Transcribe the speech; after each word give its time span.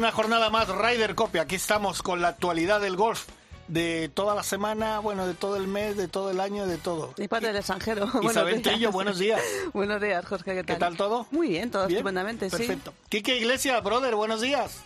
Una 0.00 0.12
jornada 0.12 0.48
más 0.48 0.66
Ryder 0.66 1.14
Copia. 1.14 1.42
Aquí 1.42 1.56
estamos 1.56 2.02
con 2.02 2.22
la 2.22 2.28
actualidad 2.28 2.80
del 2.80 2.96
golf 2.96 3.26
de 3.68 4.08
toda 4.08 4.34
la 4.34 4.42
semana, 4.42 4.98
bueno, 4.98 5.26
de 5.26 5.34
todo 5.34 5.56
el 5.56 5.68
mes, 5.68 5.94
de 5.98 6.08
todo 6.08 6.30
el 6.30 6.40
año, 6.40 6.66
de 6.66 6.78
todo. 6.78 7.12
Y 7.18 7.28
parte 7.28 7.48
del 7.48 7.56
extranjero. 7.56 8.06
Buenos 8.14 8.30
Isabel 8.32 8.62
días. 8.62 8.62
Trillo, 8.62 8.92
buenos 8.92 9.18
días. 9.18 9.42
Buenos 9.74 10.00
días, 10.00 10.24
Jorge, 10.24 10.54
¿qué 10.54 10.64
tal? 10.64 10.76
¿Qué 10.76 10.80
tal 10.80 10.96
todo? 10.96 11.26
Muy 11.30 11.48
bien, 11.48 11.70
todo 11.70 11.86
Bien, 11.86 11.98
estupendamente, 11.98 12.48
sí. 12.48 12.56
Perfecto. 12.56 12.94
Quique 13.10 13.36
Iglesias, 13.36 13.84
brother, 13.84 14.14
buenos 14.14 14.40
días. 14.40 14.80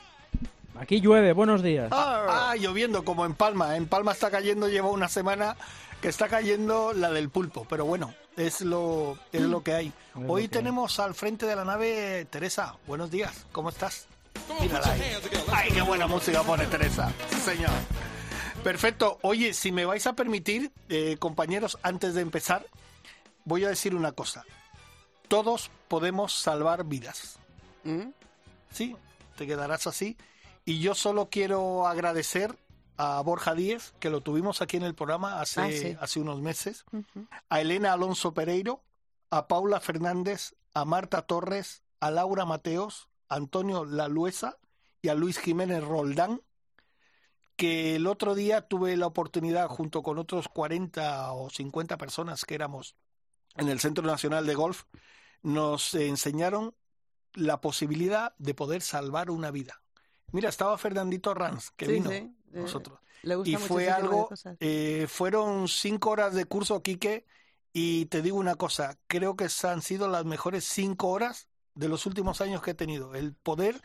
Aquí 0.75 1.01
llueve, 1.01 1.33
buenos 1.33 1.63
días. 1.63 1.91
Ah, 1.93 2.57
lloviendo 2.59 3.05
como 3.05 3.25
en 3.25 3.35
Palma. 3.35 3.77
En 3.77 3.87
Palma 3.87 4.11
está 4.11 4.33
cayendo, 4.33 4.69
lleva 4.69 4.89
una 4.89 5.09
semana 5.09 5.57
que 6.03 6.09
está 6.09 6.27
cayendo 6.27 6.93
la 6.93 7.13
del 7.13 7.29
pulpo, 7.29 7.69
pero 7.71 7.85
bueno, 7.85 8.13
es 8.37 8.63
lo, 8.63 9.17
es 9.31 9.43
lo 9.43 9.63
que 9.63 9.75
hay. 9.75 9.93
Hoy 10.27 10.49
tenemos 10.49 10.99
al 10.99 11.15
frente 11.15 11.47
de 11.47 11.55
la 11.55 11.65
nave 11.65 12.27
Teresa. 12.31 12.75
Buenos 12.89 13.13
días, 13.13 13.47
¿cómo 13.53 13.69
estás? 13.69 14.09
Mírala 14.61 14.93
ahí. 14.93 15.03
Ay, 15.53 15.71
qué 15.73 15.83
buena 15.83 16.07
música 16.07 16.43
pone 16.43 16.67
Teresa. 16.67 17.13
Sí, 17.31 17.37
señor. 17.41 17.71
Perfecto. 18.63 19.19
Oye, 19.23 19.53
si 19.53 19.73
me 19.73 19.85
vais 19.85 20.07
a 20.07 20.15
permitir, 20.15 20.73
eh, 20.89 21.17
compañeros, 21.19 21.79
antes 21.83 22.15
de 22.15 22.23
empezar, 22.23 22.67
voy 23.45 23.65
a 23.65 23.69
decir 23.69 23.95
una 23.95 24.13
cosa. 24.13 24.45
Todos 25.29 25.71
podemos 25.89 26.33
salvar 26.33 26.85
vidas. 26.85 27.39
¿Mm? 27.85 28.09
Sí, 28.71 28.97
te 29.37 29.47
quedarás 29.47 29.87
así. 29.87 30.17
Y 30.65 30.81
yo 30.81 30.95
solo 30.95 31.29
quiero 31.31 31.87
agradecer 31.87 32.59
a 32.97 33.21
Borja 33.21 33.55
Díez, 33.55 33.93
que 33.99 34.09
lo 34.09 34.21
tuvimos 34.23 34.63
aquí 34.63 34.77
en 34.77 34.85
el 34.85 34.95
programa 34.95 35.41
hace, 35.41 35.61
Ah, 35.61 35.69
sí. 35.71 35.97
hace 36.01 36.21
unos 36.21 36.41
meses, 36.41 36.85
a 37.51 37.61
Elena 37.61 37.93
Alonso 37.93 38.33
Pereiro, 38.33 38.83
a 39.31 39.47
Paula 39.49 39.81
Fernández, 39.81 40.55
a 40.75 40.85
Marta 40.85 41.23
Torres, 41.23 41.83
a 42.01 42.11
Laura 42.11 42.45
Mateos, 42.45 43.09
Antonio 43.35 43.85
Laluesa 43.85 44.59
y 45.03 45.09
a 45.09 45.15
Luis 45.15 45.39
Jiménez 45.39 45.83
Roldán, 45.83 46.41
que 47.57 47.97
el 47.97 48.07
otro 48.07 48.35
día 48.35 48.63
tuve 48.63 48.97
la 48.97 49.07
oportunidad, 49.07 49.69
junto 49.69 50.03
con 50.03 50.19
otros 50.19 50.49
40 50.49 51.33
o 51.33 51.51
50 51.51 51.97
personas 51.99 52.45
que 52.45 52.55
éramos 52.55 52.97
en 53.57 53.69
el 53.69 53.81
Centro 53.81 54.05
Nacional 54.05 54.47
de 54.47 54.55
Golf, 54.55 54.85
nos 55.43 55.95
enseñaron 55.95 56.75
la 57.35 57.61
posibilidad 57.61 58.35
de 58.39 58.55
poder 58.55 58.83
salvar 58.83 59.31
una 59.31 59.51
vida. 59.51 59.83
Mira, 60.33 60.49
estaba 60.49 60.77
Fernandito 60.79 61.35
Ranz, 61.35 61.71
que 61.73 61.87
Sí, 61.87 61.93
vino 61.93 62.11
sí, 62.11 62.35
nosotros. 62.51 62.99
Le 63.23 63.37
gusta 63.37 63.51
Y 63.51 63.57
fue 63.57 63.91
algo, 63.91 64.29
eh, 64.61 65.07
fueron 65.09 65.69
cinco 65.69 66.11
horas 66.11 66.35
de 66.35 66.45
curso, 66.45 66.83
Quique, 66.83 67.25
y 67.73 68.07
te 68.07 68.23
digo 68.23 68.39
una 68.39 68.55
cosa, 68.55 68.99
creo 69.07 69.37
que 69.37 69.49
han 69.65 69.83
sido 69.83 70.09
las 70.09 70.25
mejores 70.25 70.65
cinco 70.65 71.09
horas 71.09 71.49
de 71.75 71.89
los 71.89 72.07
últimos 72.07 72.41
años 72.41 72.63
que 72.63 72.73
he 72.73 72.75
tenido. 72.75 73.15
El 73.15 73.35
poder 73.35 73.81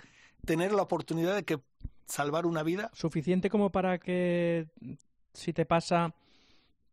tener 0.46 0.72
la 0.74 0.81
oportunidad 0.84 1.36
de 1.36 1.44
que 1.44 1.59
salvar 2.06 2.46
una 2.46 2.63
vida, 2.63 2.90
¿Suficiente 2.94 3.50
como 3.50 3.72
para 3.72 4.00
que 4.00 4.68
si 5.34 5.53
te 5.53 5.66
pasa 5.66 6.13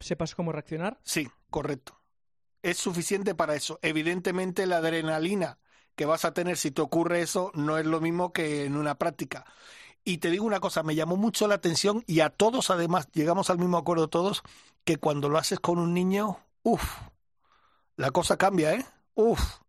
sepas 0.00 0.34
cómo 0.34 0.52
reaccionar? 0.52 0.98
sí, 1.02 1.28
correcto. 1.50 1.98
Es 2.62 2.78
suficiente 2.78 3.34
para 3.34 3.54
eso. 3.54 3.78
Evidentemente 3.80 4.66
la 4.66 4.78
adrenalina 4.78 5.58
que 5.94 6.04
vas 6.04 6.24
a 6.24 6.34
tener 6.34 6.56
si 6.56 6.70
te 6.72 6.82
ocurre 6.82 7.22
eso 7.22 7.52
no 7.54 7.78
es 7.78 7.86
lo 7.86 8.00
mismo 8.00 8.32
que 8.32 8.64
en 8.64 8.76
una 8.76 8.96
práctica. 8.98 9.46
Y 10.04 10.18
te 10.18 10.30
digo 10.30 10.44
una 10.44 10.60
cosa, 10.60 10.82
me 10.82 10.94
llamó 10.94 11.16
mucho 11.16 11.48
la 11.48 11.54
atención 11.56 12.02
y 12.06 12.20
a 12.20 12.30
todos 12.30 12.70
además, 12.70 13.08
llegamos 13.12 13.50
al 13.50 13.58
mismo 13.58 13.78
acuerdo 13.78 14.08
todos, 14.08 14.42
que 14.84 14.98
cuando 14.98 15.28
lo 15.28 15.38
haces 15.38 15.60
con 15.60 15.78
un 15.78 15.94
niño, 15.94 16.38
uff, 16.62 16.84
la 17.96 18.10
cosa 18.10 18.36
cambia, 18.36 18.74
¿eh? 18.74 18.86
Uff, 19.14 19.60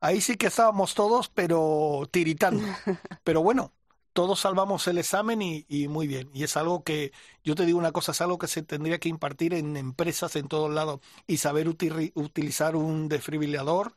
ahí 0.00 0.20
sí 0.20 0.36
que 0.36 0.46
estábamos 0.48 0.94
todos, 0.94 1.28
pero 1.28 2.08
tiritando. 2.10 2.70
Pero 3.24 3.42
bueno, 3.42 3.74
todos 4.12 4.40
salvamos 4.40 4.86
el 4.88 4.98
examen 4.98 5.42
y, 5.42 5.66
y 5.68 5.88
muy 5.88 6.06
bien. 6.06 6.30
Y 6.34 6.44
es 6.44 6.56
algo 6.56 6.84
que, 6.84 7.12
yo 7.44 7.54
te 7.56 7.66
digo 7.66 7.78
una 7.78 7.92
cosa, 7.92 8.12
es 8.12 8.20
algo 8.20 8.38
que 8.38 8.46
se 8.48 8.62
tendría 8.62 8.98
que 8.98 9.08
impartir 9.08 9.52
en 9.54 9.76
empresas 9.76 10.36
en 10.36 10.48
todos 10.48 10.72
lados 10.72 11.00
y 11.26 11.38
saber 11.38 11.68
uti- 11.68 12.12
utilizar 12.14 12.76
un 12.76 13.08
desfibrilador, 13.08 13.94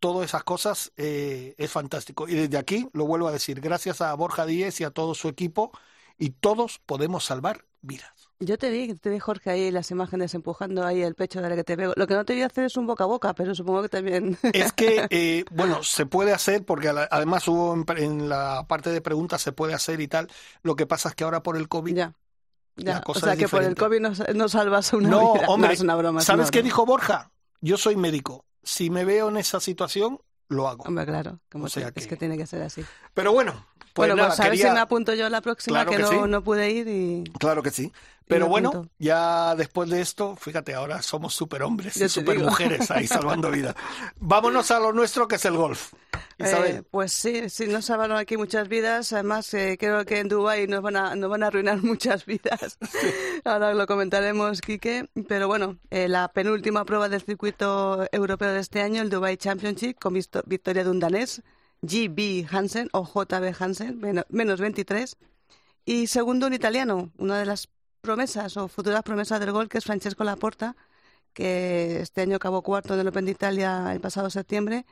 todas 0.00 0.26
esas 0.26 0.44
cosas 0.44 0.92
eh, 0.96 1.54
es 1.58 1.70
fantástico. 1.72 2.28
Y 2.28 2.34
desde 2.34 2.58
aquí 2.58 2.88
lo 2.94 3.06
vuelvo 3.06 3.28
a 3.28 3.32
decir, 3.32 3.60
gracias 3.60 4.00
a 4.02 4.14
Borja 4.14 4.46
Díez 4.46 4.80
y 4.80 4.84
a 4.84 4.90
todo 4.92 5.14
su 5.14 5.28
equipo, 5.28 5.72
y 6.18 6.30
todos 6.30 6.80
podemos 6.86 7.24
salvar 7.24 7.66
vidas. 7.82 8.13
Yo 8.40 8.58
te 8.58 8.68
vi, 8.70 8.94
te 8.94 9.10
vi, 9.10 9.18
Jorge, 9.20 9.50
ahí 9.50 9.70
las 9.70 9.90
imágenes 9.90 10.34
empujando 10.34 10.84
ahí 10.84 11.02
el 11.02 11.14
pecho 11.14 11.40
de 11.40 11.48
la 11.48 11.54
que 11.56 11.64
te 11.64 11.76
veo. 11.76 11.92
Lo 11.96 12.06
que 12.06 12.14
no 12.14 12.24
te 12.24 12.32
voy 12.34 12.42
a 12.42 12.46
hacer 12.46 12.64
es 12.64 12.76
un 12.76 12.86
boca 12.86 13.04
a 13.04 13.06
boca, 13.06 13.32
pero 13.34 13.54
supongo 13.54 13.82
que 13.82 13.88
también... 13.88 14.36
Es 14.52 14.72
que, 14.72 15.06
eh, 15.10 15.44
bueno, 15.52 15.82
se 15.82 16.04
puede 16.04 16.32
hacer, 16.32 16.64
porque 16.64 16.88
además 16.88 17.46
hubo 17.48 17.74
en, 17.96 18.28
la 18.28 18.66
parte 18.68 18.90
de 18.90 19.00
preguntas 19.00 19.40
se 19.40 19.52
puede 19.52 19.72
hacer 19.72 20.00
y 20.00 20.08
tal. 20.08 20.28
Lo 20.62 20.74
que 20.76 20.86
pasa 20.86 21.08
es 21.10 21.14
que 21.14 21.24
ahora 21.24 21.42
por 21.42 21.56
el 21.56 21.68
COVID. 21.68 21.94
ya. 21.94 22.12
La 22.76 22.84
Ya. 22.94 22.98
O 22.98 23.02
cosa 23.02 23.20
sea 23.20 23.32
es 23.34 23.38
que 23.38 23.48
por 23.48 23.62
el. 23.62 23.76
COVID 23.76 24.00
no, 24.00 24.12
no 24.34 24.48
salvas 24.48 24.92
una 24.92 25.08
No, 25.08 25.34
vida. 25.34 25.46
hombre, 25.48 25.72
es 25.74 25.80
una 25.80 25.94
broma. 25.94 26.18
es 26.20 26.26
¿sabes 26.26 26.46
una 26.46 26.50
qué 26.50 26.62
dijo 26.64 26.84
Borja? 26.84 27.30
Yo 27.60 27.76
soy 27.78 27.94
médico. 27.94 28.44
Si 28.64 28.90
me 28.90 29.04
veo 29.04 29.28
en 29.28 29.36
esa 29.36 29.60
situación, 29.60 30.18
lo 30.48 30.66
hago. 30.68 30.82
Hombre, 30.84 31.06
claro, 31.06 31.38
como 31.52 31.66
O 31.66 31.68
sea 31.68 31.92
te- 31.92 32.00
es 32.00 32.06
que- 32.06 32.10
que 32.10 32.16
tiene 32.16 32.36
que 32.36 32.46
ser 32.48 32.62
así. 32.62 32.84
Pero 33.14 33.32
bueno, 33.32 33.52
pues 33.78 34.08
bueno, 34.08 34.16
nada, 34.16 34.28
pues 34.30 34.40
a 34.40 34.42
ver 34.44 34.52
quería- 34.54 34.68
si 34.70 34.74
me 34.74 34.80
apunto 34.80 35.14
yo 35.14 35.28
la 35.30 35.40
próxima, 35.40 35.84
Claro 35.84 35.90
que, 35.92 35.96
que 35.98 36.02
no, 36.02 36.08
sí. 36.24 36.30
no 36.30 36.42
pude 36.42 36.70
ir 36.72 36.88
y... 36.88 37.24
Claro 37.38 37.62
que 37.62 37.70
sí. 37.70 37.92
Pero 38.26 38.48
bueno, 38.48 38.88
ya 38.98 39.54
después 39.54 39.90
de 39.90 40.00
esto, 40.00 40.34
fíjate, 40.36 40.74
ahora 40.74 41.02
somos 41.02 41.34
superhombres 41.34 41.96
y 41.98 42.08
supermujeres 42.08 42.90
ahí 42.90 43.06
salvando 43.06 43.50
vida. 43.50 43.74
Vámonos 44.18 44.70
a 44.70 44.80
lo 44.80 44.92
nuestro, 44.92 45.28
que 45.28 45.36
es 45.36 45.44
el 45.44 45.56
golf. 45.56 45.92
Isabel. 46.38 46.76
Eh, 46.76 46.82
pues 46.90 47.12
sí, 47.12 47.48
sí, 47.50 47.66
nos 47.66 47.84
salvaron 47.84 48.16
aquí 48.16 48.36
muchas 48.36 48.68
vidas. 48.68 49.12
Además, 49.12 49.52
eh, 49.54 49.76
creo 49.78 50.04
que 50.04 50.20
en 50.20 50.28
Dubái 50.28 50.66
nos 50.66 50.82
van 50.82 50.96
a, 50.96 51.14
nos 51.14 51.30
van 51.30 51.42
a 51.42 51.48
arruinar 51.48 51.78
muchas 51.82 52.24
vidas. 52.24 52.78
Ahora 53.44 53.74
lo 53.74 53.86
comentaremos, 53.86 54.60
Quique. 54.60 55.08
Pero 55.28 55.46
bueno, 55.46 55.78
eh, 55.90 56.08
la 56.08 56.28
penúltima 56.28 56.84
prueba 56.84 57.08
del 57.08 57.22
circuito 57.22 58.06
europeo 58.10 58.52
de 58.52 58.60
este 58.60 58.80
año, 58.80 59.02
el 59.02 59.10
Dubai 59.10 59.36
Championship, 59.36 59.98
con 59.98 60.14
victoria 60.14 60.84
de 60.84 60.90
un 60.90 61.00
danés, 61.00 61.42
GB 61.82 62.46
Hansen 62.50 62.88
o 62.92 63.04
JB 63.04 63.54
Hansen, 63.58 64.00
menos 64.30 64.60
23. 64.60 65.16
Y 65.84 66.06
segundo, 66.06 66.46
un 66.46 66.54
italiano, 66.54 67.10
una 67.18 67.38
de 67.38 67.44
las 67.44 67.68
promesas 68.04 68.56
o 68.56 68.68
futuras 68.68 69.02
promesas 69.02 69.40
del 69.40 69.50
gol, 69.50 69.68
que 69.68 69.78
es 69.78 69.84
Francesco 69.84 70.22
Laporta, 70.22 70.76
que 71.32 72.00
este 72.00 72.20
año 72.20 72.36
acabó 72.36 72.62
cuarto 72.62 72.94
en 72.94 73.00
el 73.00 73.08
Open 73.08 73.24
de 73.24 73.32
Italia 73.32 73.90
el 73.92 74.00
pasado 74.00 74.30
septiembre 74.30 74.86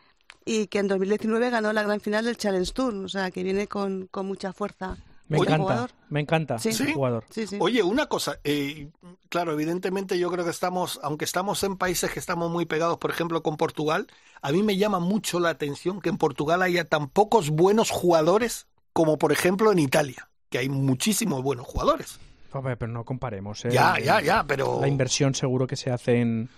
y 0.44 0.66
que 0.66 0.80
en 0.80 0.88
2019 0.88 1.50
ganó 1.50 1.72
la 1.72 1.84
gran 1.84 2.00
final 2.00 2.24
del 2.24 2.36
Challenge 2.36 2.72
Tour, 2.72 2.94
o 2.94 3.08
sea 3.08 3.30
que 3.30 3.44
viene 3.44 3.68
con, 3.68 4.08
con 4.10 4.26
mucha 4.26 4.52
fuerza. 4.52 4.96
Me 5.28 5.36
este 5.38 5.48
encanta, 5.48 5.62
jugador. 5.62 5.90
me 6.10 6.20
encanta 6.20 6.58
Sí. 6.58 6.70
ese 6.70 6.86
¿Sí? 6.86 6.92
jugador. 6.92 7.24
Sí, 7.30 7.46
sí. 7.46 7.56
Oye, 7.60 7.82
una 7.82 8.06
cosa, 8.06 8.38
eh, 8.44 8.90
claro, 9.28 9.52
evidentemente 9.52 10.18
yo 10.18 10.30
creo 10.30 10.44
que 10.44 10.50
estamos, 10.50 10.98
aunque 11.02 11.24
estamos 11.24 11.62
en 11.62 11.76
países 11.76 12.10
que 12.10 12.18
estamos 12.18 12.50
muy 12.50 12.66
pegados, 12.66 12.98
por 12.98 13.10
ejemplo, 13.10 13.42
con 13.42 13.56
Portugal, 13.56 14.08
a 14.42 14.50
mí 14.52 14.62
me 14.62 14.76
llama 14.76 14.98
mucho 14.98 15.38
la 15.38 15.50
atención 15.50 16.00
que 16.00 16.08
en 16.10 16.18
Portugal 16.18 16.60
haya 16.60 16.84
tan 16.84 17.08
pocos 17.08 17.50
buenos 17.50 17.90
jugadores 17.90 18.66
como, 18.92 19.16
por 19.16 19.32
ejemplo, 19.32 19.70
en 19.72 19.78
Italia, 19.78 20.28
que 20.50 20.58
hay 20.58 20.68
muchísimos 20.68 21.42
buenos 21.42 21.66
jugadores. 21.66 22.18
Hombre, 22.52 22.76
pero 22.76 22.92
no 22.92 23.04
comparemos. 23.04 23.64
¿eh? 23.64 23.70
Ya, 23.70 23.98
ya, 23.98 24.20
ya, 24.20 24.44
pero... 24.46 24.78
La 24.80 24.88
inversión 24.88 25.34
seguro 25.34 25.66
que 25.66 25.76
se 25.76 25.90
hace 25.90 26.20
en, 26.20 26.48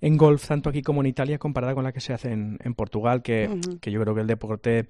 en 0.00 0.16
golf, 0.16 0.46
tanto 0.48 0.68
aquí 0.70 0.82
como 0.82 1.00
en 1.00 1.06
Italia, 1.06 1.38
comparada 1.38 1.74
con 1.74 1.84
la 1.84 1.92
que 1.92 2.00
se 2.00 2.12
hace 2.12 2.32
en, 2.32 2.58
en 2.62 2.74
Portugal, 2.74 3.22
que, 3.22 3.60
que 3.80 3.90
yo 3.90 4.00
creo 4.00 4.14
que 4.14 4.20
el 4.22 4.26
deporte 4.26 4.88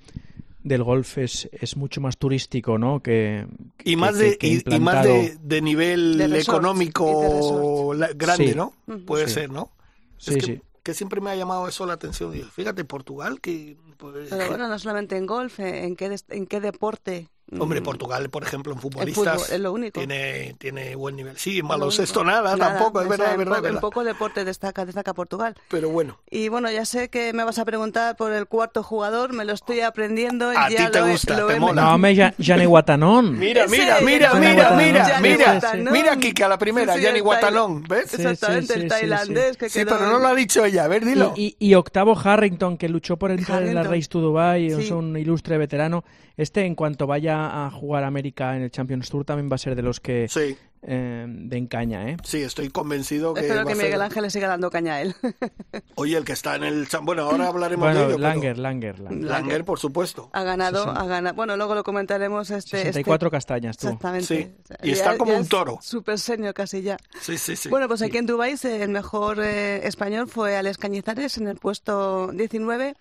del 0.62 0.82
golf 0.82 1.18
es, 1.18 1.48
es 1.52 1.76
mucho 1.76 2.00
más 2.00 2.18
turístico, 2.18 2.78
¿no? 2.78 3.00
Que, 3.00 3.46
Y 3.84 3.90
que- 3.92 3.96
más 3.96 4.16
que- 4.16 4.22
de, 4.24 4.38
que 4.38 4.46
y, 4.48 4.62
y 4.66 4.80
más 4.80 5.04
de, 5.04 5.36
de 5.40 5.60
nivel 5.62 6.18
De 6.18 6.28
de 6.28 6.40
económico 6.40 7.94
grande, 8.16 8.48
Sí. 8.48 8.54
¿no? 8.54 8.72
Puede 9.06 9.28
Sí. 9.28 9.34
ser, 9.34 9.50
¿no? 9.50 9.70
Sí, 10.16 10.32
es 10.32 10.36
que, 10.36 10.52
sí. 10.54 10.60
que 10.82 10.94
siempre 10.94 11.20
me 11.20 11.30
ha 11.30 11.36
llamado 11.36 11.68
eso 11.68 11.86
la 11.86 11.92
atención. 11.94 12.34
Y 12.34 12.40
fíjate, 12.42 12.84
Portugal, 12.84 13.40
que... 13.40 13.76
pues, 13.96 14.28
Pero 14.30 14.48
bueno, 14.48 14.68
no 14.68 14.78
solamente 14.78 15.16
en 15.16 15.26
golf, 15.26 15.60
eh, 15.60 15.84
en 15.84 15.94
qué, 15.96 16.14
en 16.30 16.46
qué 16.46 16.60
deporte 16.60 17.28
Hombre, 17.58 17.80
Mm, 17.80 17.84
Portugal, 17.84 18.28
por 18.28 18.42
ejemplo, 18.42 18.72
en 18.72 18.78
en 18.78 18.82
futbolistas 18.82 19.34
fútbol, 19.42 19.54
es 19.54 19.60
lo 19.60 19.72
único. 19.72 19.98
tiene, 20.00 20.54
tiene 20.58 20.94
buen 20.96 21.16
nivel. 21.16 21.36
Sí, 21.38 21.52
en 21.52 21.56
Es 21.56 21.62
lo 21.62 21.68
baloncesto 21.68 22.20
único. 22.20 22.30
nada, 22.32 22.56
tampoco, 22.56 23.00
es 23.00 23.08
verdad, 23.08 23.24
sea, 23.24 23.26
es 23.28 23.32
en 23.32 23.38
verdad, 23.38 23.56
es 23.56 23.62
verdad. 23.62 23.76
En 23.78 23.80
poco 23.80 24.04
deporte 24.04 24.44
destaca, 24.44 24.84
destaca 24.84 25.14
Portugal. 25.14 25.54
Pero 25.68 25.88
bueno, 25.88 26.18
Y 26.30 26.48
bueno, 26.48 26.70
ya 26.70 26.84
sé 26.84 27.08
que 27.08 27.32
me 27.32 27.44
vas 27.44 27.58
a 27.58 27.64
preguntar 27.64 28.16
por 28.16 28.32
el 28.32 28.46
cuarto 28.46 28.82
jugador, 28.82 29.32
me 29.32 29.46
lo 29.46 29.54
estoy 29.54 29.80
aprendiendo. 29.80 30.50
A 30.50 30.68
ya 30.68 30.86
ti 30.86 30.92
te 30.92 31.00
lo 31.00 31.06
he- 31.06 31.10
gusta, 31.12 31.38
lo 31.38 31.46
te 31.46 31.54
he- 31.54 31.60
mola. 31.60 31.82
No, 31.82 31.94
hombre, 31.94 32.14
Ya- 32.14 32.34
Gianni 32.38 32.66
Guatanón. 32.66 33.38
mira, 33.38 33.66
mira, 33.66 33.98
mira, 34.02 34.34
mira, 34.34 34.70
mira, 34.76 35.18
mira, 35.22 35.60
mira, 35.90 36.16
Kika, 36.16 36.48
la 36.48 36.58
primera, 36.58 36.92
Sí, 36.92 36.98
sí, 36.98 37.04
Gianni 37.04 37.20
Guatanón, 37.20 37.82
¿ves? 37.84 38.12
Exactamente, 38.12 38.66
sí, 38.66 38.72
sí, 38.74 38.80
el 38.80 38.82
sí, 38.82 38.88
tailandés 38.88 39.56
que 39.56 39.68
Sí, 39.70 39.80
pero 39.86 40.00
no 40.00 40.18
lo 40.18 40.28
ha 40.28 40.34
dicho 40.34 40.64
ella, 40.66 40.84
a 40.84 40.88
ver, 40.88 41.02
dilo. 41.04 41.32
Y, 41.34 41.56
y- 41.58 41.68
y 41.70 41.74
octavo 41.76 42.14
Harrington, 42.22 42.76
que 42.76 42.90
luchó 42.90 43.16
por 43.16 43.30
entrar 43.30 43.62
en 43.62 43.74
la. 43.74 43.84
Race 43.88 44.08
to 44.08 44.20
Dubai, 44.20 44.66
es 44.66 44.90
un 44.90 45.16
ilustre 45.16 45.56
veterano. 45.56 46.04
Este, 46.36 46.64
en 46.66 46.76
cuanto 46.76 47.06
vaya 47.08 47.37
a 47.46 47.70
jugar 47.70 48.04
América 48.04 48.56
en 48.56 48.62
el 48.62 48.70
Champions 48.70 49.08
Tour, 49.10 49.24
también 49.24 49.50
va 49.50 49.54
a 49.56 49.58
ser 49.58 49.74
de 49.74 49.82
los 49.82 50.00
que 50.00 50.26
Sí, 50.28 50.56
eh, 50.82 51.26
den 51.28 51.66
caña, 51.66 52.08
¿eh? 52.10 52.16
sí, 52.22 52.40
estoy 52.42 52.68
convencido 52.70 53.34
que 53.34 53.40
Espero 53.40 53.60
va 53.60 53.66
que 53.66 53.72
a 53.72 53.76
ser- 53.76 53.84
Miguel 53.86 54.02
Ángel 54.02 54.22
le 54.22 54.30
siga 54.30 54.48
dando 54.48 54.70
caña 54.70 54.94
a 54.94 55.02
él. 55.02 55.14
Oye, 55.96 56.16
el 56.16 56.24
que 56.24 56.32
está 56.32 56.54
en 56.56 56.64
el... 56.64 56.86
Bueno, 57.02 57.22
ahora 57.24 57.48
hablaremos 57.48 57.88
de 57.88 57.92
Bueno, 57.94 58.08
ello. 58.08 58.16
pero- 58.16 58.28
Langer, 58.28 58.58
Langer, 58.58 58.98
Langer. 59.00 59.24
Langer, 59.24 59.64
por 59.64 59.78
supuesto. 59.78 60.30
ha 60.32 60.42
ganado, 60.44 60.86
Sesen- 60.86 60.96
ha 60.98 61.06
ganado. 61.06 61.34
Bueno, 61.34 61.56
luego 61.56 61.74
lo 61.74 61.82
comentaremos. 61.84 62.50
Este, 62.50 62.78
64 62.78 63.30
castañas, 63.30 63.76
tú. 63.76 63.86
Exactamente. 63.88 64.26
Sí, 64.26 64.52
y 64.82 64.90
está 64.92 65.18
como 65.18 65.34
un 65.34 65.42
es 65.42 65.48
toro. 65.48 65.78
Súper 65.82 66.18
senior 66.18 66.54
casi 66.54 66.82
ya. 66.82 66.96
Sí, 67.20 67.36
sí, 67.38 67.56
sí. 67.56 67.68
Bueno, 67.68 67.88
pues 67.88 68.00
aquí 68.02 68.18
en 68.18 68.26
Dubái 68.26 68.54
el 68.62 68.90
mejor 68.90 69.38
eh, 69.42 69.86
español 69.86 70.28
fue 70.28 70.56
Alex 70.56 70.78
Cañizares 70.78 71.38
en 71.38 71.48
el 71.48 71.56
puesto 71.56 72.30
19 72.32 72.94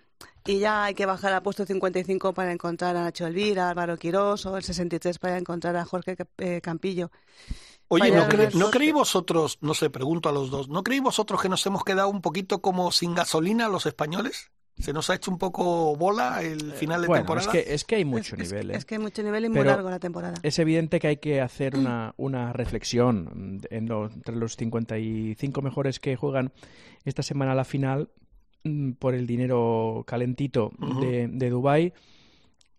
y 0.47 0.59
ya 0.59 0.85
hay 0.85 0.93
que 0.95 1.05
bajar 1.05 1.33
al 1.33 1.41
puesto 1.43 1.65
55 1.65 2.33
para 2.33 2.51
encontrar 2.51 2.95
a 2.95 3.03
Nacho 3.03 3.27
Elvira, 3.27 3.67
a 3.67 3.69
Álvaro 3.71 3.97
Quirós 3.97 4.45
o 4.45 4.57
el 4.57 4.63
63 4.63 5.19
para 5.19 5.37
encontrar 5.37 5.75
a 5.75 5.85
Jorge 5.85 6.15
eh, 6.37 6.61
Campillo. 6.61 7.11
Oye, 7.89 8.11
¿no, 8.11 8.27
cre- 8.27 8.53
¿no 8.53 8.69
creéis 8.69 8.93
vosotros, 8.93 9.59
no 9.61 9.73
sé, 9.73 9.89
pregunto 9.89 10.27
a 10.27 10.31
los 10.33 10.49
dos, 10.49 10.67
¿no 10.67 10.83
creéis 10.83 11.03
vosotros 11.03 11.41
que 11.41 11.47
nos 11.49 11.65
hemos 11.65 11.83
quedado 11.85 12.09
un 12.09 12.21
poquito 12.21 12.59
como 12.61 12.91
sin 12.91 13.15
gasolina 13.15 13.69
los 13.69 13.85
españoles? 13.85 14.51
¿Se 14.79 14.93
nos 14.93 15.09
ha 15.09 15.15
hecho 15.15 15.31
un 15.31 15.39
poco 15.39 15.95
bola 15.95 16.43
el 16.43 16.71
final 16.73 17.01
de 17.01 17.07
Bueno, 17.07 17.21
es 17.23 17.25
temporada? 17.25 17.51
que, 17.51 17.73
es 17.73 17.83
que 17.83 17.95
hay 17.95 18.05
mucho 18.05 18.35
Es- 18.35 18.41
es- 18.43 18.51
nivel, 18.51 18.71
¿eh? 18.71 18.75
Es 18.77 18.85
que 18.85 18.95
hay 18.95 18.99
mucho 19.01 19.23
nivel 19.23 19.45
y 19.45 19.49
muy 19.49 19.57
Pero- 19.59 19.71
largo 19.71 19.89
la 19.89 19.97
temporada. 19.99 20.35
Es 20.43 20.59
evidente 20.59 20.99
que 20.99 21.07
hay 21.07 21.17
que 21.17 21.41
hacer 21.41 21.75
una, 21.75 22.13
una 22.17 22.53
reflexión 22.53 23.59
en 23.71 23.87
lo- 23.87 24.05
entre 24.05 24.35
los 24.35 24.55
55 24.55 25.61
mejores 25.63 25.99
que 25.99 26.15
juegan 26.15 26.51
esta 27.05 27.23
semana 27.23 27.53
a 27.53 27.55
la 27.55 27.63
final 27.65 28.09
mm, 28.16 28.16
por 28.99 29.13
el 29.15 29.25
dinero 29.27 30.03
calentito 30.07 30.71
de, 31.01 31.27
de 31.27 31.49
Dubái, 31.49 31.93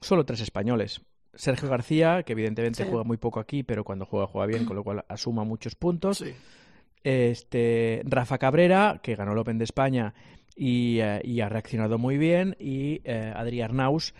solo 0.00 0.24
tres 0.24 0.40
españoles. 0.40 1.00
Sergio 1.34 1.68
García, 1.68 2.22
que 2.24 2.32
evidentemente 2.32 2.82
Sí. 2.82 2.88
juega 2.88 3.04
muy 3.04 3.16
poco 3.16 3.38
aquí, 3.40 3.62
pero 3.62 3.84
cuando 3.84 4.06
juega 4.06 4.26
juega 4.26 4.46
bien, 4.46 4.64
con 4.64 4.74
lo 4.76 4.82
cual 4.84 5.04
asuma 5.08 5.44
muchos 5.44 5.74
puntos. 5.74 6.18
Sí. 6.18 6.32
Este 7.04 8.02
Rafa 8.04 8.38
Cabrera, 8.38 9.00
que 9.02 9.14
ganó 9.14 9.32
el 9.32 9.38
Open 9.38 9.58
de 9.58 9.64
España 9.64 10.14
y, 10.56 10.98
eh, 11.00 11.20
y 11.24 11.40
ha 11.40 11.48
reaccionado 11.48 11.96
muy 11.98 12.18
bien, 12.18 12.56
y 12.58 13.00
eh, 13.04 13.32
Adri 13.36 13.60
Arnaus, 13.60 14.14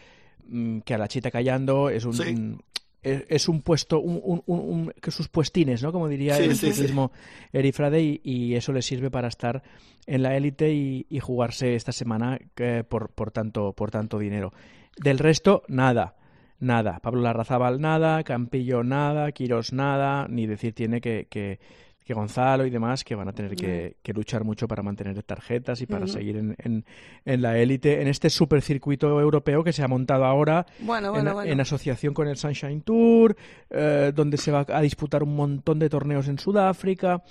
mm, 0.47 0.79
que 0.81 0.95
a 0.95 0.99
la 0.99 1.09
chita 1.09 1.31
callando 1.33 1.91
es 1.91 2.05
un 2.05 2.13
Sí. 2.15 2.23
un- 2.33 2.63
es, 3.03 3.49
un 3.49 3.63
puesto, 3.63 4.01
un, 4.01 4.21
un- 4.25 4.43
un- 4.47 4.93
sus 5.11 5.29
puestines, 5.29 5.83
¿no? 5.83 5.93
Como 5.93 6.09
diría 6.09 6.35
Sí, 6.35 6.45
el 6.45 6.57
sí, 6.57 6.67
sí. 6.67 6.73
ciclismo 6.73 7.13
Erifrade, 7.53 8.03
y, 8.03 8.21
y 8.25 8.55
eso 8.55 8.73
le 8.73 8.83
sirve 8.83 9.11
para 9.11 9.29
estar 9.29 9.63
en 10.07 10.23
la 10.23 10.37
élite 10.37 10.73
y, 10.73 11.07
y 11.09 11.21
jugarse 11.21 11.75
esta 11.75 11.93
semana 11.93 12.39
eh, 12.57 12.83
por, 12.89 13.11
por, 13.11 13.31
tanto, 13.31 13.73
por 13.73 13.91
tanto 13.91 14.19
dinero. 14.19 14.53
Del 14.97 15.19
resto, 15.19 15.63
nada. 15.69 16.17
Nada. 16.61 16.99
Pablo 17.01 17.21
Larrazábal, 17.23 17.81
nada. 17.81 18.25
Campillo, 18.25 18.83
nada. 18.83 19.31
Quirós, 19.31 19.73
nada. 19.73 20.27
Ni 20.29 20.47
decir 20.47 20.73
tiene 20.75 21.01
que, 21.01 21.29
que, 21.31 21.61
que 22.09 22.15
Gonzalo 22.15 22.65
y 22.65 22.71
demás 22.71 23.05
que 23.05 23.15
van 23.15 23.29
a 23.29 23.33
tener 23.35 23.55
que, 23.55 23.99
que 24.03 24.13
luchar 24.15 24.43
mucho 24.43 24.67
para 24.67 24.83
mantener 24.83 25.23
tarjetas 25.23 25.83
y 25.83 25.87
para 25.87 26.07
seguir 26.07 26.39
en, 26.39 26.57
en, 26.59 26.85
en 27.27 27.43
la 27.43 27.59
élite, 27.59 28.01
en 28.01 28.09
este 28.09 28.31
supercircuito 28.31 29.21
europeo 29.21 29.63
que 29.63 29.75
se 29.75 29.83
ha 29.83 29.89
montado 29.89 30.25
ahora 30.25 30.65
Bueno, 30.81 31.09
en, 31.09 31.13
bueno, 31.13 31.35
bueno. 31.35 31.53
en 31.53 31.61
asociación 31.61 32.15
con 32.15 32.27
el 32.27 32.39
Sunshine 32.39 32.81
Tour, 32.81 33.37
eh, 33.69 34.11
donde 34.15 34.39
se 34.39 34.51
va 34.51 34.65
a 34.67 34.81
disputar 34.81 35.23
un 35.23 35.37
montón 35.37 35.79
de 35.79 35.91
torneos 35.91 36.27
en 36.29 36.39
Sudáfrica. 36.39 37.23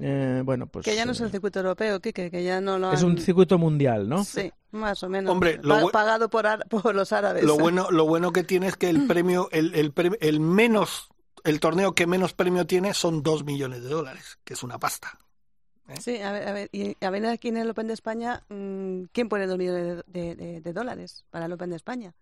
Eh, 0.00 0.40
bueno, 0.42 0.66
pues 0.66 0.86
que 0.86 0.96
ya 0.96 1.04
no 1.04 1.12
es 1.12 1.20
eh, 1.20 1.24
el 1.24 1.30
circuito 1.30 1.60
europeo, 1.60 2.00
Quique, 2.00 2.30
que 2.30 2.42
ya 2.42 2.62
no 2.62 2.78
lo 2.78 2.88
han... 2.88 2.94
es 2.94 3.02
un 3.02 3.18
circuito 3.18 3.58
mundial, 3.58 4.08
¿no? 4.08 4.24
Sí, 4.24 4.50
más 4.70 5.02
o 5.02 5.10
menos. 5.10 5.30
Hombre, 5.30 5.58
lo 5.62 5.90
pagado 5.90 6.30
por, 6.30 6.46
por 6.70 6.94
los 6.94 7.12
árabes. 7.12 7.44
Lo 7.44 7.58
bueno, 7.58 7.90
lo 7.90 8.06
bueno 8.06 8.32
que 8.32 8.42
tiene 8.44 8.68
es 8.68 8.76
que 8.78 8.88
el 8.88 9.06
premio, 9.06 9.50
el, 9.52 9.74
el, 9.74 9.92
pre- 9.92 10.16
el 10.22 10.40
menos, 10.40 11.10
el 11.44 11.60
torneo 11.60 11.94
que 11.94 12.06
menos 12.06 12.32
premio 12.34 12.66
tiene 12.66 12.94
son 12.94 13.22
dos 13.22 13.44
millones 13.44 13.82
de 13.82 13.88
dólares, 13.88 14.38
que 14.44 14.54
es 14.54 14.62
una 14.62 14.78
pasta. 14.78 15.18
Sí, 16.00 16.18
a 16.20 16.32
ver, 16.32 16.48
a 16.48 16.52
ver, 16.52 16.68
y 16.72 16.96
a 17.04 17.10
ver 17.10 17.26
aquí 17.26 17.48
en 17.48 17.56
el 17.58 17.68
Open 17.70 17.88
de 17.88 17.94
España, 17.94 18.44
mm, 18.48 19.02
¿quién 19.12 19.28
pone 19.28 19.46
dos 19.46 19.58
millones 19.58 20.02
de, 20.06 20.20
de- 20.20 20.34
de- 20.36 20.60
de 20.60 20.72
dólares 20.72 21.24
para 21.30 21.46
el 21.46 21.52
Open 21.52 21.70
de 21.70 21.76
España? 21.76 22.14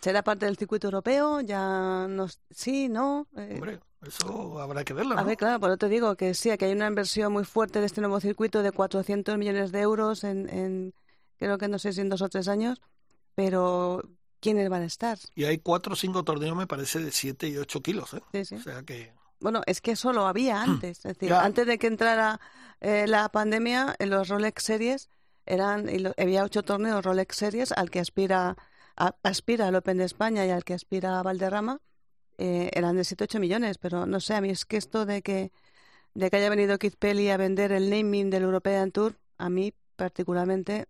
¿Será 0.00 0.22
parte 0.22 0.46
del 0.46 0.56
circuito 0.56 0.86
europeo? 0.88 1.40
Ya 1.40 2.06
no, 2.08 2.26
sí, 2.50 2.88
no. 2.88 3.26
Eh, 3.36 3.54
Hombre, 3.54 3.80
eso 4.06 4.60
habrá 4.60 4.84
que 4.84 4.92
verlo, 4.92 5.14
a 5.16 5.22
¿no? 5.22 5.28
ver, 5.28 5.36
claro, 5.36 5.58
por 5.58 5.70
eso 5.70 5.78
te 5.78 5.88
digo 5.88 6.14
que 6.16 6.34
sí, 6.34 6.56
que 6.56 6.66
hay 6.66 6.72
una 6.72 6.86
inversión 6.86 7.32
muy 7.32 7.44
fuerte 7.44 7.80
de 7.80 7.86
este 7.86 8.00
nuevo 8.00 8.20
circuito 8.20 8.62
de 8.62 8.70
400 8.72 9.36
millones 9.38 9.72
de 9.72 9.80
euros 9.80 10.22
en, 10.22 10.48
en 10.50 10.94
creo 11.38 11.58
que 11.58 11.68
no 11.68 11.78
sé 11.78 11.92
si 11.92 12.02
en 12.02 12.10
dos 12.10 12.22
o 12.22 12.28
tres 12.28 12.46
años, 12.48 12.80
pero 13.34 14.02
¿quiénes 14.40 14.68
van 14.68 14.82
a 14.82 14.86
estar? 14.86 15.18
Y 15.34 15.44
hay 15.44 15.58
cuatro 15.58 15.92
o 15.94 15.96
cinco 15.96 16.24
torneos, 16.24 16.56
me 16.56 16.66
parece, 16.66 17.00
de 17.00 17.10
siete 17.12 17.48
y 17.48 17.56
ocho 17.56 17.80
kilos, 17.82 18.14
¿eh? 18.14 18.20
Sí, 18.32 18.44
sí. 18.44 18.54
O 18.56 18.62
sea 18.62 18.82
que... 18.82 19.12
Bueno, 19.40 19.60
es 19.66 19.80
que 19.80 19.92
eso 19.92 20.12
lo 20.12 20.26
había 20.26 20.62
antes. 20.62 20.98
Es 20.98 21.02
decir, 21.14 21.30
Ya. 21.30 21.42
antes 21.44 21.66
de 21.66 21.78
que 21.78 21.86
entrara 21.86 22.40
eh, 22.80 23.06
la 23.06 23.28
pandemia, 23.28 23.94
en 23.98 24.10
los 24.10 24.28
Rolex 24.28 24.62
Series 24.62 25.08
eran 25.44 25.88
y 25.88 25.98
lo- 25.98 26.14
había 26.16 26.42
ocho 26.44 26.62
torneos 26.62 27.04
Rolex 27.04 27.36
Series 27.36 27.72
al 27.72 27.90
que 27.90 28.00
aspira 28.00 28.56
a- 28.96 29.14
aspira 29.22 29.68
al 29.68 29.74
Open 29.76 29.98
de 29.98 30.04
España 30.04 30.44
y 30.46 30.50
al 30.50 30.64
que 30.64 30.74
aspira 30.74 31.18
a 31.18 31.22
Valderrama 31.22 31.80
eh, 32.38 32.70
eran 32.74 32.96
de 32.96 33.04
7-8 33.04 33.38
millones, 33.40 33.78
pero 33.78 34.06
no 34.06 34.20
sé, 34.20 34.34
a 34.34 34.40
mí 34.40 34.50
es 34.50 34.64
que 34.64 34.76
esto 34.76 35.06
de 35.06 35.22
que 35.22 35.52
de 36.14 36.30
que 36.30 36.36
haya 36.38 36.48
venido 36.48 36.78
Keith 36.78 36.96
Pelly 36.98 37.28
a 37.30 37.36
vender 37.36 37.72
el 37.72 37.90
naming 37.90 38.30
del 38.30 38.42
European 38.44 38.90
Tour, 38.90 39.18
a 39.36 39.50
mí 39.50 39.74
particularmente 39.96 40.86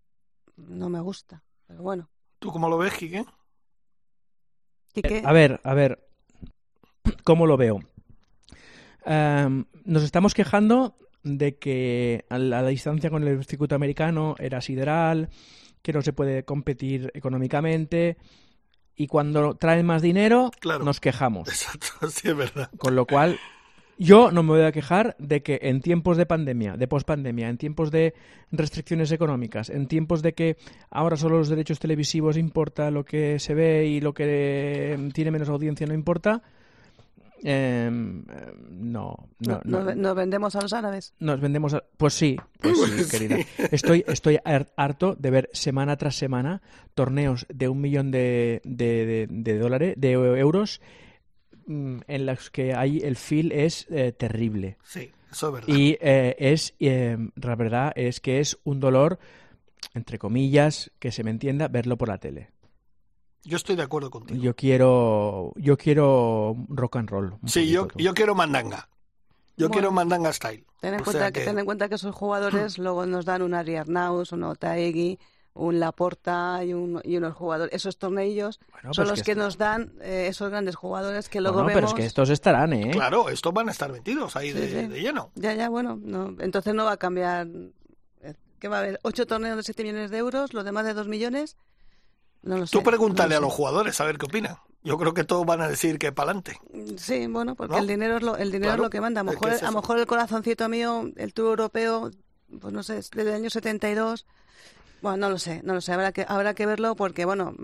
no 0.57 0.89
me 0.89 1.01
gusta. 1.01 1.43
Pero 1.67 1.83
bueno, 1.83 2.09
¿Tú 2.38 2.50
cómo 2.53 2.69
lo 2.69 2.79
ves, 2.79 2.94
Quique? 2.94 3.25
Quique, 4.93 5.23
A 5.25 5.33
ver, 5.33 5.61
a 5.65 5.75
ver, 5.75 6.06
¿cómo 7.25 7.47
lo 7.47 7.56
veo? 7.56 7.81
Em, 9.05 9.65
nos 9.85 10.03
estamos 10.03 10.35
quejando 10.35 10.97
de 11.23 11.59
que 11.59 12.25
a 12.31 12.38
la, 12.38 12.62
la 12.62 12.69
distancia 12.69 13.11
con 13.11 13.27
el 13.27 13.44
circuito 13.44 13.75
americano 13.75 14.37
era 14.38 14.61
sideral, 14.61 15.28
que 15.83 15.93
no 15.93 16.02
se 16.02 16.12
puede 16.12 16.45
competir 16.45 17.11
económicamente 17.14 18.16
y 18.95 19.07
cuando 19.07 19.55
traen 19.57 19.85
más 19.87 20.02
dinero 20.02 20.50
Claro. 20.61 20.85
nos 20.85 21.00
quejamos. 21.00 21.49
Exacto, 21.49 21.87
sí 22.11 22.28
es 22.28 22.37
verdad. 22.37 22.71
Con 22.78 22.97
lo 22.97 23.07
cual, 23.07 23.38
yo 23.99 24.31
no 24.31 24.43
me 24.43 24.50
voy 24.50 24.62
a 24.62 24.73
quejar 24.73 25.17
de 25.19 25.43
que 25.43 25.59
en 25.62 25.81
tiempos 25.81 26.17
de 26.17 26.26
pandemia, 26.26 26.76
de 26.76 26.87
pospandemia, 26.88 27.49
en 27.49 27.57
tiempos 27.57 27.91
de 27.91 28.15
restricciones 28.53 29.11
económicas, 29.12 29.71
en 29.71 29.87
tiempos 29.87 30.23
de 30.23 30.35
que 30.35 30.57
ahora 30.91 31.17
solo 31.17 31.38
los 31.38 31.49
derechos 31.49 31.79
televisivos 31.79 32.37
importa 32.37 32.91
lo 32.91 33.05
que 33.05 33.38
se 33.38 33.55
ve 33.55 33.87
y 33.87 34.00
lo 34.00 34.12
que 34.15 34.25
eh, 34.95 35.09
tiene 35.15 35.31
menos 35.31 35.49
audiencia 35.49 35.87
no 35.87 35.95
importa, 35.95 36.43
eh, 37.45 37.88
no, 37.93 38.25
no, 38.71 39.29
no- 39.41 39.61
no, 39.85 39.95
nos, 39.95 40.15
vendemos 40.17 40.57
a 40.57 40.62
los 40.62 40.73
árabes. 40.73 41.15
nos 41.21 41.41
vendemos 41.41 41.75
a- 41.75 41.85
Pues 41.97 42.15
sí, 42.15 42.37
pues 42.61 42.76
sí, 42.79 43.11
querida. 43.11 43.37
Estoy, 43.71 44.05
estoy 44.09 44.38
har- 44.45 44.73
harto 44.76 45.15
de 45.15 45.31
ver 45.31 45.50
semana 45.53 45.97
tras 45.97 46.17
semana 46.17 46.62
torneos 46.95 47.47
de 47.53 47.69
un 47.69 47.81
millón 47.81 48.11
de, 48.11 48.62
de, 48.65 49.07
de- 49.07 49.26
de 49.31 49.59
dólares, 49.59 49.95
de 49.99 50.12
euros, 50.12 50.81
en 51.66 52.26
los 52.26 52.50
que 52.50 52.75
hay 52.75 52.99
el 52.99 53.16
feel 53.16 53.52
es 53.52 53.87
eh, 53.90 54.12
terrible. 54.12 54.76
Sí, 54.85 55.11
eso 55.30 55.49
es 55.49 55.52
verdad. 55.54 55.68
Y 55.68 55.99
eh, 56.00 56.37
es, 56.38 56.75
eh, 56.80 57.16
la 57.37 57.54
verdad 57.56 57.92
es 57.96 58.20
que 58.20 58.40
es 58.40 58.58
un 58.64 58.80
dolor, 58.80 59.18
entre 59.94 60.18
comillas, 60.18 60.90
que 60.99 61.11
se 61.12 61.25
me 61.25 61.30
entienda, 61.30 61.68
verlo 61.68 61.96
por 61.96 62.08
la 62.08 62.18
tele. 62.18 62.50
Yo 63.44 63.56
estoy 63.56 63.76
de 63.76 63.82
acuerdo 63.82 64.11
contigo. 64.11 64.40
Yo 64.42 64.56
quiero, 64.56 65.52
yo 65.56 65.76
quiero 65.76 66.56
rock 66.68 66.96
and 66.96 67.08
roll. 67.11 67.35
sí, 67.46 67.68
yo, 67.70 67.87
yo 67.96 68.12
quiero 68.14 68.35
mandanga. 68.35 68.88
Yo 69.56 69.68
Bueno. 69.68 69.73
quiero 69.73 69.92
mandanga 69.92 70.32
style. 70.32 70.64
Ten 70.80 70.94
en, 70.94 71.00
O 71.00 71.04
cuenta 71.04 71.32
que- 71.32 71.44
ten 71.44 71.58
en 71.58 71.64
cuenta 71.64 71.88
que 71.88 71.94
esos 71.94 72.14
jugadores 72.14 72.76
luego 72.78 73.06
nos 73.06 73.25
dan 73.25 73.42
un 73.42 73.54
Ari 73.54 73.76
Arnaus, 73.76 74.32
un 74.32 74.42
Otaegui, 74.42 75.18
un 75.59 75.81
Laporta 75.81 76.63
y, 76.65 76.73
un, 76.75 77.01
y 77.05 77.17
unos 77.17 77.35
jugadores. 77.35 77.75
Esos 77.75 77.99
torneillos 77.99 78.61
Bueno, 78.73 78.95
son 78.95 79.07
pues 79.07 79.19
los 79.19 79.27
que 79.27 79.35
nos 79.35 79.57
dan 79.59 79.93
eh, 80.01 80.27
esos 80.29 80.51
grandes 80.51 80.77
jugadores 80.77 81.29
que 81.29 81.41
luego 81.41 81.63
Bueno, 81.63 81.69
vemos. 81.69 81.81
pero 81.93 81.99
es 81.99 82.03
que 82.03 82.07
estos 82.07 82.31
estarán, 82.31 82.73
¿eh? 82.75 82.91
Claro, 82.93 83.29
estos 83.31 83.53
van 83.53 83.69
a 83.69 83.73
estar 83.73 83.91
metidos 83.91 84.37
ahí 84.37 84.53
Sí, 84.53 84.59
de, 84.59 84.69
sí. 84.69 84.87
de 84.87 85.01
lleno. 85.01 85.31
Ya, 85.35 85.55
ya, 85.55 85.69
bueno. 85.69 85.99
No, 86.01 86.35
entonces 86.41 86.75
no 86.75 86.85
va 86.85 86.93
a 86.93 86.97
cambiar. 86.97 87.49
¿Qué 88.59 88.69
va 88.69 88.77
a 88.77 88.81
haber? 88.81 88.99
¿Ocho 89.03 89.27
torneos 89.27 89.57
de 89.57 89.63
7 89.63 89.83
millones 89.83 90.11
de 90.11 90.19
euros? 90.19 90.55
¿Los 90.55 90.65
demás 90.65 90.85
de 90.87 90.95
2 90.95 91.09
millones? 91.09 91.57
No 92.43 92.57
lo 92.59 92.67
sé. 92.67 92.73
Tú 92.73 92.83
pregúntale 92.83 93.31
no 93.35 93.37
a 93.37 93.41
lo 93.41 93.47
los 93.47 93.53
sé. 93.53 93.57
jugadores 93.57 94.01
a 94.01 94.05
ver 94.05 94.19
qué 94.19 94.27
opinan. 94.27 94.57
Yo 94.83 94.97
creo 94.99 95.15
que 95.15 95.25
todos 95.25 95.45
van 95.45 95.61
a 95.63 95.69
decir 95.69 95.99
que 95.99 96.13
para 96.13 96.31
adelante. 96.31 96.61
Sí, 96.97 97.27
bueno, 97.27 97.55
porque 97.57 97.73
¿No? 97.75 97.81
el 97.81 97.87
dinero 97.89 98.17
es 98.19 98.23
lo, 98.23 98.37
el 98.37 98.53
dinero 98.53 98.71
Claro, 98.73 98.83
es 98.83 98.87
lo 98.87 98.91
que 98.91 99.01
manda. 99.01 99.21
A 99.23 99.25
lo 99.25 99.33
mejor, 99.33 99.51
es 99.51 99.63
a 99.63 99.71
mejor 99.73 99.99
el 99.99 100.07
corazoncito 100.07 100.69
mío, 100.69 101.11
el 101.17 101.35
Tour 101.35 101.49
Europeo, 101.49 102.11
pues 102.61 102.73
no 102.73 102.83
sé, 102.83 102.95
desde 102.97 103.23
el 103.23 103.33
año 103.33 103.51
72. 103.51 104.27
Bueno, 105.03 105.17
no 105.19 105.31
lo 105.31 105.38
sé, 105.38 105.61
no 105.65 105.75
lo 105.75 105.81
sé. 105.81 105.93
Habrá 105.93 106.12
que, 106.12 106.25
habrá 106.29 106.55
que 106.55 106.67
verlo 106.67 106.97
porque, 106.97 107.25
bueno, 107.25 107.55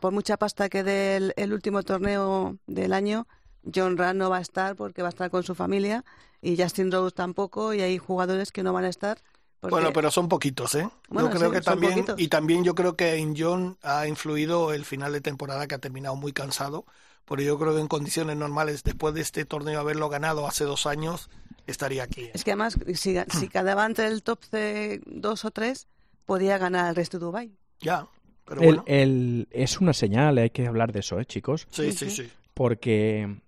por 0.00 0.12
mucha 0.12 0.36
pasta 0.36 0.68
que 0.68 0.82
dé 0.84 1.16
el, 1.16 1.34
el 1.36 1.52
último 1.52 1.82
torneo 1.82 2.56
del 2.66 2.92
año, 2.92 3.26
John 3.74 3.96
Rand 3.98 4.18
no 4.18 4.30
va 4.30 4.38
a 4.38 4.40
estar 4.40 4.76
porque 4.76 5.02
va 5.02 5.08
a 5.08 5.10
estar 5.10 5.30
con 5.30 5.42
su 5.42 5.54
familia 5.54 6.04
y 6.40 6.56
Justin 6.60 6.90
Rose 6.92 7.14
tampoco 7.14 7.74
y 7.74 7.80
hay 7.82 7.98
jugadores 7.98 8.52
que 8.52 8.62
no 8.62 8.72
van 8.72 8.84
a 8.84 8.88
estar. 8.88 9.18
porque- 9.60 9.74
Bueno, 9.74 9.92
pero 9.92 10.10
son 10.10 10.28
poquitos, 10.28 10.74
¿eh? 10.76 10.88
Bueno, 11.08 11.28
yo 11.30 11.36
creo 11.36 11.50
sí, 11.50 11.56
que 11.56 11.60
también, 11.62 11.92
poquitos. 11.94 12.20
y 12.20 12.28
también 12.28 12.64
yo 12.64 12.74
creo 12.74 12.96
que 12.96 13.16
en 13.16 13.34
John 13.36 13.76
ha 13.82 14.06
influido 14.06 14.72
el 14.72 14.84
final 14.84 15.12
de 15.12 15.20
temporada 15.20 15.66
que 15.66 15.74
ha 15.74 15.78
terminado 15.78 16.14
muy 16.16 16.32
cansado, 16.32 16.84
porque 17.24 17.44
yo 17.44 17.58
creo 17.58 17.74
que 17.74 17.80
en 17.80 17.88
condiciones 17.88 18.36
normales, 18.36 18.84
después 18.84 19.12
de 19.14 19.20
este 19.20 19.44
torneo 19.44 19.80
haberlo 19.80 20.08
ganado 20.08 20.46
hace 20.46 20.64
dos 20.64 20.86
años, 20.86 21.28
estaría 21.66 22.04
aquí. 22.04 22.22
¿eh? 22.22 22.30
Es 22.34 22.44
que 22.44 22.52
además, 22.52 22.78
si, 22.94 23.16
si 23.30 23.48
quedaba 23.52 23.84
entre 23.84 24.06
el 24.06 24.22
top 24.22 24.38
de 24.52 25.02
dos 25.06 25.44
o 25.44 25.50
tres, 25.50 25.88
podía 26.28 26.58
ganar 26.58 26.90
el 26.90 26.94
resto 26.94 27.18
de 27.18 27.24
Dubai. 27.24 27.50
Ya, 27.80 28.06
pero 28.44 28.60
El- 28.60 28.66
bueno. 28.66 28.84
el- 28.86 29.48
es 29.50 29.80
una 29.80 29.94
señal, 29.94 30.36
hay 30.36 30.50
que 30.50 30.66
hablar 30.66 30.92
de 30.92 31.00
eso, 31.00 31.18
¿eh, 31.18 31.24
chicos? 31.24 31.66
Sí, 31.70 31.90
sí, 31.90 32.10
sí. 32.10 32.28
Porque 32.52 33.38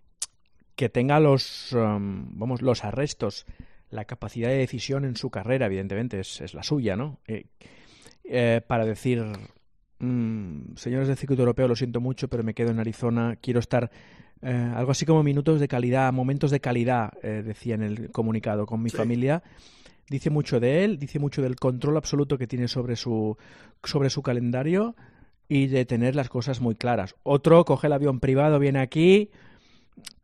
que 0.77 0.89
tenga 0.89 1.21
los, 1.21 1.73
um, 1.75 2.39
vamos, 2.39 2.63
los 2.63 2.83
arrestos, 2.85 3.45
la 3.91 4.07
capacidad 4.07 4.49
de 4.49 4.57
decisión 4.57 5.05
en 5.05 5.15
su 5.17 5.29
carrera, 5.29 5.67
evidentemente, 5.67 6.21
es, 6.21 6.41
es 6.41 6.55
la 6.55 6.63
suya, 6.63 6.97
¿no? 6.97 7.19
Eh, 7.27 7.45
eh, 8.25 8.63
para 8.67 8.87
decir, 8.87 9.23
mm, 9.99 10.77
señores 10.77 11.07
del 11.09 11.19
circuito 11.19 11.43
europeo, 11.43 11.69
lo 11.69 11.77
siento 11.77 12.01
mucho, 12.01 12.29
pero 12.29 12.43
me 12.43 12.55
quedo 12.55 12.71
en 12.71 12.79
Arizona, 12.81 13.37
quiero 13.43 13.61
estar... 13.61 13.91
eh, 14.43 14.73
algo 14.75 14.93
así 14.93 15.05
como 15.05 15.23
minutos 15.23 15.61
de 15.61 15.69
calidad, 15.69 16.11
momentos 16.15 16.51
de 16.51 16.61
calidad, 16.61 17.13
eh, 17.23 17.43
decía 17.45 17.75
en 17.75 17.83
el 17.83 18.11
comunicado, 18.11 18.65
con 18.65 18.81
mi 18.81 18.89
Sí. 18.89 18.97
familia. 18.97 19.43
Dice 20.11 20.29
mucho 20.29 20.61
de 20.61 20.85
él, 20.85 20.99
dice 20.99 21.19
mucho 21.19 21.41
del 21.41 21.57
control 21.57 21.97
absoluto 21.97 22.37
que 22.37 22.47
tiene 22.47 22.69
sobre 22.69 22.97
su, 22.97 23.39
sobre 23.85 24.11
su 24.11 24.21
calendario 24.23 24.95
y 25.49 25.69
de 25.69 25.87
tener 25.87 26.15
las 26.17 26.29
cosas 26.29 26.61
muy 26.61 26.75
claras. 26.75 27.15
Otro 27.23 27.65
coge 27.65 27.87
el 27.87 27.93
avión 27.95 28.21
privado, 28.21 28.59
viene 28.59 28.81
aquí, 28.81 29.31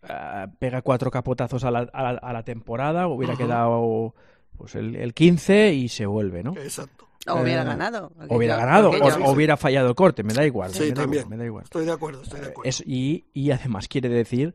ah, 0.03 0.49
pega 0.59 0.83
cuatro 0.83 1.11
capotazos 1.11 1.65
a 1.65 1.71
la, 1.71 1.81
a 1.93 2.03
la, 2.03 2.19
a 2.19 2.33
la 2.33 2.43
temporada, 2.43 3.07
hubiera 3.09 3.37
quedado 3.37 4.15
pues 4.57 4.75
el, 4.75 4.97
el 4.97 5.15
15 5.15 5.73
y 5.75 5.89
se 5.89 6.07
vuelve, 6.07 6.43
¿no? 6.43 6.55
Exacto. 6.57 7.07
O 7.29 7.41
hubiera 7.43 7.63
Eh, 7.63 7.67
ganado. 7.67 8.13
O 8.29 8.37
hubiera 8.37 8.55
Yo- 8.55 8.61
ganado, 8.61 8.91
o, 8.91 9.33
hubiera 9.33 9.57
fallado 9.57 9.89
el 9.89 9.95
corte, 9.95 10.23
me 10.23 10.33
da 10.33 10.47
igual. 10.47 10.71
Sí, 10.73 10.81
me, 10.85 10.89
da 10.91 10.95
también. 11.03 11.23
igual 11.25 11.31
me 11.31 11.37
da 11.37 11.45
igual. 11.47 11.65
Estoy 11.65 11.85
de 11.85 11.93
acuerdo, 11.93 12.23
estoy 12.23 12.41
de 12.41 12.47
acuerdo. 12.47 12.69
Es- 12.69 12.83
y, 12.87 13.27
y 13.35 13.51
además 13.51 13.89
quiere 13.89 14.09
decir 14.09 14.55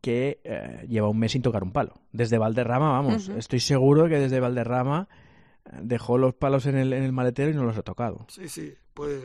que 0.00 0.40
eh, 0.44 0.84
lleva 0.88 1.08
un 1.08 1.18
mes 1.18 1.32
sin 1.32 1.42
tocar 1.42 1.62
un 1.62 1.72
palo. 1.72 1.94
Desde 2.12 2.38
Valderrama, 2.38 2.90
vamos, 2.92 3.28
estoy 3.30 3.60
seguro 3.60 4.08
que 4.08 4.18
desde 4.18 4.40
Valderrama 4.40 5.08
eh, 5.66 5.70
dejó 5.82 6.18
los 6.18 6.34
palos 6.34 6.66
en 6.66 6.76
el, 6.76 6.92
en 6.92 7.02
el 7.02 7.12
maletero 7.12 7.50
y 7.50 7.54
no 7.54 7.64
los 7.64 7.76
ha 7.76 7.82
tocado. 7.82 8.24
Sí, 8.28 8.48
sí, 8.48 8.74
pues 8.94 9.20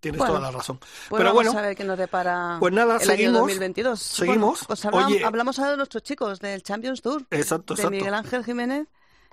tienes 0.00 0.18
Bueno, 0.18 0.34
toda 0.36 0.50
la 0.50 0.56
razón. 0.56 0.78
Pues 0.78 0.90
Pero 1.10 1.24
vamos 1.30 1.34
bueno, 1.44 1.58
a 1.58 1.62
ver 1.62 1.76
qué 1.76 1.84
nos 1.84 1.96
depara 1.98 2.56
pues 2.58 2.72
nada, 2.72 2.96
el 2.96 3.00
año 3.10 3.16
seguimos. 3.16 3.38
2022. 3.40 4.00
seguimos. 4.00 4.38
Bueno, 4.40 4.66
pues 4.66 4.84
hablam- 4.84 5.06
Oye- 5.06 5.24
hablamos 5.24 5.58
ahora 5.58 5.70
de 5.72 5.76
nuestros 5.76 6.02
chicos 6.02 6.40
del 6.40 6.62
Champions 6.62 7.02
Tour. 7.02 7.22
Exacto, 7.30 7.74
de 7.74 7.82
exacto. 7.82 7.90
Miguel 7.96 8.14
Ángel 8.14 8.44
Jiménez 8.44 8.88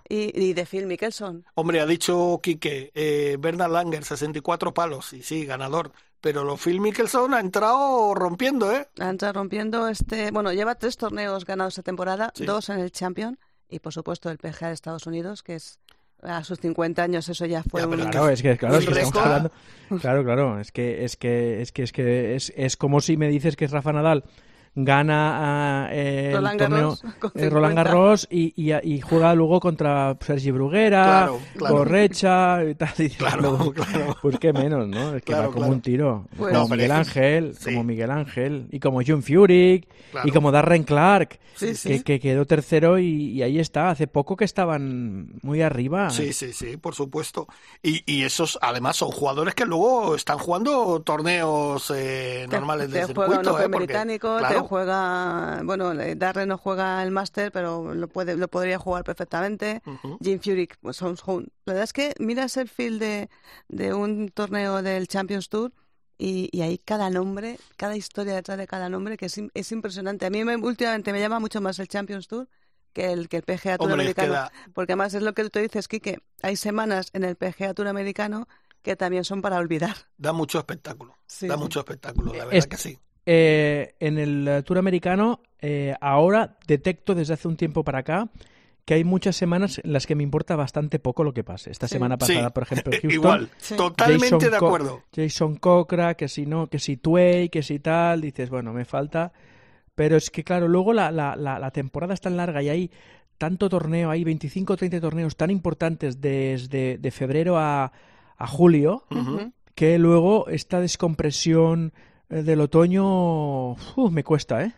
y, 0.08 0.32
y 0.44 0.54
de 0.54 0.66
Phil 0.66 0.86
Mickelson. 0.88 1.46
Hombre, 1.56 1.80
ha 1.82 1.86
dicho 1.86 2.40
Quique, 2.44 2.92
eh, 2.94 3.38
Bernard 3.40 3.72
Langer, 3.72 4.04
64 4.04 4.74
palos, 4.74 5.14
y 5.14 5.24
sí, 5.24 5.46
ganador. 5.46 5.92
Pero 6.22 6.44
lo 6.44 6.58
Phil 6.58 6.82
Mickelson 6.82 7.34
ha 7.34 7.40
entrado 7.40 8.14
rompiendo, 8.14 8.72
¿eh? 8.74 8.88
Entra 8.98 9.32
rompiendo 9.32 9.88
este. 9.88 10.32
Bueno, 10.32 10.52
lleva 10.52 10.76
tres 10.76 10.98
torneos 10.98 11.46
ganados 11.46 11.74
esta 11.74 11.84
temporada, 11.84 12.32
Sí. 12.36 12.46
dos 12.46 12.70
en 12.70 12.80
el 12.80 12.92
Champion 12.92 13.40
y 13.70 13.80
por 13.80 13.94
supuesto 13.94 14.30
el 14.30 14.38
PGA 14.38 14.68
de 14.68 14.74
Estados 14.74 15.08
Unidos, 15.08 15.44
que 15.44 15.56
es 15.56 15.80
a 16.22 16.44
sus 16.44 16.60
50 16.60 17.02
años, 17.02 17.30
eso 17.30 17.46
ya 17.46 17.64
fue 17.64 17.80
Ya, 17.82 17.88
un. 17.88 17.96
Claro, 18.10 18.30
es 18.30 18.42
que, 18.42 18.58
claro, 18.58 18.78
es 18.78 18.86
que 18.86 18.92
estamos 18.92 19.16
hablando. 19.16 19.52
Claro, 20.02 20.24
claro, 20.26 20.60
es 20.60 20.72
que 20.74 21.06
es 21.06 21.16
que 21.16 21.62
es 21.62 21.72
que 21.72 21.84
es 21.84 21.92
que 21.94 22.36
es, 22.36 22.52
es 22.58 22.76
como 22.76 23.00
si 23.00 23.16
me 23.16 23.30
dices 23.30 23.56
que 23.56 23.68
Rafa 23.68 23.94
Nadal 23.94 24.26
gana 24.76 25.86
ah, 25.86 25.90
eh, 25.92 26.28
el 26.30 26.36
Roland 26.38 26.60
torneo 26.60 26.98
Garros 26.98 27.04
eh, 27.36 27.50
Roland 27.50 27.74
50. 27.74 27.84
Garros 27.84 28.28
y, 28.32 28.54
y, 28.56 28.74
y 28.96 29.02
juega 29.02 29.34
luego 29.36 29.60
contra 29.60 30.18
Sergi 30.22 30.52
Bruguera, 30.52 31.04
Claro, 31.04 31.40
claro. 31.58 31.76
Correcha 31.76 32.64
y 32.64 32.76
tal. 32.76 32.90
y 32.98 33.10
Claro, 33.10 33.42
luego, 33.42 33.74
claro. 33.74 34.16
Pues 34.22 34.40
qué 34.40 34.54
menos, 34.54 34.88
¿no? 34.88 35.16
Es 35.16 35.24
que 35.24 35.34
Claro, 35.34 35.42
va 35.50 35.54
como 35.54 35.58
claro. 35.60 35.74
un 35.74 35.82
tiro. 35.82 36.26
Pues- 36.38 36.54
como 36.54 36.68
No, 36.68 36.76
Miguel 36.76 36.92
Ángel, 36.92 37.56
sí. 37.58 37.66
como 37.72 37.84
Miguel 37.84 38.12
Ángel 38.12 38.68
y 38.72 38.80
como 38.80 39.02
John 39.06 39.24
Furyk 39.24 39.88
Claro. 40.12 40.28
y 40.28 40.32
como 40.32 40.52
Darren 40.52 40.84
Clark. 40.84 41.40
Sí, 41.56 41.76
sí. 41.76 41.90
Que, 41.90 42.04
que 42.04 42.20
quedó 42.22 42.46
tercero 42.46 43.00
y, 43.00 43.32
y 43.32 43.42
ahí 43.44 43.60
está. 43.60 43.90
Hace 43.90 44.08
poco 44.08 44.38
que 44.38 44.46
estaban 44.46 45.34
muy 45.42 45.62
arriba. 45.62 46.10
Sí, 46.10 46.32
sí, 46.32 46.54
sí, 46.54 46.78
por 46.78 46.96
supuesto. 46.96 47.48
Y, 47.84 48.02
y 48.06 48.24
esos, 48.24 48.58
además, 48.62 48.96
son 48.96 49.12
jugadores 49.12 49.56
que 49.56 49.66
luego 49.66 50.16
están 50.16 50.38
jugando 50.38 51.02
torneos 51.02 51.92
eh, 51.94 52.48
normales 52.50 52.88
un 52.88 52.94
circuito, 53.08 53.52
Open 53.54 53.66
¿eh? 53.66 53.70
Porque, 53.70 53.86
británico, 53.86 54.38
juega, 54.64 55.62
bueno, 55.64 55.92
eh, 55.94 56.16
Darren 56.16 56.50
no 56.50 56.58
juega 56.58 57.02
el 57.04 57.12
Master, 57.12 57.52
pero 57.52 57.94
lo 57.94 58.08
puede, 58.08 58.36
lo 58.36 58.48
podría 58.48 58.78
jugar 58.80 59.04
perfectamente. 59.04 59.82
Jim 60.22 60.40
Furyk, 60.40 60.78
pues 60.82 61.02
la 61.02 61.44
verdad 61.66 61.84
es 61.84 61.94
que 61.94 62.14
miras 62.20 62.58
el 62.58 62.68
field 62.70 63.00
de, 63.00 63.30
de 63.68 63.94
un 63.94 64.30
torneo 64.30 64.82
del 64.82 65.08
Champions 65.08 65.50
Tour 65.50 65.72
y, 66.18 66.50
y 66.52 66.62
hay 66.62 66.78
cada 66.80 67.10
nombre, 67.10 67.58
cada 67.78 67.96
historia 67.96 68.36
detrás 68.36 68.58
de 68.58 68.68
cada 68.68 68.90
nombre 68.90 69.16
que 69.18 69.28
es, 69.28 69.38
im- 69.38 69.52
es 69.54 69.72
impresionante. 69.72 70.26
A 70.26 70.30
mí 70.30 70.44
me- 70.44 70.56
últimamente 70.58 71.12
me 71.14 71.20
llama 71.20 71.40
mucho 71.40 71.62
más 71.62 71.80
el 71.80 71.88
Champions 71.88 72.28
Tour 72.28 72.48
que 72.94 73.12
el 73.12 73.30
que 73.30 73.38
el 73.38 73.44
PGA 73.44 73.78
Tour 73.78 73.92
Hombre, 73.92 74.02
americano, 74.08 74.50
porque 74.74 74.94
además 74.94 75.14
es 75.14 75.22
lo 75.22 75.34
que 75.34 75.48
tú 75.50 75.60
dices, 75.60 75.88
Quique, 75.88 76.20
hay 76.42 76.56
semanas 76.56 77.10
en 77.14 77.24
el 77.24 77.36
PGA 77.36 77.74
Tour 77.76 77.88
americano 77.88 78.48
que 78.82 78.96
también 78.96 79.24
son 79.26 79.42
para 79.42 79.58
olvidar. 79.58 79.96
da 80.18 80.32
mucho 80.34 80.58
espectáculo. 80.58 81.16
Sí, 81.28 81.48
da 81.48 81.56
sí. 81.56 81.60
mucho 81.62 81.80
espectáculo, 81.80 82.32
la 82.34 82.46
verdad 82.46 82.54
Es- 82.58 82.68
que 82.68 82.78
sí. 82.78 82.98
Eh, 83.32 83.94
en 84.00 84.18
el 84.18 84.48
eh, 84.48 84.64
Tour 84.64 84.80
americano, 84.80 85.42
eh, 85.62 85.94
ahora 86.02 86.58
detecto 86.66 87.14
desde 87.14 87.36
hace 87.36 87.48
un 87.48 87.58
tiempo 87.58 87.84
para 87.84 88.00
acá 88.00 88.28
que 88.86 88.96
hay 88.96 89.04
muchas 89.04 89.36
semanas 89.36 89.80
en 89.84 89.94
las 89.94 90.08
que 90.08 90.16
me 90.16 90.24
importa 90.24 90.56
bastante 90.56 90.98
poco 90.98 91.24
lo 91.24 91.32
que 91.32 91.44
pase. 91.44 91.70
Esta 91.70 91.88
Sí. 91.88 91.94
semana 91.94 92.18
pasada, 92.18 92.48
Sí, 92.48 92.54
por 92.56 92.64
ejemplo, 92.64 92.92
Houston, 92.94 93.12
Igual, 93.12 93.50
Sí. 93.60 93.76
totalmente 93.78 94.30
Jason 94.36 94.52
de 94.52 94.58
Co- 94.58 94.66
acuerdo. 94.66 95.04
Jason 95.16 95.56
Cochra, 95.58 96.16
que 96.16 96.28
si 96.28 96.48
no, 96.48 96.66
que 96.72 96.80
si 96.80 96.98
Tway, 96.98 97.50
que 97.50 97.62
si 97.62 97.78
tal, 97.78 98.22
dices, 98.22 98.50
bueno, 98.50 98.74
me 98.74 98.84
falta. 98.84 99.32
Pero 99.94 100.18
es 100.18 100.32
que, 100.32 100.44
claro, 100.44 100.68
luego 100.68 100.92
la, 100.94 101.12
la, 101.12 101.36
la, 101.36 101.60
la 101.60 101.70
temporada 101.70 102.16
es 102.16 102.22
tan 102.22 102.36
larga 102.36 102.64
y 102.64 102.70
hay 102.70 102.92
tanto 103.38 103.70
torneo, 103.70 104.10
hay 104.10 104.24
25 104.24 104.74
o 104.74 104.78
30 104.78 105.00
torneos 105.00 105.36
tan 105.36 105.52
importantes 105.52 106.20
desde 106.20 106.98
de 106.98 107.12
febrero 107.12 107.60
a, 107.60 107.92
a 108.38 108.48
julio, 108.48 109.04
que 109.76 110.00
luego 110.00 110.48
esta 110.48 110.80
descompresión 110.80 111.94
eh, 112.30 112.44
del 112.44 112.62
otoño 112.62 113.72
uf, 113.72 114.12
me 114.12 114.24
cuesta, 114.24 114.64
¿eh? 114.64 114.74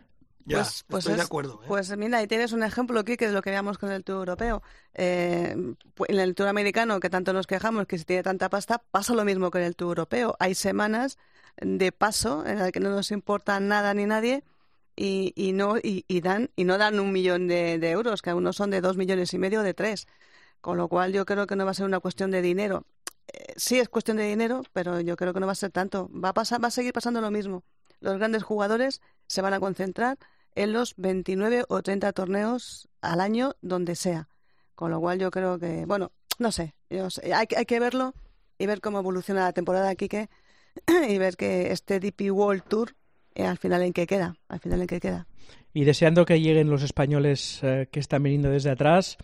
Ya, 0.46 0.58
Pues- 0.58 0.84
pues 0.88 1.06
estoy 1.06 1.18
de 1.18 1.22
acuerdo. 1.22 1.60
¿eh? 1.64 1.66
Pues 1.68 1.96
mira, 1.98 2.18
ahí 2.18 2.28
tienes 2.28 2.52
un 2.52 2.64
ejemplo 2.64 3.00
aquí 3.00 3.16
que 3.16 3.28
de 3.28 3.34
lo 3.34 3.42
que 3.44 3.52
veamos 3.52 3.78
con 3.78 3.92
el 3.92 4.04
Tour 4.04 4.18
Europeo. 4.20 4.64
Eh, 4.96 5.56
en 6.08 6.20
el 6.20 6.34
Tour 6.36 6.48
Americano, 6.48 7.00
que 7.00 7.10
tanto 7.12 7.32
nos 7.32 7.46
quejamos 7.46 7.86
que 7.86 7.98
si 8.00 8.06
tiene 8.06 8.24
tanta 8.24 8.50
pasta, 8.50 8.82
pasa 8.92 9.14
lo 9.14 9.24
mismo 9.24 9.52
que 9.52 9.60
en 9.60 9.66
el 9.66 9.76
Tour 9.76 9.90
Europeo. 9.90 10.36
Hay 10.40 10.56
semanas 10.56 11.18
de 11.58 11.92
paso 11.92 12.44
en 12.46 12.58
las 12.60 12.72
que 12.72 12.80
no 12.80 12.90
nos 12.90 13.12
importa 13.12 13.60
nada 13.60 13.94
ni 13.94 14.06
nadie 14.08 14.44
y, 14.96 15.32
y 15.36 15.52
no 15.54 15.78
y, 15.78 16.06
y 16.08 16.22
dan 16.22 16.50
y 16.56 16.64
no 16.64 16.78
dan 16.80 17.00
un 17.00 17.12
millón 17.12 17.48
de, 17.48 17.78
de 17.78 17.90
euros, 17.92 18.22
que 18.24 18.30
algunos 18.32 18.56
son 18.56 18.72
de 18.72 18.82
dos 18.82 18.98
millones 18.98 19.34
y 19.34 19.38
medio 19.38 19.60
o 19.60 19.64
de 19.64 19.74
tres. 19.76 20.08
Con 20.60 20.78
lo 20.78 20.88
cual 20.88 21.14
yo 21.14 21.26
creo 21.26 21.46
que 21.48 21.56
no 21.56 21.66
va 21.66 21.72
a 21.72 21.76
ser 21.76 21.86
una 21.86 22.00
cuestión 22.00 22.32
de 22.32 22.42
dinero. 22.42 22.86
Eh, 23.34 23.54
sí 23.56 23.80
es 23.80 23.90
cuestión 23.90 24.18
de 24.18 24.28
dinero, 24.28 24.64
pero 24.74 25.00
yo 25.02 25.16
creo 25.16 25.34
que 25.34 25.40
no 25.40 25.46
va 25.46 25.52
a 25.54 25.56
ser 25.56 25.72
tanto. 25.72 26.10
Va 26.14 26.30
a 26.30 26.34
pasar, 26.34 26.64
va 26.64 26.68
a 26.68 26.72
seguir 26.72 26.94
pasando 26.94 27.22
lo 27.22 27.32
mismo. 27.32 27.64
Los 28.00 28.18
grandes 28.18 28.44
jugadores 28.44 29.02
se 29.28 29.42
van 29.42 29.54
a 29.54 29.60
concentrar 29.60 30.18
en 30.56 30.74
los 30.74 30.96
29 30.98 31.66
o 31.70 31.82
30 31.82 32.12
torneos 32.14 32.90
al 33.02 33.22
año 33.22 33.56
donde 33.62 33.96
sea. 33.96 34.28
Con 34.76 34.92
lo 34.92 35.00
cual 35.00 35.20
yo 35.20 35.30
creo 35.32 35.60
que, 35.60 35.86
bueno, 35.86 36.12
no 36.40 36.52
sé, 36.52 36.74
yo 36.90 37.10
sé, 37.10 37.34
hay, 37.34 37.46
que- 37.48 37.58
hay 37.58 37.66
que 37.66 37.80
verlo 37.80 38.14
y 38.58 38.66
ver 38.66 38.82
cómo 38.82 39.00
evoluciona 39.00 39.42
la 39.44 39.54
temporada, 39.54 39.94
Quique, 39.96 40.30
y 41.08 41.18
ver 41.20 41.36
que 41.38 41.72
este 41.72 42.00
DP 42.00 42.32
World 42.32 42.64
Tour 42.68 42.96
eh, 43.36 43.46
al 43.46 43.58
final 43.58 43.82
en 43.84 43.94
qué 43.94 44.08
queda, 44.08 44.36
al 44.50 44.60
final 44.60 44.82
en 44.82 44.88
qué 44.88 45.00
queda. 45.00 45.28
Y 45.74 45.84
deseando 45.86 46.26
que 46.26 46.42
lleguen 46.42 46.70
los 46.70 46.82
españoles 46.84 47.60
eh, 47.64 47.88
que 47.92 48.00
están 48.00 48.24
viniendo 48.24 48.50
desde 48.50 48.72
atrás 48.72 49.18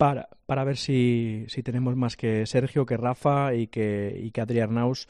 para, 0.00 0.30
para 0.46 0.64
ver 0.64 0.78
si, 0.78 1.44
si 1.48 1.62
tenemos 1.62 1.94
más 1.94 2.16
que 2.16 2.46
Sergio, 2.46 2.86
que 2.86 2.96
Rafa 2.96 3.52
y 3.52 3.66
que, 3.66 4.18
y 4.18 4.30
que 4.30 4.40
Adrián 4.40 4.72
Naus 4.72 5.06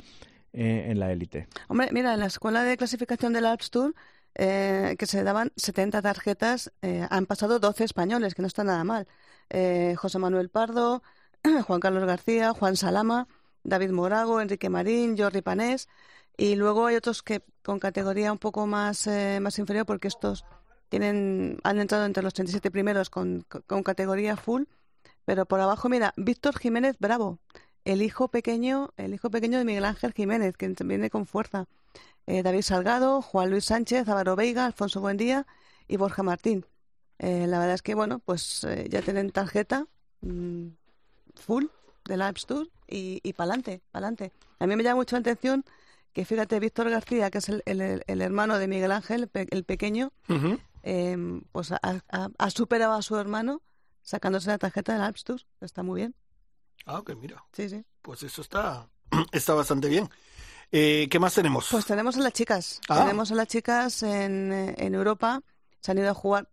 eh, 0.53 0.87
en 0.89 0.99
la 0.99 1.13
élite. 1.13 1.47
Hombre, 1.69 1.91
mira, 1.93 2.13
en 2.13 2.19
la 2.19 2.27
escuela 2.27 2.65
de 2.65 2.77
clasificación 2.77 3.33
del 3.33 3.47
Alps 3.47 3.71
Tour, 3.71 3.95
eh, 4.35 4.97
que 4.99 5.07
se 5.07 5.23
daban 5.23 5.53
70 5.55 6.03
tarjetas, 6.03 6.73
eh, 6.83 7.07
han 7.09 7.27
pasado 7.27 7.61
12 7.61 7.85
españoles, 7.85 8.35
que 8.35 8.43
no 8.43 8.49
está 8.49 8.65
nada 8.65 8.83
mal. 8.83 9.07
Eh, 9.49 9.95
José 9.97 10.19
Manuel 10.19 10.49
Pardo, 10.49 11.05
Juan 11.69 11.79
Carlos 11.79 12.05
García, 12.05 12.53
Juan 12.53 12.77
Salama, 12.77 13.29
David 13.63 13.91
Morago, 13.91 14.41
Enrique 14.41 14.71
Marín, 14.71 15.17
Jordi 15.17 15.41
Panés. 15.41 15.89
Y 16.37 16.57
luego 16.57 16.87
hay 16.87 16.97
otros 16.97 17.23
que 17.23 17.45
con 17.63 17.79
categoría 17.79 18.33
un 18.33 18.39
poco 18.39 18.67
más, 18.67 19.07
eh, 19.07 19.39
más 19.41 19.57
inferior, 19.61 19.87
porque 19.87 20.09
estos 20.09 20.45
tienen 20.89 21.59
han 21.63 21.79
entrado 21.79 22.07
entre 22.07 22.25
los 22.25 22.35
37 22.35 22.73
primeros 22.73 23.09
con, 23.09 23.47
con 23.69 23.85
categoría 23.85 24.37
full. 24.37 24.65
Pero 25.31 25.47
por 25.47 25.61
abajo, 25.61 25.89
mira, 25.89 26.13
Víctor 26.17 26.59
Jiménez 26.59 26.97
Bravo, 26.99 27.39
el 27.85 28.03
hijo 28.03 28.27
pequeño, 28.27 28.91
el 28.97 29.15
hijo 29.15 29.31
pequeño 29.31 29.59
de 29.59 29.65
Miguel 29.65 29.85
Ángel 29.85 30.13
Jiménez, 30.13 30.57
que 30.57 30.75
viene 30.81 31.09
con 31.09 31.25
fuerza. 31.25 31.69
Eh, 32.27 32.43
David 32.43 32.63
Salgado, 32.63 33.23
Juan 33.23 33.49
Luis 33.49 33.67
Sánchez, 33.67 34.09
Álvaro 34.09 34.35
Veiga, 34.35 34.67
Alfonso 34.67 35.01
Buendía 35.01 35.47
y 35.87 35.99
Borja 35.99 36.25
Martín. 36.25 36.67
Eh, 37.21 37.47
la 37.47 37.61
verdad 37.61 37.77
es 37.77 37.83
que, 37.83 37.95
bueno, 37.95 38.19
pues 38.19 38.65
eh, 38.65 38.89
ya 38.91 39.03
tienen 39.03 39.31
tarjeta 39.31 39.87
mm, 40.23 40.71
full 41.37 41.67
de 42.07 42.17
la 42.17 42.27
App 42.27 42.39
Store 42.39 42.69
y, 42.89 43.21
y 43.23 43.33
pa'lante, 43.33 43.83
pa'lante. 43.93 44.33
A 44.59 44.67
mí 44.67 44.75
me 44.75 44.83
llama 44.83 44.97
mucho 44.97 45.15
la 45.15 45.21
atención 45.21 45.65
que, 46.13 46.25
fíjate, 46.25 46.59
Víctor 46.59 46.91
García, 46.91 47.31
que 47.31 47.39
es 47.39 47.49
el, 47.49 47.63
el, 47.67 48.03
el 48.05 48.21
hermano 48.21 48.59
de 48.59 48.67
Miguel 48.67 48.91
Ángel, 48.91 49.31
el 49.33 49.63
pequeño, 49.63 50.11
eh, 50.83 51.41
pues 51.53 51.71
ha, 51.71 51.79
ha, 51.83 52.31
ha, 52.37 52.51
superado 52.51 52.95
a 52.95 53.03
su 53.03 53.17
hermano 53.17 53.63
sacándose 54.03 54.49
la 54.49 54.59
tarjeta 54.59 54.93
de 54.93 54.99
la 54.99 55.07
App 55.07 55.17
Store. 55.17 55.43
Está 55.61 55.83
muy 55.83 56.01
bien. 56.01 56.15
Ah, 56.87 56.99
ok, 56.99 57.15
mira. 57.17 57.45
Sí, 57.53 57.69
sí. 57.69 57.85
Pues 58.03 58.23
eso 58.23 58.43
está, 58.43 58.89
está 59.33 59.55
bastante 59.55 59.89
bien. 59.89 60.09
Eh, 60.73 61.09
¿Qué 61.11 61.19
más 61.19 61.35
tenemos? 61.35 61.69
Pues 61.71 61.85
tenemos 61.85 62.17
a 62.17 62.21
las 62.21 62.33
chicas. 62.33 62.81
Ah. 62.89 63.01
Tenemos 63.01 63.31
a 63.33 63.35
las 63.35 63.49
chicas 63.49 64.03
en, 64.03 64.75
en 64.77 64.95
Europa. 64.95 65.43
Se 65.81 65.91
han 65.91 65.99
ido 65.99 66.11
a 66.11 66.15
jugar 66.15 66.49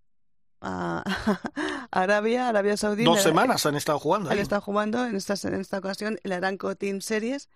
a 0.61 1.03
Arabia, 1.91 2.47
Arabia 2.49 2.77
Saudí. 2.77 3.03
Dos 3.03 3.21
semanas 3.21 3.65
han 3.65 3.75
estado 3.75 3.99
jugando. 3.99 4.29
Han 4.29 4.37
ahí. 4.37 4.41
estado 4.41 4.61
jugando 4.61 5.05
en 5.05 5.15
esta, 5.15 5.35
en 5.47 5.53
esta 5.55 5.77
ocasión 5.77 6.19
el 6.23 6.31
Aranco 6.31 6.75
Team 6.75 7.01
Series. 7.01 7.49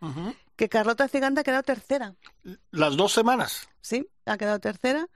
Que 0.55 0.69
Carlota 0.69 1.07
Ciganda 1.07 1.41
ha 1.41 1.43
quedado 1.43 1.63
tercera. 1.63 2.15
Las 2.69 2.95
dos 2.95 3.12
semanas. 3.12 3.67
Sí, 3.81 4.07
ha 4.27 4.38
quedado 4.38 4.60
tercera, 4.60 5.07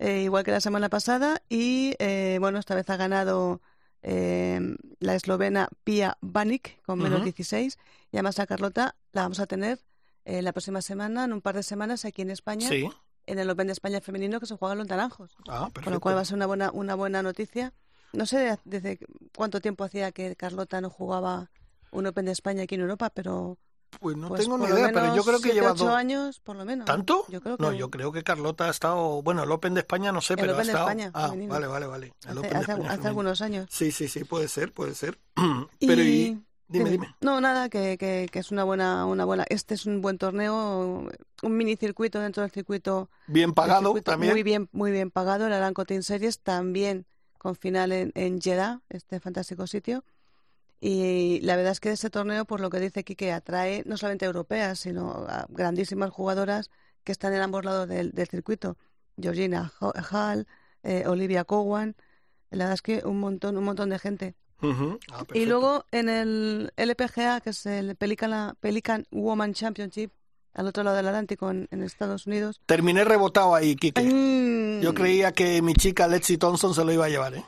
eh, 0.00 0.22
igual 0.22 0.42
que 0.42 0.50
la 0.50 0.60
semana 0.60 0.88
pasada. 0.88 1.40
Y 1.48 1.94
eh, 2.00 2.38
bueno, 2.40 2.58
esta 2.58 2.74
vez 2.74 2.90
ha 2.90 2.96
ganado 2.96 3.60
eh, 4.02 4.60
la 5.00 5.14
eslovena 5.14 5.68
Pia 5.84 6.16
Banik 6.20 6.82
con 6.84 6.98
menos 6.98 7.18
Ujú. 7.18 7.24
16. 7.24 7.78
Y 8.12 8.16
además 8.16 8.38
a 8.38 8.46
Carlota 8.46 8.94
la 9.12 9.22
vamos 9.22 9.40
a 9.40 9.46
tener 9.46 9.80
eh, 10.24 10.42
la 10.42 10.52
próxima 10.52 10.82
semana, 10.82 11.24
en 11.24 11.32
un 11.32 11.40
par 11.40 11.54
de 11.54 11.62
semanas, 11.62 12.04
aquí 12.04 12.22
en 12.22 12.30
España, 12.30 12.68
Sí. 12.68 12.88
en 13.26 13.38
el 13.38 13.48
Open 13.50 13.66
de 13.66 13.72
España 13.72 14.00
femenino 14.00 14.40
que 14.40 14.46
se 14.46 14.56
juega 14.56 14.72
en 14.72 14.78
los 14.78 14.88
Naranjos. 14.88 15.36
Ah, 15.48 15.70
Con 15.82 15.92
lo 15.92 16.00
cual 16.00 16.16
va 16.16 16.20
a 16.20 16.24
ser 16.24 16.36
una 16.36 16.46
buena, 16.46 16.70
una 16.72 16.94
buena 16.94 17.22
noticia. 17.22 17.72
No 18.12 18.24
sé 18.26 18.58
desde 18.64 18.98
cuánto 19.36 19.60
tiempo 19.60 19.84
hacía 19.84 20.12
que 20.12 20.34
Carlota 20.36 20.80
no 20.80 20.90
jugaba 20.90 21.50
un 21.90 22.06
Open 22.06 22.26
de 22.26 22.32
España 22.32 22.62
aquí 22.64 22.74
en 22.74 22.82
Europa, 22.82 23.10
pero 23.10 23.58
Pues 24.00 24.16
no 24.16 24.28
pues, 24.28 24.42
tengo 24.42 24.58
ni 24.58 24.66
idea, 24.66 24.90
pero 24.92 25.14
yo 25.16 25.24
creo 25.24 25.40
que 25.40 25.52
lleva 25.52 25.72
ocho 25.72 25.86
dos. 25.86 25.94
años, 25.94 26.40
por 26.40 26.56
lo 26.56 26.64
menos. 26.64 26.84
¿Tanto? 26.86 27.24
Yo 27.28 27.40
creo 27.40 27.56
que 27.56 27.62
No, 27.62 27.72
yo 27.72 27.90
creo 27.90 28.12
que 28.12 28.22
Carlota 28.22 28.66
ha 28.66 28.70
estado. 28.70 29.22
Bueno, 29.22 29.42
el 29.42 29.50
Open 29.50 29.74
de 29.74 29.80
España 29.80 30.12
no 30.12 30.20
sé, 30.20 30.34
El 30.34 30.40
pero 30.40 30.52
Open 30.52 30.60
ha 30.60 30.64
de 30.64 30.70
estado. 30.72 30.88
España, 30.88 31.10
ah, 31.14 31.26
femenino. 31.28 31.52
vale, 31.54 31.66
vale, 31.66 31.86
vale. 31.86 32.06
El 32.24 32.28
hace, 32.30 32.38
Open 32.38 32.50
de 32.50 32.56
hace- 32.58 32.72
España 32.72 32.92
hace 32.92 33.08
algunos 33.08 33.42
años. 33.42 33.66
Sí, 33.70 33.90
sí, 33.90 34.08
sí, 34.08 34.24
puede 34.24 34.48
ser, 34.48 34.72
puede 34.72 34.94
ser. 34.94 35.18
pero 35.80 36.02
y. 36.02 36.42
Dime, 36.70 36.90
dime. 36.90 37.16
No, 37.22 37.40
nada, 37.40 37.70
que, 37.70 37.96
que, 37.96 38.28
que 38.30 38.38
es 38.40 38.50
una 38.50 38.62
buena, 38.62 39.06
una 39.06 39.24
buena. 39.24 39.46
Este 39.48 39.72
es 39.72 39.86
un 39.86 40.02
buen 40.02 40.18
torneo, 40.18 41.08
un 41.42 41.56
mini 41.56 41.76
circuito 41.76 42.20
dentro 42.20 42.42
del 42.42 42.50
circuito. 42.52 43.08
Bien 43.26 43.54
pagado 43.54 43.86
circuito 43.86 44.10
también. 44.10 44.34
Muy 44.34 44.42
bien, 44.42 44.68
muy 44.72 44.90
bien 44.92 45.10
pagado. 45.10 45.46
El 45.46 45.54
Aranco 45.54 45.86
Team 45.86 46.02
Series 46.02 46.40
también 46.40 47.06
con 47.38 47.56
final 47.56 47.92
en, 47.92 48.12
en 48.14 48.38
Jeddah, 48.38 48.82
este 48.90 49.18
fantástico 49.18 49.66
sitio. 49.66 50.04
Y 50.80 51.40
la 51.42 51.56
verdad 51.56 51.72
es 51.72 51.80
que 51.80 51.90
ese 51.90 52.08
torneo, 52.10 52.44
por 52.44 52.60
lo 52.60 52.70
que 52.70 52.78
dice 52.78 53.02
Quique, 53.04 53.32
atrae 53.32 53.82
no 53.86 53.96
solamente 53.96 54.24
a 54.24 54.28
europeas, 54.28 54.78
sino 54.78 55.26
a 55.28 55.46
grandísimas 55.48 56.10
jugadoras 56.10 56.70
que 57.04 57.12
están 57.12 57.34
en 57.34 57.40
ambos 57.42 57.64
lados 57.64 57.88
del, 57.88 58.12
del 58.12 58.28
circuito. 58.28 58.76
Georgina 59.20 59.72
Hall, 59.80 60.46
eh, 60.84 61.04
Olivia 61.06 61.44
Cowan, 61.44 61.96
la 62.50 62.58
verdad 62.66 62.74
es 62.74 62.82
que 62.82 63.02
un 63.04 63.18
montón, 63.18 63.56
un 63.58 63.64
montón 63.64 63.90
de 63.90 63.98
gente. 63.98 64.34
Ah, 64.60 65.24
Y 65.34 65.46
luego 65.46 65.84
en 65.92 66.08
el 66.08 66.72
LPGA, 66.76 67.40
que 67.40 67.50
es 67.50 67.66
el 67.66 67.94
Pelican, 67.96 68.56
Pelican 68.60 69.06
Woman 69.10 69.54
Championship, 69.54 70.10
al 70.54 70.66
otro 70.66 70.82
lado 70.82 70.96
del 70.96 71.06
Atlántico, 71.06 71.50
en, 71.50 71.68
en 71.70 71.82
Estados 71.82 72.26
Unidos. 72.26 72.60
Terminé 72.66 73.04
rebotado 73.04 73.54
ahí, 73.54 73.76
Kike. 73.76 74.02
Mm, 74.02 74.80
Yo 74.80 74.94
creía 74.94 75.30
que 75.32 75.62
mi 75.62 75.74
chica 75.74 76.08
Lexi 76.08 76.38
Thompson 76.38 76.74
se 76.74 76.84
lo 76.84 76.92
iba 76.92 77.04
a 77.04 77.08
llevar, 77.08 77.34
¿eh? 77.34 77.44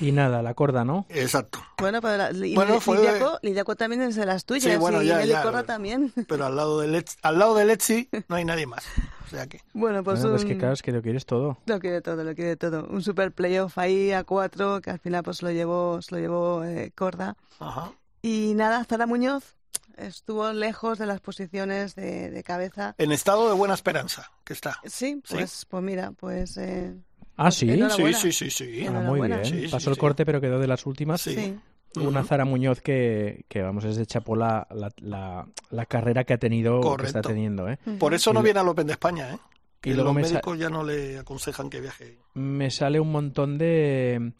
Y 0.00 0.12
nada, 0.12 0.42
la 0.42 0.54
corda, 0.54 0.84
¿no? 0.84 1.06
Exacto. 1.08 1.58
Bueno, 1.78 2.00
pero 2.00 2.16
la, 2.16 2.30
y 2.46 2.54
Bueno, 2.54 2.80
fue- 2.80 2.96
Lidiaco, 2.98 3.38
Lidiaco 3.42 3.76
también 3.76 4.02
es 4.02 4.14
de 4.16 4.24
las 4.26 4.44
tuyas, 4.44 4.72
Sí, 4.72 4.78
bueno, 4.78 5.02
y 5.02 5.06
ya, 5.06 5.24
ya. 5.24 5.42
Corra 5.42 5.62
también. 5.64 6.12
Pero 6.28 6.46
al 6.46 6.56
lado 6.56 6.80
de 6.80 6.88
Lexi, 6.88 7.16
al 7.22 7.38
lado 7.38 7.54
de 7.54 7.64
Lexi 7.64 8.08
no 8.28 8.36
hay 8.36 8.44
nadie 8.44 8.66
más. 8.66 8.84
O 9.26 9.28
sea 9.28 9.46
que. 9.46 9.60
Bueno, 9.74 10.02
pues, 10.04 10.20
Bueno, 10.20 10.30
pues 10.34 10.42
un- 10.44 10.48
que 10.48 10.58
claro, 10.58 10.72
es 10.74 10.82
que 10.82 10.92
lo 10.92 11.02
quieres 11.02 11.26
todo. 11.26 11.58
Lo 11.66 11.80
quiere 11.80 12.00
todo, 12.00 12.22
lo 12.24 12.34
quiere 12.34 12.56
todo. 12.56 12.86
Un 12.88 13.02
super 13.02 13.32
playoff 13.32 13.76
ahí 13.78 14.12
a 14.12 14.24
cuatro, 14.24 14.80
que 14.80 14.90
al 14.90 14.98
final 15.00 15.22
pues 15.24 15.42
lo 15.42 15.50
llevó, 15.50 16.00
se 16.00 16.14
lo 16.14 16.20
llevó 16.20 16.64
eh, 16.64 16.92
Corda. 16.94 17.36
Ajá. 17.58 17.92
Y 18.22 18.54
nada, 18.54 18.84
Zara 18.84 19.06
Muñoz 19.06 19.56
estuvo 19.96 20.52
lejos 20.52 20.98
de 20.98 21.06
las 21.06 21.20
posiciones 21.20 21.94
de, 21.94 22.30
de 22.30 22.42
cabeza. 22.42 22.94
En 22.98 23.12
estado 23.12 23.48
de 23.48 23.54
buena 23.54 23.74
esperanza, 23.74 24.30
que 24.44 24.52
está. 24.52 24.78
Sí, 24.84 25.20
Sí. 25.24 25.34
pues, 25.36 25.66
pues 25.68 25.82
mira, 25.82 26.12
pues 26.12 26.56
eh, 26.58 26.94
Ah, 27.36 27.50
sí. 27.50 27.68
Sí, 27.90 28.12
sí, 28.14 28.32
sí, 28.32 28.50
sí. 28.50 28.86
Ah, 28.86 28.92
muy 29.00 29.20
bien. 29.28 29.44
Sí, 29.44 29.66
sí, 29.66 29.68
Pasó 29.70 29.90
el 29.90 29.96
sí. 29.96 30.00
corte, 30.00 30.24
pero 30.24 30.40
quedó 30.40 30.58
de 30.58 30.66
las 30.66 30.86
últimas. 30.86 31.20
Sí. 31.20 31.34
sí. 31.34 31.54
Una. 32.00 32.24
Zara 32.24 32.44
Muñoz 32.44 32.82
que, 32.82 33.44
que, 33.48 33.62
vamos, 33.62 33.84
es 33.84 33.96
de 33.96 34.04
chapó 34.04 34.36
la, 34.36 34.66
la, 34.70 34.90
la, 34.98 35.46
la 35.70 35.86
carrera 35.86 36.24
que 36.24 36.34
ha 36.34 36.38
tenido, 36.38 36.80
que 36.80 37.06
está 37.06 37.20
Correcto. 37.22 37.28
teniendo, 37.30 37.68
¿eh? 37.70 37.78
Por 37.98 38.12
eso 38.12 38.32
Y 38.32 38.34
no 38.34 38.42
viene 38.42 38.60
al 38.60 38.68
Open 38.68 38.86
de 38.86 38.92
España, 38.92 39.32
¿eh? 39.32 39.38
Que 39.80 39.90
y 39.90 39.94
luego 39.94 40.12
los 40.12 40.22
médicos 40.22 40.58
ya 40.58 40.68
no 40.68 40.84
le 40.84 41.18
aconsejan 41.18 41.70
que 41.70 41.80
viaje. 41.80 42.18
me 42.34 42.70
sale 42.70 43.00
un 43.00 43.10
montón 43.12 43.56
de 43.56 44.32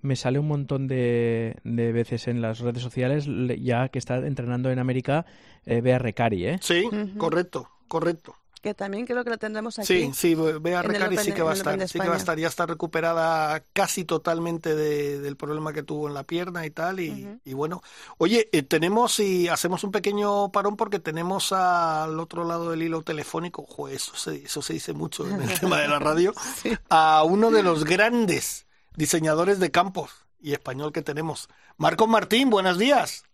me 0.00 0.16
sale 0.16 0.38
un 0.38 0.48
montón 0.48 0.88
de, 0.88 1.56
de 1.64 1.92
veces 1.92 2.28
en 2.28 2.40
las 2.40 2.60
redes 2.60 2.82
sociales 2.82 3.26
le- 3.28 3.60
ya 3.60 3.88
que 3.88 3.98
está 3.98 4.16
entrenando 4.26 4.70
en 4.70 4.78
América 4.78 5.26
eh, 5.66 5.80
Bea 5.82 5.98
Recari, 5.98 6.46
¿eh? 6.46 6.58
Sí, 6.62 6.84
correcto, 7.18 7.68
correcto. 7.88 8.34
Que 8.62 8.74
también 8.74 9.06
creo 9.06 9.24
que 9.24 9.30
lo 9.30 9.38
tendremos 9.38 9.76
aquí. 9.80 9.86
Sí, 9.88 10.10
sí, 10.14 10.32
en 10.32 10.38
el 10.66 10.84
Recari 10.84 11.18
sí 11.18 11.32
que 11.32 11.42
va 11.42 11.50
a 11.50 11.54
estar, 11.54 11.88
sí 11.88 11.98
que 11.98 12.08
va 12.08 12.14
a 12.14 12.16
estar, 12.16 12.38
ya 12.38 12.46
está 12.46 12.64
recuperada 12.64 13.60
casi 13.72 14.04
totalmente 14.04 14.76
de- 14.76 15.18
del 15.20 15.36
problema 15.36 15.72
que 15.72 15.82
tuvo 15.82 16.06
en 16.06 16.14
la 16.14 16.22
pierna 16.22 16.64
y 16.64 16.70
tal, 16.70 17.00
y, 17.00 17.40
y 17.44 17.54
bueno, 17.54 17.82
oye, 18.18 18.48
eh, 18.52 18.62
tenemos 18.62 19.18
y 19.18 19.48
hacemos 19.48 19.82
un 19.82 19.90
pequeño 19.90 20.52
parón 20.52 20.76
porque 20.76 21.00
tenemos 21.00 21.50
al 21.52 22.20
otro 22.20 22.44
lado 22.44 22.70
del 22.70 22.82
hilo 22.82 23.02
telefónico, 23.02 23.66
Joder, 23.68 23.96
eso 23.96 24.14
se, 24.14 24.36
eso 24.44 24.62
se 24.62 24.74
dice 24.74 24.92
mucho 24.92 25.28
en 25.28 25.42
el 25.42 25.48
tema 25.60 25.80
de 25.80 25.88
la 25.88 25.98
radio, 25.98 26.32
Sí. 26.62 26.70
a 26.88 27.24
uno 27.24 27.50
de 27.50 27.64
los 27.64 27.82
grandes 27.84 28.66
diseñadores 28.94 29.58
de 29.58 29.72
campos 29.72 30.10
y 30.40 30.52
español 30.52 30.92
que 30.92 31.02
tenemos, 31.02 31.48
Marcos 31.78 32.08
Martín, 32.08 32.48
buenos 32.48 32.78
días, 32.78 33.24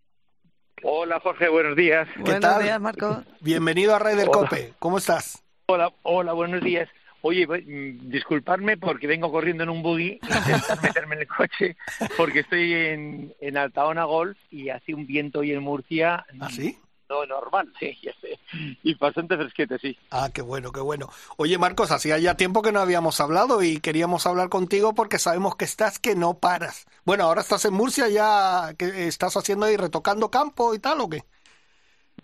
Hola 0.83 1.21
Jorge, 1.21 1.49
buenos 1.49 1.77
días. 1.77 2.09
Buenos 2.19 2.41
tal? 2.41 2.63
días, 2.63 2.81
Marco. 2.81 3.23
bienvenido 3.41 3.95
a 3.95 3.99
Raider 3.99 4.29
Hola. 4.29 4.49
Cope, 4.49 4.75
¿cómo 4.79 4.99
estás? 4.99 5.43
Hola, 5.67 5.93
hola, 6.03 6.33
buenos 6.33 6.63
días. 6.63 6.89
Oye, 7.21 7.47
pues, 7.47 7.65
mm, 7.67 8.11
disculparme 8.11 8.77
porque 8.77 9.07
vengo 9.07 9.31
corriendo 9.33 9.65
en 9.65 9.71
un 9.71 9.83
buggy, 9.83 10.21
intentar 10.23 10.83
meterme 10.83 11.17
en 11.17 11.21
el 11.23 11.27
coche, 11.29 11.77
porque 12.17 12.41
estoy 12.41 12.73
en, 12.75 13.35
en 13.41 13.57
Altaona 13.57 14.05
Golf 14.05 14.39
y 14.51 14.69
hace 14.69 14.95
un 14.95 15.07
viento 15.07 15.41
hoy 15.41 15.53
en 15.53 15.63
Murcia 15.63 16.25
¿Ah, 16.41 16.49
sí? 16.51 16.79
No 17.09 17.27
normal, 17.27 17.73
sí, 17.81 17.97
ya 18.03 18.13
sé. 18.21 18.39
Y 18.83 18.95
bastante 18.95 19.37
fresquete, 19.37 19.79
sí. 19.79 19.97
Ah, 20.11 20.31
qué 20.33 20.43
bueno, 20.43 20.73
qué 20.73 20.81
bueno. 20.81 21.09
Oye, 21.37 21.59
Marcos, 21.59 21.91
hacía 21.91 22.19
ya 22.19 22.37
tiempo 22.37 22.63
que 22.63 22.73
no 22.73 22.81
habíamos 22.81 23.21
hablado 23.21 23.63
y 23.63 23.81
queríamos 23.81 24.27
hablar 24.27 24.49
contigo 24.49 24.95
porque 24.95 25.19
sabemos 25.19 25.57
que 25.57 25.65
estás 25.65 25.99
que 25.99 26.15
no 26.15 26.39
paras. 26.39 26.87
Bueno, 27.05 27.25
ahora 27.25 27.41
estás 27.43 27.65
en 27.65 27.75
Murcia 27.75 28.09
ya, 28.09 28.75
que 28.79 29.09
estás 29.09 29.37
haciendo 29.37 29.67
ahí 29.67 29.77
retocando 29.77 30.31
campo 30.31 30.75
y 30.75 30.79
tal 30.79 31.01
o 31.01 31.09
qué? 31.09 31.23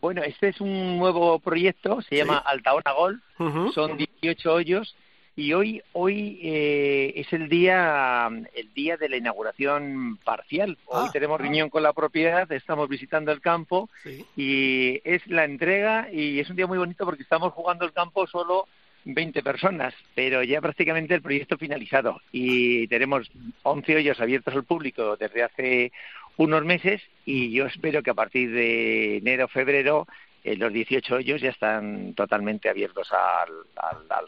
Bueno, 0.01 0.23
este 0.23 0.49
es 0.49 0.61
un 0.61 0.99
nuevo 0.99 1.39
proyecto, 1.39 2.03
se 2.03 2.17
llama 2.17 2.39
Altaona 2.39 2.93
Golf, 2.93 3.23
Ujú. 3.39 3.73
son 3.73 3.97
18 3.97 4.53
hoyos 4.53 4.95
y 5.37 5.53
hoy 5.53 5.83
hoy 5.93 6.39
eh, 6.43 7.13
es 7.17 7.33
el 7.33 7.49
día 7.49 8.29
el 8.55 8.73
día 8.75 8.97
de 8.97 9.09
la 9.09 9.17
inauguración 9.17 10.19
parcial. 10.25 10.79
Hoy 10.87 11.07
Ah. 11.09 11.11
tenemos 11.13 11.41
reunión 11.41 11.71
con 11.71 11.83
la 11.83 11.93
propiedad, 11.93 12.51
estamos 12.53 12.89
visitando 12.89 13.33
el 13.33 13.41
campo 13.41 13.89
Sí. 14.03 14.25
y 14.37 15.01
es 15.05 15.27
la 15.27 15.45
entrega 15.45 16.09
y 16.13 16.39
es 16.41 16.49
un 16.51 16.57
día 16.57 16.67
muy 16.67 16.79
bonito 16.79 17.05
porque 17.05 17.23
estamos 17.25 17.53
jugando 17.53 17.85
el 17.85 17.93
campo 17.93 18.27
solo 18.27 18.67
20 19.07 19.43
personas, 19.43 19.93
pero 20.15 20.43
ya 20.43 20.61
prácticamente 20.63 21.15
el 21.15 21.21
proyecto 21.23 21.59
finalizado 21.59 22.21
y 22.33 22.87
tenemos 22.89 23.31
11 23.63 23.97
hoyos 23.97 24.21
abiertos 24.21 24.55
al 24.55 24.65
público 24.65 25.17
desde 25.17 25.43
hace 25.43 25.93
unos 26.37 26.65
meses 26.65 27.03
y 27.27 27.51
yo 27.53 27.67
espero 27.67 28.03
que 28.03 28.11
a 28.11 28.15
partir 28.15 28.51
de 28.51 29.19
enero 29.19 29.47
febrero 29.49 30.07
eh, 30.45 30.57
los 30.57 30.71
18 30.71 31.15
hoyos 31.15 31.41
ya 31.41 31.49
están 31.49 32.13
totalmente 32.15 32.69
abiertos 32.69 33.09
al, 33.11 33.51
al, 33.77 33.97
al, 34.11 34.25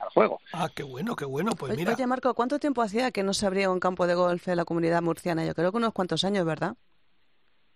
al 0.00 0.08
juego. 0.08 0.40
Ah, 0.54 0.70
qué 0.74 0.82
bueno, 0.82 1.14
qué 1.14 1.26
bueno. 1.26 1.52
Pues 1.52 1.76
mira, 1.76 1.92
Oye, 1.92 2.06
Marco, 2.06 2.32
¿cuánto 2.32 2.58
tiempo 2.58 2.80
hacía 2.80 3.10
que 3.10 3.22
no 3.22 3.34
se 3.34 3.46
abría 3.46 3.70
un 3.70 3.78
campo 3.78 4.06
de 4.06 4.14
golf 4.14 4.48
en 4.48 4.56
la 4.56 4.64
comunidad 4.64 5.02
murciana? 5.02 5.44
Yo 5.44 5.54
creo 5.54 5.70
que 5.70 5.76
unos 5.76 5.92
cuantos 5.92 6.24
años, 6.24 6.46
¿verdad? 6.46 6.76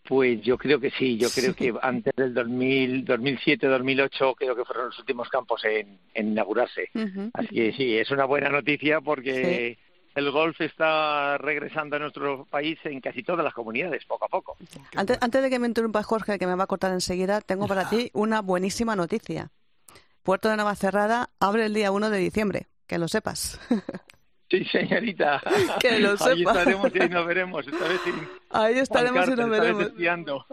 Pues 0.09 0.41
yo 0.43 0.57
creo 0.57 0.81
que 0.81 0.91
sí, 0.91 1.19
yo 1.19 1.29
creo 1.31 1.55
que 1.55 1.75
antes 1.81 2.15
del 2.17 2.33
2000, 2.33 3.05
2007, 3.05 3.67
2008 3.67 4.35
creo 4.35 4.57
que 4.57 4.65
fueron 4.65 4.87
los 4.87 4.99
últimos 4.99 5.29
campos 5.29 5.63
en, 5.65 5.99
inaugurarse. 6.15 6.91
Así 7.35 7.49
que 7.49 7.73
sí, 7.73 7.99
es 7.99 8.11
una 8.11 8.25
buena 8.25 8.49
noticia 8.49 9.03
porque 9.03 9.79
el 10.15 10.31
golf 10.31 10.61
está 10.61 11.39
regresando 11.39 11.97
a 11.97 11.99
nuestro 11.99 12.45
país 12.47 12.79
en 12.85 13.01
casi 13.01 13.23
todas 13.23 13.45
las 13.45 13.55
comunidades, 13.55 14.05
poco 14.05 14.25
a 14.27 14.29
poco. 14.29 14.57
Antes, 14.95 15.19
antes 15.21 15.43
de 15.43 15.51
que 15.51 15.59
me 15.59 15.67
interrumpa 15.67 16.03
Jorge, 16.03 16.39
que 16.39 16.47
me 16.47 16.55
va 16.55 16.65
a 16.65 16.69
cortar 16.69 16.93
enseguida, 16.93 17.41
tengo 17.41 17.67
para 17.67 17.89
ti 17.89 18.11
una 18.13 18.41
buenísima 18.41 18.97
noticia. 18.97 19.51
Puerto 20.23 20.49
de 20.49 20.57
Navacerrada 20.57 21.31
abre 21.41 21.67
el 21.67 21.75
día 21.75 21.91
1 21.91 22.11
de 22.11 22.19
diciembre, 22.19 22.69
que 22.87 22.99
lo 22.99 23.09
sepas. 23.09 23.61
Sí, 24.51 24.65
señorita. 24.67 25.41
Que 25.81 25.99
lo 25.99 26.11
Ahí 26.21 26.43
estaremos 26.43 26.93
y 26.95 27.09
nos 27.09 27.27
veremos. 27.27 27.67
Esta 27.67 27.89
vez 27.89 28.01
Ahí 28.51 28.79
estaremos 28.79 29.27
y 29.27 29.31
nos 29.31 29.51
veremos. 29.51 29.87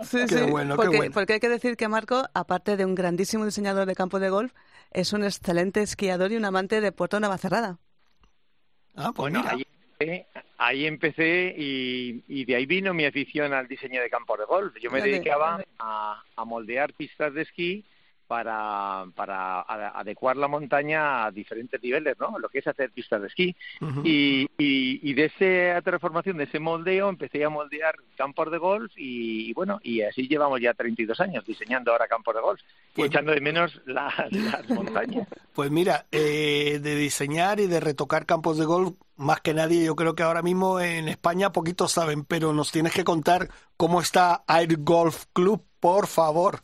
Sí, 0.04 0.17
qué 0.28 0.28
sí, 0.28 0.41
bueno, 0.50 0.76
porque, 0.76 0.91
qué 0.91 0.97
bueno. 0.97 1.13
porque 1.13 1.34
hay 1.34 1.39
que 1.39 1.50
decir 1.50 1.76
que 1.76 1.88
Marco, 1.88 2.24
aparte 2.34 2.78
de 2.78 2.86
un 2.86 2.95
grandísimo 2.95 3.45
diseñador 3.45 3.86
de 3.86 3.93
campo 3.93 4.19
de 4.19 4.30
golf, 4.30 4.54
es 4.91 5.13
un 5.13 5.24
excelente 5.24 5.82
esquiador 5.82 6.32
y 6.32 6.38
un 6.38 6.45
amante 6.45 6.82
de 6.82 6.91
Puerto 6.91 7.19
Navacerrada. 7.19 7.80
Ah, 8.95 9.12
pues 9.15 9.32
Bueno, 9.34 9.39
mira. 9.39 9.51
ahí 9.54 9.65
empecé, 9.99 10.27
ahí 10.58 10.86
empecé 10.86 11.56
y, 11.58 12.23
y 12.27 12.45
de 12.45 12.56
ahí 12.56 12.65
vino 12.65 12.93
mi 12.93 13.06
afición 13.06 13.54
al 13.54 13.67
diseño 13.67 14.01
de 14.01 14.10
campos 14.10 14.39
de 14.39 14.45
golf. 14.45 14.75
Yo 14.82 14.91
me 14.91 14.99
Vale. 14.99 15.12
dedicaba 15.12 15.63
a, 15.80 16.23
a 16.36 16.45
moldear 16.45 16.93
pistas 16.93 17.34
de 17.34 17.43
esquí 17.43 17.86
para, 18.31 19.03
para 19.13 19.59
adecuar 19.99 20.37
la 20.37 20.47
montaña 20.47 21.25
a 21.25 21.31
diferentes 21.31 21.83
niveles, 21.83 22.15
¿no? 22.17 22.39
Lo 22.39 22.47
que 22.47 22.59
es 22.59 22.67
hacer 22.67 22.89
pistas 22.91 23.19
de 23.19 23.27
esquí. 23.27 23.53
Y, 24.05 24.43
y, 24.57 25.01
y 25.09 25.13
de 25.13 25.25
esa 25.25 25.81
transformación, 25.81 26.37
de 26.37 26.45
ese 26.45 26.57
moldeo, 26.57 27.09
empecé 27.09 27.43
a 27.43 27.49
moldear 27.49 27.95
campos 28.15 28.49
de 28.49 28.57
golf 28.57 28.89
y, 28.95 29.49
y 29.49 29.53
bueno, 29.53 29.81
y 29.83 30.01
así 30.03 30.29
llevamos 30.29 30.61
ya 30.61 30.73
32 30.73 31.19
años 31.19 31.43
diseñando 31.45 31.91
ahora 31.91 32.07
campos 32.07 32.33
de 32.33 32.39
golf 32.41 32.61
y 32.61 32.95
Pues- 33.01 33.09
echando 33.09 33.33
de 33.33 33.41
menos 33.41 33.81
las, 33.85 34.13
las 34.31 34.69
montañas. 34.69 35.27
Pues 35.53 35.69
mira, 35.69 36.05
eh, 36.13 36.79
de 36.81 36.95
diseñar 36.95 37.59
y 37.59 37.67
de 37.67 37.81
retocar 37.81 38.25
campos 38.25 38.57
de 38.57 38.63
golf, 38.63 38.93
más 39.17 39.41
que 39.41 39.53
nadie, 39.53 39.83
yo 39.83 39.97
creo 39.97 40.15
que 40.15 40.23
ahora 40.23 40.41
mismo 40.41 40.79
en 40.79 41.09
España 41.09 41.51
poquitos 41.51 41.91
saben, 41.91 42.23
pero 42.23 42.53
nos 42.53 42.71
tienes 42.71 42.93
que 42.93 43.03
contar 43.03 43.49
cómo 43.75 43.99
está 43.99 44.45
Air 44.47 44.77
Golf 44.79 45.25
Club, 45.33 45.65
por 45.81 46.07
favor. 46.07 46.61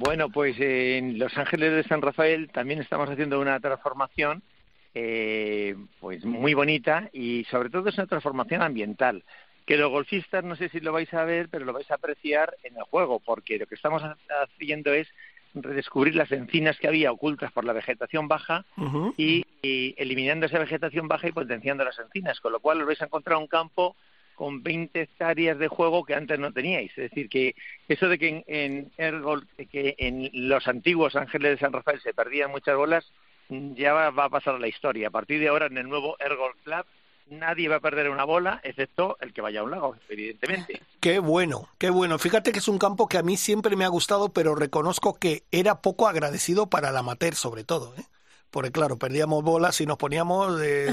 Bueno, 0.00 0.28
pues 0.30 0.54
en 0.60 1.18
Los 1.18 1.36
Ángeles 1.36 1.72
de 1.72 1.82
San 1.82 2.00
Rafael 2.02 2.50
también 2.50 2.78
estamos 2.80 3.10
haciendo 3.10 3.40
una 3.40 3.58
transformación 3.58 4.42
eh, 4.94 5.74
pues 5.98 6.24
muy 6.24 6.54
bonita 6.54 7.10
y 7.12 7.44
sobre 7.50 7.68
todo 7.68 7.88
es 7.88 7.98
una 7.98 8.06
transformación 8.06 8.62
ambiental 8.62 9.24
que 9.66 9.76
los 9.76 9.90
golfistas 9.90 10.44
no 10.44 10.54
sé 10.54 10.68
si 10.68 10.78
lo 10.80 10.92
vais 10.92 11.12
a 11.12 11.24
ver 11.24 11.48
pero 11.50 11.64
lo 11.64 11.72
vais 11.72 11.90
a 11.90 11.96
apreciar 11.96 12.54
en 12.62 12.76
el 12.76 12.84
juego 12.84 13.18
porque 13.18 13.58
lo 13.58 13.66
que 13.66 13.74
estamos 13.74 14.02
ha- 14.04 14.16
haciendo 14.44 14.92
es 14.94 15.08
redescubrir 15.54 16.14
las 16.14 16.30
encinas 16.30 16.78
que 16.78 16.86
había 16.86 17.10
ocultas 17.10 17.50
por 17.50 17.64
la 17.64 17.72
vegetación 17.72 18.28
baja 18.28 18.64
y, 19.16 19.44
y 19.62 19.94
eliminando 19.98 20.46
esa 20.46 20.60
vegetación 20.60 21.08
baja 21.08 21.26
y 21.28 21.32
potenciando 21.32 21.82
las 21.84 21.98
encinas, 21.98 22.38
con 22.40 22.52
lo 22.52 22.60
cual 22.60 22.80
os 22.80 22.86
vais 22.86 23.02
a 23.02 23.06
encontrar 23.06 23.36
un 23.38 23.48
campo 23.48 23.96
con 24.38 24.62
20 24.62 25.00
hectáreas 25.00 25.58
de 25.58 25.66
juego 25.66 26.04
que 26.04 26.14
antes 26.14 26.38
no 26.38 26.52
teníais. 26.52 26.92
Es 26.92 27.10
decir, 27.10 27.28
que 27.28 27.56
eso 27.88 28.08
de 28.08 28.20
que 28.20 28.28
en, 28.28 28.44
en 28.46 28.92
Ergol- 28.96 29.48
que 29.68 29.96
en 29.98 30.30
los 30.48 30.68
antiguos 30.68 31.16
Ángeles 31.16 31.50
de 31.50 31.58
San 31.58 31.72
Rafael 31.72 32.00
se 32.00 32.14
perdían 32.14 32.52
muchas 32.52 32.76
bolas, 32.76 33.04
ya 33.48 33.92
va, 33.94 34.06
a 34.24 34.28
pasar 34.28 34.60
la 34.60 34.68
historia. 34.68 35.08
A 35.08 35.10
partir 35.10 35.40
de 35.40 35.48
ahora, 35.48 35.66
en 35.66 35.76
el 35.76 35.88
nuevo 35.88 36.16
Ergol 36.20 36.52
Club, 36.62 36.84
nadie 37.30 37.68
va 37.68 37.76
a 37.76 37.80
perder 37.80 38.10
una 38.10 38.22
bola, 38.22 38.60
excepto 38.62 39.16
el 39.20 39.32
que 39.32 39.40
vaya 39.40 39.58
a 39.58 39.64
un 39.64 39.72
lago, 39.72 39.96
evidentemente. 40.08 40.80
Qué 41.00 41.18
bueno, 41.18 41.68
qué 41.76 41.90
bueno. 41.90 42.20
Fíjate 42.20 42.52
que 42.52 42.60
es 42.60 42.68
un 42.68 42.78
campo 42.78 43.08
que 43.08 43.18
a 43.18 43.24
mí 43.24 43.36
siempre 43.36 43.74
me 43.74 43.84
ha 43.84 43.88
gustado, 43.88 44.28
pero 44.28 44.54
reconozco 44.54 45.14
que 45.18 45.42
era 45.50 45.80
poco 45.82 46.06
agradecido 46.06 46.70
para 46.70 46.90
el 46.90 46.96
amateur, 46.96 47.34
sobre 47.34 47.64
todo. 47.64 47.92
¿eh? 47.96 48.04
Porque 48.50 48.72
claro, 48.72 48.98
perdíamos 48.98 49.42
bolas 49.44 49.80
y 49.80 49.86
nos 49.86 49.98
poníamos 49.98 50.58
de, 50.58 50.90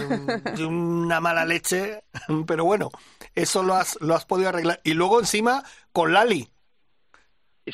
de 0.55 0.65
una 0.65 1.21
mala 1.21 1.45
leche, 1.45 2.03
pero 2.47 2.65
bueno, 2.65 2.89
eso 3.33 3.63
lo 3.63 3.75
has, 3.75 3.97
lo 4.01 4.13
has 4.15 4.25
podido 4.25 4.49
arreglar. 4.49 4.81
Y 4.83 4.93
luego 4.93 5.19
encima 5.19 5.63
con 5.93 6.11
Lali. 6.13 6.49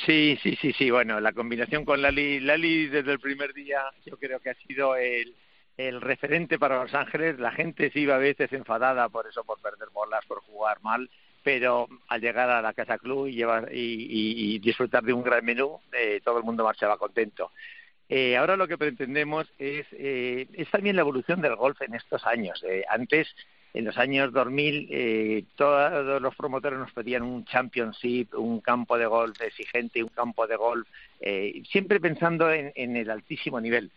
Sí, 0.05 0.37
sí, 0.41 0.55
sí, 0.61 0.71
sí. 0.73 0.89
Bueno, 0.89 1.19
la 1.19 1.33
combinación 1.33 1.83
con 1.83 2.01
Lali, 2.01 2.39
Lali 2.39 2.87
desde 2.87 3.11
el 3.11 3.19
primer 3.19 3.53
día 3.53 3.81
yo 4.05 4.17
creo 4.17 4.39
que 4.39 4.51
ha 4.51 4.55
sido 4.55 4.95
el, 4.95 5.35
el 5.77 5.99
referente 5.99 6.57
para 6.57 6.81
Los 6.81 6.93
Ángeles. 6.93 7.39
La 7.39 7.51
gente 7.51 7.91
se 7.91 7.99
iba 7.99 8.15
a 8.15 8.19
veces 8.19 8.53
enfadada 8.53 9.09
por 9.09 9.27
eso, 9.27 9.43
por 9.43 9.59
perder 9.59 9.89
bolas, 9.89 10.25
por 10.27 10.41
jugar 10.43 10.79
mal, 10.81 11.09
pero 11.43 11.89
al 12.07 12.21
llegar 12.21 12.49
a 12.49 12.61
la 12.61 12.73
Casa 12.73 12.97
Club 12.99 13.27
y, 13.27 13.33
llevar, 13.33 13.69
y, 13.73 13.79
y- 13.79 14.55
y 14.55 14.59
disfrutar 14.59 15.03
de 15.03 15.11
un 15.11 15.23
gran 15.23 15.43
menú, 15.43 15.79
eh, 15.91 16.21
todo 16.23 16.37
el 16.37 16.43
mundo 16.45 16.63
marchaba 16.63 16.97
contento. 16.97 17.51
Eh, 18.13 18.35
ahora 18.35 18.57
lo 18.57 18.67
que 18.67 18.77
pretendemos 18.77 19.47
es, 19.57 19.85
eh, 19.93 20.45
es 20.53 20.69
también 20.69 20.97
la 20.97 21.01
evolución 21.01 21.41
del 21.41 21.55
golf 21.55 21.81
en 21.81 21.95
estos 21.95 22.25
años. 22.25 22.61
Eh, 22.67 22.83
antes, 22.89 23.33
en 23.73 23.85
los 23.85 23.97
años 23.97 24.33
2000, 24.33 24.89
eh, 24.91 25.45
todos 25.55 26.21
los 26.21 26.35
promotores 26.35 26.77
nos 26.77 26.91
pedían 26.91 27.23
un 27.23 27.45
championship, 27.45 28.33
un 28.35 28.59
campo 28.59 28.97
de 28.97 29.05
golf 29.05 29.39
exigente, 29.41 30.03
un 30.03 30.09
campo 30.09 30.45
de 30.45 30.57
golf, 30.57 30.85
eh, 31.21 31.63
siempre 31.71 32.01
pensando 32.01 32.51
en, 32.51 32.73
en 32.75 32.97
el 32.97 33.09
altísimo 33.09 33.61
nivel. 33.61 33.89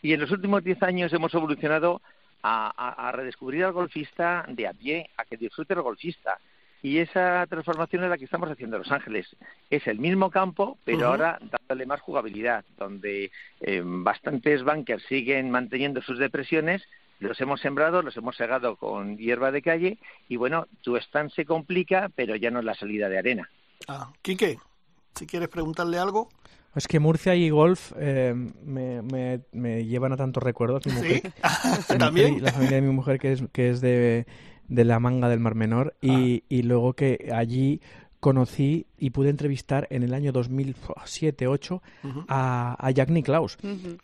Y 0.00 0.14
en 0.14 0.20
los 0.20 0.30
últimos 0.30 0.64
10 0.64 0.82
años 0.82 1.12
hemos 1.12 1.34
evolucionado 1.34 2.00
a, 2.42 2.72
a- 2.74 3.08
a 3.08 3.12
redescubrir 3.12 3.64
al 3.64 3.72
golfista 3.72 4.46
de 4.48 4.66
a 4.66 4.72
pie, 4.72 5.10
a 5.18 5.26
que 5.26 5.36
disfrute 5.36 5.74
el 5.74 5.82
golfista. 5.82 6.38
Y 6.82 6.98
esa 6.98 7.44
transformación 7.48 8.04
es 8.04 8.10
la 8.10 8.18
que 8.18 8.24
estamos 8.24 8.50
haciendo 8.50 8.76
en 8.76 8.82
Los 8.82 8.92
Ángeles. 8.92 9.26
Es 9.68 9.86
el 9.88 9.98
mismo 9.98 10.30
campo, 10.30 10.78
pero 10.84 11.08
ahora 11.08 11.38
dándole 11.40 11.86
más 11.86 12.00
jugabilidad, 12.00 12.64
donde 12.78 13.30
eh, 13.60 13.82
bastantes 13.84 14.62
bunkers 14.62 15.02
siguen 15.08 15.50
manteniendo 15.50 16.00
sus 16.02 16.18
depresiones, 16.18 16.82
los 17.18 17.40
hemos 17.40 17.60
sembrado, 17.60 18.00
los 18.02 18.16
hemos 18.16 18.36
segado 18.36 18.76
con 18.76 19.18
hierba 19.18 19.50
de 19.50 19.60
calle 19.62 19.98
y 20.28 20.36
bueno, 20.36 20.66
tu 20.82 20.96
stand 20.96 21.32
se 21.32 21.44
complica, 21.44 22.10
pero 22.14 22.36
ya 22.36 22.50
no 22.52 22.60
es 22.60 22.64
la 22.64 22.74
salida 22.74 23.08
de 23.08 23.18
arena. 23.18 23.50
Ah, 23.88 24.12
Quique, 24.22 24.58
si 25.16 25.26
quieres 25.26 25.48
preguntarle 25.48 25.98
algo. 25.98 26.28
Es 26.76 26.86
que 26.86 27.00
Murcia 27.00 27.34
y 27.34 27.50
golf 27.50 27.92
eh, 27.98 28.32
me, 28.62 29.02
me- 29.02 29.40
me 29.50 29.84
llevan 29.84 30.12
a 30.12 30.16
tantos 30.16 30.42
recuerdos. 30.44 30.86
Mi 30.86 30.92
mujer, 30.92 31.22
Sí, 31.88 31.98
también. 31.98 32.40
la 32.40 32.52
familia 32.52 32.76
de 32.76 32.82
mi 32.82 32.92
mujer 32.92 33.18
que 33.18 33.32
es, 33.32 33.42
que 33.52 33.70
es 33.70 33.80
de, 33.80 34.26
de 34.68 34.84
la 34.84 35.00
manga 35.00 35.28
del 35.28 35.40
Mar 35.40 35.54
Menor 35.54 35.94
y, 36.00 36.44
y 36.48 36.62
luego 36.62 36.92
que 36.92 37.30
allí 37.34 37.80
conocí 38.20 38.86
y 38.98 39.10
pude 39.10 39.30
entrevistar 39.30 39.86
en 39.90 40.02
el 40.02 40.12
año 40.12 40.32
2007-2008 40.32 41.80
Ujú. 42.04 42.24
a, 42.28 42.76
a 42.78 42.90
Jack 42.90 43.10
Nicklaus 43.10 43.56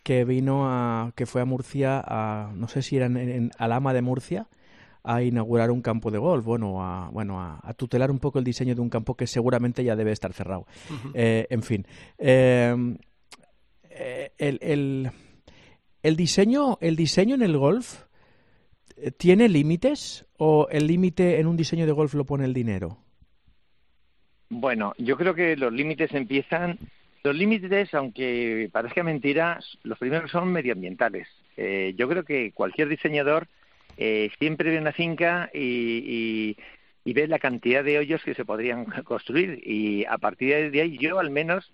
que 0.03 0.23
vino 0.25 0.67
a 0.69 1.11
que 1.15 1.25
fue 1.25 1.41
a 1.41 1.45
Murcia 1.45 2.01
a 2.05 2.51
no 2.55 2.67
sé 2.67 2.81
si 2.81 2.97
era 2.97 3.07
en, 3.07 3.17
en 3.17 3.51
Alama 3.57 3.93
de 3.93 4.01
Murcia 4.01 4.47
a 5.03 5.21
inaugurar 5.21 5.69
un 5.69 5.81
campo 5.81 6.11
de 6.11 6.17
golf 6.17 6.45
bueno 6.45 6.81
a 6.83 7.09
bueno 7.11 7.41
a, 7.41 7.59
a 7.61 7.73
tutelar 7.73 8.09
un 8.09 8.19
poco 8.19 8.39
el 8.39 8.45
diseño 8.45 8.73
de 8.73 8.81
un 8.81 8.89
campo 8.89 9.15
que 9.15 9.27
seguramente 9.27 9.83
ya 9.83 9.95
debe 9.95 10.11
estar 10.13 10.33
cerrado. 10.33 10.65
Eh, 11.13 11.45
en 11.49 11.61
fin 11.61 11.85
eh, 12.17 12.95
eh, 13.89 14.31
el, 14.37 14.59
el, 14.61 15.11
el 16.03 16.15
diseño 16.15 16.77
el 16.81 16.95
diseño 16.95 17.35
en 17.35 17.41
el 17.43 17.57
golf 17.57 18.03
tiene 19.17 19.49
límites 19.49 20.25
o 20.37 20.67
el 20.71 20.87
límite 20.87 21.39
en 21.39 21.47
un 21.47 21.57
diseño 21.57 21.85
de 21.85 21.91
golf 21.91 22.13
lo 22.13 22.25
pone 22.25 22.45
el 22.45 22.53
dinero 22.53 22.97
Bueno, 24.49 24.93
yo 24.97 25.17
creo 25.17 25.33
que 25.33 25.55
los 25.57 25.73
límites 25.73 26.13
empiezan. 26.13 26.77
Los 27.23 27.35
límites, 27.35 27.93
aunque 27.93 28.69
parezca 28.71 29.03
mentira, 29.03 29.59
los 29.83 29.97
primeros 29.97 30.29
son 30.31 30.51
medioambientales. 30.51 31.27
Eh, 31.57 31.93
yo 31.97 32.07
creo 32.07 32.23
que 32.23 32.51
cualquier 32.51 32.87
diseñador 32.87 33.47
eh, 33.97 34.29
siempre 34.37 34.69
ve 34.69 34.77
una 34.77 34.91
finca 34.91 35.49
y, 35.53 35.59
y- 36.05 36.57
y 37.07 37.13
ve 37.13 37.27
la 37.27 37.37
cantidad 37.37 37.83
de 37.83 37.99
hoyos 37.99 38.23
que 38.23 38.33
se 38.33 38.45
podrían 38.45 38.85
construir. 39.03 39.61
Y 39.63 40.05
a 40.05 40.17
partir 40.17 40.71
de 40.71 40.81
ahí, 40.81 40.97
yo 40.97 41.19
al 41.19 41.29
menos, 41.31 41.71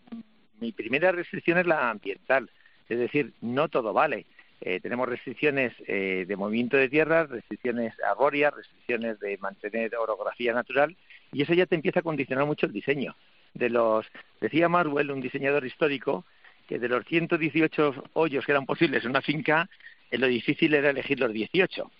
mi 0.60 0.72
primera 0.74 1.12
restricción 1.12 1.58
es 1.58 1.66
la 1.68 1.90
ambiental. 1.90 2.50
Es 2.90 3.00
decir, 3.00 3.34
no 3.42 3.70
todo 3.70 3.94
vale. 3.94 4.26
Eh, 4.62 4.80
tenemos 4.80 5.10
restricciones 5.10 5.74
eh, 5.88 6.26
de 6.28 6.36
movimiento 6.36 6.78
de 6.78 6.89
tierra, 6.89 7.26
restricciones 7.26 7.93
arbóreas, 8.08 8.54
restricciones 8.54 9.19
de 9.19 9.38
mantener 9.39 9.95
orografía 9.95 10.54
natural, 10.54 10.95
y 11.32 11.41
eso 11.41 11.54
ya 11.54 11.65
te 11.65 11.76
empieza 11.76 12.02
a 12.02 12.04
condicionar 12.04 12.45
mucho 12.45 12.67
el 12.67 12.71
diseño. 12.71 13.15
De 13.54 13.69
los, 13.69 14.06
decía 14.39 14.69
Marwell, 14.69 15.12
un 15.12 15.21
diseñador 15.21 15.65
histórico, 15.65 16.26
que 16.67 16.80
de 16.80 16.88
los 16.88 17.06
118 17.06 18.04
hoyos 18.13 18.45
que 18.45 18.52
eran 18.52 18.65
posibles 18.65 19.04
en 19.04 19.10
una 19.10 19.21
finca, 19.21 19.67
eh, 20.12 20.17
lo 20.17 20.28
difícil 20.28 20.74
era 20.74 20.91
elegir 20.91 21.19
los 21.19 21.34
18. 21.34 21.91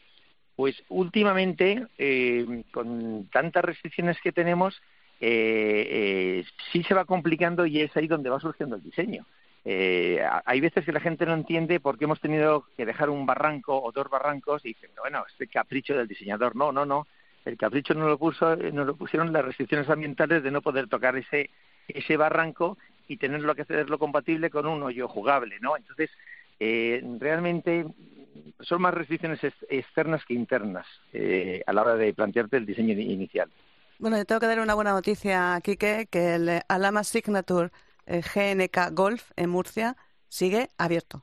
Pues 0.56 0.84
últimamente, 0.90 1.88
eh, 1.98 2.64
con 2.72 3.28
tantas 3.32 3.66
restricciones 3.66 4.18
que 4.22 4.32
tenemos, 4.32 4.80
eh, 5.24 5.88
eh, 5.90 6.46
sí 6.72 6.84
se 6.84 6.96
va 6.96 7.06
complicando 7.06 7.68
y 7.68 7.80
es 7.82 7.96
ahí 7.96 8.08
donde 8.08 8.32
va 8.32 8.40
surgiendo 8.40 8.76
el 8.76 8.84
diseño. 8.84 9.26
Eh, 9.64 10.20
hay 10.46 10.60
veces 10.60 10.84
que 10.84 10.92
la 10.92 11.00
gente 11.00 11.26
no 11.26 11.34
entiende 11.34 11.80
por 11.80 11.98
qué 11.98 12.06
hemos 12.06 12.20
tenido 12.20 12.66
que 12.76 12.86
dejar 12.86 13.10
un 13.10 13.26
barranco 13.26 13.82
o 13.82 13.92
dos 13.92 14.10
barrancos 14.10 14.66
y 14.66 14.70
dicen, 14.70 14.90
bueno, 15.00 15.24
este 15.32 15.48
capricho 15.48 15.96
del 15.96 16.08
diseñador. 16.08 16.56
No, 16.56 16.72
no, 16.72 16.86
no. 16.86 17.08
el 17.46 17.58
capricho 17.58 17.94
nos 17.94 18.10
lo, 18.10 18.18
puso, 18.18 18.56
nos 18.56 18.88
lo 18.88 18.96
pusieron 18.96 19.32
las 19.32 19.46
restricciones 19.46 19.90
ambientales 19.90 20.44
de 20.44 20.52
no 20.52 20.62
poder 20.62 20.88
tocar 20.88 21.16
ese, 21.16 21.50
ese 21.88 22.18
barranco 22.18 22.78
y 23.08 23.18
tenerlo 23.18 23.54
que 23.56 23.64
hacerlo 23.64 24.00
compatible 24.00 24.50
con 24.50 24.66
un 24.66 24.82
hoyo 24.84 25.08
jugable, 25.08 25.60
¿no? 25.60 25.78
Entonces, 25.78 26.10
eh, 26.60 27.04
realmente 27.20 27.86
son 28.62 28.82
más 28.82 28.94
restricciones 28.94 29.40
externas 29.70 30.24
que 30.26 30.34
internas 30.34 30.86
eh, 31.14 31.62
a 31.66 31.74
la 31.74 31.82
hora 31.82 31.96
de 31.96 32.14
plantearte 32.14 32.58
el 32.58 32.66
diseño 32.66 32.94
inicial. 32.94 33.50
Bueno, 34.00 34.18
yo 34.18 34.26
tengo 34.26 34.40
que 34.42 34.48
dar 34.48 34.60
una 34.60 34.74
buena 34.74 34.92
noticia 34.92 35.60
Quique, 35.64 36.08
que 36.10 36.36
el 36.36 36.62
Alama 36.68 37.04
Signature 37.04 37.70
eh, 38.06 38.22
GNK 38.22 38.94
Golf 38.94 39.32
en 39.36 39.50
Murcia 39.50 39.96
sigue 40.28 40.70
abierto. 40.78 41.22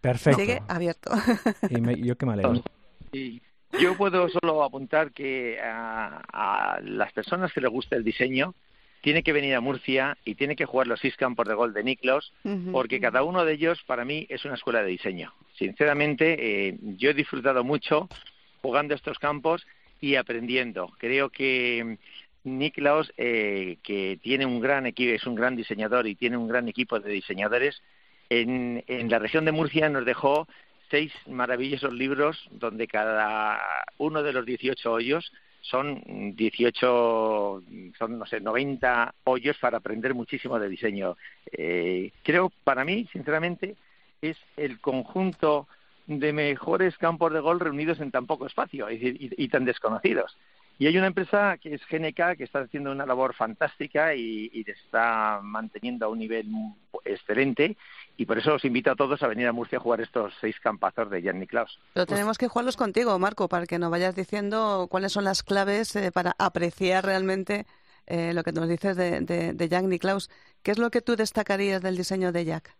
Perfecto. 0.00 0.40
Sigue 0.40 0.62
abierto. 0.68 1.10
y 1.70 2.06
yo 2.06 2.16
qué 2.16 2.26
me 2.26 2.34
alegro. 2.34 2.62
Yo 3.80 3.96
puedo 3.96 4.28
solo 4.28 4.62
apuntar 4.62 5.12
que 5.12 5.58
a, 5.60 6.78
las 6.82 7.12
personas 7.12 7.52
que 7.52 7.60
les 7.60 7.70
gusta 7.70 7.96
el 7.96 8.04
diseño, 8.04 8.54
tiene 9.02 9.22
que 9.22 9.32
venir 9.32 9.54
a 9.54 9.60
Murcia 9.60 10.16
y 10.24 10.34
tiene 10.34 10.56
que 10.56 10.64
jugar 10.64 10.86
los 10.86 11.00
seis 11.00 11.16
campos 11.16 11.46
de 11.46 11.54
gol 11.54 11.72
de 11.72 11.84
Niklos, 11.84 12.32
porque 12.72 13.00
cada 13.00 13.22
uno 13.22 13.44
de 13.44 13.52
ellos 13.52 13.82
para 13.86 14.04
mí 14.04 14.26
es 14.30 14.44
una 14.44 14.54
escuela 14.54 14.82
de 14.82 14.88
diseño. 14.88 15.32
Sinceramente, 15.56 16.68
eh, 16.68 16.78
yo 16.96 17.10
he 17.10 17.14
disfrutado 17.14 17.62
mucho 17.62 18.08
jugando 18.62 18.94
estos 18.94 19.18
campos 19.18 19.66
y 20.00 20.16
aprendiendo. 20.16 20.92
Creo 20.98 21.30
que 21.30 21.98
Niklaus, 22.46 23.12
eh, 23.16 23.78
que 23.82 24.18
tiene 24.22 24.46
un 24.46 24.60
gran 24.60 24.86
equipo, 24.86 25.12
es 25.12 25.26
un 25.26 25.34
gran 25.34 25.56
diseñador 25.56 26.06
y 26.06 26.14
tiene 26.14 26.36
un 26.36 26.48
gran 26.48 26.68
equipo 26.68 26.98
de 27.00 27.10
diseñadores, 27.10 27.82
en, 28.30 28.82
en 28.86 29.10
la 29.10 29.18
región 29.18 29.44
de 29.44 29.52
Murcia 29.52 29.88
nos 29.88 30.04
dejó 30.04 30.48
seis 30.90 31.12
maravillosos 31.26 31.92
libros 31.92 32.48
donde 32.50 32.86
cada 32.86 33.60
uno 33.98 34.22
de 34.22 34.32
los 34.32 34.46
18 34.46 34.92
hoyos 34.92 35.32
son 35.60 36.02
18, 36.36 37.62
son, 37.98 38.18
no 38.18 38.26
sé, 38.26 38.40
90 38.40 39.14
hoyos 39.24 39.56
para 39.58 39.78
aprender 39.78 40.14
muchísimo 40.14 40.58
de 40.58 40.68
diseño. 40.68 41.16
Eh, 41.50 42.12
creo, 42.22 42.52
para 42.64 42.84
mí, 42.84 43.08
sinceramente, 43.12 43.76
es 44.22 44.36
el 44.56 44.80
conjunto 44.80 45.66
de 46.06 46.32
mejores 46.32 46.96
campos 46.98 47.32
de 47.32 47.40
gol 47.40 47.58
reunidos 47.58 48.00
en 48.00 48.12
tan 48.12 48.26
poco 48.26 48.46
espacio 48.46 48.88
y, 48.90 49.48
tan 49.48 49.64
desconocidos. 49.64 50.36
Y 50.78 50.86
hay 50.86 50.98
una 50.98 51.06
empresa 51.06 51.56
que 51.58 51.74
es 51.74 51.80
GNK 51.88 52.36
que 52.36 52.44
está 52.44 52.60
haciendo 52.60 52.92
una 52.92 53.06
labor 53.06 53.34
fantástica 53.34 54.14
y, 54.14 54.50
y 54.52 54.70
está 54.70 55.40
manteniendo 55.42 56.06
a 56.06 56.08
un 56.08 56.18
nivel 56.18 56.46
excelente 57.04 57.76
y 58.16 58.24
por 58.24 58.38
eso 58.38 58.54
os 58.54 58.64
invito 58.64 58.90
a 58.90 58.96
todos 58.96 59.22
a 59.22 59.28
venir 59.28 59.46
a 59.46 59.52
Murcia 59.52 59.78
a 59.78 59.80
jugar 59.80 60.00
estos 60.00 60.32
seis 60.40 60.58
campazos 60.60 61.10
de 61.10 61.22
Jan 61.22 61.38
Niklaus. 61.38 61.78
Pero 61.92 62.06
tenemos 62.06 62.38
que 62.38 62.48
jugarlos 62.48 62.76
contigo, 62.76 63.18
Marco, 63.18 63.48
para 63.48 63.66
que 63.66 63.78
nos 63.78 63.90
vayas 63.90 64.16
diciendo 64.16 64.88
cuáles 64.90 65.12
son 65.12 65.24
las 65.24 65.42
claves 65.42 65.94
eh, 65.96 66.10
para 66.12 66.34
apreciar 66.38 67.04
realmente 67.04 67.66
eh, 68.06 68.32
lo 68.32 68.42
que 68.42 68.52
nos 68.52 68.68
dices 68.68 68.96
de, 68.96 69.20
de, 69.20 69.68
Jan 69.68 69.88
Niklaus. 69.88 70.30
¿Qué 70.62 70.70
es 70.70 70.78
lo 70.78 70.90
que 70.90 71.02
tú 71.02 71.16
destacarías 71.16 71.82
del 71.82 71.96
diseño 71.96 72.32
de 72.32 72.44
Jack? 72.44 72.74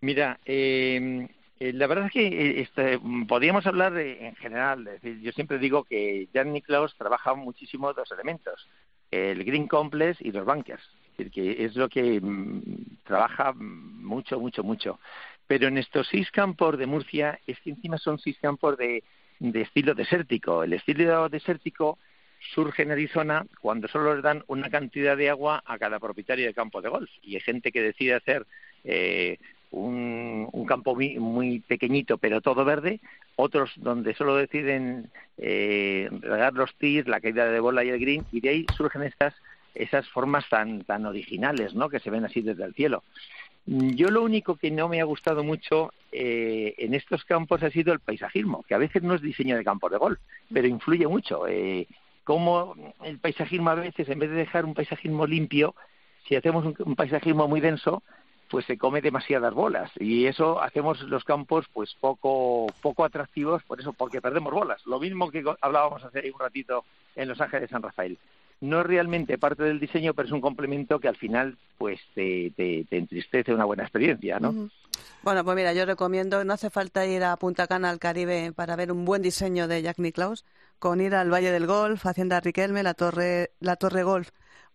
Mira, 0.00 0.38
em, 0.44 1.28
eh, 1.68 1.72
la 1.72 1.86
verdad 1.86 2.06
es 2.06 2.12
que 2.12 2.60
este, 2.60 2.98
podríamos 3.28 3.66
hablar 3.66 3.92
de, 3.92 4.26
en 4.26 4.36
general. 4.36 4.88
yo 5.02 5.32
siempre 5.32 5.58
digo 5.58 5.84
que 5.84 6.28
Jan 6.32 6.52
Niklaus 6.52 6.94
trabaja 6.96 7.34
muchísimo 7.34 7.92
dos 7.92 8.10
elementos: 8.12 8.68
el 9.10 9.44
Green 9.44 9.68
Complex 9.68 10.20
y 10.20 10.32
los 10.32 10.44
bunkers 10.44 10.82
que 11.30 11.64
es 11.64 11.76
lo 11.76 11.88
que 11.88 12.20
mm, 12.20 12.60
trabaja 13.04 13.52
mucho, 13.52 14.40
mucho, 14.40 14.62
mucho. 14.62 14.98
Pero 15.46 15.68
en 15.68 15.78
estos 15.78 16.08
seis 16.08 16.30
campos 16.30 16.78
de 16.78 16.86
Murcia, 16.86 17.38
es 17.46 17.58
que 17.60 17.70
encima 17.70 17.98
son 17.98 18.18
seis 18.18 18.36
campos 18.40 18.76
de, 18.78 19.02
estilo 19.40 19.94
desértico. 19.94 20.62
El 20.62 20.72
estilo 20.72 21.28
desértico 21.28 21.98
surge 22.54 22.82
en 22.82 22.92
Arizona 22.92 23.44
cuando 23.60 23.88
solo 23.88 24.14
les 24.14 24.22
dan 24.22 24.42
una 24.46 24.70
cantidad 24.70 25.16
de 25.16 25.30
agua 25.30 25.62
a 25.66 25.78
cada 25.78 26.00
propietario 26.00 26.46
de 26.46 26.54
campo 26.54 26.80
de 26.80 26.88
golf. 26.88 27.10
Y 27.22 27.34
hay 27.34 27.40
gente 27.40 27.70
que 27.70 27.82
decide 27.82 28.14
hacer 28.14 28.46
eh, 28.84 29.38
un, 29.72 30.64
campo 30.66 30.94
muy, 30.94 31.60
pequeñito 31.60 32.16
pero 32.18 32.40
todo 32.40 32.64
verde, 32.64 33.00
otros 33.36 33.72
donde 33.76 34.14
solo 34.14 34.36
deciden 34.36 35.10
eh, 35.38 36.08
regar 36.20 36.54
los 36.54 36.74
tees, 36.76 37.06
la 37.08 37.20
caída 37.20 37.46
de 37.46 37.60
bola 37.60 37.84
y 37.84 37.90
el 37.90 37.98
green, 37.98 38.24
y 38.32 38.40
de 38.40 38.48
ahí 38.48 38.66
surgen 38.76 39.02
estas 39.02 39.34
esas 39.74 40.06
formas 40.08 40.46
tan, 40.50 40.84
tan 40.84 41.06
originales, 41.06 41.74
¿no? 41.74 41.88
Que 41.88 41.98
se 41.98 42.10
ven 42.10 42.26
así 42.26 42.42
desde 42.42 42.64
el 42.64 42.74
cielo. 42.74 43.02
Yo 43.64 44.10
lo 44.10 44.22
único 44.22 44.56
que 44.56 44.70
no 44.70 44.88
me 44.88 45.00
ha 45.00 45.04
gustado 45.04 45.44
mucho 45.44 45.92
eh, 46.10 46.74
en 46.78 46.94
estos 46.94 47.24
campos 47.24 47.62
ha 47.62 47.70
sido 47.70 47.92
el 47.92 48.00
paisajismo, 48.00 48.64
que 48.64 48.74
a 48.74 48.78
veces 48.78 49.02
no 49.02 49.14
es 49.14 49.22
diseño 49.22 49.56
de 49.56 49.64
campos 49.64 49.90
de 49.92 49.98
golf, 49.98 50.18
pero 50.52 50.66
influye 50.66 51.06
mucho. 51.06 51.46
Eh, 51.46 51.86
como 52.24 52.74
el 53.04 53.18
paisajismo 53.18 53.70
a 53.70 53.76
veces, 53.76 54.08
en 54.08 54.18
vez 54.18 54.30
de 54.30 54.36
dejar 54.36 54.64
un 54.64 54.74
paisajismo 54.74 55.26
limpio, 55.26 55.74
si 56.26 56.34
hacemos 56.36 56.64
un, 56.64 56.96
paisajismo 56.96 57.46
muy 57.48 57.60
denso, 57.60 58.02
pues 58.52 58.66
se 58.66 58.76
come 58.76 59.00
demasiadas 59.00 59.54
bolas. 59.54 59.90
Y 59.98 60.26
eso 60.26 60.60
hacemos 60.60 61.00
los 61.04 61.24
campos 61.24 61.64
pues 61.72 61.96
poco 61.98 62.66
poco 62.82 63.02
atractivos 63.02 63.62
por 63.62 63.80
eso 63.80 63.94
porque 63.94 64.20
perdemos 64.20 64.52
bolas. 64.52 64.86
Lo 64.86 65.00
mismo 65.00 65.30
que 65.30 65.42
hablábamos 65.62 66.04
hace 66.04 66.30
un 66.30 66.38
ratito 66.38 66.84
en 67.16 67.28
Los 67.28 67.40
Ángeles 67.40 67.70
San 67.70 67.82
Rafael. 67.82 68.18
No 68.60 68.80
es 68.80 68.86
realmente 68.86 69.38
parte 69.38 69.62
del 69.62 69.80
diseño, 69.80 70.12
pero 70.12 70.26
es 70.26 70.32
un 70.32 70.42
complemento 70.42 71.00
que 71.00 71.08
al 71.08 71.16
final 71.16 71.56
pues 71.78 71.98
te, 72.14 72.52
te, 72.54 72.84
entristece 72.90 73.54
una 73.54 73.64
buena 73.64 73.84
experiencia, 73.84 74.38
¿no? 74.38 74.68
Bueno, 75.22 75.44
pues 75.44 75.56
mira, 75.56 75.72
yo 75.72 75.86
recomiendo, 75.86 76.44
no 76.44 76.52
hace 76.52 76.68
falta 76.68 77.06
ir 77.06 77.24
a 77.24 77.34
Punta 77.38 77.66
Cana, 77.66 77.88
al 77.88 77.98
Caribe, 77.98 78.52
para 78.52 78.76
ver 78.76 78.92
un 78.92 79.06
buen 79.06 79.22
diseño 79.22 79.66
de 79.66 79.80
Jack 79.80 79.98
Nicklaus, 79.98 80.44
con 80.78 81.00
ir 81.00 81.14
al 81.14 81.32
Valle 81.32 81.50
del 81.50 81.66
Golf, 81.66 82.04
Hacienda 82.04 82.38
Riquelme, 82.38 82.82
la 82.82 82.92
Torre, 82.92 83.52
la 83.60 83.76
Torre 83.76 84.02
Golf 84.02 84.28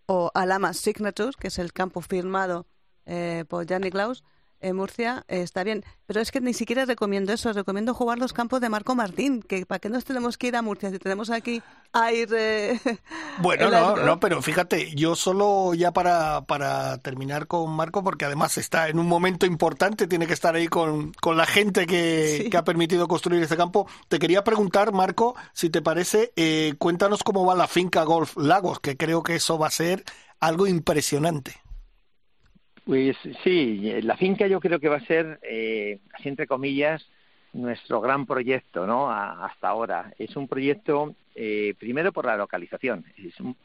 o 0.07 0.31
Alama 0.33 0.73
Signatures, 0.73 1.37
que 1.37 1.49
es 1.49 1.59
el 1.59 1.71
campo 1.71 2.01
firmado 2.01 2.65
eh, 3.07 3.45
por 3.47 3.65
Jack 3.65 3.81
Nicklaus, 3.81 4.23
en 4.59 4.75
Murcia 4.75 5.23
eh, 5.27 5.41
está 5.41 5.63
bien. 5.63 5.83
Pero 6.05 6.21
es 6.21 6.31
que 6.31 6.41
ni 6.41 6.53
siquiera 6.53 6.85
recomiendo 6.85 7.33
eso, 7.33 7.51
recomiendo 7.53 7.93
jugar 7.93 8.17
los 8.17 8.33
campos 8.33 8.61
de 8.61 8.69
Marco 8.69 8.95
Martín, 8.95 9.41
que 9.41 9.65
para 9.65 9.79
qué 9.79 9.89
nos 9.89 10.05
tenemos 10.05 10.37
que 10.37 10.47
ir 10.47 10.55
a 10.55 10.61
Murcia 10.61 10.89
si 10.89 10.99
tenemos 10.99 11.29
aquí 11.29 11.61
aire. 11.93 12.79
bueno, 13.41 13.69
no, 13.69 13.95
no, 13.97 14.19
pero 14.19 14.41
fíjate, 14.41 14.95
yo 14.95 15.15
solo 15.15 15.73
ya 15.73 15.91
para, 15.91 16.45
para 16.45 16.97
terminar 16.99 17.47
con 17.47 17.69
Marco, 17.71 18.03
porque 18.03 18.25
además 18.25 18.57
está 18.57 18.89
en 18.89 18.99
un 18.99 19.07
momento 19.07 19.45
importante, 19.45 20.07
tiene 20.07 20.27
que 20.27 20.33
estar 20.33 20.55
ahí 20.55 20.67
con, 20.67 21.11
con 21.13 21.37
la 21.37 21.45
gente 21.45 21.85
que, 21.85 22.47
que 22.49 22.57
ha 22.57 22.63
permitido 22.63 23.07
construir 23.07 23.43
ese 23.43 23.57
campo. 23.57 23.87
Te 24.07 24.19
quería 24.19 24.43
preguntar, 24.43 24.91
Marco, 24.91 25.35
si 25.53 25.69
te 25.69 25.81
parece, 25.81 26.31
eh, 26.35 26.73
cuéntanos 26.79 27.23
cómo 27.23 27.45
va 27.45 27.55
la 27.55 27.67
finca 27.67 28.03
Golf 28.03 28.35
Lagos, 28.37 28.79
que 28.79 28.97
creo 28.97 29.23
que 29.23 29.35
eso 29.35 29.59
va 29.59 29.67
a 29.67 29.71
ser 29.71 30.03
algo 30.39 30.67
impresionante. 30.67 31.66
Pues 32.87 33.17
sí, 33.43 33.99
la 34.01 34.15
finca 34.15 34.47
yo 34.47 34.61
creo 34.61 34.79
que 34.79 34.87
va 34.87 34.95
a 34.95 35.05
ser, 35.05 35.39
eh, 35.43 35.99
así 36.13 36.29
entre 36.29 36.47
comillas, 36.47 37.05
nuestro 37.51 37.99
gran 37.99 38.25
proyecto, 38.25 38.87
¿no? 38.87 39.11
hasta 39.11 39.67
ahora. 39.67 40.13
Es 40.17 40.37
un 40.37 40.47
proyecto, 40.47 41.13
eh, 41.35 41.73
primero 41.77 42.13
por 42.13 42.25
la 42.25 42.37
localización. 42.37 43.03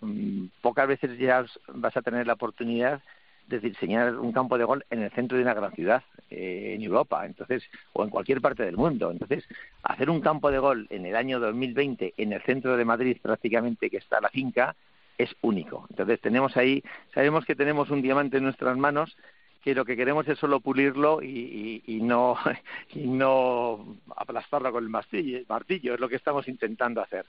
Mm, 0.01 0.47
pocas 0.61 0.89
veces 0.89 1.17
ya 1.19 1.47
vas 1.69 1.97
a 1.97 2.03
tener 2.03 2.27
la 2.27 2.33
oportunidad 2.33 3.01
de 3.47 3.61
diseñar 3.61 4.19
un 4.19 4.33
campo 4.33 4.59
de 4.59 4.65
gol 4.65 4.85
en 4.91 5.03
el 5.03 5.13
centro 5.13 5.37
de 5.37 5.45
una 5.45 5.55
gran 5.55 5.73
ciudad, 5.73 6.03
eh, 6.29 6.73
en 6.75 6.83
Europa, 6.83 7.25
entonces, 7.25 7.63
o 7.93 8.03
en 8.03 8.11
cualquier 8.11 8.41
parte 8.41 8.65
del 8.65 8.77
mundo. 8.77 9.13
Entonces, 9.13 9.45
hacer 9.85 10.11
un 10.11 10.21
campo 10.21 10.51
de 10.51 10.59
gol 10.59 10.89
en 10.91 11.07
el 11.07 11.15
año 11.15 11.39
2020 11.39 12.15
en 12.17 12.33
el 12.33 12.43
centro 12.43 12.77
de 12.77 12.85
Madrid, 12.85 13.19
prácticamente 13.23 13.89
que 13.89 13.99
está 13.99 14.21
la 14.21 14.31
finca, 14.31 14.75
es 15.23 15.35
único. 15.41 15.87
Entonces 15.91 16.21
tenemos 16.21 16.57
ahí, 16.57 16.83
sabemos 17.15 17.45
que 17.45 17.55
tenemos 17.55 17.91
un 17.91 18.03
diamante 18.03 18.39
en 18.39 18.45
nuestras 18.45 18.77
manos 18.77 19.17
que 19.63 19.75
lo 19.75 19.85
que 19.85 19.97
queremos 19.97 20.27
es 20.27 20.39
solo 20.39 20.61
pulirlo 20.61 21.23
y, 21.23 21.83
y, 21.87 22.01
no 22.03 22.37
y 22.95 23.07
no 23.07 23.97
aplastarlo 24.17 24.73
con 24.73 24.83
el 24.83 24.91
martillo, 24.91 25.39
martillo, 25.49 25.95
es 25.95 26.01
lo 26.01 26.09
que 26.09 26.17
estamos 26.17 26.49
intentando 26.49 27.01
hacer. 27.01 27.25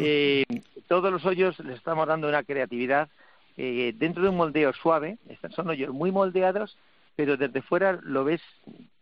eh, 0.00 0.44
todos 0.86 1.12
los 1.12 1.24
hoyos 1.26 1.58
les 1.60 1.76
estamos 1.76 2.06
dando 2.06 2.28
una 2.28 2.44
creatividad 2.44 3.08
eh, 3.56 3.92
dentro 3.96 4.22
de 4.22 4.28
un 4.28 4.36
moldeo 4.36 4.72
suave, 4.72 5.18
son 5.50 5.70
hoyos 5.70 5.92
muy 5.92 6.10
moldeados, 6.10 6.78
pero 7.16 7.36
desde 7.36 7.62
fuera 7.62 7.98
lo 8.02 8.24
ves 8.24 8.40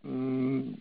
mm, 0.03 0.73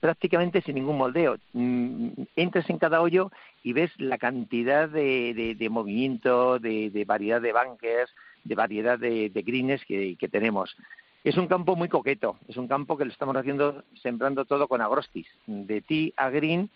prácticamente 0.00 0.62
sin 0.62 0.76
ningún 0.76 0.98
moldeo. 0.98 1.36
Mm, 1.52 2.08
entras 2.36 2.68
en 2.70 2.78
cada 2.78 3.00
hoyo 3.00 3.30
y 3.62 3.72
ves 3.72 3.90
la 3.98 4.18
cantidad 4.18 4.88
de, 4.88 5.54
de, 5.58 5.68
movimiento, 5.70 6.58
de, 6.58 7.04
variedad 7.06 7.40
de 7.40 7.52
bunkers, 7.52 8.14
de 8.44 8.54
variedad 8.54 8.98
de, 8.98 9.30
greens 9.34 9.84
que, 9.84 10.28
tenemos. 10.30 10.76
Es 11.22 11.38
un 11.38 11.46
campo 11.46 11.74
muy 11.74 11.88
coqueto, 11.88 12.36
es 12.48 12.56
un 12.58 12.68
campo 12.68 12.98
que 12.98 13.06
lo 13.06 13.10
estamos 13.10 13.36
haciendo 13.36 13.82
sembrando 14.02 14.44
todo 14.44 14.68
con 14.68 14.82
agrostis. 14.82 15.26
De 15.46 15.80
ti 15.80 16.12
a 16.16 16.28
green 16.28 16.68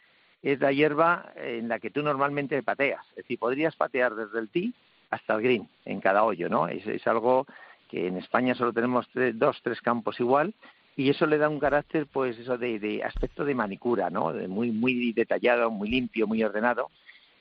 es 0.42 0.58
la 0.60 0.72
hierba 0.72 1.32
en 1.36 1.68
la 1.68 1.78
que 1.78 1.90
tú 1.90 2.02
normalmente 2.02 2.62
pateas. 2.62 3.04
Es 3.10 3.16
decir, 3.16 3.38
podrías 3.38 3.76
patear 3.76 4.14
desde 4.14 4.38
el 4.38 4.48
tee 4.48 4.72
hasta 5.10 5.34
el 5.34 5.42
green 5.42 5.68
en 5.84 6.00
cada 6.00 6.24
hoyo, 6.24 6.48
¿no? 6.48 6.68
Es 6.68 7.06
algo 7.06 7.46
que 7.88 8.06
en 8.06 8.16
España 8.16 8.54
solo 8.54 8.72
tenemos 8.72 9.06
dos, 9.34 9.58
tres 9.62 9.80
campos 9.80 10.20
igual 10.20 10.54
y 10.96 11.10
eso 11.10 11.26
le 11.26 11.38
da 11.38 11.48
un 11.48 11.60
carácter 11.60 12.06
pues 12.06 12.38
eso 12.38 12.58
de, 12.58 13.02
aspecto 13.04 13.44
de 13.44 13.54
manicura 13.54 14.10
no 14.10 14.32
muy 14.48 14.70
muy 14.70 15.12
detallado 15.12 15.70
muy 15.70 15.88
limpio 15.88 16.26
muy 16.26 16.42
ordenado 16.42 16.90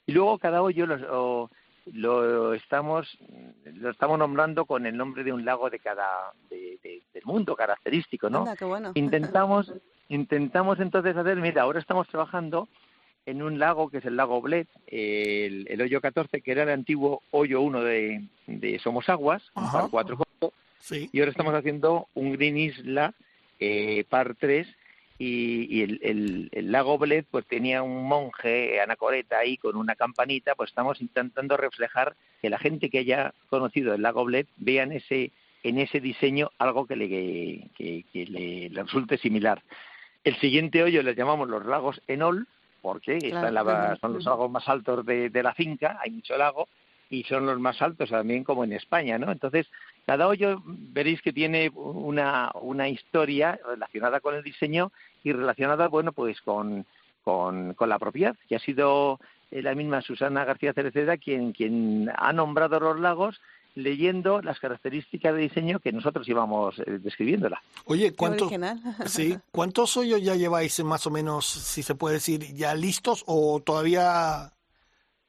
Y 0.05 0.11
luego 0.13 0.37
cada 0.37 0.61
hoyo 0.61 0.85
lo, 0.85 1.49
lo 1.93 2.53
estamos 2.53 3.17
lo 3.65 3.89
estamos 3.89 4.19
nombrando 4.19 4.65
con 4.65 4.85
el 4.85 4.95
nombre 4.95 5.23
de 5.23 5.33
un 5.33 5.45
lago 5.45 5.69
de 5.69 5.79
cada 5.79 6.31
de, 6.49 6.79
del 7.13 7.25
mundo 7.25 7.55
característico, 7.55 8.29
¿no? 8.29 8.45
qué 8.57 8.65
bueno. 8.65 8.91
Intentamos 8.93 9.73
intentamos 10.09 10.79
entonces 10.79 11.15
hacer, 11.17 11.37
mira, 11.37 11.63
ahora 11.63 11.79
estamos 11.79 12.07
trabajando 12.07 12.67
en 13.25 13.41
un 13.41 13.59
lago 13.59 13.89
que 13.89 13.97
es 13.97 14.05
el 14.05 14.15
lago 14.15 14.41
Bled, 14.41 14.67
el, 14.87 15.67
el, 15.67 15.81
hoyo 15.81 15.99
14, 15.99 16.41
que 16.41 16.51
era 16.51 16.63
el 16.63 16.69
antiguo 16.69 17.23
hoyo 17.31 17.59
1 17.61 17.81
de, 17.81 18.23
de 18.47 18.79
Somos 18.79 19.09
Aguas, 19.09 19.43
un 19.53 19.69
par 19.69 19.89
4 19.91 20.26
sí. 20.79 21.09
y 21.11 21.19
ahora 21.19 21.31
estamos 21.31 21.53
haciendo 21.53 22.07
un 22.13 22.33
Green 22.33 22.57
Isla 22.57 23.13
eh, 23.59 24.03
par 24.09 24.35
3 24.39 24.67
y, 25.19 25.65
y 25.75 25.81
el, 25.81 25.99
el, 26.03 26.49
el, 26.51 26.71
lago 26.71 26.97
Bled 26.99 27.25
pues 27.31 27.45
tenía 27.47 27.81
un 27.81 28.03
monje 28.07 28.79
anacoreta 28.79 29.39
ahí 29.39 29.57
con 29.57 29.75
una 29.75 29.95
campanita, 29.95 30.53
pues 30.55 30.69
estamos 30.69 31.01
intentando 31.01 31.57
reflejar 31.57 32.15
que 32.41 32.49
la 32.51 32.59
gente 32.59 32.89
que 32.91 32.99
haya 32.99 33.33
conocido 33.49 33.93
el 33.95 34.03
lago 34.03 34.25
Bled 34.25 34.45
vean 34.57 34.91
ese 34.91 35.31
en 35.63 35.79
ese 35.79 35.99
diseño 35.99 36.51
algo 36.59 36.85
que 36.85 36.95
le, 36.95 37.09
que, 37.75 38.05
que 38.13 38.25
le, 38.27 38.69
le 38.69 38.83
resulte 38.83 39.17
similar. 39.17 39.61
El 40.23 40.35
siguiente 40.37 40.83
hoyo 40.83 41.01
le 41.01 41.15
llamamos 41.15 41.49
los 41.49 41.65
lagos 41.65 41.99
Enol, 42.07 42.47
porque 42.81 43.17
Claro, 43.17 43.35
está 43.35 43.47
en 43.47 43.53
la- 43.55 43.63
claro. 43.63 43.97
son 43.99 44.13
los 44.13 44.25
lagos 44.25 44.51
más 44.51 44.69
altos 44.69 45.03
de, 45.05 45.29
de 45.31 45.43
la 45.43 45.53
finca, 45.55 45.97
hay 46.01 46.11
mucho 46.11 46.37
lago, 46.37 46.69
y 47.09 47.23
son 47.23 47.45
los 47.47 47.59
más 47.59 47.81
altos 47.81 48.09
también 48.11 48.43
como 48.43 48.63
en 48.63 48.73
España, 48.73 49.17
¿no? 49.17 49.31
Entonces, 49.31 49.67
cada 50.07 50.25
hoyo 50.29 50.61
veréis 50.65 51.21
que 51.21 51.33
tiene 51.33 51.69
una, 51.75 52.49
una 52.61 52.87
historia 52.87 53.59
relacionada 53.67 54.21
con 54.21 54.35
el 54.35 54.41
diseño 54.41 54.93
y 55.21 55.33
relacionada, 55.33 55.89
bueno, 55.89 56.13
pues 56.13 56.39
con, 56.39 56.85
con, 57.25 57.73
con 57.73 57.89
la 57.89 57.99
propiedad, 57.99 58.33
que 58.47 58.55
ha 58.55 58.59
sido 58.59 59.19
eh, 59.51 59.61
la 59.61 59.75
misma 59.75 60.01
Susana 60.01 60.45
García 60.45 60.71
Cereceda 60.71 61.17
quien, 61.17 61.51
quien 61.51 62.09
ha 62.15 62.31
nombrado 62.31 62.79
los 62.79 62.97
lagos 62.97 63.41
leyendo 63.75 64.41
las 64.41 64.61
características 64.61 65.35
de 65.35 65.41
diseño 65.41 65.81
que 65.81 65.91
nosotros 65.91 66.25
íbamos 66.29 66.79
eh, 66.79 66.99
describiéndola. 66.99 67.61
Oye, 67.83 68.13
¿cuántos, 68.13 68.49
sí, 69.07 69.37
¿cuántos 69.51 69.97
hoyos 69.97 70.23
ya 70.23 70.35
lleváis 70.35 70.81
más 70.85 71.05
o 71.05 71.11
menos, 71.11 71.45
si 71.45 71.83
se 71.83 71.95
puede 71.95 72.15
decir, 72.15 72.53
ya 72.55 72.73
listos 72.75 73.25
o 73.27 73.59
todavía... 73.59 74.53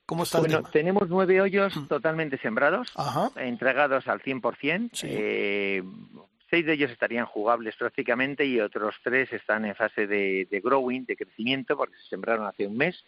¿Cómo 0.09 0.23
está 0.23 0.39
el 0.39 0.45
Bueno, 0.45 0.59
tema? 0.61 0.71
tenemos 0.71 1.09
nueve 1.11 1.39
hoyos 1.43 1.77
Mm. 1.77 1.87
totalmente 1.87 2.39
sembrados, 2.39 2.89
Ajá, 2.97 3.31
entregados 3.37 4.09
al 4.09 4.23
100%. 4.23 4.89
Sí. 4.97 5.07
Eh, 5.11 5.83
seis 6.49 6.65
de 6.65 6.73
ellos 6.73 6.91
estarían 6.91 7.27
jugables 7.27 7.77
prácticamente 7.77 8.47
y 8.47 8.59
otros 8.59 8.95
tres 9.05 9.31
están 9.35 9.67
en 9.67 9.75
fase 9.75 10.07
de, 10.07 10.49
de 10.51 10.61
growing, 10.61 11.05
de 11.05 11.15
crecimiento, 11.15 11.77
porque 11.77 11.97
se 11.99 12.09
sembraron 12.09 12.47
hace 12.47 12.67
un 12.67 12.75
mes. 12.79 13.05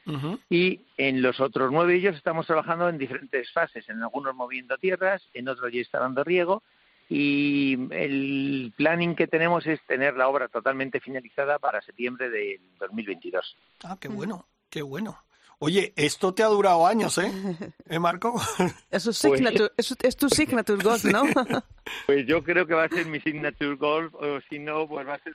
Y 0.51 0.81
en 0.99 1.23
los 1.23 1.41
otros 1.41 1.73
nueve 1.73 1.95
ellos 1.95 2.15
estamos 2.17 2.47
trabajando 2.47 2.87
en 2.91 2.99
diferentes 2.99 3.51
fases, 3.51 3.89
en 3.89 4.03
algunos 4.03 4.35
moviendo 4.35 4.77
tierras, 4.77 5.27
en 5.33 5.49
otros 5.49 5.73
ya 5.73 5.81
está 5.81 6.01
dando 6.01 6.23
riego. 6.23 6.63
Y 7.09 7.79
el 7.93 8.75
planning 8.77 9.15
que 9.17 9.27
tenemos 9.27 9.67
es 9.67 9.81
tener 9.87 10.19
la 10.19 10.29
obra 10.29 10.49
totalmente 10.49 11.01
finalizada 11.01 11.59
para 11.59 11.81
septiembre 11.81 12.29
del 12.29 12.61
2022. 12.79 13.57
Ah, 13.85 13.97
qué 13.99 14.09
bueno, 14.09 14.45
qué 14.69 14.83
bueno. 14.83 15.19
Oye, 15.62 15.92
esto 15.96 16.33
te 16.33 16.42
ha 16.42 16.46
durado 16.46 16.87
años, 16.87 17.18
¿eh? 17.18 17.31
¿Eh, 17.88 17.99
Marco? 17.99 18.35
Es, 18.90 19.03
su 19.03 19.11
Pues- 19.11 19.18
signature, 19.38 19.70
es, 19.77 19.94
es 20.03 20.16
tu 20.16 20.29
signature 20.31 20.83
golf, 20.83 21.05
¿no? 21.05 21.23
Pues 22.07 22.27
yo 22.27 22.42
creo 22.42 22.66
que 22.66 22.75
va 22.75 22.85
a 22.85 22.88
ser 22.88 23.07
mi 23.07 23.20
signature 23.20 23.75
golf, 23.77 24.14
o 24.14 24.40
si 24.49 24.59
no, 24.59 24.88
pues 24.88 25.07
va 25.07 25.14
a 25.14 25.18
ser 25.18 25.35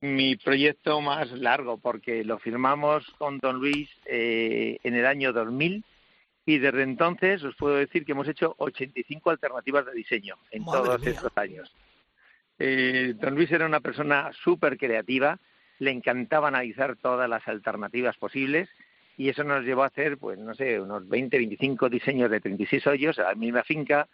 mi, 0.00 0.08
mi 0.14 0.36
proyecto 0.36 1.00
más 1.00 1.30
largo, 1.32 1.76
porque 1.78 2.24
lo 2.24 2.38
firmamos 2.38 3.04
con 3.18 3.38
Don 3.38 3.60
Luis 3.60 3.88
eh, 4.06 4.78
en 4.82 4.94
el 4.94 5.06
año 5.06 5.32
2000 5.32 5.84
y 6.46 6.58
desde 6.58 6.82
entonces 6.82 7.44
os 7.44 7.54
puedo 7.54 7.76
decir 7.76 8.04
que 8.04 8.12
hemos 8.12 8.26
hecho 8.26 8.54
85 8.58 9.30
alternativas 9.30 9.86
de 9.86 9.92
diseño 9.92 10.36
en 10.50 10.64
Madre 10.64 10.80
todos 10.82 11.00
mía. 11.00 11.10
estos 11.10 11.32
años. 11.36 11.72
Eh, 12.58 13.14
don 13.20 13.34
Luis 13.36 13.52
era 13.52 13.66
una 13.66 13.80
persona 13.80 14.30
súper 14.42 14.76
creativa, 14.78 15.38
le 15.78 15.90
encantaba 15.92 16.48
analizar 16.48 16.96
todas 16.96 17.28
las 17.28 17.46
alternativas 17.46 18.16
posibles 18.16 18.68
y 19.16 19.28
eso 19.28 19.44
nos 19.44 19.64
llevó 19.64 19.82
a 19.84 19.86
hacer, 19.86 20.18
pues 20.18 20.38
no 20.38 20.54
sé, 20.54 20.80
unos 20.80 21.08
20, 21.08 21.36
25 21.36 21.88
diseños 21.88 22.30
de 22.30 22.40
36 22.40 22.86
hoyos 22.86 23.18
a 23.18 23.24
la 23.24 23.34
misma 23.34 23.62
finca. 23.62 24.08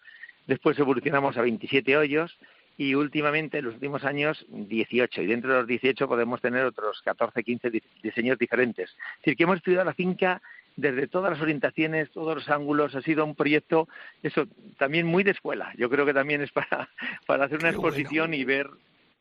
Después 0.46 0.78
evolucionamos 0.78 1.36
a 1.36 1.42
27 1.42 1.96
hoyos 1.96 2.38
y 2.76 2.94
últimamente, 2.94 3.58
en 3.58 3.64
los 3.66 3.74
últimos 3.74 4.04
años, 4.04 4.46
18. 4.48 5.22
Y 5.22 5.26
dentro 5.26 5.52
de 5.52 5.58
los 5.58 5.66
18 5.66 6.06
podemos 6.08 6.40
tener 6.40 6.64
otros 6.64 7.02
14, 7.02 7.42
15 7.42 7.70
di- 7.70 7.82
diseños 8.02 8.38
diferentes. 8.38 8.90
Es 8.90 8.96
decir, 9.24 9.36
que 9.36 9.42
hemos 9.44 9.56
estudiado 9.56 9.84
la 9.84 9.94
finca 9.94 10.40
desde 10.76 11.08
todas 11.08 11.32
las 11.32 11.40
orientaciones, 11.42 12.08
todos 12.10 12.36
los 12.36 12.48
ángulos. 12.48 12.94
Ha 12.94 13.02
sido 13.02 13.24
un 13.24 13.34
proyecto, 13.34 13.88
eso, 14.22 14.46
también 14.78 15.06
muy 15.06 15.24
de 15.24 15.32
escuela. 15.32 15.72
Yo 15.76 15.90
creo 15.90 16.06
que 16.06 16.14
también 16.14 16.40
es 16.40 16.52
para, 16.52 16.88
para 17.26 17.44
hacer 17.46 17.58
una 17.58 17.70
Qué 17.70 17.76
bueno. 17.76 17.88
exposición 17.96 18.32
y 18.34 18.44
ver 18.44 18.68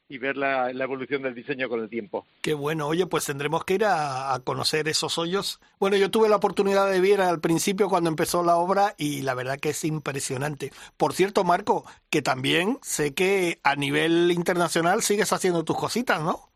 y 0.10 0.18
ver 0.18 0.38
la, 0.38 0.72
la 0.74 0.84
evolución 0.84 1.22
del 1.22 1.36
diseño 1.36 1.68
con 1.68 1.82
el 1.82 1.90
tiempo. 1.90 2.26
Qué 2.42 2.54
bueno. 2.54 2.88
Oye, 2.88 3.06
pues 3.08 3.26
tendremos 3.26 3.66
que 3.66 3.76
ir 3.76 3.86
a, 3.86 4.34
a 4.34 4.40
conocer 4.40 4.88
esos 4.88 5.18
hoyos. 5.18 5.60
Bueno, 5.80 5.98
yo 5.98 6.10
tuve 6.10 6.30
la 6.30 6.38
oportunidad 6.38 6.90
de 6.90 7.02
ver 7.02 7.22
al 7.22 7.40
principio 7.40 7.90
cuando 7.90 8.10
empezó 8.10 8.44
la 8.44 8.56
obra 8.56 8.96
y 8.98 9.22
la 9.22 9.34
verdad 9.34 9.60
que 9.60 9.70
es 9.70 9.84
impresionante. 9.84 10.72
Por 10.96 11.14
cierto, 11.14 11.44
Marco, 11.44 11.86
que 12.10 12.22
también 12.22 12.78
sé 12.82 13.14
que 13.14 13.60
a 13.64 13.76
nivel 13.76 14.32
internacional 14.32 15.02
sigues 15.02 15.34
haciendo 15.34 15.64
tus 15.64 15.78
cositas, 15.78 16.22
¿no? 16.22 16.50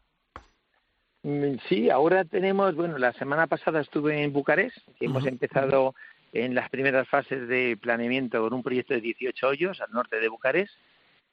Mm, 1.23 1.57
Sí, 1.69 1.89
ahora 1.89 2.25
tenemos, 2.25 2.75
bueno, 2.75 2.97
la 2.97 3.13
semana 3.13 3.47
pasada 3.47 3.81
estuve 3.81 4.23
en 4.23 4.33
Bucarest, 4.33 4.77
que 4.99 5.05
hemos 5.05 5.25
empezado 5.25 5.93
en 6.33 6.55
las 6.55 6.69
primeras 6.69 7.07
fases 7.09 7.47
de 7.47 7.77
planeamiento 7.79 8.41
con 8.41 8.53
un 8.53 8.63
proyecto 8.63 8.93
de 8.93 9.01
18 9.01 9.47
hoyos 9.47 9.81
al 9.81 9.91
norte 9.91 10.19
de 10.19 10.29
Bucarest 10.29 10.73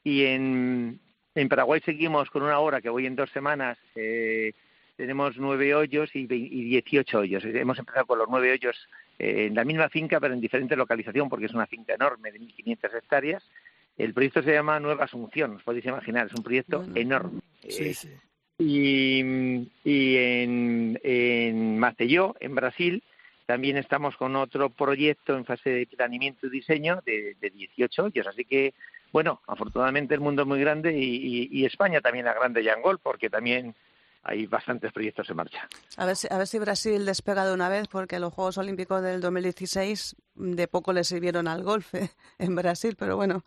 y 0.03 0.25
en, 0.25 1.01
en 1.41 1.49
Paraguay 1.49 1.81
seguimos 1.85 2.31
con 2.31 2.43
una 2.43 2.59
obra 2.59 2.81
que 2.81 2.89
voy 2.89 3.07
en 3.07 3.17
dos 3.17 3.31
semanas. 3.31 3.79
eh, 3.95 4.53
tenemos 4.97 5.37
nueve 5.37 5.77
hoyos 5.77 6.11
y, 6.17 6.27
18 6.27 7.19
hoyos. 7.21 7.45
Hemos 7.45 7.79
empezado 7.79 8.05
con 8.07 8.19
los 8.19 8.27
nueve 8.29 8.51
hoyos 8.51 8.77
eh, 9.21 9.47
en 9.47 9.55
la 9.55 9.65
misma 9.65 9.89
finca, 9.89 10.19
pero 10.19 10.35
en 10.35 10.41
diferente 10.41 10.75
localización, 10.75 11.29
porque 11.29 11.47
es 11.47 11.55
una 11.55 11.69
finca 11.69 11.95
enorme 11.95 12.33
de 12.33 12.41
1.500 12.41 12.97
hectáreas. 12.97 13.49
El 13.97 14.13
proyecto 14.13 14.43
se 14.43 14.53
llama 14.53 14.81
Nueva 14.81 15.05
Asunción, 15.05 15.55
os 15.55 15.63
podéis 15.63 15.85
imaginar, 15.87 16.27
es 16.27 16.35
un 16.35 16.43
proyecto 16.43 16.79
Bueno. 16.81 16.97
enorme. 16.97 17.41
Sí, 17.69 17.85
Eh, 17.91 17.95
sí. 17.95 18.09
y, 18.59 19.21
y 19.89 20.17
en, 20.17 21.01
en 21.05 21.79
Maceió, 21.79 22.35
en 22.41 22.55
Brasil, 22.57 23.03
también 23.49 23.79
estamos 23.79 24.15
con 24.19 24.37
otro 24.37 24.69
proyecto 24.69 25.35
en 25.35 25.47
fase 25.47 25.71
de 25.71 25.87
planeamiento 25.87 26.47
y 26.47 26.51
diseño 26.51 27.01
de, 27.07 27.35
de 27.41 27.49
18 27.49 28.05
hoyos. 28.05 28.27
Así 28.27 28.45
que, 28.45 28.75
bueno, 29.11 29.41
afortunadamente 29.47 30.13
el 30.13 30.21
mundo 30.21 30.43
es 30.43 30.49
muy 30.49 30.61
grande 30.61 30.93
y, 30.93 31.03
y- 31.03 31.49
y 31.51 31.65
España 31.65 32.03
también 32.03 32.27
es 32.27 32.35
grande 32.35 32.63
ya 32.63 32.75
en 32.75 32.83
gol, 32.83 32.99
porque 32.99 33.31
también 33.31 33.75
hay 34.23 34.45
bastantes 34.45 34.93
proyectos 34.93 35.31
en 35.31 35.37
marcha. 35.37 35.67
A 35.97 36.05
ver, 36.05 36.17
si, 36.17 36.29
a 36.31 36.37
ver 36.37 36.47
si 36.47 36.59
Brasil 36.59 37.07
despega 37.07 37.47
de 37.47 37.55
una 37.55 37.71
vez, 37.71 37.89
porque 37.89 38.19
los 38.19 38.35
Juegos 38.35 38.59
Olímpicos 38.59 39.01
del 39.01 39.23
2016 39.23 40.15
de 40.35 40.69
poco 40.69 40.93
le 40.93 41.03
sirvieron 41.05 41.49
al 41.49 41.63
golf 41.63 41.95
eh, 41.95 42.11
en 42.39 42.55
Brasil, 42.55 42.97
pero 42.99 43.17
bueno, 43.17 43.47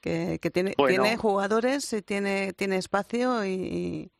que, 0.00 0.38
que 0.40 0.50
tiene, 0.50 0.72
Bueno. 0.78 1.02
tiene 1.02 1.18
jugadores, 1.18 1.92
y 1.92 2.00
tiene, 2.00 2.54
tiene 2.54 2.76
espacio 2.78 3.44
y, 3.44 4.10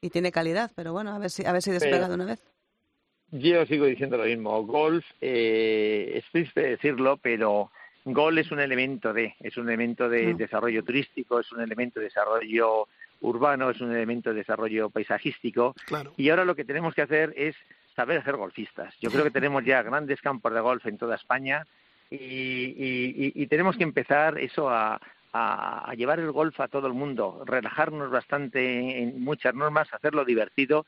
y- 0.00 0.10
tiene 0.10 0.32
calidad, 0.32 0.72
pero 0.74 0.92
bueno, 0.92 1.12
a 1.14 1.18
ver 1.20 1.30
si, 1.30 1.46
a 1.46 1.52
ver 1.52 1.62
si 1.62 1.70
despega 1.70 1.98
Pero- 1.98 2.08
de 2.08 2.14
una 2.16 2.24
vez. 2.24 2.40
Yo 3.32 3.64
sigo 3.66 3.86
diciendo 3.86 4.16
lo 4.18 4.24
mismo. 4.24 4.62
Golf, 4.64 5.04
eh, 5.20 6.12
es 6.14 6.24
triste 6.30 6.60
decirlo, 6.60 7.16
pero 7.16 7.70
gol 8.04 8.36
es 8.38 8.50
un 8.52 8.60
elemento 8.60 9.12
de, 9.12 9.34
es 9.40 9.56
un 9.56 9.68
elemento 9.68 10.08
de 10.08 10.34
desarrollo 10.34 10.82
turístico, 10.84 11.40
es 11.40 11.50
un 11.50 11.60
elemento 11.62 11.98
de 11.98 12.06
desarrollo 12.06 12.88
urbano, 13.22 13.70
es 13.70 13.80
un 13.80 13.90
elemento 13.92 14.30
de 14.30 14.36
desarrollo 14.36 14.90
paisajístico. 14.90 15.74
Claro. 15.86 16.12
Y 16.16 16.28
ahora 16.28 16.44
lo 16.44 16.54
que 16.54 16.64
tenemos 16.64 16.94
que 16.94 17.02
hacer 17.02 17.32
es 17.36 17.56
saber 17.96 18.22
ser 18.24 18.36
golfistas. 18.36 18.94
Yo 19.00 19.10
creo 19.10 19.24
que 19.24 19.30
tenemos 19.30 19.64
ya 19.64 19.82
grandes 19.82 20.20
campos 20.20 20.52
de 20.52 20.60
golf 20.60 20.84
en 20.86 20.98
toda 20.98 21.16
España 21.16 21.64
y, 22.10 22.16
y- 22.16 23.14
y- 23.16 23.32
y 23.42 23.46
tenemos 23.46 23.76
que 23.76 23.84
empezar 23.84 24.38
eso 24.38 24.68
a, 24.68 25.00
a- 25.32 25.90
a 25.90 25.94
llevar 25.94 26.18
el 26.20 26.32
golf 26.32 26.58
a 26.60 26.68
todo 26.68 26.86
el 26.86 26.92
mundo, 26.94 27.42
relajarnos 27.46 28.10
bastante 28.10 29.00
en 29.02 29.22
muchas 29.22 29.54
normas, 29.54 29.92
hacerlo 29.94 30.24
divertido. 30.24 30.84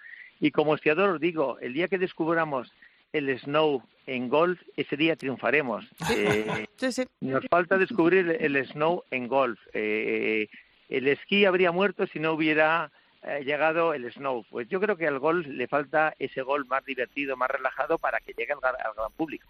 Y 0.46 0.50
como 0.50 0.74
esquiador 0.74 1.08
os 1.08 1.20
digo, 1.20 1.58
el 1.60 1.72
día 1.72 1.88
que 1.88 1.96
descubramos 1.96 2.70
el 3.14 3.38
snow 3.38 3.82
en 4.06 4.28
golf, 4.28 4.60
ese 4.76 4.94
día 4.96 5.16
triunfaremos. 5.16 5.86
Eh, 6.10 6.66
Sí, 6.76 6.92
sí. 6.92 7.04
nos 7.20 7.46
falta 7.50 7.78
descubrir 7.78 8.36
el 8.38 8.66
snow 8.66 9.04
en 9.10 9.26
golf. 9.26 9.58
Eh, 9.72 10.48
el 10.90 11.08
esquí 11.08 11.46
habría 11.46 11.72
muerto 11.72 12.06
si 12.06 12.18
no 12.20 12.32
hubiera 12.34 12.90
eh, 13.22 13.42
llegado 13.46 13.94
el 13.94 14.12
snow. 14.12 14.44
Pues 14.50 14.68
yo 14.68 14.80
creo 14.80 14.96
que 14.98 15.06
al 15.06 15.18
golf 15.18 15.46
le 15.46 15.66
falta 15.66 16.12
ese 16.18 16.42
golf 16.42 16.68
más 16.68 16.84
divertido, 16.84 17.38
más 17.38 17.48
relajado 17.50 17.96
para 17.96 18.18
que 18.20 18.34
llegue 18.36 18.52
al, 18.52 18.58
al 18.62 18.94
gran 18.94 19.12
público. 19.12 19.48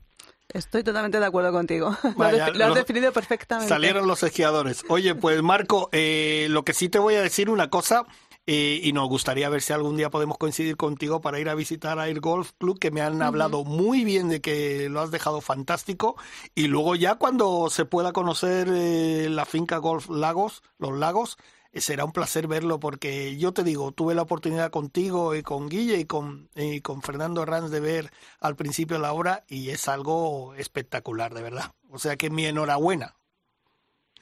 Estoy 0.52 0.84
totalmente 0.84 1.18
de 1.18 1.26
acuerdo 1.26 1.50
contigo. 1.50 1.96
Lo 2.04 2.08
has 2.10 2.16
Vaya, 2.16 2.46
defi- 2.46 2.54
lo 2.56 2.64
has 2.66 2.68
lo- 2.70 2.74
definido 2.76 3.12
perfectamente. 3.12 3.68
Salieron 3.68 4.06
los 4.06 4.22
esquiadores. 4.22 4.84
Oye, 4.88 5.16
pues 5.16 5.42
Marco, 5.42 5.88
eh, 5.90 6.46
lo 6.50 6.62
que 6.64 6.74
sí 6.74 6.88
te 6.88 7.00
voy 7.00 7.14
a 7.16 7.22
decir 7.22 7.50
una 7.50 7.70
cosa 7.70 8.04
Eh, 8.46 8.80
y 8.82 8.92
nos 8.92 9.08
gustaría 9.08 9.48
ver 9.48 9.62
si 9.62 9.72
algún 9.72 9.96
día 9.96 10.10
podemos 10.10 10.36
coincidir 10.36 10.76
contigo 10.76 11.22
para 11.22 11.40
ir 11.40 11.48
a 11.48 11.54
visitar 11.54 11.98
Air 11.98 12.20
Golf 12.20 12.52
Club, 12.58 12.78
que 12.78 12.90
me 12.90 13.00
han 13.00 13.22
hablado 13.22 13.64
muy 13.64 14.04
bien 14.04 14.28
de 14.28 14.42
que 14.42 14.88
lo 14.90 15.00
has 15.00 15.10
dejado 15.10 15.40
fantástico. 15.40 16.16
Y 16.54 16.66
luego 16.66 16.94
ya 16.94 17.14
cuando 17.14 17.70
se 17.70 17.86
pueda 17.86 18.12
conocer 18.12 18.68
eh, 18.70 19.28
la 19.30 19.46
finca 19.46 19.78
Golf 19.78 20.10
Lagos, 20.10 20.62
los 20.78 20.96
lagos, 20.98 21.38
eh, 21.72 21.80
será 21.80 22.04
un 22.04 22.12
placer 22.12 22.46
verlo 22.46 22.78
porque 22.78 23.36
yo 23.38 23.52
te 23.52 23.64
digo, 23.64 23.92
tuve 23.92 24.14
la 24.14 24.22
oportunidad 24.22 24.70
contigo 24.70 25.34
y 25.34 25.42
con 25.42 25.70
Guille 25.70 25.98
y 25.98 26.04
con, 26.04 26.50
y 26.54 26.82
con 26.82 27.00
Fernando 27.00 27.46
Ranz 27.46 27.70
de 27.70 27.80
ver 27.80 28.12
al 28.40 28.56
principio 28.56 28.98
la 28.98 29.14
obra 29.14 29.44
y 29.48 29.70
es 29.70 29.88
algo 29.88 30.54
espectacular, 30.54 31.32
de 31.32 31.42
verdad. 31.42 31.72
O 31.90 31.98
sea 31.98 32.16
que 32.16 32.28
mi 32.28 32.44
enhorabuena. 32.44 33.16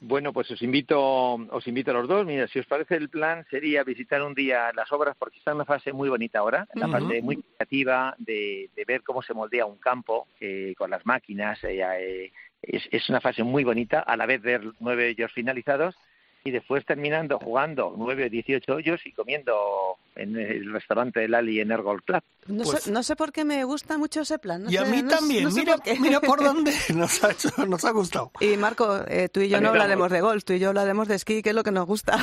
Bueno, 0.05 0.33
pues 0.33 0.51
os 0.51 0.61
invito, 0.61 0.99
os 1.35 1.65
invito 1.65 1.91
a 1.91 1.93
los 1.93 2.09
dos. 2.09 2.25
Mira, 2.25 2.45
si 2.49 2.59
os 2.59 2.65
parece 2.65 2.97
el 2.97 3.07
plan 3.07 3.45
sería 3.49 3.85
visitar 3.85 4.21
un 4.21 4.33
día 4.33 4.69
las 4.75 4.91
obras 4.91 5.15
porque 5.17 5.37
está 5.37 5.51
en 5.51 5.55
una 5.55 5.65
fase 5.65 5.93
muy 5.93 6.09
bonita 6.09 6.39
ahora, 6.39 6.67
en 6.75 6.81
la 6.81 6.89
fase 6.89 7.21
muy 7.21 7.41
creativa 7.41 8.13
de, 8.17 8.69
de, 8.75 8.83
ver 8.83 9.01
cómo 9.01 9.21
se 9.21 9.33
moldea 9.33 9.65
un 9.65 9.77
campo 9.77 10.27
eh, 10.41 10.73
con 10.77 10.89
las 10.89 11.05
máquinas. 11.05 11.63
Eh, 11.63 11.81
eh, 11.81 12.31
es, 12.61 12.83
es, 12.91 13.09
una 13.09 13.21
fase 13.21 13.43
muy 13.43 13.63
bonita, 13.63 14.01
a 14.01 14.17
la 14.17 14.25
vez 14.25 14.41
ver 14.41 14.61
nueve 14.81 15.07
ellos 15.07 15.31
finalizados 15.31 15.95
y 16.43 16.51
después 16.51 16.85
terminando 16.85 17.39
jugando 17.39 17.93
nueve 17.97 18.25
o 18.25 18.29
dieciocho 18.29 18.75
hoyos 18.75 19.05
y 19.05 19.13
comiendo 19.13 19.97
en 20.15 20.37
el 20.37 20.71
restaurante 20.73 21.21
del 21.21 21.33
Ali 21.33 21.61
en 21.61 21.71
Ergol 21.71 22.03
Club. 22.03 22.21
No, 22.47 22.63
pues, 22.63 22.83
sé, 22.83 22.91
no, 22.91 23.01
sé, 23.01 23.15
por 23.15 23.31
qué 23.31 23.45
me 23.45 23.63
gusta 23.63 23.97
mucho 23.97 24.21
ese 24.21 24.37
plan. 24.39 24.63
No 24.63 24.69
y 24.69 24.73
sé, 24.73 24.79
a 24.79 24.85
mí 24.85 25.01
no, 25.01 25.09
también. 25.09 25.53
mira, 25.53 25.77
por 25.77 25.99
mira 25.99 26.19
por 26.19 26.43
dónde 26.43 26.73
nos 26.95 27.23
ha, 27.23 27.31
hecho, 27.31 27.49
nos 27.65 27.85
ha 27.85 27.91
gustado. 27.91 28.31
Y 28.41 28.57
Marco, 28.57 29.03
eh, 29.07 29.29
tú 29.29 29.39
y 29.39 29.49
yo 29.49 29.61
no 29.61 29.69
hablaremos 29.69 30.11
de 30.11 30.21
golf, 30.21 30.43
tú 30.43 30.53
y 30.53 30.59
yo 30.59 30.69
hablaremos 30.69 31.07
de 31.07 31.15
esquí, 31.15 31.41
que 31.41 31.49
es 31.49 31.55
lo 31.55 31.63
que 31.63 31.71
nos 31.71 31.85
gusta. 31.85 32.17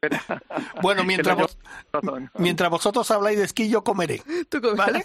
bueno, 0.82 1.04
mientras, 1.04 1.36
vos, 1.36 1.58
mientras 2.38 2.70
vosotros 2.70 3.10
habláis 3.10 3.38
de 3.38 3.44
esquí, 3.44 3.68
yo 3.68 3.84
comeré. 3.84 4.22
Tú 4.48 4.60
comerás. 4.60 5.04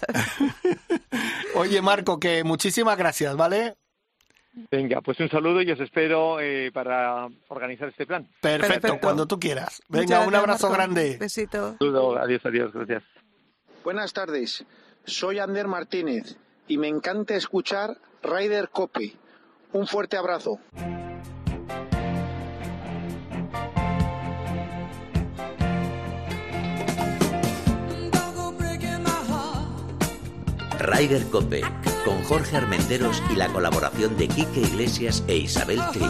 Oye, 1.54 1.82
Marco, 1.82 2.18
que 2.18 2.44
muchísimas 2.44 2.96
gracias, 2.96 3.36
¿vale? 3.36 3.76
Venga, 4.70 5.00
pues 5.00 5.18
un 5.20 5.28
saludo 5.28 5.60
y 5.62 5.70
os 5.72 5.80
espero 5.80 6.40
eh, 6.40 6.70
para 6.72 7.26
organizar 7.48 7.88
este 7.88 8.06
plan. 8.06 8.24
Perfecto, 8.40 8.80
Perfecto. 8.80 8.98
cuando 9.00 9.26
tú 9.26 9.38
quieras. 9.40 9.82
Venga, 9.88 10.16
Muchas 10.18 10.28
un 10.28 10.34
abrazo 10.36 10.68
Marco. 10.68 10.76
grande. 10.82 11.16
Besito. 11.18 11.70
Un 11.72 11.78
saludo, 11.78 12.18
adiós, 12.18 12.40
adiós, 12.46 12.72
gracias. 12.72 13.02
Buenas 13.82 14.12
tardes, 14.12 14.64
soy 15.04 15.38
Ander 15.40 15.66
Martínez 15.68 16.36
y 16.68 16.78
me 16.78 16.88
encanta 16.88 17.34
escuchar 17.34 17.96
Ryder 18.22 18.68
Cope. 18.70 19.12
Un 19.72 19.86
fuerte 19.86 20.16
abrazo. 20.16 20.60
Ryder 30.86 31.24
Cope, 31.30 31.62
con 32.04 32.22
Jorge 32.24 32.56
Armenteros 32.56 33.22
y 33.30 33.36
la 33.36 33.48
colaboración 33.48 34.16
de 34.16 34.28
Quique 34.28 34.60
Iglesias 34.60 35.24
e 35.26 35.36
Isabel 35.36 35.80
Trillo. 35.92 36.08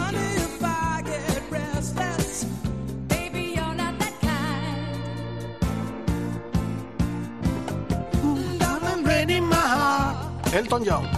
Elton 10.53 10.85
John. 10.87 11.09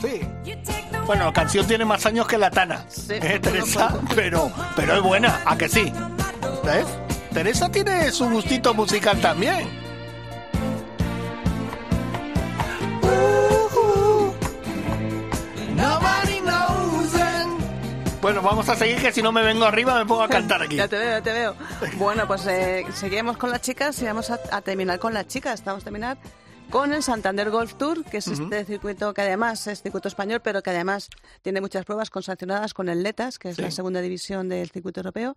Sí. 0.00 0.20
Bueno, 1.06 1.26
la 1.26 1.32
canción 1.32 1.66
tiene 1.66 1.84
más 1.84 2.06
años 2.06 2.26
que 2.26 2.38
la 2.38 2.50
Tana. 2.50 2.84
Sí, 2.88 3.14
¿Eh, 3.14 3.38
Teresa? 3.40 3.92
Pero, 4.14 4.50
pero 4.76 4.96
es 4.96 5.02
buena, 5.02 5.40
¿a 5.44 5.58
que 5.58 5.68
sí? 5.68 5.92
¿Ves? 6.64 6.86
Teresa 7.32 7.68
tiene 7.68 8.12
su 8.12 8.30
gustito 8.30 8.72
musical 8.72 9.20
también. 9.20 9.83
Bueno, 18.24 18.40
vamos 18.40 18.66
a 18.70 18.74
seguir 18.74 19.02
que 19.02 19.12
si 19.12 19.20
no 19.20 19.32
me 19.32 19.42
vengo 19.42 19.66
arriba 19.66 19.98
me 19.98 20.06
pongo 20.06 20.22
a 20.22 20.28
cantar 20.30 20.62
aquí. 20.62 20.76
Ya 20.78 20.88
te 20.88 20.96
veo, 20.96 21.10
ya 21.10 21.22
te 21.22 21.30
veo. 21.30 21.54
Bueno, 21.98 22.26
pues 22.26 22.46
eh, 22.46 22.86
seguimos 22.94 23.36
con 23.36 23.50
las 23.50 23.60
chicas 23.60 24.00
y 24.00 24.06
vamos 24.06 24.30
a, 24.30 24.40
a, 24.50 24.62
terminar 24.62 24.98
con 24.98 25.12
las 25.12 25.26
chicas. 25.26 25.60
Estamos 25.60 25.82
a 25.82 25.84
terminar 25.84 26.16
con 26.70 26.94
el 26.94 27.02
Santander 27.02 27.50
Golf 27.50 27.74
Tour, 27.74 28.02
que 28.02 28.16
es 28.16 28.28
uh 28.28 28.32
-huh. 28.32 28.44
este 28.44 28.64
circuito 28.64 29.12
que 29.12 29.20
además 29.20 29.66
es 29.66 29.82
circuito 29.82 30.08
español, 30.08 30.40
pero 30.42 30.62
que 30.62 30.70
además 30.70 31.10
tiene 31.42 31.60
muchas 31.60 31.84
pruebas 31.84 32.08
consancionadas 32.08 32.72
con 32.72 32.88
el 32.88 33.02
Letas, 33.02 33.38
que 33.38 33.50
es 33.50 33.56
sí. 33.56 33.62
la 33.62 33.70
segunda 33.70 34.00
división 34.00 34.48
del 34.48 34.70
circuito 34.70 35.00
europeo. 35.00 35.36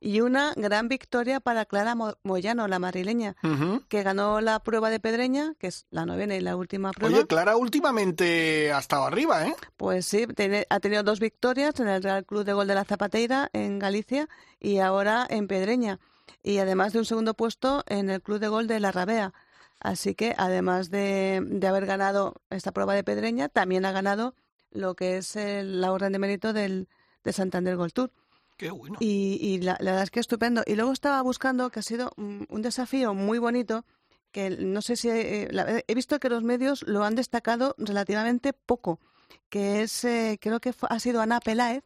Y 0.00 0.20
una 0.20 0.52
gran 0.54 0.88
victoria 0.88 1.40
para 1.40 1.64
Clara 1.64 1.96
Moyano, 2.22 2.68
la 2.68 2.78
madrileña, 2.78 3.34
uh 3.42 3.46
-huh. 3.48 3.84
que 3.88 4.04
ganó 4.04 4.40
la 4.40 4.60
prueba 4.60 4.90
de 4.90 5.00
Pedreña, 5.00 5.54
que 5.58 5.66
es 5.66 5.86
la 5.90 6.06
novena 6.06 6.36
y 6.36 6.40
la 6.40 6.54
última 6.54 6.92
prueba. 6.92 7.16
Oye, 7.16 7.26
Clara 7.26 7.56
últimamente 7.56 8.72
ha 8.72 8.78
estado 8.78 9.04
arriba, 9.04 9.46
¿eh? 9.46 9.54
Pues 9.76 10.06
sí, 10.06 10.26
tiene, 10.28 10.66
ha 10.70 10.78
tenido 10.78 11.02
dos 11.02 11.18
victorias 11.18 11.80
en 11.80 11.88
el 11.88 12.02
Real 12.02 12.24
Club 12.24 12.44
de 12.44 12.52
Gol 12.52 12.68
de 12.68 12.74
la 12.76 12.84
Zapateira 12.84 13.50
en 13.52 13.80
Galicia 13.80 14.28
y 14.60 14.78
ahora 14.78 15.26
en 15.28 15.48
Pedreña. 15.48 15.98
Y 16.42 16.58
además 16.58 16.92
de 16.92 17.00
un 17.00 17.04
segundo 17.04 17.34
puesto 17.34 17.82
en 17.88 18.08
el 18.10 18.22
Club 18.22 18.38
de 18.38 18.48
Gol 18.48 18.66
de 18.68 18.78
la 18.78 18.92
Rabea. 18.92 19.32
Así 19.80 20.14
que 20.14 20.34
además 20.38 20.90
de, 20.90 21.42
de 21.44 21.66
haber 21.66 21.86
ganado 21.86 22.34
esta 22.50 22.70
prueba 22.72 22.94
de 22.94 23.02
Pedreña, 23.02 23.48
también 23.48 23.84
ha 23.84 23.92
ganado 23.92 24.34
lo 24.70 24.94
que 24.94 25.16
es 25.16 25.34
el, 25.34 25.80
la 25.80 25.90
orden 25.90 26.12
de 26.12 26.18
mérito 26.18 26.52
del, 26.52 26.88
del 27.24 27.34
Santander 27.34 27.76
Gold 27.76 27.92
Tour. 27.92 28.12
Qué 28.58 28.70
bueno. 28.70 28.96
Y, 29.00 29.38
y 29.40 29.58
la, 29.60 29.78
la, 29.80 29.92
verdad 29.92 30.02
es 30.02 30.10
que 30.10 30.20
estupendo. 30.20 30.62
Y 30.66 30.74
luego 30.74 30.92
estaba 30.92 31.22
buscando 31.22 31.70
que 31.70 31.78
ha 31.78 31.82
sido 31.82 32.12
un, 32.16 32.44
un 32.50 32.60
desafío 32.60 33.14
muy 33.14 33.38
bonito 33.38 33.86
que 34.32 34.50
no 34.50 34.82
sé 34.82 34.96
si 34.96 35.08
eh, 35.08 35.48
la, 35.50 35.82
he 35.86 35.94
visto 35.94 36.18
que 36.18 36.28
los 36.28 36.42
medios 36.42 36.82
lo 36.82 37.04
han 37.04 37.14
destacado 37.14 37.74
relativamente 37.78 38.52
poco, 38.52 39.00
que 39.48 39.82
es 39.82 40.04
eh, 40.04 40.38
creo 40.40 40.60
que 40.60 40.72
fue, 40.72 40.88
ha 40.92 40.98
sido 41.00 41.20
Ana 41.22 41.40
Peláez 41.40 41.82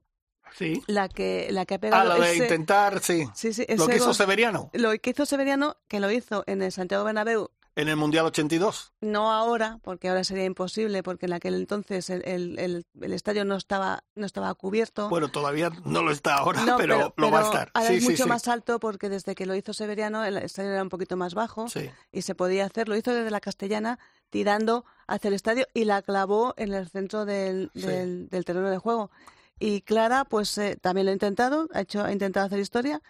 Sí. 0.54 0.82
La 0.86 1.08
que, 1.08 1.48
la 1.50 1.64
que 1.64 1.74
ha 1.74 1.78
pegado. 1.78 2.12
Ah, 2.12 2.16
lo 2.16 2.22
de 2.22 2.32
ese, 2.32 2.42
intentar, 2.42 3.00
sí. 3.00 3.26
sí, 3.34 3.54
sí 3.54 3.64
lo 3.74 3.86
que 3.86 3.96
hizo 3.96 4.12
Severiano. 4.12 4.68
Lo 4.74 4.90
que 4.98 5.10
hizo 5.10 5.24
Severiano, 5.24 5.78
que 5.88 5.98
lo 5.98 6.10
hizo 6.10 6.44
en 6.46 6.60
el 6.60 6.72
Santiago 6.72 7.04
Bernabéu 7.04 7.50
en 7.74 7.88
el 7.88 7.96
Mundial 7.96 8.26
82. 8.26 8.92
No 9.00 9.32
ahora, 9.32 9.78
porque 9.82 10.08
ahora 10.08 10.24
sería 10.24 10.44
imposible, 10.44 11.02
porque 11.02 11.26
en 11.26 11.32
aquel 11.32 11.54
entonces 11.54 12.10
el, 12.10 12.22
el, 12.26 12.58
el, 12.58 12.86
el 13.00 13.12
estadio 13.12 13.44
no 13.44 13.56
estaba, 13.56 14.04
no 14.14 14.26
estaba 14.26 14.52
cubierto. 14.54 15.08
Bueno, 15.08 15.28
todavía 15.28 15.70
no 15.84 16.02
lo 16.02 16.10
está 16.10 16.34
ahora, 16.34 16.64
no, 16.64 16.76
pero, 16.76 16.94
pero, 16.94 16.98
lo 17.04 17.14
pero 17.14 17.30
va 17.30 17.40
a 17.40 17.44
estar. 17.44 17.70
Ahora 17.74 17.88
sí, 17.88 17.94
es 17.96 18.02
sí, 18.02 18.10
mucho 18.10 18.24
sí. 18.24 18.28
más 18.28 18.48
alto 18.48 18.78
porque 18.78 19.08
desde 19.08 19.34
que 19.34 19.46
lo 19.46 19.54
hizo 19.54 19.72
Severiano 19.72 20.24
el 20.24 20.36
estadio 20.38 20.70
era 20.70 20.82
un 20.82 20.88
poquito 20.88 21.16
más 21.16 21.34
bajo 21.34 21.66
y 22.12 22.22
se 22.22 22.34
podía 22.34 22.66
hacer. 22.66 22.88
Lo 22.88 22.96
hizo 22.96 23.14
desde 23.14 23.30
la 23.30 23.40
Castellana 23.40 23.98
tirando 24.30 24.84
hacia 25.06 25.28
el 25.28 25.34
estadio 25.34 25.66
y 25.74 25.84
la 25.84 26.02
clavó 26.02 26.54
en 26.56 26.72
el 26.74 26.88
centro 26.88 27.24
del, 27.24 27.70
del, 27.74 28.28
del 28.28 28.44
terreno 28.44 28.70
de 28.70 28.78
juego. 28.78 29.10
Y 29.58 29.82
Clara, 29.82 30.24
pues 30.24 30.58
eh, 30.58 30.76
también 30.80 31.06
lo 31.06 31.10
ha 31.10 31.12
intentado, 31.12 31.68
ha, 31.72 31.82
hecho, 31.82 32.02
ha 32.02 32.12
intentado 32.12 32.46
hacer 32.46 32.58
historia 32.58 33.00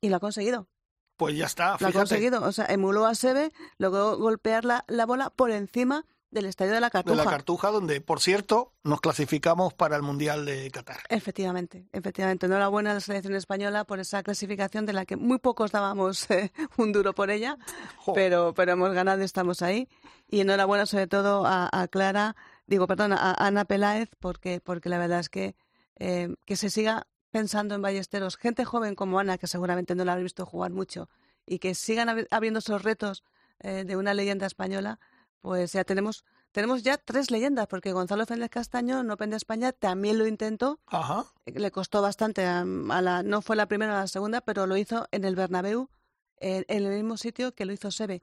y 0.00 0.08
lo 0.08 0.16
ha 0.16 0.20
conseguido. 0.20 0.66
Pues 1.16 1.36
ya 1.36 1.46
está, 1.46 1.78
fíjate. 1.78 1.84
Lo 1.84 1.88
ha 1.88 2.02
conseguido. 2.02 2.42
O 2.42 2.52
sea, 2.52 2.66
emuló 2.66 3.06
a 3.06 3.14
Seve, 3.14 3.52
logró 3.78 4.16
golpear 4.18 4.64
la, 4.64 4.84
la, 4.88 5.06
bola 5.06 5.30
por 5.30 5.50
encima 5.50 6.06
del 6.30 6.46
estadio 6.46 6.72
de 6.72 6.80
la 6.80 6.90
Cartuja. 6.90 7.16
De 7.16 7.24
la 7.24 7.30
Cartuja, 7.30 7.70
donde, 7.70 8.00
por 8.00 8.20
cierto, 8.20 8.72
nos 8.82 9.00
clasificamos 9.00 9.74
para 9.74 9.96
el 9.96 10.02
Mundial 10.02 10.46
de 10.46 10.70
Qatar. 10.70 11.00
Efectivamente, 11.10 11.86
efectivamente. 11.92 12.46
Enhorabuena 12.46 12.92
a 12.92 12.94
la 12.94 13.00
selección 13.00 13.34
española 13.34 13.84
por 13.84 14.00
esa 14.00 14.22
clasificación 14.22 14.86
de 14.86 14.94
la 14.94 15.04
que 15.04 15.16
muy 15.16 15.38
pocos 15.38 15.70
dábamos 15.70 16.30
eh, 16.30 16.52
un 16.76 16.92
duro 16.92 17.14
por 17.14 17.30
ella, 17.30 17.58
pero, 18.14 18.54
pero 18.54 18.72
hemos 18.72 18.92
ganado 18.94 19.20
y 19.20 19.24
estamos 19.24 19.62
ahí. 19.62 19.88
Y 20.28 20.40
enhorabuena 20.40 20.86
sobre 20.86 21.06
todo 21.06 21.46
a, 21.46 21.68
a 21.70 21.86
Clara, 21.88 22.34
digo, 22.66 22.86
perdón, 22.86 23.12
a 23.12 23.34
Ana 23.34 23.66
Peláez, 23.66 24.08
porque, 24.18 24.60
porque 24.60 24.88
la 24.88 24.98
verdad 24.98 25.20
es 25.20 25.28
que 25.28 25.54
eh, 26.04 26.34
que 26.46 26.56
se 26.56 26.70
siga 26.70 27.06
pensando 27.32 27.74
en 27.74 27.82
ballesteros, 27.82 28.36
gente 28.36 28.64
joven 28.64 28.94
como 28.94 29.18
Ana, 29.18 29.38
que 29.38 29.48
seguramente 29.48 29.96
no 29.96 30.04
la 30.04 30.12
habéis 30.12 30.26
visto 30.26 30.46
jugar 30.46 30.70
mucho, 30.70 31.08
y 31.44 31.58
que 31.58 31.74
sigan 31.74 32.08
hab 32.08 32.28
habiendo 32.30 32.60
esos 32.60 32.82
retos 32.82 33.24
eh, 33.58 33.82
de 33.84 33.96
una 33.96 34.14
leyenda 34.14 34.46
española, 34.46 35.00
pues 35.40 35.72
ya 35.72 35.82
tenemos 35.82 36.24
tenemos 36.52 36.82
ya 36.82 36.98
tres 36.98 37.30
leyendas, 37.30 37.66
porque 37.66 37.92
Gonzalo 37.92 38.26
Fernández 38.26 38.50
Castaño 38.50 39.00
en 39.00 39.10
Open 39.10 39.30
de 39.30 39.38
España 39.38 39.72
también 39.72 40.18
lo 40.18 40.26
intentó. 40.26 40.80
Ajá. 40.86 41.24
Le 41.46 41.70
costó 41.70 42.02
bastante, 42.02 42.44
a, 42.44 42.60
a 42.60 43.02
la, 43.02 43.22
no 43.22 43.40
fue 43.40 43.56
la 43.56 43.66
primera 43.66 43.94
o 43.94 44.00
la 44.00 44.06
segunda, 44.06 44.42
pero 44.42 44.66
lo 44.66 44.76
hizo 44.76 45.08
en 45.12 45.24
el 45.24 45.34
Bernabéu, 45.34 45.88
en, 46.36 46.66
en 46.68 46.84
el 46.84 46.92
mismo 46.92 47.16
sitio 47.16 47.54
que 47.54 47.64
lo 47.64 47.72
hizo 47.72 47.90
Seve. 47.90 48.22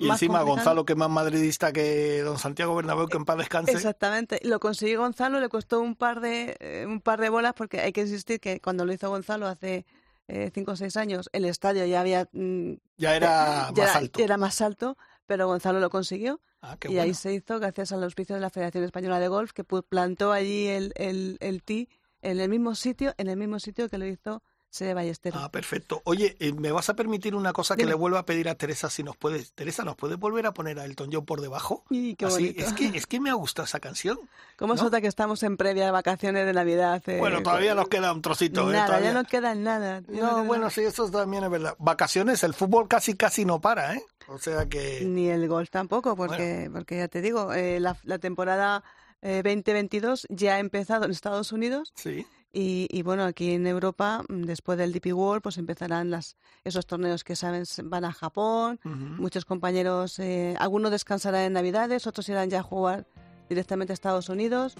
Y 0.00 0.06
Más 0.06 0.16
encima 0.16 0.38
complicado. 0.38 0.56
Gonzalo, 0.56 0.84
que 0.86 0.94
es 0.94 0.98
más 0.98 1.10
madridista 1.10 1.74
que 1.74 2.22
don 2.22 2.38
Santiago 2.38 2.74
Bernabéu, 2.74 3.06
que 3.06 3.18
en 3.18 3.26
paz 3.26 3.36
descanse. 3.36 3.72
Exactamente. 3.72 4.40
Lo 4.44 4.58
consiguió 4.58 5.00
Gonzalo, 5.00 5.40
le 5.40 5.50
costó 5.50 5.82
un 5.82 5.94
par 5.94 6.20
de 6.20 6.56
eh, 6.58 6.86
un 6.86 7.02
par 7.02 7.20
de 7.20 7.28
bolas, 7.28 7.52
porque 7.52 7.80
hay 7.80 7.92
que 7.92 8.00
insistir 8.00 8.40
que 8.40 8.60
cuando 8.60 8.86
lo 8.86 8.94
hizo 8.94 9.10
Gonzalo 9.10 9.46
hace 9.46 9.84
eh, 10.26 10.50
cinco 10.54 10.72
o 10.72 10.76
seis 10.76 10.96
años, 10.96 11.28
el 11.34 11.44
estadio 11.44 11.84
ya 11.84 12.00
había... 12.00 12.26
Mm, 12.32 12.76
ya 12.96 13.14
era 13.14 13.70
ya 13.74 13.82
más 13.82 13.90
era, 13.90 13.94
alto. 13.98 14.20
Era 14.22 14.36
más 14.38 14.60
alto, 14.62 14.96
pero 15.26 15.46
Gonzalo 15.46 15.80
lo 15.80 15.90
consiguió. 15.90 16.40
Ah, 16.62 16.78
y 16.84 16.86
bueno. 16.86 17.02
ahí 17.02 17.12
se 17.12 17.34
hizo 17.34 17.60
gracias 17.60 17.92
al 17.92 18.02
auspicio 18.02 18.36
de 18.36 18.40
la 18.40 18.48
Federación 18.48 18.84
Española 18.84 19.20
de 19.20 19.28
Golf, 19.28 19.52
que 19.52 19.64
plantó 19.64 20.32
allí 20.32 20.66
el, 20.66 20.94
el, 20.96 21.36
el 21.40 21.62
tee 21.62 21.90
en 22.22 22.40
el 22.40 22.48
mismo 22.48 22.74
sitio, 22.74 23.14
en 23.18 23.28
el 23.28 23.36
mismo 23.36 23.58
sitio 23.58 23.90
que 23.90 23.98
lo 23.98 24.06
hizo 24.06 24.42
se 24.70 24.94
Ballesteros. 24.94 25.42
Ah, 25.42 25.50
perfecto. 25.50 26.00
Oye, 26.04 26.36
eh, 26.38 26.52
¿me 26.52 26.70
vas 26.70 26.88
a 26.88 26.94
permitir 26.94 27.34
una 27.34 27.52
cosa 27.52 27.76
que 27.76 27.84
le 27.84 27.94
vuelva 27.94 28.20
a 28.20 28.24
pedir 28.24 28.48
a 28.48 28.54
Teresa 28.54 28.88
si 28.88 29.02
nos 29.02 29.16
puedes? 29.16 29.52
Teresa, 29.52 29.84
¿nos 29.84 29.96
puedes 29.96 30.16
volver 30.16 30.46
a 30.46 30.54
poner 30.54 30.78
a 30.78 30.84
Elton 30.84 31.10
John 31.12 31.24
por 31.24 31.40
debajo? 31.40 31.84
Y 31.90 32.14
qué 32.14 32.26
bonito. 32.26 32.62
Es 32.62 32.72
que, 32.72 32.86
es 32.86 33.06
que 33.06 33.18
me 33.18 33.30
ha 33.30 33.34
gustado 33.34 33.66
esa 33.66 33.80
canción. 33.80 34.18
¿Cómo 34.56 34.76
se 34.76 34.84
nota 34.84 35.00
que 35.00 35.08
estamos 35.08 35.42
en 35.42 35.56
previa 35.56 35.86
de 35.86 35.90
vacaciones 35.90 36.46
de 36.46 36.52
Navidad? 36.52 37.02
Eh, 37.08 37.18
bueno, 37.18 37.42
todavía 37.42 37.74
nos 37.74 37.88
queda 37.88 38.12
un 38.12 38.22
trocito. 38.22 38.70
¿eh? 38.70 38.74
Nada, 38.74 39.00
ya 39.00 39.12
no 39.12 39.24
queda 39.24 39.56
nada. 39.56 40.02
No, 40.06 40.44
bueno, 40.44 40.70
sí, 40.70 40.82
eso 40.82 41.10
también 41.10 41.42
es 41.42 41.50
verdad. 41.50 41.74
Vacaciones, 41.78 42.44
el 42.44 42.54
fútbol 42.54 42.86
casi 42.86 43.14
casi 43.14 43.44
no 43.44 43.60
para, 43.60 43.96
¿eh? 43.96 44.02
O 44.28 44.38
sea 44.38 44.66
que... 44.66 45.00
Ni 45.04 45.28
el 45.28 45.48
golf 45.48 45.70
tampoco, 45.70 46.14
porque, 46.14 46.70
porque 46.72 46.98
ya 46.98 47.08
te 47.08 47.20
digo, 47.20 47.52
la, 47.52 47.96
la 48.04 48.18
temporada 48.20 48.84
2022 49.22 50.28
ya 50.30 50.54
ha 50.54 50.58
empezado 50.60 51.06
en 51.06 51.10
Estados 51.10 51.50
Unidos. 51.50 51.92
Sí. 51.96 52.24
Y, 52.52 53.02
bueno, 53.02 53.24
aquí 53.24 53.52
en 53.52 53.66
Europa, 53.66 54.24
mm, 54.28 54.42
después 54.42 54.76
del 54.76 54.92
DP 54.92 55.12
World, 55.12 55.42
pues 55.42 55.56
empezarán 55.56 56.10
las, 56.10 56.36
esos 56.64 56.84
torneos 56.86 57.22
que 57.22 57.36
saben 57.36 57.64
van 57.84 58.04
a 58.04 58.12
Japón. 58.12 58.80
Muchos 58.84 59.44
compañeros, 59.44 60.18
eh, 60.18 60.56
algunos 60.58 60.90
descansarán 60.90 61.42
en 61.42 61.52
Navidades, 61.52 62.06
otros 62.08 62.28
irán 62.28 62.50
ya 62.50 62.60
a 62.60 62.62
jugar 62.62 63.06
directamente 63.48 63.92
a 63.92 63.94
Estados 63.94 64.28
Unidos. 64.28 64.74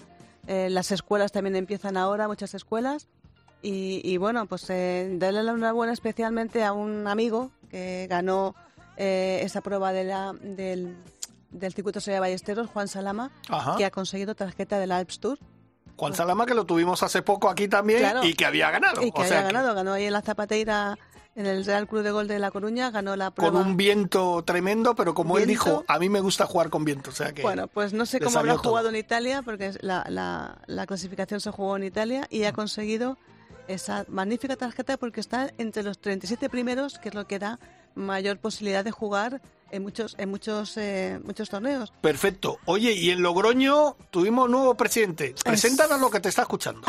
Eh, 0.47 0.69
las 0.69 0.91
escuelas 0.91 1.31
también 1.31 1.55
empiezan 1.55 1.97
ahora, 1.97 2.27
muchas 2.27 2.53
escuelas. 2.53 3.07
Y, 3.63 4.17
bueno, 4.17 4.47
pues 4.47 4.67
eh, 4.71 5.07
darle 5.19 5.43
la 5.43 5.51
enhorabuena 5.51 5.93
especialmente 5.93 6.63
a 6.63 6.73
un 6.73 7.05
amigo 7.05 7.51
que 7.69 8.07
ganó 8.09 8.55
eh, 8.97 9.41
esa 9.43 9.61
prueba 9.61 9.93
de 9.93 10.03
la, 10.03 10.33
del, 10.41 10.97
del 11.51 11.71
circuito 11.71 11.99
de 11.99 12.19
Ballesteros, 12.19 12.67
Juan 12.67 12.87
Salama, 12.87 13.31
que 13.77 13.85
ha 13.85 13.91
conseguido 13.91 14.33
tarjeta 14.33 14.79
del 14.79 14.91
Alps 14.91 15.19
Tour. 15.19 15.37
Juan 16.01 16.15
Salama, 16.15 16.47
que 16.47 16.55
lo 16.55 16.65
tuvimos 16.65 17.03
hace 17.03 17.21
poco 17.21 17.47
aquí 17.47 17.67
también 17.67 18.03
y 18.23 18.33
que 18.33 18.43
había 18.43 18.71
ganado. 18.71 19.03
Y 19.03 19.11
que 19.11 19.21
había 19.21 19.43
ganado, 19.43 19.75
ganó 19.75 19.93
ahí 19.93 20.05
en 20.05 20.13
la 20.13 20.23
Zapateira 20.23 20.97
en 21.35 21.45
el 21.45 21.63
Real 21.63 21.87
Club 21.87 22.01
de 22.01 22.09
Gol 22.09 22.27
de 22.27 22.39
La 22.39 22.49
Coruña, 22.49 22.89
ganó 22.89 23.15
la 23.15 23.29
prueba. 23.29 23.53
Con 23.53 23.67
un 23.67 23.77
viento 23.77 24.43
tremendo, 24.43 24.95
pero 24.95 25.13
como 25.13 25.37
él 25.37 25.45
dijo, 25.45 25.83
a 25.87 25.99
mí 25.99 26.09
me 26.09 26.19
gusta 26.19 26.47
jugar 26.47 26.71
con 26.71 26.85
viento. 26.85 27.11
O 27.11 27.13
sea 27.13 27.33
que 27.33 27.43
bueno, 27.43 27.67
pues 27.67 27.93
no 27.93 28.07
sé 28.07 28.19
cómo 28.19 28.39
habrá 28.39 28.57
jugado 28.57 28.89
en 28.89 28.95
Italia, 28.95 29.43
porque 29.43 29.73
la, 29.81 30.03
la, 30.09 30.57
la, 30.65 30.87
clasificación 30.87 31.39
se 31.39 31.51
jugó 31.51 31.77
en 31.77 31.83
Italia 31.83 32.25
y 32.31 32.45
ha 32.45 32.51
conseguido 32.51 33.19
esa 33.67 34.03
magnífica 34.07 34.55
tarjeta 34.55 34.97
porque 34.97 35.19
está 35.19 35.53
entre 35.59 35.83
los 35.83 35.99
37 35.99 36.49
primeros, 36.49 36.97
que 36.97 37.09
es 37.09 37.15
lo 37.15 37.27
que 37.27 37.37
da 37.37 37.59
mayor 37.93 38.39
posibilidad 38.39 38.83
de 38.83 38.89
jugar 38.89 39.39
en 39.71 39.83
muchos 39.83 40.15
en 40.17 40.29
muchos 40.29 40.77
eh, 40.77 41.19
muchos 41.23 41.49
torneos. 41.49 41.91
Perfecto. 42.01 42.59
Oye, 42.65 42.93
y 42.93 43.09
en 43.09 43.21
Logroño 43.21 43.95
tuvimos 44.11 44.49
nuevo 44.49 44.75
presidente. 44.75 45.35
Preséntanos 45.43 45.99
lo 45.99 46.09
que 46.09 46.19
te 46.19 46.29
está 46.29 46.43
escuchando. 46.43 46.81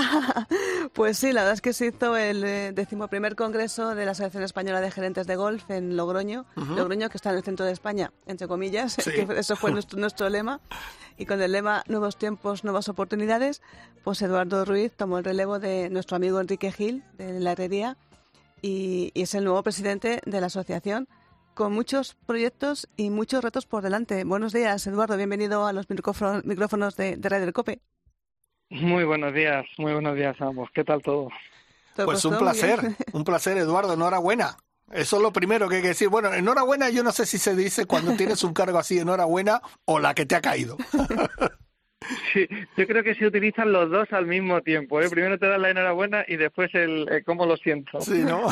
pues 0.93 1.19
sí, 1.19 1.33
la 1.33 1.43
verdad 1.43 1.55
es 1.55 1.61
que 1.61 1.73
se 1.73 1.87
hizo 1.87 2.17
el 2.17 2.45
eh, 2.45 2.73
decimoprimer 2.73 3.37
congreso 3.37 3.95
de 3.95 4.05
la 4.05 4.13
Asociación 4.13 4.43
Española 4.43 4.81
de 4.81 4.91
Gerentes 4.91 5.27
de 5.27 5.37
Golf 5.37 5.71
en 5.71 5.97
Logroño. 5.97 6.45
Logroño, 6.57 7.09
que 7.09 7.17
está 7.17 7.31
en 7.31 7.37
el 7.37 7.43
centro 7.43 7.65
de 7.65 7.73
España, 7.73 8.13
entre 8.27 8.49
comillas, 8.49 8.97
que 9.05 9.27
eso 9.37 9.57
fue 9.57 9.71
nuestro, 9.71 9.99
nuestro 9.99 10.29
lema. 10.29 10.61
Y 11.19 11.27
con 11.27 11.41
el 11.43 11.53
lema 11.53 11.85
Nuevos 11.89 12.17
tiempos, 12.17 12.65
nuevas 12.65 12.89
oportunidades, 12.89 13.63
pues 14.03 14.23
Eduardo 14.23 14.65
Ruiz 14.65 14.93
tomó 14.97 15.19
el 15.19 15.25
relevo 15.25 15.59
de 15.59 15.91
nuestro 15.91 16.17
amigo 16.17 16.41
Enrique 16.41 16.73
Gil, 16.73 17.05
de 17.19 17.39
la 17.39 17.53
herrería, 17.53 17.97
y 18.63 19.13
es 19.15 19.35
el 19.35 19.45
nuevo 19.45 19.63
presidente 19.63 20.21
de 20.25 20.41
la 20.41 20.47
asociación 20.47 21.09
con 21.55 21.73
muchos 21.73 22.15
proyectos 22.27 22.89
y 22.97 23.11
muchos 23.11 23.43
retos 23.43 23.67
por 23.67 23.83
delante. 23.83 24.25
Buenos 24.25 24.53
días, 24.53 24.87
Eduardo. 24.87 25.17
Bienvenido 25.17 25.67
a 25.67 25.73
los 25.73 25.87
micrófonos 25.89 26.97
de, 26.97 27.17
de 27.17 27.29
Radio 27.29 27.53
Cope. 27.53 27.81
Muy 28.71 29.05
buenos 29.05 29.35
días, 29.35 29.67
muy 29.79 29.93
buenos 29.93 30.17
días 30.17 30.41
a 30.41 30.47
ambos. 30.47 30.71
¿Qué 30.75 30.83
tal 30.83 31.03
todo? 31.03 31.29
Pues 31.95 32.25
un 32.25 32.39
placer, 32.39 32.97
un 33.13 33.25
placer, 33.25 33.59
Eduardo. 33.59 33.95
Enhorabuena. 33.95 34.57
Eso 34.91 35.17
es 35.17 35.23
lo 35.23 35.33
primero 35.33 35.69
que 35.69 35.77
hay 35.77 35.83
que 35.83 35.89
decir. 35.89 36.09
Bueno, 36.09 36.33
enhorabuena, 36.33 36.91
yo 36.91 37.03
no 37.03 37.13
sé 37.13 37.27
si 37.27 37.39
se 37.39 37.55
dice 37.55 37.87
cuando 37.87 38.15
tienes 38.17 38.43
un 38.45 38.53
cargo 38.53 38.79
así, 38.79 38.99
enhorabuena, 38.99 39.61
o 39.85 39.99
la 39.99 40.15
que 40.15 40.27
te 40.27 40.35
ha 40.35 40.41
caído. 40.41 40.77
Sí, 42.33 42.47
yo 42.77 42.87
creo 42.87 43.03
que 43.03 43.15
se 43.15 43.27
utilizan 43.27 43.73
los 43.73 43.91
dos 43.91 44.13
al 44.13 44.27
mismo 44.27 44.61
tiempo. 44.63 45.01
¿eh? 45.01 45.09
Primero 45.11 45.39
te 45.39 45.47
dan 45.47 45.63
la 45.63 45.71
enhorabuena 45.71 46.25
y 46.27 46.37
después 46.37 46.75
el 46.75 47.09
eh, 47.11 47.23
cómo 47.25 47.47
lo 47.47 47.57
siento. 47.57 48.01
Sí, 48.01 48.25
¿no? 48.25 48.49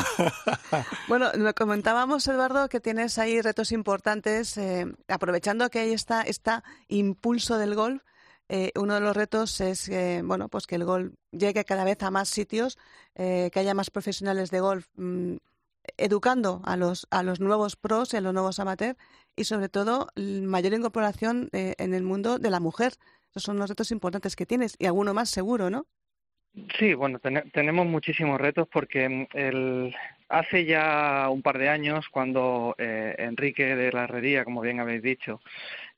bueno, 1.07 1.31
me 1.37 1.53
comentábamos, 1.53 2.27
Eduardo, 2.27 2.69
que 2.69 2.79
tienes 2.79 3.17
ahí 3.17 3.41
retos 3.41 3.71
importantes. 3.71 4.57
Eh, 4.57 4.85
aprovechando 5.07 5.69
que 5.69 5.79
hay 5.79 5.93
esta, 5.93 6.21
esta 6.21 6.63
impulso 6.87 7.57
del 7.57 7.75
golf, 7.75 8.03
eh, 8.49 8.71
uno 8.75 8.95
de 8.95 9.01
los 9.01 9.15
retos 9.15 9.61
es 9.61 9.89
bueno, 10.23 10.49
pues 10.49 10.67
que 10.67 10.75
el 10.75 10.83
golf 10.83 11.13
llegue 11.31 11.63
cada 11.63 11.85
vez 11.85 12.01
a 12.03 12.11
más 12.11 12.27
sitios, 12.27 12.77
que 13.15 13.51
haya 13.53 13.73
más 13.73 13.89
profesionales 13.89 14.51
de 14.51 14.59
golf. 14.59 14.87
Mm, 14.95 15.37
educando 15.97 16.61
a 16.63 16.77
los, 16.77 17.07
a 17.09 17.23
los 17.23 17.39
nuevos 17.39 17.75
pros 17.75 18.13
y 18.13 18.17
a 18.17 18.21
los 18.21 18.33
nuevos 18.33 18.59
amateurs 18.59 18.99
y 19.35 19.45
sobre 19.45 19.67
todo 19.67 20.09
mayor 20.15 20.73
incorporación 20.73 21.49
en 21.53 21.93
el 21.93 22.03
mundo 22.03 22.37
de 22.37 22.49
la 22.51 22.59
mujer. 22.59 22.93
Esos 23.31 23.43
son 23.43 23.57
los 23.57 23.69
retos 23.69 23.91
importantes 23.91 24.35
que 24.35 24.45
tienes 24.45 24.75
y 24.77 24.85
alguno 24.85 25.13
más 25.13 25.29
seguro, 25.29 25.69
¿no? 25.69 25.85
Sí, 26.77 26.93
bueno, 26.93 27.19
tenemos 27.53 27.85
muchísimos 27.85 28.41
retos 28.41 28.67
porque 28.67 29.07
mm, 29.07 29.27
el, 29.33 29.95
hace 30.27 30.65
ya 30.65 31.29
un 31.29 31.41
par 31.41 31.57
de 31.57 31.69
años, 31.69 32.09
cuando 32.09 32.75
eh, 32.77 33.15
Enrique 33.17 33.73
de 33.75 33.91
la 33.93 34.03
Herrería, 34.03 34.43
como 34.43 34.59
bien 34.59 34.81
habéis 34.81 35.01
dicho, 35.01 35.39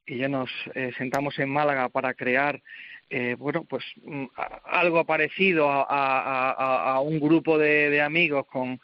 y 0.05 0.17
yo 0.17 0.29
nos 0.29 0.51
eh, 0.75 0.91
sentamos 0.95 1.39
en 1.39 1.49
Málaga 1.49 1.89
para 1.89 2.13
crear 2.13 2.61
eh, 3.09 3.35
bueno, 3.37 3.63
pues 3.63 3.83
mm, 4.03 4.25
algo 4.65 5.03
parecido 5.05 5.69
a, 5.69 6.51
a, 6.51 6.99
un 6.99 7.19
grupo 7.19 7.57
de 7.57 8.01
amigos 8.01 8.45
con, 8.47 8.79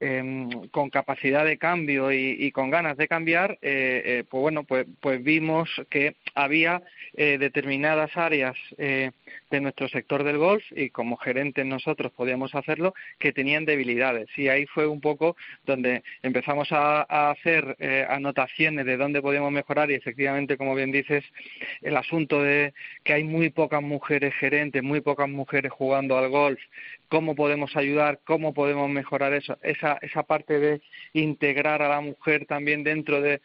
eh, 0.00 0.48
con 0.70 0.90
capacidad 0.90 1.44
de 1.44 1.58
cambio 1.58 2.12
y, 2.12 2.36
y 2.38 2.52
con 2.52 2.70
ganas 2.70 2.96
de 2.96 3.08
cambiar, 3.08 3.58
eh, 3.62 4.02
eh, 4.04 4.24
pues 4.28 4.40
bueno, 4.40 4.64
pues, 4.64 4.86
pues 5.00 5.22
vimos 5.22 5.68
que 5.90 6.16
había 6.34 6.82
eh, 7.14 7.38
determinadas 7.38 8.16
áreas 8.16 8.56
eh, 8.78 9.10
de 9.50 9.60
nuestro 9.60 9.88
sector 9.88 10.24
del 10.24 10.38
golf 10.38 10.64
y 10.72 10.90
como 10.90 11.16
gerentes 11.16 11.66
nosotros 11.66 12.12
podíamos 12.12 12.54
hacerlo 12.54 12.94
que 13.18 13.32
tenían 13.32 13.64
debilidades. 13.64 14.28
Y 14.36 14.48
ahí 14.48 14.66
fue 14.66 14.86
un 14.86 15.00
poco 15.00 15.36
donde 15.66 16.02
empezamos 16.22 16.72
a, 16.72 17.06
a 17.08 17.30
hacer 17.30 17.76
anotaciones 18.08 18.86
de 18.86 18.96
dónde 18.96 19.22
podíamos 19.22 19.52
mejorar 19.52 19.90
y 19.90 19.94
efectivamente 19.94 20.56
como 20.56 20.74
bien 20.74 20.92
dices 20.92 21.24
el 21.82 21.96
asunto 21.96 22.42
de 22.42 22.72
que 23.04 23.12
hay 23.12 23.24
muy 23.24 23.50
pocas 23.50 23.82
mujeres 23.82 24.34
gerentes, 24.34 24.82
muy 24.82 25.00
pocas 25.00 25.28
mujeres 25.28 25.72
jugando 25.72 26.16
al 26.16 26.28
golf, 26.28 26.60
cómo 27.10 27.34
podemos 27.34 27.76
ayudar, 27.76 28.20
cómo 28.24 28.54
podemos 28.54 28.88
mejorar 28.88 29.34
eso, 29.34 29.58
esa, 29.62 29.98
esa 30.00 30.22
parte 30.22 30.58
de 30.58 30.80
integrar 31.12 31.82
a 31.82 31.88
la 31.88 32.00
mujer 32.00 32.46
también 32.46 32.84
dentro 32.84 33.20
de, 33.20 33.42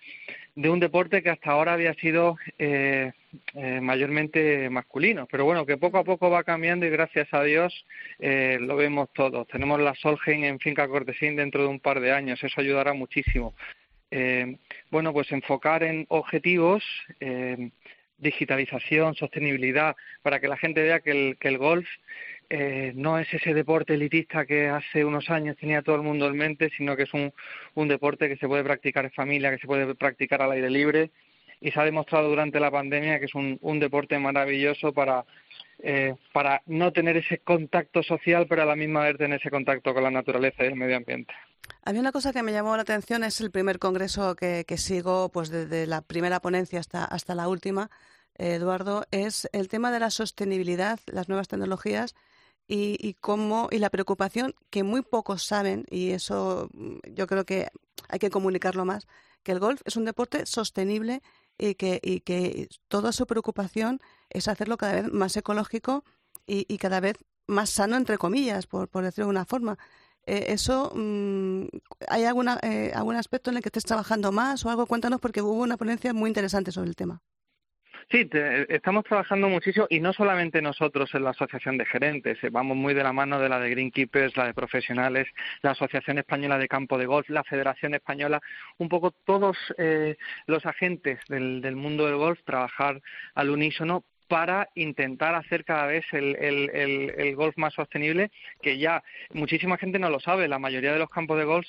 de 0.55 0.69
un 0.69 0.79
deporte 0.79 1.21
que 1.23 1.31
hasta 1.31 1.51
ahora 1.51 1.73
había 1.73 1.93
sido 1.95 2.37
eh, 2.59 3.11
eh, 3.55 3.81
mayormente 3.81 4.69
masculino, 4.69 5.27
pero 5.29 5.45
bueno, 5.45 5.65
que 5.65 5.77
poco 5.77 5.97
a 5.97 6.03
poco 6.03 6.29
va 6.29 6.43
cambiando 6.43 6.85
y 6.85 6.91
gracias 6.91 7.27
a 7.33 7.43
Dios 7.43 7.85
eh, 8.19 8.59
lo 8.61 8.75
vemos 8.75 9.09
todos. 9.13 9.47
Tenemos 9.47 9.81
la 9.81 9.95
Solgen 9.95 10.45
en 10.45 10.59
Finca 10.59 10.87
Cortesín 10.87 11.35
dentro 11.35 11.63
de 11.63 11.67
un 11.67 11.79
par 11.79 11.99
de 11.99 12.11
años, 12.11 12.41
eso 12.43 12.61
ayudará 12.61 12.93
muchísimo. 12.93 13.55
Eh, 14.11 14.57
bueno, 14.91 15.11
pues 15.11 15.31
enfocar 15.31 15.81
en 15.83 16.05
objetivos, 16.09 16.83
eh, 17.19 17.71
digitalización, 18.17 19.15
sostenibilidad, 19.15 19.95
para 20.21 20.39
que 20.39 20.47
la 20.47 20.57
gente 20.57 20.83
vea 20.83 20.99
que 20.99 21.11
el, 21.11 21.37
que 21.37 21.47
el 21.49 21.57
golf 21.57 21.87
eh, 22.49 22.93
no 22.95 23.19
es 23.19 23.33
ese 23.33 23.53
deporte 23.53 23.93
elitista 23.93 24.45
que 24.45 24.67
hace 24.67 25.03
unos 25.05 25.29
años 25.29 25.57
tenía 25.57 25.81
todo 25.81 25.95
el 25.95 26.01
mundo 26.01 26.27
en 26.27 26.37
mente, 26.37 26.69
sino 26.75 26.95
que 26.95 27.03
es 27.03 27.13
un, 27.13 27.33
un 27.73 27.87
deporte 27.87 28.27
que 28.27 28.37
se 28.37 28.47
puede 28.47 28.63
practicar 28.63 29.05
en 29.05 29.11
familia, 29.11 29.51
que 29.51 29.59
se 29.59 29.67
puede 29.67 29.93
practicar 29.95 30.41
al 30.41 30.51
aire 30.51 30.69
libre 30.69 31.11
y 31.61 31.71
se 31.71 31.79
ha 31.79 31.83
demostrado 31.83 32.29
durante 32.29 32.59
la 32.59 32.71
pandemia 32.71 33.19
que 33.19 33.25
es 33.25 33.35
un, 33.35 33.57
un 33.61 33.79
deporte 33.79 34.19
maravilloso 34.19 34.93
para, 34.93 35.25
eh, 35.79 36.15
para 36.33 36.61
no 36.65 36.91
tener 36.91 37.17
ese 37.17 37.39
contacto 37.39 38.03
social, 38.03 38.45
pero 38.47 38.63
a 38.63 38.65
la 38.65 38.75
misma 38.75 39.03
vez 39.03 39.17
tener 39.17 39.39
ese 39.39 39.49
contacto 39.49 39.93
con 39.93 40.03
la 40.03 40.11
naturaleza 40.11 40.63
y 40.63 40.67
el 40.67 40.75
medio 40.75 40.97
ambiente. 40.97 41.33
A 41.83 41.93
mí 41.93 41.99
una 41.99 42.11
cosa 42.11 42.33
que 42.33 42.43
me 42.43 42.51
llamó 42.51 42.75
la 42.75 42.83
atención 42.83 43.23
es 43.23 43.41
el 43.41 43.51
primer 43.51 43.79
congreso 43.79 44.35
que, 44.35 44.65
que 44.67 44.77
sigo, 44.77 45.29
pues 45.29 45.49
desde 45.49 45.87
la 45.87 46.01
primera 46.01 46.39
ponencia 46.39 46.79
hasta, 46.79 47.05
hasta 47.05 47.33
la 47.33 47.47
última, 47.47 47.89
eh, 48.37 48.55
Eduardo, 48.55 49.05
es 49.11 49.49
el 49.53 49.67
tema 49.67 49.91
de 49.91 49.99
la 49.99 50.09
sostenibilidad, 50.09 50.99
las 51.07 51.29
nuevas 51.29 51.47
tecnologías 51.47 52.15
y, 52.67 52.97
y 52.99 53.13
cómo 53.15 53.67
y 53.71 53.79
la 53.79 53.89
preocupación 53.89 54.55
que 54.69 54.83
muy 54.83 55.01
pocos 55.01 55.43
saben 55.43 55.85
y 55.89 56.11
eso 56.11 56.69
mm, 56.73 56.97
yo 57.13 57.27
creo 57.27 57.45
que 57.45 57.69
hay 58.09 58.19
que 58.19 58.29
comunicarlo 58.29 58.85
más 58.85 59.07
que 59.45 59.51
el 59.51 59.59
golf 59.59 59.81
es 59.85 59.95
un 59.95 60.05
deporte 60.05 60.45
sostenible 60.45 61.21
y 61.57 61.75
que, 61.75 61.99
y 62.03 62.19
que 62.21 62.67
toda 62.87 63.11
su 63.13 63.25
preocupación 63.27 64.01
es 64.29 64.47
hacerlo 64.47 64.75
cada 64.75 65.01
vez 65.01 65.13
más 65.13 65.37
ecológico 65.37 66.03
y, 66.47 66.77
cada 66.77 66.99
vez 66.99 67.17
más 67.47 67.71
sano, 67.71 67.95
entre 67.95 68.19
comillas, 68.19 68.67
por, 68.67 68.87
por 68.87 69.03
decirlo 69.03 69.25
de 69.25 69.31
una 69.31 69.45
forma. 69.45 69.79
Eh, 70.27 70.45
¿Eso 70.49 70.91
mmm, 70.93 71.65
hay 72.07 72.25
alguna, 72.25 72.59
eh, 72.61 72.91
algún 72.93 73.15
aspecto 73.15 73.49
en 73.49 73.57
el 73.57 73.63
que 73.63 73.69
estés 73.69 73.83
trabajando 73.83 74.31
más 74.31 74.63
o 74.65 74.69
algo? 74.69 74.85
Cuéntanos 74.85 75.19
porque 75.19 75.41
hubo 75.41 75.61
una 75.61 75.77
ponencia 75.77 76.13
muy 76.13 76.29
interesante 76.29 76.71
sobre 76.71 76.89
el 76.89 76.95
tema. 76.95 77.21
Sí, 78.11 78.29
estamos 78.69 79.03
trabajando 79.03 79.49
muchísimo 79.49 79.87
y 79.89 79.99
no 79.99 80.13
solamente 80.13 80.61
nosotros 80.61 81.09
en 81.15 81.23
la 81.23 81.31
Asociación 81.31 81.77
de 81.79 81.85
Gerentes, 81.85 82.37
eh, 82.43 82.49
vamos 82.51 82.77
muy 82.77 82.93
de 82.93 83.01
la 83.01 83.13
mano 83.13 83.39
de 83.39 83.49
la 83.49 83.59
de 83.59 83.71
Greenkeepers, 83.71 84.37
la 84.37 84.45
de 84.45 84.53
profesionales, 84.53 85.27
la 85.63 85.71
Asociación 85.71 86.19
Española 86.19 86.59
de 86.59 86.67
Campo 86.67 86.99
de 86.99 87.07
Golf, 87.07 87.27
la 87.29 87.43
Federación 87.43 87.95
Española, 87.95 88.41
un 88.77 88.89
poco 88.89 89.09
todos 89.25 89.57
eh, 89.79 90.17
los 90.45 90.67
agentes 90.67 91.19
del, 91.29 91.61
del 91.61 91.75
mundo 91.75 92.05
del 92.05 92.17
golf 92.17 92.39
trabajar 92.45 93.01
al 93.33 93.49
unísono 93.49 94.03
para 94.27 94.69
intentar 94.75 95.35
hacer 95.35 95.65
cada 95.65 95.85
vez 95.85 96.03
el, 96.11 96.35
el, 96.37 97.13
el, 97.17 97.35
golf 97.35 97.57
más 97.57 97.73
sostenible, 97.73 98.31
que 98.61 98.77
ya 98.77 99.03
muchísima 99.33 99.77
gente 99.77 99.99
no 99.99 100.09
lo 100.09 100.19
sabe. 100.19 100.47
La 100.47 100.59
mayoría 100.59 100.93
de 100.93 100.99
los 100.99 101.09
campos 101.09 101.37
de 101.37 101.43
golf 101.45 101.67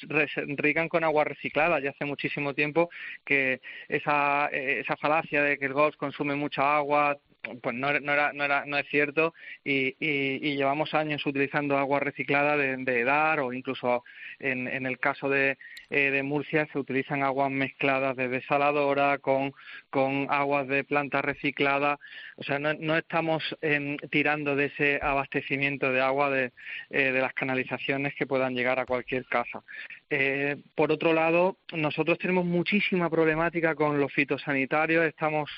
rigan 0.56 0.88
con 0.88 1.04
agua 1.04 1.24
reciclada. 1.24 1.80
Ya 1.80 1.90
hace 1.90 2.04
muchísimo 2.04 2.54
tiempo 2.54 2.88
que 3.24 3.60
esa, 3.88 4.48
eh, 4.52 4.80
esa 4.80 4.96
falacia 4.96 5.42
de 5.42 5.58
que 5.58 5.66
el 5.66 5.74
golf 5.74 5.96
consume 5.96 6.34
mucha 6.34 6.76
agua, 6.76 7.18
pues 7.62 7.74
no, 7.74 7.92
no, 8.00 8.12
era, 8.12 8.32
no, 8.32 8.44
era, 8.44 8.64
no 8.66 8.78
es 8.78 8.86
cierto 8.88 9.34
y, 9.64 9.96
y, 10.00 10.56
llevamos 10.56 10.94
años 10.94 11.24
utilizando 11.26 11.76
agua 11.76 12.00
reciclada 12.00 12.56
de, 12.56 12.76
de 12.78 13.00
EDAR 13.00 13.40
o 13.40 13.52
incluso 13.52 14.04
en, 14.38 14.68
en 14.68 14.86
el 14.86 14.98
caso 14.98 15.28
de, 15.28 15.58
eh, 15.90 16.10
de 16.10 16.22
Murcia 16.22 16.66
se 16.72 16.78
utilizan 16.78 17.22
aguas 17.22 17.50
mezcladas 17.50 18.16
de 18.16 18.28
desaladora 18.28 19.18
con, 19.18 19.52
con 19.90 20.26
aguas 20.30 20.66
de 20.68 20.84
planta 20.84 21.22
reciclada. 21.22 21.98
O 22.36 22.42
sea, 22.42 22.58
no, 22.58 22.74
no 22.74 22.96
estamos 22.96 23.42
em, 23.60 23.96
tirando 24.10 24.56
de 24.56 24.66
ese 24.66 24.98
abastecimiento 25.02 25.92
de 25.92 26.00
agua 26.00 26.30
de, 26.30 26.52
eh, 26.90 27.12
de 27.12 27.20
las 27.20 27.32
canalizaciones 27.34 28.14
que 28.14 28.26
puedan 28.26 28.54
llegar 28.54 28.78
a 28.80 28.86
cualquier 28.86 29.26
casa. 29.26 29.62
Eh, 30.08 30.56
por 30.74 30.92
otro 30.92 31.12
lado, 31.12 31.58
nosotros 31.72 32.18
tenemos 32.18 32.44
muchísima 32.44 33.10
problemática 33.10 33.74
con 33.74 33.98
los 34.00 34.12
fitosanitarios. 34.12 35.04
Estamos 35.04 35.50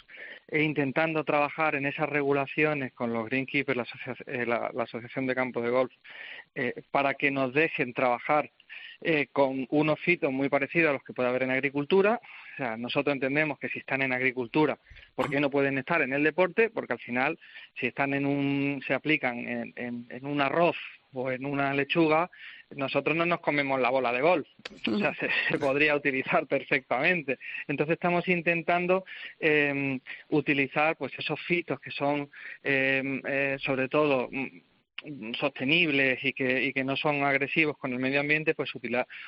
intentando 0.51 1.25
trabajar 1.25 1.75
en 1.75 1.87
esas 1.87 2.09
regulaciones 2.09 2.93
con 2.95 3.13
los 3.13 3.27
greenkeepers, 3.27 3.79
la, 4.27 4.71
la 4.75 4.83
Asociación 4.85 5.27
de 5.27 5.35
Campos 5.35 5.63
de 5.63 5.71
Golf, 5.71 5.93
para 6.91 7.15
que 7.15 7.31
nos 7.31 7.53
dejen 7.53 7.93
trabajar 7.93 8.51
eh, 9.01 9.29
con 9.33 9.65
unos 9.71 10.01
fitos 10.01 10.33
muy 10.33 10.49
parecidos 10.49 10.91
a 10.91 10.93
los 10.95 11.05
que 11.05 11.13
puede 11.13 11.29
haber 11.29 11.45
en 11.45 11.53
agricultura. 11.53 12.21
O 12.55 12.57
sea, 12.57 12.77
nosotros 12.77 13.15
entendemos 13.15 13.57
que 13.61 13.69
si 13.69 13.79
están 13.79 14.03
en 14.03 14.13
agricultura, 14.13 14.77
¿por 15.15 15.31
qué 15.31 15.39
no 15.39 15.51
pueden 15.51 15.79
estar 15.79 16.03
en 16.03 16.13
el 16.13 16.25
deporte? 16.25 16.69
Porque 16.69 16.95
al 16.95 16.99
final, 16.99 17.39
si 17.79 17.87
están 17.87 18.13
en 18.13 18.27
un, 18.27 18.83
se 18.85 18.95
aplican 18.95 19.39
en, 19.39 20.07
en, 20.11 20.27
un 20.27 20.41
arroz 20.41 20.77
o 21.13 21.31
en 21.31 21.45
una 21.45 21.73
lechuga, 21.75 22.31
nosotros 22.77 23.17
no 23.17 23.25
nos 23.25 23.41
comemos 23.41 23.81
la 23.81 23.91
bola 23.91 24.13
de 24.13 24.21
golf. 24.21 24.47
O 24.87 24.99
sea, 24.99 25.15
se, 25.15 25.59
podría 25.59 25.95
utilizar 25.97 26.47
perfectamente. 26.47 27.39
Entonces 27.67 27.95
estamos 27.95 28.27
intentando 28.29 29.05
eh, 29.41 29.99
utilizar 30.29 30.97
pues 30.97 31.13
esos 31.19 31.41
fitos 31.43 31.81
que 31.81 31.91
son 31.91 32.31
eh, 32.63 33.21
eh, 33.27 33.57
sobre 33.61 33.89
todo 33.89 34.29
sostenibles 35.39 36.23
y 36.25 36.33
que, 36.33 36.65
y 36.65 36.73
que 36.73 36.85
no 36.85 36.97
son 36.97 37.23
agresivos 37.23 37.79
con 37.79 37.93
el 37.93 38.01
medio 38.01 38.21
ambiente, 38.21 38.55
pues 38.55 38.71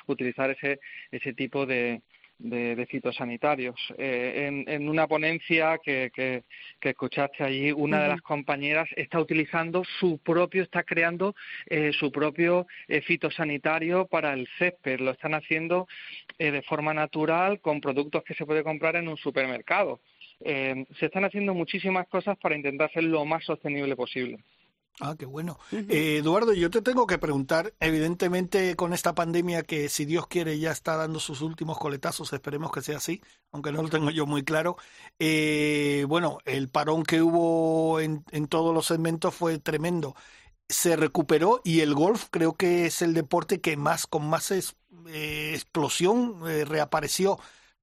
utilizar 0.05 0.51
ese, 0.51 0.79
ese 1.11 1.33
tipo 1.33 1.65
de, 1.65 2.01
de, 2.41 2.85
fitosanitarios. 2.89 3.75
Eh, 3.97 4.47
en, 4.47 4.65
en, 4.67 4.89
una 4.89 5.07
ponencia 5.07 5.77
que, 5.83 6.11
que, 6.13 6.43
que 6.79 6.89
escuchaste 6.89 7.43
allí, 7.43 7.71
una 7.71 8.01
de 8.03 8.09
las 8.09 8.21
compañeras 8.21 8.89
está 8.95 9.19
utilizando 9.19 9.83
su 9.99 10.17
propio, 10.19 10.63
está 10.63 10.83
creando 10.83 11.35
eh, 11.67 11.91
su 11.93 12.11
propio 12.11 12.67
eh, 12.87 13.01
fitosanitario 13.01 14.07
para 14.07 14.33
el 14.33 14.47
césped. 14.57 14.99
Lo 14.99 15.11
están 15.11 15.33
haciendo 15.33 15.87
eh, 16.37 16.51
de 16.51 16.61
forma 16.63 16.93
natural 16.93 17.59
con 17.61 17.81
productos 17.81 18.23
que 18.23 18.33
se 18.33 18.45
puede 18.45 18.63
comprar 18.63 18.95
en 18.95 19.07
un 19.07 19.17
supermercado. 19.17 19.99
Eh, 20.43 20.85
se 20.99 21.05
están 21.05 21.25
haciendo 21.25 21.53
muchísimas 21.53 22.07
cosas 22.07 22.37
para 22.37 22.55
intentar 22.55 22.91
ser 22.91 23.03
lo 23.03 23.25
más 23.25 23.43
sostenible 23.45 23.95
posible. 23.95 24.39
Ah, 24.99 25.15
qué 25.17 25.25
bueno. 25.25 25.57
eh, 25.71 26.17
Eduardo, 26.17 26.53
yo 26.53 26.69
te 26.69 26.81
tengo 26.83 27.07
que 27.07 27.17
preguntar, 27.17 27.73
evidentemente 27.79 28.75
con 28.75 28.93
esta 28.93 29.15
pandemia 29.15 29.63
que 29.63 29.89
si 29.89 30.05
Dios 30.05 30.27
quiere 30.27 30.59
ya 30.59 30.71
está 30.71 30.95
dando 30.95 31.19
sus 31.19 31.41
últimos 31.41 31.79
coletazos, 31.79 32.31
esperemos 32.33 32.71
que 32.71 32.81
sea 32.83 32.97
así, 32.97 33.19
aunque 33.51 33.71
no 33.71 33.81
lo 33.81 33.89
tengo 33.89 34.11
yo 34.11 34.27
muy 34.27 34.43
claro. 34.43 34.77
Eh, 35.17 36.05
bueno, 36.07 36.37
el 36.45 36.69
parón 36.69 37.01
que 37.03 37.21
hubo 37.23 37.99
en, 37.99 38.23
en 38.31 38.47
todos 38.47 38.75
los 38.75 38.85
segmentos 38.85 39.33
fue 39.33 39.57
tremendo. 39.57 40.15
Se 40.69 40.95
recuperó 40.95 41.61
y 41.63 41.79
el 41.81 41.95
golf 41.95 42.27
creo 42.29 42.53
que 42.53 42.85
es 42.85 43.01
el 43.01 43.13
deporte 43.15 43.59
que 43.59 43.77
más, 43.77 44.05
con 44.07 44.29
más 44.29 44.51
es, 44.51 44.75
eh, 45.07 45.51
explosión 45.55 46.41
eh, 46.47 46.63
reapareció. 46.65 47.39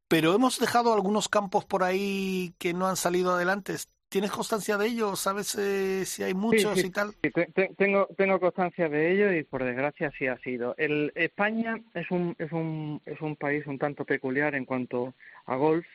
Pero 0.09 0.35
hemos 0.35 0.59
dejado 0.59 0.95
algunos 0.95 1.29
campos 1.29 1.65
por 1.65 1.83
ahí 1.83 2.55
que 2.59 2.73
no 2.75 2.87
han 2.87 2.97
salido 2.97 3.35
adelante. 3.35 3.77
¿Tienes 4.09 4.31
constancia 4.31 4.79
de 4.79 4.87
ello? 4.87 5.17
¿Sabes 5.17 5.55
eh, 5.57 6.05
si 6.07 6.23
hay 6.23 6.33
muchos 6.33 6.75
sí, 6.77 6.81
sí, 6.81 6.87
y 6.87 6.91
tal? 6.91 7.11
Sí, 7.23 7.31
te, 7.31 7.71
tengo, 7.77 8.09
tengo 8.17 8.41
constancia 8.41 8.89
de 8.89 9.13
ello 9.13 9.33
y 9.33 9.45
por 9.45 9.63
desgracia 9.65 10.11
sí 10.19 10.27
ha 10.27 10.39
sido. 10.39 10.75
El, 10.79 11.13
España 11.15 11.79
es 11.93 12.11
un, 12.11 12.35
es, 12.39 12.51
un, 12.53 13.03
es 13.05 13.21
un 13.21 13.37
país 13.37 13.67
un 13.67 13.79
tanto 13.79 14.07
peculiar 14.07 14.55
en 14.55 14.65
cuanto 14.65 15.15
a 15.45 15.57
golf. 15.57 15.87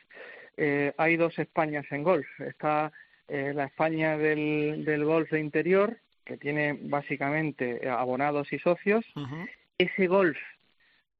Eh, 0.56 0.92
hay 0.96 1.16
dos 1.16 1.36
Españas 1.40 1.86
en 1.90 2.04
golf. 2.04 2.26
Está 2.40 2.92
eh, 3.26 3.52
la 3.52 3.64
España 3.64 4.16
del, 4.16 4.84
del 4.84 5.04
golf 5.04 5.28
de 5.30 5.40
interior, 5.40 5.98
que 6.24 6.36
tiene 6.36 6.78
básicamente 6.80 7.88
abonados 7.88 8.52
y 8.52 8.60
socios. 8.60 9.04
Uh 9.16 9.20
-huh. 9.26 9.48
Ese 9.78 10.06
golf 10.06 10.38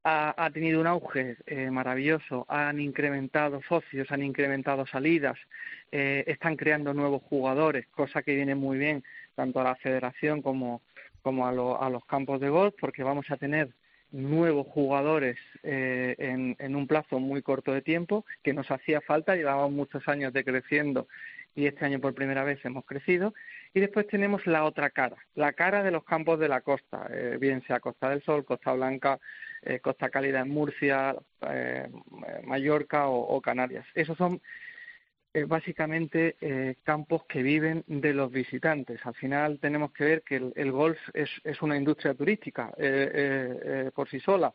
ha, 0.05 0.35
ha, 0.37 0.51
tenido 0.51 0.81
un 0.81 0.87
auge 0.87 1.37
eh, 1.47 1.71
maravilloso, 1.71 2.45
han 2.49 2.79
incrementado 2.79 3.63
socios, 3.63 4.11
han 4.13 4.23
incrementado 4.23 4.87
salidas, 4.87 5.39
eh, 5.91 6.25
están 6.27 6.57
creando 6.57 6.93
nuevos 6.93 7.23
jugadores, 7.23 7.87
cosa 7.89 8.23
que 8.23 8.35
viene 8.35 8.55
muy 8.55 8.79
bien 8.79 9.03
tanto 9.35 9.61
a 9.61 9.65
la 9.65 9.77
federación 9.77 10.43
como, 10.43 10.83
a, 11.25 11.53
lo, 11.53 11.83
a 11.83 11.89
los 11.89 12.05
campos 12.05 12.41
de 12.41 12.51
golf, 12.51 12.75
porque 12.79 13.03
vamos 13.03 13.31
a 13.31 13.39
tener 13.39 13.71
nuevos 14.13 14.67
jugadores 14.69 15.37
eh, 15.63 16.15
en, 16.19 16.55
en, 16.59 16.77
un 16.77 16.87
plazo 16.87 17.19
muy 17.19 17.43
corto 17.43 17.73
de 17.73 17.83
tiempo, 17.83 18.25
que 18.43 18.53
nos 18.53 18.71
hacía 18.71 19.01
falta, 19.01 19.35
llevábamos 19.35 19.73
muchos 19.73 20.07
años 20.07 20.33
decreciendo 20.33 21.09
y 21.57 21.67
este 21.67 21.85
año 21.85 22.01
por 22.01 22.15
primera 22.15 22.45
vez 22.45 22.65
hemos 22.65 22.85
crecido. 22.85 23.35
Y 23.73 23.81
después 23.81 24.07
tenemos 24.07 24.47
la 24.47 24.65
otra 24.65 24.91
cara, 24.91 25.17
la 25.35 25.53
cara 25.53 25.83
de 25.83 25.91
los 25.91 26.05
campos 26.05 26.39
de 26.39 26.49
la 26.49 26.61
costa, 26.61 27.09
eh, 27.11 27.39
bien 27.41 27.63
sea 27.67 27.81
Costa 27.81 28.11
del 28.11 28.23
Sol, 28.23 28.45
Costa 28.45 28.73
Blanca, 28.73 29.19
eh, 29.65 29.81
Costa 29.81 30.11
Cálida 30.11 30.41
en 30.41 30.51
Murcia, 30.51 31.17
eh, 31.49 31.89
Mallorca 32.45 33.09
o, 33.09 33.37
o, 33.37 33.41
Canarias. 33.41 33.87
Esos 33.95 34.17
son 34.17 34.41
eh, 35.33 35.45
básicamente 35.45 36.37
campos 36.83 37.25
que 37.25 37.43
viven 37.43 37.85
de 37.87 38.15
los 38.15 38.31
visitantes. 38.31 39.05
Al 39.05 39.15
final 39.15 39.59
tenemos 39.61 39.93
que 39.93 40.05
ver 40.05 40.23
que 40.23 40.37
el, 40.37 40.53
el 40.57 40.71
golf 40.71 40.99
es, 41.13 41.31
es, 41.45 41.61
una 41.63 41.77
industria 41.77 42.15
turística 42.15 42.73
por 43.95 44.09
sí 44.09 44.21
sola. 44.21 44.53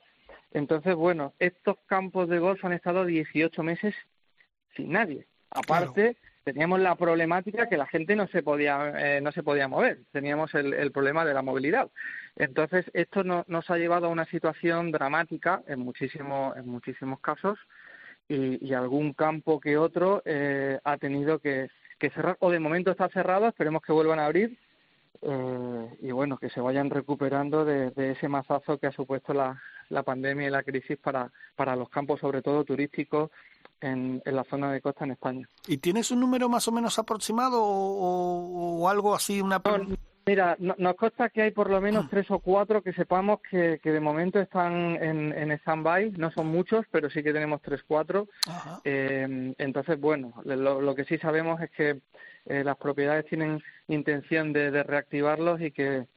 Entonces, 0.51 0.95
bueno, 0.95 1.33
estos 1.37 1.77
campos 1.85 2.29
de 2.29 2.39
golf 2.39 2.63
han 2.65 2.73
estado 2.73 3.05
18 3.05 3.61
meses 3.63 3.93
sin 4.75 4.91
nadie. 4.91 5.27
Aparte, 5.51 6.15
claro 6.15 6.29
teníamos 6.53 6.79
la 6.79 6.95
problemática 6.95 7.69
que 7.69 7.77
la 7.77 7.85
gente 7.85 8.15
no 8.15 8.27
se 8.27 8.41
podía 8.41 8.93
eh, 8.97 9.21
no 9.21 9.31
se 9.31 9.43
podía 9.43 9.67
mover. 9.67 9.99
Teníamos 10.11 10.53
el, 10.55 10.73
el, 10.73 10.91
problema 10.91 11.23
de 11.23 11.35
la 11.35 11.43
movilidad. 11.43 11.89
Entonces 12.35 12.85
esto 12.93 13.23
no, 13.23 13.45
nos 13.47 13.69
ha 13.69 13.77
llevado 13.77 14.07
a 14.07 14.09
una 14.09 14.25
situación 14.25 14.91
dramática 14.91 15.61
en 15.67 15.79
muchísimos 15.79 16.57
en 16.57 16.67
muchísimos 16.67 17.19
casos 17.19 17.59
y, 18.27 18.65
y 18.65 18.73
algún 18.73 19.13
campo 19.13 19.59
que 19.59 19.77
otro 19.77 20.23
eh, 20.25 20.79
ha 20.83 20.97
tenido 20.97 21.37
que, 21.37 21.69
que, 21.99 22.09
cerrar 22.09 22.35
o 22.39 22.49
de 22.49 22.59
momento 22.59 22.89
está 22.89 23.09
cerrado 23.09 23.47
esperemos 23.47 23.83
que 23.83 23.93
vuelvan 23.93 24.17
a 24.19 24.25
abrir 24.25 24.57
eh, 25.21 25.97
y 26.01 26.11
bueno 26.11 26.37
que 26.37 26.49
se 26.49 26.61
vayan 26.61 26.89
recuperando 26.89 27.65
de, 27.65 27.91
de 27.91 28.11
ese 28.11 28.27
mazazo 28.27 28.77
que 28.77 28.87
ha 28.87 28.91
supuesto 28.91 29.33
la, 29.33 29.61
la 29.89 30.03
pandemia 30.03 30.47
y 30.47 30.51
la 30.51 30.63
crisis 30.63 30.97
para 30.97 31.31
para 31.55 31.75
los 31.75 31.89
campos 31.89 32.19
sobre 32.19 32.41
todo 32.41 32.63
turísticos 32.63 33.29
en, 33.81 34.21
en, 34.25 34.35
la 34.35 34.43
zona 34.43 34.71
de 34.71 34.81
costa 34.81 35.05
en 35.05 35.11
España. 35.11 35.49
¿Y 35.67 35.77
tienes 35.77 36.11
un 36.11 36.19
número 36.19 36.49
más 36.49 36.67
o 36.67 36.71
menos 36.71 36.99
aproximado 36.99 37.63
o, 37.63 38.81
o 38.81 38.89
algo 38.89 39.15
así? 39.15 39.41
Una... 39.41 39.61
No, 39.63 39.95
mira, 40.25 40.55
no, 40.59 40.75
nos 40.77 40.95
consta 40.95 41.29
que 41.29 41.43
hay 41.43 41.51
por 41.51 41.69
lo 41.69 41.79
menos 41.81 42.09
tres 42.09 42.29
o 42.31 42.39
cuatro 42.39 42.81
que 42.81 42.93
sepamos 42.93 43.39
que, 43.49 43.79
que 43.81 43.91
de 43.91 43.99
momento 43.99 44.39
están 44.39 45.01
en, 45.01 45.33
en 45.33 45.51
stand-by. 45.51 46.11
No 46.11 46.31
son 46.31 46.47
muchos, 46.47 46.85
pero 46.91 47.09
sí 47.09 47.23
que 47.23 47.33
tenemos 47.33 47.61
tres, 47.61 47.81
cuatro. 47.87 48.27
Eh, 48.83 49.53
entonces, 49.57 49.99
bueno, 49.99 50.33
lo, 50.43 50.81
lo, 50.81 50.95
que 50.95 51.05
sí 51.05 51.17
sabemos 51.17 51.61
es 51.61 51.71
que 51.71 52.01
eh, 52.45 52.63
las 52.63 52.77
propiedades 52.77 53.25
tienen 53.25 53.61
intención 53.87 54.53
de, 54.53 54.71
de 54.71 54.83
reactivarlos 54.83 55.61
y 55.61 55.71
que 55.71 56.07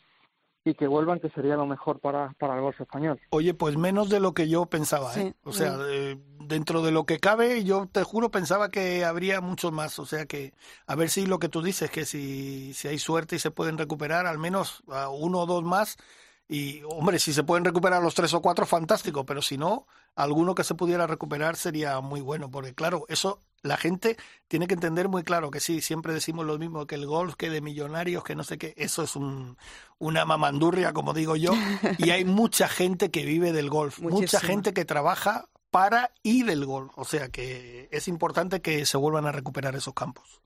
y 0.64 0.75
que 0.75 0.87
vuelvan, 0.87 1.18
que 1.18 1.29
sería 1.31 1.57
lo 1.57 1.66
mejor 1.66 1.99
para, 1.99 2.35
para 2.39 2.55
el 2.55 2.61
golf 2.61 2.81
español. 2.81 3.20
Oye, 3.31 3.53
pues 3.53 3.77
menos 3.77 4.09
de 4.09 4.20
lo 4.20 4.33
que 4.33 4.49
yo 4.49 4.66
pensaba, 4.66 5.11
¿eh? 5.16 5.33
Sí, 5.33 5.35
o 5.43 5.53
sea, 5.53 5.75
sí. 5.75 5.81
eh, 5.91 6.18
dentro 6.47 6.83
de 6.83 6.93
lo 6.93 7.05
que 7.05 7.18
cabe, 7.18 7.64
yo 7.64 7.89
te 7.91 8.05
juro 8.05 8.31
pensaba 8.31 8.68
que 8.68 9.05
habría 9.05 9.41
muchos 9.41 9.73
más, 9.73 9.99
o 9.99 10.07
sea 10.07 10.25
que 10.27 10.55
a 10.87 10.95
ver 10.95 11.09
si 11.09 11.27
lo 11.27 11.41
que 11.41 11.49
tú 11.49 11.62
dices, 11.62 11.91
que 11.91 12.05
si, 12.05 12.75
si 12.75 12.87
hay 12.87 13.01
suerte 13.01 13.35
y 13.35 13.39
se 13.41 13.51
pueden 13.51 13.77
recuperar, 13.77 14.27
al 14.27 14.39
menos 14.39 14.85
a 14.89 15.09
uno 15.09 15.41
o 15.41 15.47
dos 15.47 15.64
más, 15.64 15.97
Y, 16.49 16.83
hombre, 16.85 17.18
si 17.18 17.33
se 17.33 17.45
pueden 17.45 17.64
recuperar 17.64 18.03
los 18.03 18.14
tres 18.14 18.35
o 18.35 18.43
cuatro, 18.43 18.66
fantástico, 18.66 19.25
pero 19.25 19.41
si 19.41 19.57
no, 19.57 19.87
alguno 20.15 20.55
que 20.55 20.65
se 20.65 20.75
pudiera 20.75 21.07
recuperar 21.07 21.57
sería 21.57 22.01
muy 22.01 22.21
bueno, 22.21 22.51
porque 22.51 22.75
claro, 22.75 23.05
eso 23.09 23.41
la 23.63 23.77
gente 23.77 24.17
tiene 24.49 24.67
que 24.67 24.75
entender 24.75 25.09
muy 25.09 25.23
claro 25.23 25.51
que 25.51 25.61
sí, 25.61 25.81
siempre 25.81 26.13
decimos 26.13 26.45
lo 26.45 26.59
mismo, 26.59 26.87
que 26.87 26.97
el 26.97 27.07
golf, 27.07 27.35
que 27.37 27.49
de 27.49 27.61
millonarios, 27.61 28.25
que 28.25 28.35
no 28.35 28.45
sé 28.45 28.59
qué, 28.59 28.75
eso 28.77 29.03
es 29.03 29.17
un, 29.17 29.57
una 29.99 30.25
mamandurria, 30.25 30.93
como 30.93 31.15
digo 31.15 31.37
yo, 31.37 31.53
y 31.99 32.11
hay 32.11 32.25
mucha 32.25 32.69
gente 32.69 33.11
que 33.11 33.25
vive 33.25 33.53
del 33.53 33.71
golf, 33.71 34.01
mucha 34.01 34.41
gente 34.41 34.73
que 34.73 34.85
trabaja 34.85 35.47
para 35.71 36.13
y 36.23 36.43
del 36.43 36.67
golf, 36.67 36.93
o 36.97 37.05
sea 37.05 37.29
que 37.29 37.89
es 37.93 38.09
importante 38.09 38.61
que 38.61 38.85
se 38.85 38.97
vuelvan 38.99 39.27
a 39.27 39.33
recuperar 39.33 39.75
esos 39.77 39.95
campos. 39.95 40.43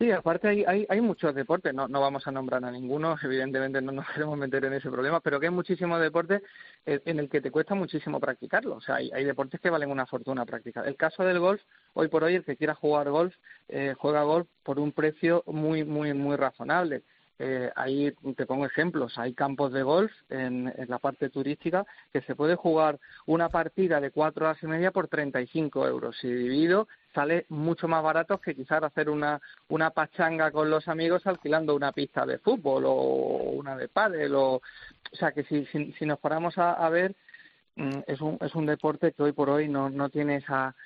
Sí, 0.00 0.10
aparte 0.10 0.48
hay, 0.48 0.64
hay, 0.64 0.86
hay 0.88 1.00
muchos 1.00 1.34
deportes, 1.36 1.72
no, 1.72 1.86
no 1.86 2.00
vamos 2.00 2.26
a 2.26 2.32
nombrar 2.32 2.64
a 2.64 2.70
ninguno, 2.70 3.14
evidentemente 3.22 3.80
no 3.80 3.92
nos 3.92 4.06
queremos 4.12 4.36
meter 4.36 4.64
en 4.64 4.72
ese 4.72 4.90
problema, 4.90 5.20
pero 5.20 5.38
que 5.38 5.46
hay 5.46 5.52
muchísimos 5.52 6.00
deportes 6.00 6.42
en 6.84 7.20
el 7.20 7.28
que 7.28 7.40
te 7.40 7.52
cuesta 7.52 7.76
muchísimo 7.76 8.18
practicarlo. 8.18 8.74
O 8.76 8.80
sea, 8.80 8.96
hay, 8.96 9.10
hay 9.12 9.24
deportes 9.24 9.60
que 9.60 9.70
valen 9.70 9.90
una 9.90 10.06
fortuna 10.06 10.44
practicar. 10.44 10.86
El 10.88 10.96
caso 10.96 11.22
del 11.22 11.38
golf, 11.38 11.62
hoy 11.92 12.08
por 12.08 12.24
hoy 12.24 12.34
el 12.34 12.44
que 12.44 12.56
quiera 12.56 12.74
jugar 12.74 13.08
golf, 13.08 13.34
eh, 13.68 13.94
juega 13.96 14.24
golf 14.24 14.48
por 14.64 14.80
un 14.80 14.90
precio 14.90 15.44
muy, 15.46 15.84
muy, 15.84 16.12
muy 16.12 16.36
razonable. 16.36 17.04
Eh, 17.38 17.70
ahí 17.74 18.14
te 18.36 18.46
pongo 18.46 18.64
ejemplos. 18.64 19.18
Hay 19.18 19.34
campos 19.34 19.72
de 19.72 19.82
golf 19.82 20.12
en, 20.30 20.72
en, 20.76 20.88
la 20.88 20.98
parte 20.98 21.30
turística 21.30 21.84
que 22.12 22.20
se 22.22 22.36
puede 22.36 22.54
jugar 22.54 23.00
una 23.26 23.48
partida 23.48 24.00
de 24.00 24.12
cuatro 24.12 24.46
horas 24.46 24.62
y 24.62 24.66
media 24.66 24.92
por 24.92 25.08
35 25.08 25.86
euros. 25.88 26.16
Si 26.20 26.28
dividido, 26.28 26.86
sale 27.12 27.46
mucho 27.48 27.88
más 27.88 28.04
barato 28.04 28.40
que 28.40 28.54
quizás 28.54 28.82
hacer 28.84 29.10
una, 29.10 29.40
una 29.68 29.90
pachanga 29.90 30.52
con 30.52 30.70
los 30.70 30.86
amigos 30.86 31.26
alquilando 31.26 31.74
una 31.74 31.90
pista 31.90 32.24
de 32.24 32.38
fútbol 32.38 32.84
o 32.86 32.94
una 32.94 33.76
de 33.76 33.88
pádel. 33.88 34.34
O, 34.36 34.54
o 34.54 35.16
sea 35.16 35.32
que 35.32 35.42
si, 35.44 35.66
si, 35.66 35.92
si 35.92 36.06
nos 36.06 36.20
paramos 36.20 36.56
a, 36.58 36.74
a 36.74 36.88
ver, 36.88 37.16
mm, 37.74 38.00
es 38.06 38.20
un, 38.20 38.38
es 38.40 38.54
un 38.54 38.66
deporte 38.66 39.12
que 39.12 39.22
hoy 39.24 39.32
por 39.32 39.50
hoy 39.50 39.68
no, 39.68 39.90
no 39.90 40.08
tiene 40.08 40.36
esa 40.36 40.76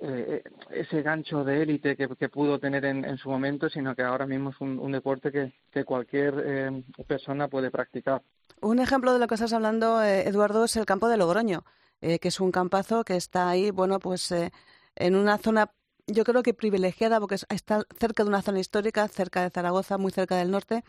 eh, 0.00 0.42
ese 0.70 1.02
gancho 1.02 1.44
de 1.44 1.62
élite 1.62 1.96
que, 1.96 2.28
pudo 2.28 2.58
tener 2.58 2.84
en, 2.84 3.04
en, 3.04 3.16
su 3.16 3.30
momento, 3.30 3.68
sino 3.68 3.94
que 3.94 4.02
ahora 4.02 4.26
mismo 4.26 4.50
es 4.50 4.60
un, 4.60 4.92
deporte 4.92 5.30
que, 5.30 5.84
cualquier 5.84 6.42
eh, 6.44 6.82
persona 7.06 7.48
puede 7.48 7.70
practicar. 7.70 8.22
Un 8.60 8.80
ejemplo 8.80 9.12
de 9.12 9.18
lo 9.18 9.26
que 9.26 9.34
estás 9.34 9.52
hablando, 9.52 10.02
eh, 10.02 10.28
Eduardo, 10.28 10.64
es 10.64 10.76
el 10.76 10.86
campo 10.86 11.08
de 11.08 11.16
Logroño, 11.16 11.64
eh, 12.00 12.18
que 12.18 12.28
es 12.28 12.40
un 12.40 12.50
campazo 12.50 13.04
que 13.04 13.16
está 13.16 13.48
ahí, 13.48 13.70
bueno, 13.70 13.98
pues 13.98 14.30
eh, 14.32 14.52
en 14.96 15.14
una 15.14 15.38
zona, 15.38 15.70
yo 16.06 16.24
creo 16.24 16.42
que 16.42 16.54
privilegiada, 16.54 17.20
porque 17.20 17.36
está 17.48 17.84
cerca 17.98 18.24
de 18.24 18.28
una 18.28 18.42
zona 18.42 18.60
histórica, 18.60 19.06
cerca 19.08 19.42
de 19.42 19.50
Zaragoza, 19.50 19.96
muy 19.96 20.12
cerca 20.12 20.36
del 20.36 20.50
norte, 20.50 20.82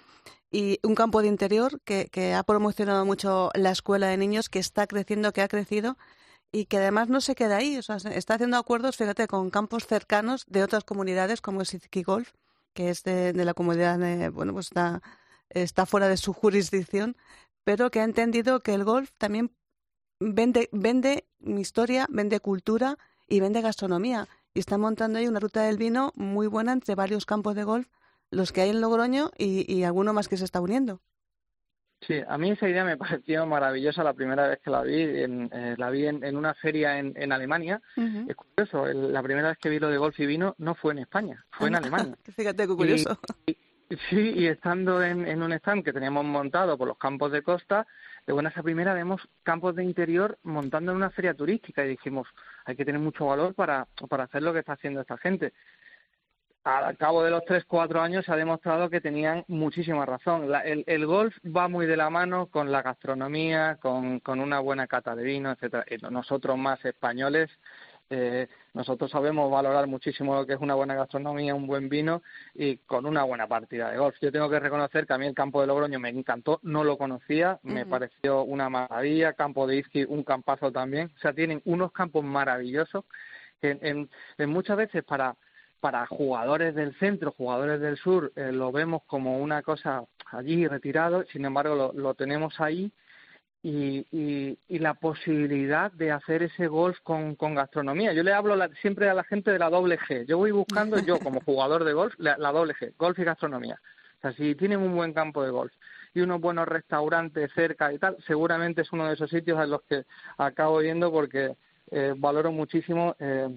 y 0.52 0.80
un 0.84 0.96
campo 0.96 1.22
de 1.22 1.28
interior 1.28 1.82
que 1.84 2.34
ha 2.34 2.44
promocionado 2.44 3.06
mucho 3.06 3.52
la 3.54 3.72
escuela 3.72 4.08
de 4.08 4.18
niños, 4.18 4.50
que 4.50 4.60
está 4.60 4.88
creciendo, 4.88 5.34
que 5.34 5.42
ha 5.42 5.48
crecido 5.48 5.98
y 6.56 6.68
que 6.68 6.78
además 6.78 7.10
no 7.10 7.20
se 7.20 7.36
queda 7.36 7.58
ahí, 7.58 7.78
o 7.78 7.82
sea, 7.82 7.98
está 7.98 8.36
haciendo 8.36 8.56
acuerdos, 8.56 8.96
fíjate, 8.96 9.28
con 9.28 9.50
campos 9.50 9.86
cercanos 9.88 10.46
de 10.48 10.64
otras 10.64 10.86
comunidades 10.86 11.42
como 11.42 11.62
es 11.62 11.74
Izqui 11.74 12.02
Golf, 12.02 12.32
que 12.72 12.90
es 12.90 13.04
de, 13.04 13.34
la 13.34 13.54
comunidad, 13.54 14.00
bueno, 14.32 14.54
pues 14.54 14.68
está, 14.68 15.02
está 15.50 15.86
fuera 15.86 16.08
de 16.08 16.16
su 16.16 16.32
jurisdicción, 16.32 17.18
pero 17.66 17.92
que 17.92 18.00
ha 18.00 18.06
entendido 18.06 18.62
que 18.62 18.74
el 18.74 18.86
golf 18.86 19.12
también 19.18 19.52
vende, 20.22 20.70
vende 20.72 21.28
historia, 21.40 22.08
vende 22.10 22.40
cultura 22.40 22.98
y 23.28 23.42
vende 23.42 23.60
gastronomía. 23.60 24.30
Y 24.54 24.60
está 24.60 24.78
montando 24.78 25.20
ahí 25.20 25.28
una 25.28 25.42
ruta 25.42 25.64
del 25.64 25.76
vino 25.76 26.14
muy 26.16 26.48
buena 26.48 26.72
entre 26.72 26.96
varios 26.96 27.26
campos 27.26 27.56
de 27.56 27.66
golf, 27.66 27.90
los 28.32 28.54
que 28.54 28.62
hay 28.62 28.70
en 28.70 28.80
Logroño 28.80 29.32
y, 29.38 29.70
y 29.70 29.84
alguno 29.84 30.14
más 30.14 30.30
que 30.30 30.38
se 30.38 30.46
está 30.46 30.62
uniendo. 30.62 31.02
Sí, 32.02 32.22
a 32.28 32.38
mí 32.38 32.52
esa 32.52 32.70
idea 32.70 32.84
me 32.84 32.98
pareció 33.26 33.46
maravillosa 33.46 34.04
la 34.04 34.14
primera 34.14 34.48
vez 34.48 34.60
que 34.60 34.70
la 34.70 34.82
vi. 34.82 35.02
En, 35.02 35.50
eh, 35.52 35.76
la 35.78 35.90
vi 35.90 36.06
en, 36.06 36.24
en, 36.24 36.36
una 36.36 36.54
feria 36.54 37.00
en, 37.00 37.14
en 37.16 37.32
Alemania. 37.32 37.82
Uh 37.98 38.02
-huh. 38.02 38.30
Es 38.30 38.36
curioso, 38.36 38.88
el, 38.88 39.14
la 39.14 39.24
primera 39.24 39.50
vez 39.50 39.58
que 39.58 39.70
vi 39.70 39.80
lo 39.80 39.90
de 39.90 39.98
golf 39.98 40.20
y 40.20 40.26
vino 40.26 40.56
no 40.58 40.76
fue 40.76 40.94
en 40.94 41.00
España, 41.00 41.44
fue 41.52 41.70
en 41.70 41.76
Alemania. 41.76 42.16
Fíjate 42.36 42.68
qué 42.68 42.76
curioso. 42.76 43.20
Y, 43.46 43.52
y, 43.90 43.98
sí, 44.10 44.34
y 44.36 44.48
estando 44.48 45.04
en, 45.04 45.28
en 45.28 45.42
un 45.42 45.54
stand 45.54 45.84
que 45.84 45.94
teníamos 45.94 46.26
montado 46.26 46.78
por 46.78 46.88
los 46.88 46.98
campos 46.98 47.32
de 47.32 47.42
costa, 47.42 47.86
de 48.26 48.34
buenas 48.34 48.58
a 48.58 48.64
primera 48.64 48.94
vemos 48.94 49.22
campos 49.44 49.76
de 49.76 49.84
interior 49.84 50.38
montando 50.44 50.92
en 50.92 50.98
una 50.98 51.12
feria 51.12 51.34
turística 51.36 51.86
y 51.86 51.90
dijimos, 51.90 52.28
hay 52.66 52.76
que 52.76 52.86
tener 52.86 53.00
mucho 53.00 53.28
valor 53.28 53.54
para, 53.54 53.88
para 54.10 54.24
hacer 54.24 54.42
lo 54.42 54.52
que 54.54 54.60
está 54.60 54.74
haciendo 54.74 55.02
esta 55.02 55.18
gente 55.18 55.54
al 56.66 56.98
cabo 56.98 57.24
de 57.24 57.30
los 57.30 57.46
tres, 57.46 57.64
cuatro 57.66 58.02
años 58.02 58.26
se 58.26 58.32
ha 58.32 58.36
demostrado 58.36 58.90
que 58.90 59.00
tenían 59.00 59.46
muchísima 59.48 60.04
razón. 60.04 60.50
La, 60.50 60.62
el, 60.62 60.84
el, 60.88 61.06
golf 61.06 61.36
va 61.46 61.68
muy 61.68 61.86
de 61.86 61.96
la 61.96 62.10
mano 62.10 62.48
con 62.48 62.72
la 62.72 62.82
gastronomía, 62.82 63.78
con, 63.80 64.20
con 64.20 64.40
una 64.40 64.60
buena 64.60 64.88
cata 64.88 65.16
de 65.16 65.24
vino, 65.24 65.52
etcétera. 65.52 65.86
Y 65.90 65.98
nosotros 66.12 66.58
más 66.58 66.84
españoles, 66.84 67.52
eh, 68.10 68.48
nosotros 68.74 69.12
sabemos 69.12 69.52
valorar 69.52 69.86
muchísimo 69.86 70.34
lo 70.34 70.48
que 70.48 70.54
es 70.54 70.60
una 70.60 70.74
buena 70.74 70.96
gastronomía, 70.96 71.54
un 71.54 71.68
buen 71.68 71.88
vino 71.88 72.24
y 72.56 72.78
con 72.78 73.06
una 73.06 73.24
buena 73.24 73.48
partida 73.48 73.92
de 73.92 73.98
golf. 74.00 74.16
Yo 74.20 74.32
tengo 74.32 74.50
que 74.50 74.60
reconocer 74.60 75.06
que 75.06 75.14
a 75.14 75.20
mí 75.20 75.28
el 75.28 75.36
campo 75.36 75.62
de 75.62 75.68
Logroño 75.68 76.00
me 76.00 76.10
encantó, 76.10 76.60
no 76.64 76.84
lo 76.84 76.98
conocía, 76.98 77.60
uh 77.62 77.68
-huh. 77.68 77.74
me 77.74 77.86
pareció 77.86 78.42
una 78.42 78.70
maravilla, 78.70 79.34
campo 79.34 79.68
de 79.68 79.78
Izqui, 79.78 80.04
un 80.04 80.24
campazo 80.24 80.72
también. 80.72 81.12
O 81.16 81.20
sea, 81.20 81.32
tienen 81.32 81.62
unos 81.66 81.92
campos 81.92 82.24
maravillosos 82.24 83.06
que 83.62 83.70
en, 83.72 83.80
en, 83.84 84.10
en 84.40 84.50
muchas 84.50 84.78
veces 84.78 85.04
para 85.04 85.36
para 85.86 86.08
jugadores 86.08 86.74
del 86.74 86.96
centro, 86.96 87.32
jugadores 87.32 87.80
del 87.80 87.96
sur, 87.98 88.32
eh, 88.36 88.52
lo 88.52 88.72
vemos 88.72 89.04
como 89.06 89.38
una 89.38 89.62
cosa 89.62 90.04
allí 90.32 90.68
retirado, 90.68 91.24
sin 91.32 91.46
embargo 91.46 91.76
lo, 91.76 91.94
lo 91.94 92.16
tenemos 92.16 92.60
ahí 92.60 92.92
y, 93.62 94.04
y, 94.12 94.58
y, 94.68 94.80
la 94.80 94.96
posibilidad 94.96 95.92
de 95.92 96.12
hacer 96.12 96.42
ese 96.42 96.66
golf 96.66 96.98
con, 97.04 97.36
con 97.36 97.54
gastronomía. 97.54 98.14
Yo 98.14 98.24
le 98.24 98.34
hablo 98.34 98.56
la, 98.56 98.70
siempre 98.82 99.12
a 99.12 99.14
la 99.14 99.24
gente 99.26 99.52
de 99.52 99.60
la 99.60 99.70
doble 99.70 100.00
G. 100.00 100.26
Yo 100.26 100.40
voy 100.40 100.50
buscando, 100.50 100.98
yo 100.98 101.20
como 101.20 101.40
jugador 101.46 101.84
de 101.84 101.94
golf, 101.94 102.16
la, 102.18 102.36
la 102.40 102.52
doble 102.52 102.74
G, 102.74 102.92
golf 102.98 103.20
y 103.20 103.24
gastronomía. 103.24 103.80
O 104.18 104.22
sea, 104.22 104.34
si 104.34 104.56
tienen 104.56 104.80
un 104.80 104.96
buen 104.96 105.14
campo 105.14 105.44
de 105.44 105.52
golf 105.52 105.72
y 106.16 106.22
unos 106.22 106.42
buenos 106.42 106.68
restaurantes 106.68 107.52
cerca 107.54 107.94
y 107.94 108.00
tal, 108.00 108.18
seguramente 108.26 108.82
es 108.82 108.92
uno 108.92 109.06
de 109.08 109.14
esos 109.14 109.30
sitios 109.30 109.64
en 109.64 109.70
los 109.70 109.84
que 109.84 110.04
acabo 110.40 110.82
yendo 110.82 111.12
porque 111.12 111.56
eh, 111.92 112.16
valoro 112.18 112.52
muchísimo 112.52 113.16
eh, 113.20 113.56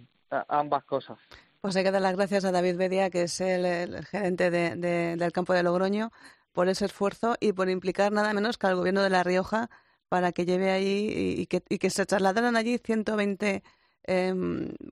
ambas 0.48 0.84
cosas. 0.84 1.16
Pues 1.60 1.74
hay 1.76 1.82
que 1.84 1.90
dar 1.90 2.02
las 2.02 2.14
gracias 2.16 2.44
a 2.44 2.52
David 2.52 2.76
Bedia, 2.76 3.10
que 3.10 3.22
es 3.22 3.40
el, 3.40 4.04
gerente 4.06 4.50
de, 4.50 4.76
de, 4.76 5.16
del 5.16 5.32
campo 5.32 5.52
de 5.54 5.62
Logroño, 5.64 6.12
por 6.52 6.68
ese 6.68 6.86
esfuerzo 6.86 7.36
y 7.40 7.52
por 7.52 7.68
implicar 7.68 8.12
nada 8.12 8.32
menos 8.32 8.58
que 8.58 8.66
al 8.66 8.76
gobierno 8.76 9.02
de 9.02 9.10
La 9.10 9.22
Rioja 9.24 9.70
para 10.08 10.32
que 10.32 10.46
lleve 10.46 10.70
ahí 10.70 11.36
y, 11.38 11.46
que, 11.46 11.90
se 11.90 12.06
trasladaran 12.06 12.56
allí 12.56 12.78
120 12.78 13.62
eh, 14.04 14.34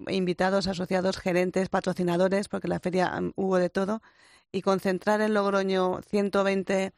invitados, 0.09 0.67
asociados, 0.67 1.19
gerentes, 1.19 1.69
patrocinadores, 1.69 2.49
porque 2.49 2.69
la 2.69 2.81
feria 2.81 3.12
um, 3.19 3.33
hubo 3.37 3.57
de 3.59 3.71
todo, 3.71 4.03
y 4.53 4.62
concentrar 4.62 5.21
en 5.23 5.35
Logroño 5.35 6.01
120 6.03 6.85
eh, 6.85 6.93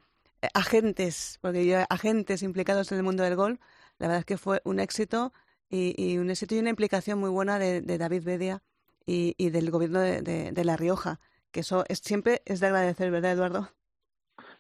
agentes, 0.54 1.38
porque 1.40 1.66
yo, 1.66 1.78
agentes 1.88 2.42
implicados 2.42 2.90
en 2.92 2.98
el 2.98 3.04
mundo 3.04 3.22
del 3.22 3.36
gol, 3.36 3.60
la 3.98 4.08
verdad 4.08 4.20
es 4.20 4.26
que 4.26 4.38
fue 4.38 4.60
un 4.64 4.80
éxito 4.80 5.32
y, 5.70 5.94
y 5.96 6.18
un 6.18 6.30
éxito 6.30 6.54
y 6.54 6.58
una 6.58 6.70
implicación 6.70 7.18
muy 7.18 7.30
buena 7.30 7.58
de, 7.58 7.80
de 7.82 7.98
David 7.98 8.24
Bedia 8.24 8.62
y, 9.08 9.34
y 9.38 9.48
del 9.48 9.70
gobierno 9.70 10.00
de, 10.00 10.20
de, 10.52 10.64
La 10.64 10.76
Rioja, 10.76 11.18
que 11.50 11.60
eso 11.60 11.82
es, 11.88 12.00
siempre 12.00 12.42
es 12.44 12.60
de 12.60 12.66
agradecer, 12.66 13.10
¿verdad, 13.10 13.32
Eduardo? 13.32 13.70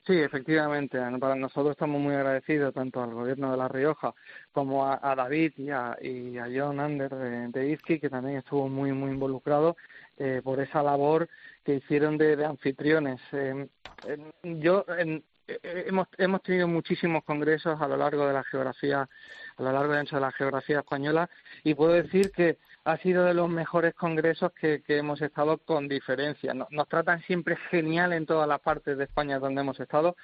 Sí, 0.06 0.14
efectivamente. 0.14 0.98
Para 1.20 1.34
nosotros 1.34 1.72
estamos 1.72 2.00
muy 2.00 2.14
agradecidos 2.14 2.72
tanto 2.72 3.02
al 3.02 3.12
gobierno 3.12 3.50
de 3.50 3.58
La 3.58 3.68
Rioja 3.68 4.14
como 4.50 4.90
a, 4.90 5.14
David 5.14 5.52
y 5.58 5.68
a, 5.68 5.98
y 6.00 6.38
a, 6.38 6.46
John 6.46 6.80
Ander 6.80 7.14
de, 7.14 7.48
de 7.48 8.00
que 8.00 8.08
también 8.08 8.38
estuvo 8.38 8.70
muy, 8.70 8.92
muy 8.92 9.10
involucrado 9.10 9.76
eh, 10.16 10.40
por 10.42 10.60
esa 10.60 10.82
labor 10.82 11.28
que 11.62 11.74
hicieron 11.74 12.16
de, 12.16 12.36
de 12.36 12.46
anfitriones. 12.46 13.20
Eh, 13.32 13.68
yo 14.42 14.86
en, 14.96 15.22
hemos, 15.62 16.08
hemos 16.18 16.42
tenido 16.42 16.68
muchísimos 16.68 17.24
congresos 17.24 17.80
a 17.80 17.88
lo 17.88 17.96
largo 17.96 18.26
de 18.26 18.32
la 18.32 18.44
geografía, 18.44 19.08
a 19.56 19.62
lo 19.62 19.72
largo 19.72 19.92
de 19.92 20.20
la 20.20 20.32
geografía 20.32 20.80
española, 20.80 21.28
y 21.64 21.74
puedo 21.74 21.92
decir 21.92 22.30
que 22.32 22.58
ha 22.84 22.96
sido 22.98 23.24
de 23.24 23.34
los 23.34 23.48
mejores 23.48 23.94
congresos 23.94 24.52
que, 24.52 24.82
que 24.82 24.96
hemos 24.96 25.20
estado 25.20 25.58
con 25.58 25.88
diferencia. 25.88 26.54
Nos, 26.54 26.70
nos, 26.70 26.88
tratan 26.88 27.22
siempre 27.22 27.56
genial 27.70 28.12
en 28.12 28.26
todas 28.26 28.48
las 28.48 28.60
partes 28.60 28.96
de 28.96 29.04
España 29.04 29.38
donde 29.38 29.60
hemos 29.60 29.78
estado, 29.80 30.16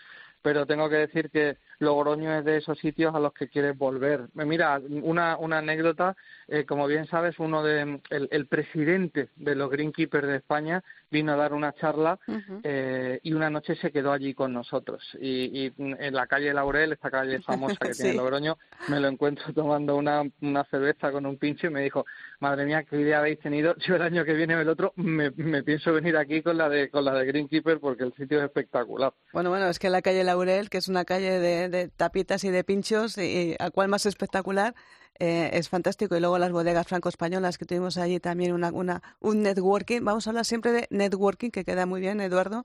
pero 0.45 0.66
tengo 0.66 0.91
que 0.91 0.97
decir 0.97 1.31
que 1.31 1.57
Logroño 1.79 2.39
es 2.39 2.45
de 2.45 2.59
esos 2.59 2.79
sitios 2.79 3.14
a 3.14 3.18
los 3.18 3.33
que 3.33 3.49
quieres 3.49 3.79
volver. 3.79 4.29
Mira, 4.35 4.79
una, 5.03 5.39
una 5.39 5.59
anécdota, 5.59 6.16
eh, 6.49 6.66
como 6.66 6.87
bien 6.87 7.07
sabes, 7.07 7.39
uno 7.39 7.62
de 7.62 8.01
el, 8.11 8.29
el, 8.31 8.47
presidente 8.47 9.31
de 9.37 9.55
los 9.55 9.70
Greenkeepers 9.70 10.27
de 10.27 10.37
España 10.37 10.85
vino 11.14 11.32
a 11.32 11.36
dar 11.36 11.52
una 11.54 11.72
charla 11.74 12.18
eh, 12.64 13.20
y 13.22 13.32
una 13.32 13.48
noche 13.48 13.76
se 13.76 13.92
quedó 13.92 14.10
allí 14.12 14.34
con 14.34 14.52
nosotros. 14.52 15.00
Y, 15.20 15.66
y 15.66 15.72
en 15.78 16.12
la 16.12 16.26
calle 16.26 16.52
Laurel, 16.52 16.92
esta 16.92 17.10
calle 17.10 17.40
famosa 17.40 17.76
que 17.80 17.90
tiene 17.92 18.10
Sí. 18.10 18.16
Logroño, 18.16 18.58
me 18.88 18.98
lo 19.00 19.08
encuentro 19.08 19.52
tomando 19.54 19.96
una, 19.96 20.22
una 20.42 20.64
cerveza 20.64 21.12
con 21.12 21.24
un 21.24 21.38
pincho 21.38 21.68
y 21.68 21.70
me 21.70 21.82
dijo, 21.82 22.04
madre 22.40 22.66
mía, 22.66 22.82
qué 22.82 23.00
idea 23.00 23.20
habéis 23.20 23.38
tenido. 23.38 23.76
Yo 23.86 23.94
el 23.94 24.02
año 24.02 24.24
que 24.24 24.34
viene 24.34 24.60
el 24.60 24.68
otro 24.68 24.92
me, 24.96 25.30
me 25.36 25.62
pienso 25.62 25.92
venir 25.92 26.16
aquí 26.16 26.42
con 26.42 26.58
la 26.58 26.68
de 26.68 26.90
con 26.90 27.04
la 27.04 27.14
de 27.14 27.24
Greenkeeper 27.26 27.78
porque 27.78 28.02
el 28.04 28.12
sitio 28.14 28.38
es 28.38 28.44
espectacular. 28.44 29.12
Bueno, 29.32 29.50
bueno, 29.50 29.68
es 29.68 29.78
que 29.78 29.88
la 29.88 30.02
calle 30.02 30.24
Laurel, 30.24 30.68
que 30.68 30.78
es 30.78 30.88
una 30.88 31.04
calle 31.04 31.38
de, 31.38 31.68
de 31.68 31.88
tapitas 31.88 32.42
y 32.44 32.50
de 32.50 32.64
pinchos, 32.64 33.16
y, 33.18 33.22
y 33.22 33.56
a 33.58 33.70
cual 33.70 33.88
más 33.88 34.04
espectacular, 34.06 34.74
eh, 35.18 35.50
es 35.52 35.68
fantástico. 35.68 36.16
Y 36.16 36.20
luego 36.20 36.38
las 36.38 36.52
bodegas 36.52 36.86
franco-españolas 36.86 37.58
que 37.58 37.64
tuvimos 37.64 37.96
allí 37.98 38.20
también 38.20 38.52
una, 38.52 38.70
una, 38.70 39.02
un 39.20 39.42
networking. 39.42 40.02
Vamos 40.02 40.26
a 40.26 40.30
hablar 40.30 40.44
siempre 40.44 40.72
de 40.72 40.86
networking, 40.90 41.50
que 41.50 41.64
queda 41.64 41.86
muy 41.86 42.00
bien, 42.00 42.20
Eduardo. 42.20 42.64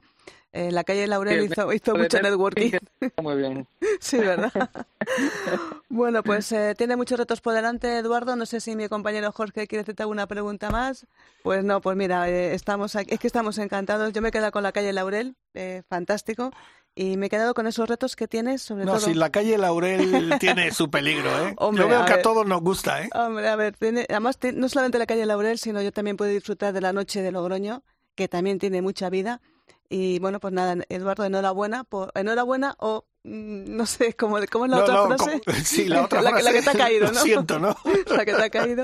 Eh, 0.51 0.71
la 0.71 0.83
calle 0.83 1.05
Laurel 1.05 1.41
Sí, 1.41 1.49
hizo, 1.51 1.71
hizo 1.73 1.95
mucho 1.95 2.19
networking 2.21 2.71
networking. 2.71 3.21
Muy 3.21 3.35
bien. 3.35 3.67
Sí, 3.99 4.17
¿verdad? 4.17 4.51
bueno, 5.89 6.23
pues 6.23 6.51
eh, 6.53 6.73
tiene 6.77 6.95
muchos 6.95 7.19
retos 7.19 7.41
por 7.41 7.53
delante, 7.53 7.97
Eduardo. 7.97 8.35
No 8.35 8.45
sé 8.45 8.61
si 8.61 8.75
mi 8.75 8.87
compañero 8.87 9.31
Jorge 9.31 9.67
quiere 9.67 9.81
hacerte 9.81 10.03
alguna 10.03 10.25
pregunta 10.25 10.69
más. 10.69 11.05
Pues 11.43 11.63
no, 11.65 11.81
pues 11.81 11.97
mira, 11.97 12.29
eh, 12.29 12.53
estamos 12.53 12.95
aquí, 12.95 13.13
es 13.13 13.19
que 13.19 13.27
estamos 13.27 13.57
encantados. 13.57 14.13
Yo 14.13 14.21
me 14.21 14.29
he 14.29 14.31
quedado 14.31 14.51
con 14.51 14.63
la 14.63 14.71
calle 14.71 14.93
Laurel, 14.93 15.35
eh, 15.53 15.83
fantástico. 15.89 16.51
Y 16.95 17.15
me 17.17 17.27
he 17.27 17.29
quedado 17.29 17.53
con 17.53 17.65
esos 17.67 17.87
retos 17.87 18.15
que 18.15 18.27
tienes, 18.27 18.61
sobre 18.61 18.83
No, 18.83 18.93
todo. 18.97 19.05
si 19.07 19.13
la 19.13 19.29
calle 19.29 19.57
Laurel 19.57 20.35
tiene 20.39 20.71
su 20.71 20.89
peligro, 20.89 21.29
¿eh? 21.47 21.53
Hombre, 21.57 21.83
Yo 21.83 21.89
veo 21.89 22.01
a 22.01 22.05
que 22.05 22.11
a 22.11 22.15
ver. 22.17 22.23
todos 22.23 22.45
nos 22.45 22.61
gusta, 22.61 23.03
¿eh? 23.03 23.09
Hombre, 23.13 23.47
a 23.47 23.55
ver, 23.55 23.77
tiene- 23.77 24.05
además 24.09 24.37
no 24.53 24.67
solamente 24.67 24.97
la 24.99 25.05
calle 25.05 25.25
Laurel, 25.25 25.57
sino 25.59 25.81
yo 25.81 25.91
también 25.93 26.17
puedo 26.17 26.31
disfrutar 26.31 26.73
de 26.73 26.81
la 26.81 26.91
noche 26.91 27.21
de 27.21 27.31
Logroño, 27.31 27.83
que 28.15 28.27
también 28.27 28.59
tiene 28.59 28.81
mucha 28.81 29.09
vida. 29.09 29.39
Y 29.87 30.19
bueno, 30.19 30.39
pues 30.39 30.53
nada, 30.53 30.75
Eduardo, 30.89 31.23
enhorabuena, 31.25 31.83
por, 31.83 32.11
enhorabuena 32.15 32.75
o 32.79 33.05
mm, 33.23 33.75
no 33.75 33.85
sé, 33.85 34.13
¿cómo, 34.15 34.37
cómo 34.51 34.65
es 34.65 34.71
la 34.71 34.77
No, 34.77 34.83
otra 34.83 34.95
no, 34.95 35.07
frase? 35.07 35.41
como- 35.45 35.57
sí, 35.63 35.85
la 35.85 36.01
otra 36.05 36.19
que- 36.19 36.43
la 36.43 36.51
que 36.51 36.51
te 36.51 36.59
ha 36.59 36.63
frase, 36.63 36.77
caído, 36.77 37.05
lo 37.07 37.11
¿no? 37.13 37.21
siento, 37.21 37.59
¿no? 37.59 37.75
la 38.07 38.25
que 38.25 38.33
te 38.33 38.43
ha 38.43 38.49
caído. 38.49 38.83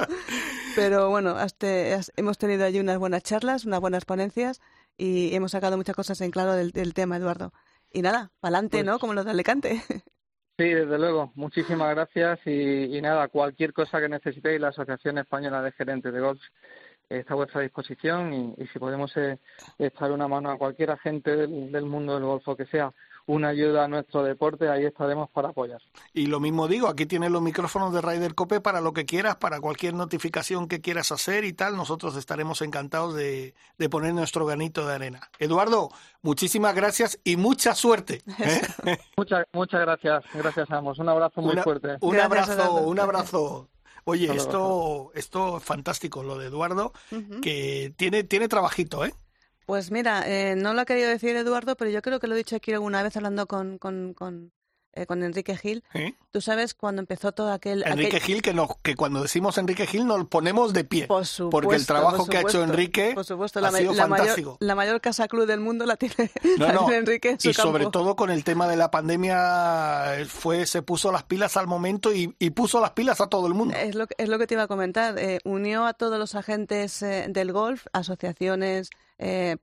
Pero 0.76 1.10
bueno, 1.10 1.32
hasta- 1.32 1.96
has- 1.96 2.12
hemos 2.16 2.38
tenido 2.38 2.66
allí 2.66 2.80
unas 2.80 2.98
buenas 2.98 3.24
charlas, 3.24 3.66
unas 3.66 3.82
buenas 3.82 4.06
ponencias 4.06 4.62
y 4.98 5.36
hemos 5.36 5.52
sacado 5.52 5.76
muchas 5.78 5.96
cosas 5.96 6.22
en 6.22 6.32
claro 6.32 6.54
del, 6.54 6.72
del 6.72 6.94
tema, 6.94 7.18
Eduardo. 7.18 7.52
Y 7.96 8.02
nada, 8.02 8.30
pa'lante, 8.42 8.78
Pues- 8.80 8.86
¿no? 8.86 9.00
Como 9.00 9.14
los 9.14 9.24
de 9.26 9.32
Alicante. 9.32 9.82
Sí, 10.58 10.70
desde 10.70 10.98
luego. 10.98 11.34
Muchísimas 11.36 11.94
gracias 11.94 12.40
y, 12.46 12.98
y 12.98 13.02
nada, 13.02 13.28
cualquier 13.28 13.74
cosa 13.74 14.00
que 14.00 14.08
necesitéis, 14.08 14.62
la 14.62 14.70
Asociación 14.70 15.18
Española 15.18 15.62
de 15.62 15.74
Gerentes 15.74 16.14
de 16.14 16.20
Golf 16.22 16.40
está 17.10 17.34
a 17.34 17.36
vuestra 17.36 17.60
disposición 17.60 18.32
y, 18.34 18.64
y 18.64 18.68
si 18.68 18.80
podemos 18.80 19.12
eh, 19.18 19.38
echar 19.78 20.14
una 20.14 20.30
mano 20.30 20.50
a 20.50 20.58
cualquier 20.58 20.92
agente 20.92 21.36
del, 21.36 21.74
del 21.74 21.84
mundo 21.86 22.14
del 22.14 22.24
golfo 22.24 22.56
que 22.56 22.66
sea 22.68 22.90
una 23.28 23.50
ayuda 23.50 23.86
a 23.86 23.88
nuestro 23.88 24.22
deporte, 24.24 24.70
ahí 24.70 24.86
estaremos 24.86 25.30
para 25.32 25.50
apoyar. 25.50 25.82
Y 26.14 26.28
lo 26.28 26.40
mismo 26.40 26.68
digo, 26.68 26.88
aquí 26.88 27.06
tienes 27.06 27.32
los 27.32 27.42
micrófonos 27.42 27.92
de 27.94 28.02
Ryder 28.02 28.36
Cope 28.36 28.62
para 28.62 28.82
lo 28.82 28.94
que 28.94 29.06
quieras, 29.06 29.38
para 29.38 29.60
cualquier 29.60 29.94
notificación 29.96 30.68
que 30.68 30.80
quieras 30.82 31.12
hacer 31.12 31.44
y 31.44 31.54
tal. 31.54 31.76
Nosotros 31.76 32.16
estaremos 32.18 32.62
encantados 32.62 33.16
de, 33.16 33.56
de 33.78 33.90
poner 33.90 34.14
nuestro 34.14 34.46
granito 34.46 34.86
de 34.88 34.94
arena. 34.94 35.30
Eduardo, 35.40 35.90
muchísimas 36.22 36.76
gracias 36.76 37.20
y 37.24 37.36
mucha 37.38 37.74
suerte. 37.74 38.22
¿eh? 38.40 38.98
Muchas, 39.18 39.46
muchas 39.54 39.82
gracias. 39.82 40.24
Gracias 40.34 40.70
a 40.70 40.78
ambos. 40.78 41.00
Un 41.00 41.10
abrazo 41.10 41.42
muy 41.42 41.54
Una- 41.54 41.64
fuerte. 41.64 41.98
Un 42.02 42.12
Gracias, 42.14 42.26
abrazo, 42.50 42.54
Eduardo. 42.54 42.88
un 42.88 43.00
abrazo. 43.00 43.70
Oye, 44.08 44.32
esto, 44.36 45.12
esto 45.16 45.58
es 45.58 45.64
fantástico, 45.64 46.22
lo 46.22 46.38
de 46.38 46.46
Eduardo, 46.46 46.94
que 47.42 47.92
tiene, 47.98 48.24
tiene 48.24 48.48
trabajito, 48.48 49.04
¿eh? 49.04 49.16
Pues 49.66 49.90
mira, 49.92 50.24
eh, 50.28 50.56
no 50.56 50.74
lo 50.74 50.82
ha 50.82 50.86
querido 50.86 51.10
decir 51.10 51.36
Eduardo, 51.36 51.76
pero 51.76 51.90
yo 51.90 52.02
creo 52.04 52.20
que 52.20 52.28
lo 52.28 52.36
he 52.36 52.38
dicho 52.38 52.56
aquí 52.56 52.72
alguna 52.74 53.02
vez 53.02 53.16
hablando 53.18 53.48
con, 53.48 53.80
con, 53.80 54.14
con, 54.14 54.52
eh, 54.96 55.06
con 55.06 55.22
Enrique 55.24 55.56
Gil. 55.58 55.84
Tú 56.32 56.42
sabes 56.42 56.74
cuando 56.74 57.02
empezó 57.02 57.32
todo 57.34 57.52
aquel... 57.52 57.84
Enrique 57.86 58.18
aquel- 58.18 58.22
Gil, 58.22 58.42
que, 58.42 58.54
nos, 58.54 58.70
que 58.82 58.96
cuando 58.96 59.22
decimos 59.22 59.58
Enrique 59.58 59.86
Gil 59.88 60.08
nos 60.08 60.26
ponemos 60.28 60.74
de 60.74 60.84
pie. 60.84 61.08
Por 61.08 61.26
supuesto, 61.26 61.50
porque 61.50 61.76
el 61.76 61.86
trabajo 61.86 62.18
por 62.18 62.30
que 62.30 62.38
ha 62.38 62.42
hecho 62.42 62.64
Enrique 62.64 63.12
por 63.14 63.26
supuesto, 63.26 63.60
ha 63.60 63.62
la, 63.64 63.72
sido 63.72 63.94
la 63.94 64.08
mayor, 64.08 64.18
fantástico. 64.26 64.58
la 64.60 64.76
mayor 64.76 65.02
casa 65.02 65.28
club 65.28 65.46
del 65.46 65.60
mundo 65.60 65.86
la 65.86 65.96
tiene, 65.98 66.32
No, 66.58 66.68
la 66.68 66.74
no, 66.74 66.80
tiene 66.86 66.98
Enrique 66.98 67.30
en 67.32 67.40
su 67.40 67.50
y 67.50 67.54
sobre 67.54 67.86
todo 67.88 68.16
con 68.16 68.32
el 68.32 68.44
tema 68.44 68.68
de 68.68 68.76
la 68.78 68.90
pandemia 68.92 70.26
fue 70.28 70.66
se 70.66 70.82
puso 70.82 71.12
las 71.12 71.24
pilas 71.24 71.58
al 71.58 71.68
momento 71.68 72.14
y, 72.14 72.36
y 72.40 72.50
puso 72.52 72.80
las 72.82 72.92
pilas 72.92 73.22
a 73.22 73.28
todo 73.28 73.48
el 73.48 73.54
mundo. 73.54 73.76
Es 73.78 73.96
lo, 73.96 74.08
que- 74.08 74.16
es 74.18 74.30
lo 74.30 74.38
que 74.40 74.48
te 74.48 74.54
iba 74.56 74.64
a 74.64 74.68
comentar. 74.68 75.18
eh, 75.20 75.40
unió 75.44 75.86
a 75.86 75.94
todos 75.94 76.18
los 76.20 76.36
agentes 76.36 77.02
eh, 77.02 77.26
del 77.30 77.52
golf, 77.52 77.86
asociaciones, 77.94 78.90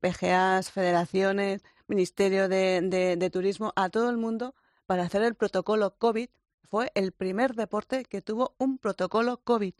PGAs, 0.00 0.70
federaciones, 0.70 1.62
Ministerio 1.88 2.48
de, 2.48 2.80
de- 2.82 3.16
de 3.16 3.30
Turismo, 3.30 3.72
a 3.76 3.88
todo 3.90 4.08
el 4.10 4.16
mundo 4.16 4.54
para 4.86 5.04
hacer 5.04 5.22
el 5.22 5.34
protocolo 5.34 5.96
COVID. 5.96 6.28
Fue 6.68 6.90
el 6.94 7.12
primer 7.12 7.54
deporte 7.54 8.04
que 8.04 8.22
tuvo 8.22 8.54
un 8.58 8.78
protocolo 8.78 9.38
COVID. 9.44 9.74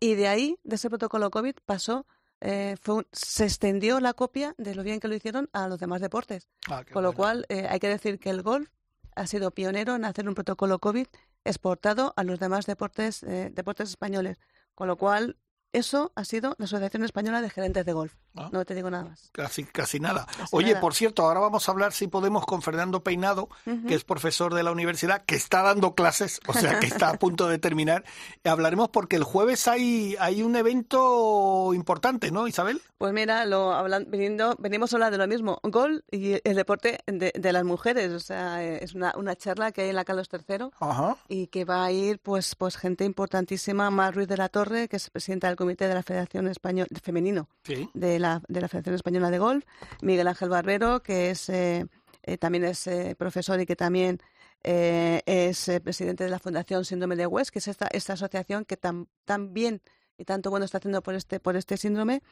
Y 0.00 0.14
de 0.14 0.28
ahí, 0.28 0.58
de 0.64 0.74
ese 0.76 0.88
protocolo 0.88 1.30
COVID, 1.30 1.54
pasó, 1.64 2.04
eh, 2.40 2.76
fue 2.80 2.96
un- 2.96 3.06
se 3.12 3.44
extendió 3.44 4.00
la 4.00 4.12
copia 4.14 4.54
de 4.58 4.74
lo 4.74 4.82
bien 4.82 4.98
que 4.98 5.06
lo 5.08 5.14
hicieron 5.14 5.48
a 5.52 5.68
los 5.68 5.78
demás 5.78 6.00
deportes. 6.00 6.48
Ah, 6.68 6.82
Con 6.92 7.02
lo 7.04 7.12
cual, 7.12 7.46
eh, 7.48 7.66
hay 7.70 7.78
que 7.78 7.88
decir 7.88 8.18
que 8.18 8.30
el 8.30 8.42
golf 8.42 8.68
ha 9.14 9.26
sido 9.28 9.52
pionero 9.52 9.94
en 9.94 10.04
hacer 10.04 10.28
un 10.28 10.34
protocolo 10.34 10.78
COVID 10.80 11.06
exportado 11.44 12.12
a 12.16 12.24
los 12.24 12.40
demás 12.40 12.66
deportes, 12.66 13.22
eh, 13.22 13.50
deportes 13.52 13.90
españoles. 13.90 14.38
Con 14.74 14.88
lo 14.88 14.96
cual, 14.96 15.36
eso 15.72 16.12
ha 16.16 16.24
sido 16.24 16.54
la 16.58 16.64
Asociación 16.64 17.04
Española 17.04 17.40
de 17.40 17.50
Gerentes 17.50 17.84
de 17.86 17.92
Golf. 17.92 18.14
Ah. 18.36 18.48
No 18.52 18.64
te 18.64 18.74
digo 18.74 18.90
nada 18.90 19.04
más. 19.04 19.28
Casi, 19.32 19.64
casi 19.64 20.00
nada. 20.00 20.26
Casi 20.26 20.56
Oye, 20.56 20.68
nada. 20.70 20.80
por 20.80 20.94
cierto, 20.94 21.22
ahora 21.24 21.40
vamos 21.40 21.68
a 21.68 21.72
hablar, 21.72 21.92
si 21.92 22.06
podemos, 22.06 22.46
con 22.46 22.62
Fernando 22.62 23.02
Peinado, 23.02 23.48
Ujú. 23.66 23.86
que 23.86 23.94
es 23.94 24.04
profesor 24.04 24.54
de 24.54 24.62
la 24.62 24.72
universidad, 24.72 25.22
que 25.24 25.34
está 25.34 25.62
dando 25.62 25.94
clases, 25.94 26.40
o 26.46 26.52
sea, 26.52 26.78
que 26.80 26.86
está 26.86 27.10
a 27.10 27.14
punto 27.18 27.48
de 27.48 27.58
terminar. 27.58 28.04
Hablaremos 28.44 28.88
porque 28.90 29.16
el 29.16 29.24
jueves 29.24 29.68
hay, 29.68 30.16
hay 30.18 30.42
un 30.42 30.56
evento 30.56 31.72
importante, 31.74 32.30
¿no, 32.30 32.46
Isabel? 32.48 32.80
Pues 32.98 33.12
mira, 33.12 33.44
lo 33.46 33.72
hablan, 33.72 34.06
viniendo, 34.08 34.54
venimos 34.58 34.92
a 34.92 34.96
hablar 34.96 35.10
de 35.12 35.18
lo 35.18 35.26
mismo, 35.26 35.58
gol 35.62 36.04
y 36.10 36.34
el 36.48 36.56
deporte 36.56 37.00
de, 37.06 37.32
de 37.34 37.52
las 37.52 37.64
mujeres. 37.64 38.12
O 38.12 38.20
sea, 38.20 38.62
eh, 38.64 38.78
es 38.82 38.94
una, 38.94 39.12
una 39.16 39.36
charla 39.36 39.72
que 39.72 39.82
hay 39.82 39.88
en 39.90 39.96
la 39.96 40.04
Carlos 40.04 40.28
III 40.32 40.66
Ajá. 40.80 41.16
y 41.28 41.48
que 41.48 41.64
va 41.64 41.84
a 41.84 41.92
ir 41.92 42.18
pues 42.20 42.54
pues 42.54 42.76
gente 42.76 43.04
importantísima, 43.04 43.90
Mar 43.90 44.14
Ruiz 44.14 44.28
de 44.28 44.36
la 44.36 44.48
Torre, 44.48 44.88
que 44.88 44.96
es 44.96 45.10
presidenta 45.10 45.48
del 45.48 45.56
Comité 45.56 45.88
de 45.88 45.94
la 45.94 46.02
Federación 46.02 46.46
Española 46.48 46.88
Femenino 47.02 47.48
Sí. 47.64 47.88
de 47.94 48.18
la, 48.22 48.42
de 48.48 48.60
la 48.60 48.68
Federación 48.68 48.94
Española 48.94 49.30
de 49.30 49.38
Golf, 49.38 49.64
Miguel 50.00 50.28
Ángel 50.28 50.48
Barbero, 50.48 51.02
que 51.02 51.30
es 51.30 51.48
eh, 51.48 51.86
eh, 52.22 52.38
también 52.38 52.64
es 52.64 52.86
eh, 52.86 53.14
profesor 53.18 53.60
y 53.60 53.66
que 53.66 53.76
también 53.76 54.20
es 54.64 55.68
presidente 55.82 56.22
de 56.22 56.30
la 56.30 56.38
Fundación 56.38 56.84
Síndrome 56.84 57.16
de 57.16 57.26
West, 57.26 57.50
que 57.50 57.58
es 57.58 57.66
esta, 57.66 57.88
esta 57.88 58.12
asociación 58.12 58.64
que 58.64 58.76
tan, 58.76 59.08
tan 59.24 59.52
bien 59.52 59.82
y 60.16 60.24
tanto 60.24 60.50
bueno 60.50 60.64
está 60.64 60.78
haciendo 60.78 61.02
por 61.02 61.16
este, 61.16 61.40
por 61.40 61.56
este 61.56 61.76
síndrome, 61.76 62.22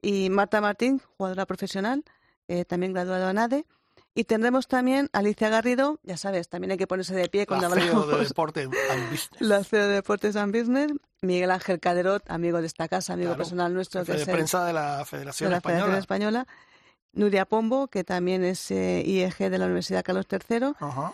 y 0.00 0.30
Marta 0.30 0.60
Martín, 0.60 1.00
jugadora 1.16 1.44
profesional, 1.44 2.04
también 2.68 2.92
graduada 2.92 3.32
en 3.32 3.38
ADE, 3.38 3.66
y 4.14 4.24
tendremos 4.24 4.68
también 4.68 5.08
a 5.12 5.18
Alicia 5.20 5.48
Garrido, 5.48 5.98
ya 6.02 6.16
sabes, 6.16 6.48
también 6.48 6.72
hay 6.72 6.76
que 6.76 6.86
ponerse 6.86 7.14
de 7.14 7.28
pie 7.28 7.46
cuando 7.46 7.68
La 7.68 7.74
CEO 7.76 7.84
hablamos 8.00 8.18
de 8.18 8.24
Deporte 8.28 8.62
and 8.62 9.10
Business. 9.10 9.30
la 9.40 9.64
CEO 9.64 9.86
de 9.88 9.94
Deportes 9.94 10.36
and 10.36 10.54
Business, 10.56 10.92
Miguel 11.22 11.50
Ángel 11.50 11.80
Caderot, 11.80 12.22
amigo 12.30 12.60
de 12.60 12.66
esta 12.66 12.88
casa, 12.88 13.14
amigo 13.14 13.28
Claro, 13.30 13.38
personal 13.38 13.72
nuestro, 13.72 14.04
que 14.04 14.12
de 14.12 14.22
es 14.22 14.28
el- 14.28 14.34
prensa 14.34 14.64
de 14.66 14.72
la 14.74 14.98
de 14.98 15.04
Federación 15.06 15.50
la 15.50 15.56
Española. 15.58 15.80
Federación 15.84 15.98
Española, 16.00 16.46
Nuria 17.14 17.44
Pombo, 17.46 17.88
que 17.88 18.04
también 18.04 18.44
es 18.44 18.70
eh, 18.70 19.02
IEG 19.06 19.50
de 19.50 19.58
la 19.58 19.64
Universidad 19.66 20.02
Carlos 20.04 20.26
III, 20.30 20.72
Ajá. 20.80 21.12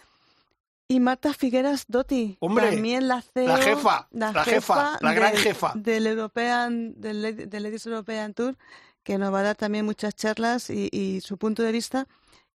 y 0.88 1.00
Marta 1.00 1.34
Figueras 1.34 1.84
Dotti, 1.88 2.36
Hombre, 2.40 2.70
también 2.72 3.06
la 3.08 3.20
CEO, 3.22 3.46
la 3.48 3.56
jefa, 3.58 4.08
la 4.10 4.44
jefa, 4.44 4.98
la 5.00 5.12
gran 5.12 5.32
del- 5.32 5.40
jefa. 5.42 5.72
del 5.76 6.06
European, 6.06 7.00
del, 7.00 7.48
del 7.48 7.62
Ladies 7.62 7.86
European 7.86 8.32
Tour, 8.34 8.56
que 9.04 9.18
nos 9.18 9.32
va 9.32 9.40
a 9.40 9.42
dar 9.42 9.56
también 9.56 9.84
muchas 9.84 10.14
charlas 10.14 10.68
y, 10.70 10.88
y 10.92 11.20
su 11.20 11.36
punto 11.38 11.62
de 11.62 11.72
vista. 11.72 12.06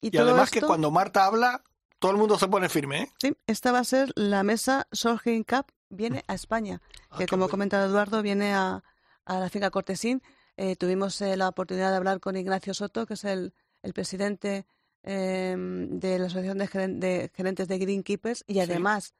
Y, 0.01 0.15
además 0.17 0.51
que 0.51 0.61
cuando 0.61 0.91
Marta 0.91 1.25
habla, 1.25 1.63
todo 1.99 2.11
el 2.11 2.17
mundo 2.17 2.37
se 2.39 2.47
pone 2.47 2.69
firme, 2.69 3.01
¿eh? 3.03 3.11
Sí, 3.19 3.33
esta 3.47 3.71
va 3.71 3.79
a 3.79 3.83
ser 3.83 4.11
la 4.15 4.43
mesa 4.43 4.87
Sorgin 4.91 5.43
Cup, 5.43 5.65
viene 5.89 6.23
a 6.27 6.33
España, 6.33 6.81
Ah, 7.09 7.17
que 7.17 7.25
como 7.27 7.43
ha 7.43 7.47
bueno. 7.47 7.51
comentado 7.51 7.87
Eduardo, 7.89 8.21
viene 8.21 8.53
a, 8.53 8.83
a 9.25 9.39
la 9.39 9.49
finca 9.49 9.69
Cortesín. 9.71 10.21
Eh, 10.57 10.75
tuvimos 10.75 11.19
eh, 11.21 11.35
la 11.37 11.47
oportunidad 11.49 11.89
de 11.91 11.97
hablar 11.97 12.19
con 12.19 12.35
Ignacio 12.37 12.73
Soto, 12.73 13.05
que 13.05 13.15
es 13.15 13.23
el, 13.25 13.53
el 13.81 13.93
presidente 13.93 14.65
eh, 15.03 15.55
de 15.57 16.19
la 16.19 16.25
Asociación 16.27 16.57
de, 16.57 16.67
Geren- 16.67 16.99
de 16.99 17.31
Gerentes 17.33 17.67
de 17.67 17.77
Greenkeepers 17.79 18.43
y 18.47 18.59
además 18.59 19.13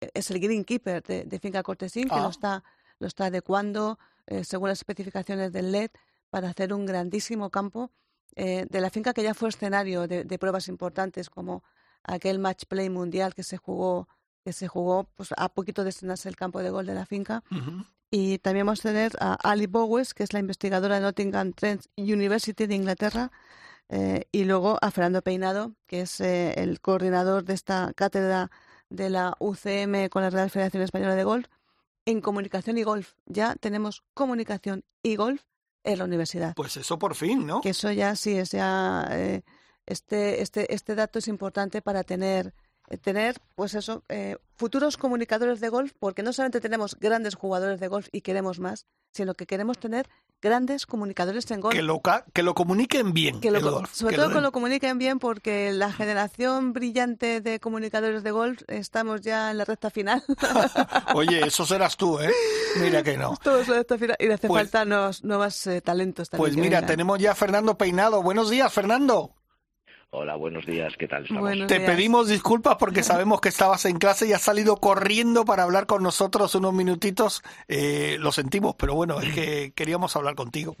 eh, 0.00 0.10
es 0.14 0.30
el 0.30 0.38
Greenkeeper 0.40 1.02
de, 1.02 1.24
de 1.24 1.38
finca 1.40 1.62
Cortesín, 1.62 2.08
que 2.08 2.14
Ah. 2.14 2.22
lo, 2.22 2.28
está, 2.30 2.64
lo 3.00 3.06
está 3.08 3.26
adecuando 3.26 3.98
eh, 4.26 4.44
según 4.44 4.68
las 4.68 4.78
especificaciones 4.78 5.52
del 5.52 5.72
LED 5.72 5.90
para 6.30 6.48
hacer 6.48 6.72
un 6.72 6.86
grandísimo 6.86 7.50
campo 7.50 7.90
eh, 8.36 8.66
de 8.68 8.80
la 8.80 8.90
finca 8.90 9.12
que 9.12 9.22
ya 9.22 9.34
fue 9.34 9.48
escenario 9.48 10.06
de, 10.06 10.24
de 10.24 10.38
pruebas 10.38 10.68
importantes 10.68 11.30
como 11.30 11.62
aquel 12.02 12.38
match 12.38 12.64
play 12.68 12.90
mundial 12.90 13.34
que 13.34 13.42
se 13.42 13.56
jugó 13.56 14.08
que 14.44 14.52
se 14.52 14.68
jugó 14.68 15.08
pues 15.14 15.30
a 15.36 15.48
poquito 15.48 15.84
de 15.84 15.90
estrenarse 15.90 16.28
el 16.28 16.36
campo 16.36 16.62
de 16.62 16.70
gol 16.70 16.86
de 16.86 16.94
la 16.94 17.06
finca 17.06 17.42
y 18.16 18.38
también 18.38 18.66
vamos 18.66 18.78
a 18.80 18.90
tener 18.90 19.12
a 19.18 19.34
Ali 19.42 19.66
Bowes, 19.66 20.14
que 20.14 20.22
es 20.22 20.32
la 20.32 20.38
investigadora 20.38 20.94
de 20.94 21.00
Nottingham 21.00 21.52
Trent 21.52 21.86
University 21.96 22.68
de 22.68 22.76
Inglaterra, 22.76 23.32
eh, 23.88 24.28
y 24.30 24.44
luego 24.44 24.78
a 24.80 24.92
Fernando 24.92 25.20
Peinado, 25.20 25.74
que 25.88 26.02
es 26.02 26.20
eh, 26.20 26.52
el 26.58 26.80
coordinador 26.80 27.42
de 27.44 27.54
esta 27.54 27.92
cátedra 27.94 28.52
de 28.88 29.10
la 29.10 29.34
UCM 29.40 30.08
con 30.10 30.22
la 30.22 30.30
Real 30.30 30.48
Federación 30.48 30.84
Española 30.84 31.16
de 31.16 31.24
Golf 31.24 31.46
en 32.06 32.20
comunicación 32.20 32.78
y 32.78 32.84
golf. 32.84 33.14
Ya 33.26 33.56
tenemos 33.56 34.04
comunicación 34.14 34.84
y 35.02 35.16
golf 35.16 35.42
en 35.84 35.98
la 35.98 36.04
universidad. 36.04 36.54
Pues 36.54 36.76
eso 36.76 36.98
por 36.98 37.14
fin, 37.14 37.46
¿no? 37.46 37.60
Que 37.60 37.70
eso 37.70 37.92
ya 37.92 38.16
sí 38.16 38.36
es 38.36 38.50
ya 38.50 39.06
eh, 39.10 39.42
este 39.86 40.42
este 40.42 40.74
este 40.74 40.94
dato 40.94 41.18
es 41.18 41.28
importante 41.28 41.82
para 41.82 42.02
tener 42.02 42.54
tener 43.00 43.40
pues 43.54 43.74
eso 43.74 44.02
futuros 44.56 44.98
comunicadores 44.98 45.60
de 45.60 45.70
golf 45.70 45.92
porque 45.98 46.22
no 46.22 46.34
solamente 46.34 46.60
tenemos 46.60 46.98
grandes 47.00 47.34
jugadores 47.34 47.80
de 47.80 47.88
golf 47.88 48.08
y 48.12 48.20
queremos 48.20 48.60
más 48.60 48.86
sino 49.10 49.34
que 49.34 49.46
queremos 49.46 49.78
tener 49.78 50.06
grandes 50.44 50.86
comunicadores 50.86 51.50
en 51.50 51.60
golf. 51.60 51.74
Que 51.74 51.82
lo, 51.82 52.00
que 52.32 52.42
lo 52.42 52.54
comuniquen 52.54 53.14
bien. 53.14 53.40
Que 53.40 53.50
sobre 53.92 54.16
todo 54.16 54.30
que 54.30 54.40
lo 54.40 54.52
comuniquen 54.52 54.98
bien 54.98 55.18
porque 55.18 55.72
la 55.72 55.90
generación 55.90 56.72
brillante 56.72 57.40
de 57.40 57.58
comunicadores 57.58 58.22
de 58.22 58.30
golf 58.30 58.62
estamos 58.68 59.22
ya 59.22 59.50
en 59.50 59.58
la 59.58 59.64
recta 59.64 59.90
final. 59.90 60.22
Oye, 61.14 61.46
eso 61.46 61.64
serás 61.64 61.96
tú, 61.96 62.20
¿eh? 62.20 62.30
Mira 62.76 63.02
que 63.02 63.16
no. 63.16 63.38
En 63.44 63.68
la 63.68 63.74
recta 63.78 63.98
final 63.98 64.16
y 64.20 64.30
hace 64.30 64.46
pues 64.46 64.62
falta 64.62 64.84
nuevos, 64.84 65.24
nuevos 65.24 65.66
eh, 65.66 65.80
talentos 65.80 66.28
también. 66.28 66.54
Pues 66.54 66.62
mira, 66.62 66.84
tenemos 66.84 67.18
ya 67.18 67.32
a 67.32 67.34
Fernando 67.34 67.76
Peinado. 67.78 68.22
Buenos 68.22 68.50
días, 68.50 68.72
Fernando. 68.72 69.32
Hola, 70.16 70.36
buenos 70.36 70.64
días, 70.64 70.94
¿qué 70.96 71.08
tal 71.08 71.24
estamos? 71.24 71.66
Te 71.66 71.80
pedimos 71.80 72.28
disculpas 72.28 72.76
porque 72.76 73.02
sabemos 73.02 73.40
que 73.40 73.48
estabas 73.48 73.84
en 73.84 73.98
clase 73.98 74.28
y 74.28 74.32
has 74.32 74.42
salido 74.42 74.76
corriendo 74.76 75.44
para 75.44 75.64
hablar 75.64 75.86
con 75.86 76.04
nosotros 76.04 76.54
unos 76.54 76.72
minutitos. 76.72 77.42
Eh, 77.66 78.16
lo 78.20 78.30
sentimos, 78.30 78.76
pero 78.78 78.94
bueno, 78.94 79.20
es 79.20 79.34
que 79.34 79.72
queríamos 79.74 80.14
hablar 80.14 80.36
contigo. 80.36 80.76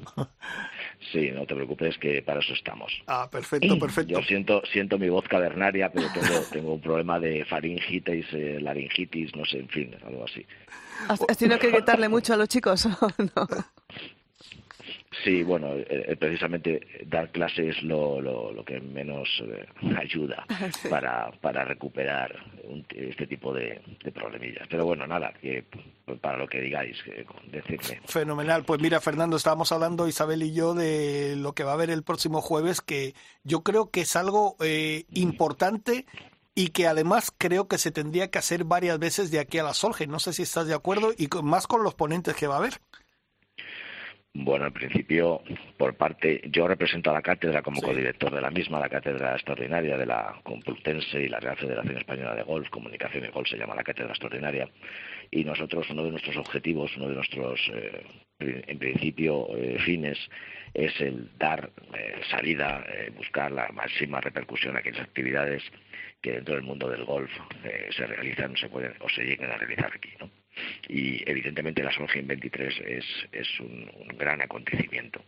Sí, 1.10 1.32
no 1.32 1.46
te 1.46 1.56
preocupes, 1.56 1.98
que 1.98 2.22
para 2.22 2.38
eso 2.38 2.54
estamos. 2.54 2.92
Ah, 3.08 3.28
perfecto, 3.28 3.76
perfecto. 3.80 4.20
Yo 4.20 4.22
siento, 4.24 4.62
siento 4.72 4.98
mi 4.98 5.08
voz 5.08 5.26
cavernaria, 5.26 5.90
pero 5.90 6.06
tengo, 6.12 6.40
tengo 6.52 6.74
un 6.74 6.80
problema 6.80 7.18
de 7.18 7.44
faringitis, 7.44 8.26
eh, 8.34 8.58
laringitis, 8.60 9.34
no 9.34 9.44
sé, 9.46 9.58
en 9.58 9.68
fin, 9.68 9.96
algo 10.06 10.26
así. 10.26 10.46
¿Has 11.08 11.36
tenido 11.36 11.58
que 11.58 11.72
gritarle 11.72 12.08
mucho 12.08 12.34
a 12.34 12.36
los 12.36 12.48
chicos 12.48 12.86
o 13.00 13.08
no? 13.18 13.48
Sí, 15.22 15.42
bueno, 15.42 15.74
eh, 15.74 15.86
eh, 15.88 16.16
precisamente 16.16 16.80
dar 17.06 17.30
clases 17.30 17.76
es 17.76 17.82
lo, 17.82 18.20
lo, 18.20 18.64
que 18.64 18.80
menos 18.80 19.28
eh, 19.46 19.66
ayuda 19.96 20.46
para, 20.90 21.30
para 21.40 21.64
recuperar 21.64 22.34
este 22.90 23.26
tipo 23.26 23.52
de, 23.52 23.80
problemillas. 24.12 24.66
Pero 24.68 24.86
bueno, 24.86 25.06
nada, 25.06 25.32
que 25.40 25.64
para 26.20 26.38
lo 26.38 26.48
que 26.48 26.60
digáis, 26.60 26.96
decirme. 27.50 28.00
Fenomenal. 28.06 28.64
Pues 28.64 28.80
mira, 28.80 29.00
Fernando, 29.00 29.36
estábamos 29.36 29.70
hablando 29.72 30.08
Isabel 30.08 30.42
y 30.42 30.52
yo 30.52 30.74
de 30.74 31.36
lo 31.36 31.52
que 31.52 31.64
va 31.64 31.72
a 31.72 31.74
haber 31.74 31.90
el 31.90 32.02
próximo 32.02 32.40
jueves, 32.40 32.80
que 32.80 33.14
yo 33.42 33.62
creo 33.62 33.90
que 33.90 34.02
es 34.02 34.16
algo 34.16 34.56
importante 35.12 36.06
y 36.54 36.68
que 36.68 36.86
además 36.86 37.32
creo 37.36 37.68
que 37.68 37.78
se 37.78 37.90
tendría 37.90 38.30
que 38.30 38.38
hacer 38.38 38.64
varias 38.64 38.98
veces 38.98 39.30
de 39.30 39.40
aquí 39.40 39.58
a 39.58 39.64
la 39.64 39.74
Solge. 39.74 40.06
No 40.06 40.18
sé 40.18 40.32
si 40.32 40.42
estás 40.42 40.66
de 40.66 40.74
acuerdo 40.74 41.12
y 41.16 41.28
más 41.42 41.66
con 41.66 41.82
los 41.82 41.94
ponentes 41.94 42.34
que 42.34 42.46
va 42.46 42.54
a 42.54 42.58
haber. 42.58 42.80
Bueno, 44.36 44.64
al 44.64 44.72
principio, 44.72 45.42
por 45.76 45.96
parte, 45.96 46.42
yo 46.50 46.66
represento 46.66 47.08
a 47.08 47.14
la 47.14 47.22
cátedra 47.22 47.62
como 47.62 47.80
codirector 47.80 48.34
de 48.34 48.40
la 48.40 48.50
misma, 48.50 48.80
la 48.80 48.88
cátedra 48.88 49.34
extraordinaria 49.34 49.96
de 49.96 50.06
la 50.06 50.40
Complutense 50.42 51.22
y 51.22 51.28
la 51.28 51.38
Real 51.38 51.56
Federación 51.56 51.96
Española 51.96 52.34
de 52.34 52.42
Golf, 52.42 52.68
Comunicación 52.68 53.24
y 53.24 53.28
Golf 53.28 53.48
se 53.48 53.56
llama 53.56 53.76
la 53.76 53.84
cátedra 53.84 54.10
extraordinaria, 54.10 54.68
y 55.30 55.44
nosotros, 55.44 55.88
uno 55.88 56.02
de 56.02 56.10
nuestros 56.10 56.36
objetivos, 56.36 56.96
uno 56.96 57.10
de 57.10 57.14
nuestros, 57.14 57.60
eh, 57.72 58.04
en 58.40 58.76
principio, 58.76 59.46
eh, 59.56 59.78
fines, 59.78 60.18
es 60.74 61.00
el 61.00 61.30
dar 61.38 61.70
eh, 61.96 62.20
salida, 62.28 62.84
buscar 63.16 63.52
la 63.52 63.68
máxima 63.70 64.20
repercusión 64.20 64.74
a 64.74 64.80
aquellas 64.80 65.02
actividades 65.02 65.62
que 66.20 66.32
dentro 66.32 66.56
del 66.56 66.64
mundo 66.64 66.88
del 66.88 67.04
golf 67.04 67.30
se 67.96 68.04
realizan 68.04 68.56
se 68.56 68.68
pueden, 68.68 68.94
o 68.98 69.08
se 69.08 69.22
lleguen 69.22 69.50
a 69.50 69.58
realizar 69.58 69.92
aquí, 69.94 70.10
¿no? 70.18 70.28
Y 70.88 71.28
evidentemente 71.28 71.82
la 71.82 71.92
Solheim 71.92 72.26
23 72.26 72.80
es, 72.86 73.04
es 73.32 73.60
un, 73.60 73.90
gran 74.18 74.40
acontecimiento. 74.42 75.24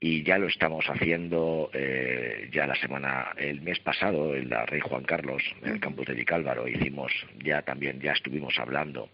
Y 0.00 0.24
ya 0.24 0.36
lo 0.36 0.48
estamos 0.48 0.84
haciendo 0.88 1.70
eh, 1.72 2.48
ya 2.50 2.66
la 2.66 2.74
semana 2.74 3.32
el 3.36 3.60
mes 3.60 3.78
pasado 3.78 4.34
en 4.34 4.50
la 4.50 4.66
Rey 4.66 4.80
Juan 4.80 5.04
Carlos 5.04 5.42
en 5.62 5.74
el 5.74 5.80
campus 5.80 6.06
de 6.06 6.14
Vicálvaro 6.14 6.66
hicimos 6.66 7.12
ya 7.44 7.62
también 7.62 8.00
ya 8.00 8.12
estuvimos 8.12 8.58
hablando 8.58 9.10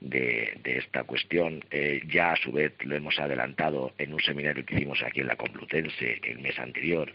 de, 0.00 0.58
de 0.64 0.78
esta 0.78 1.04
cuestión. 1.04 1.64
Eh, 1.70 2.02
ya 2.08 2.32
a 2.32 2.36
su 2.36 2.50
vez 2.50 2.72
lo 2.84 2.96
hemos 2.96 3.18
adelantado 3.20 3.92
en 3.98 4.12
un 4.12 4.20
seminario 4.20 4.64
que 4.66 4.74
hicimos 4.74 5.02
aquí 5.04 5.20
en 5.20 5.28
la 5.28 5.36
Complutense 5.36 6.20
el 6.24 6.40
mes 6.40 6.58
anterior. 6.58 7.12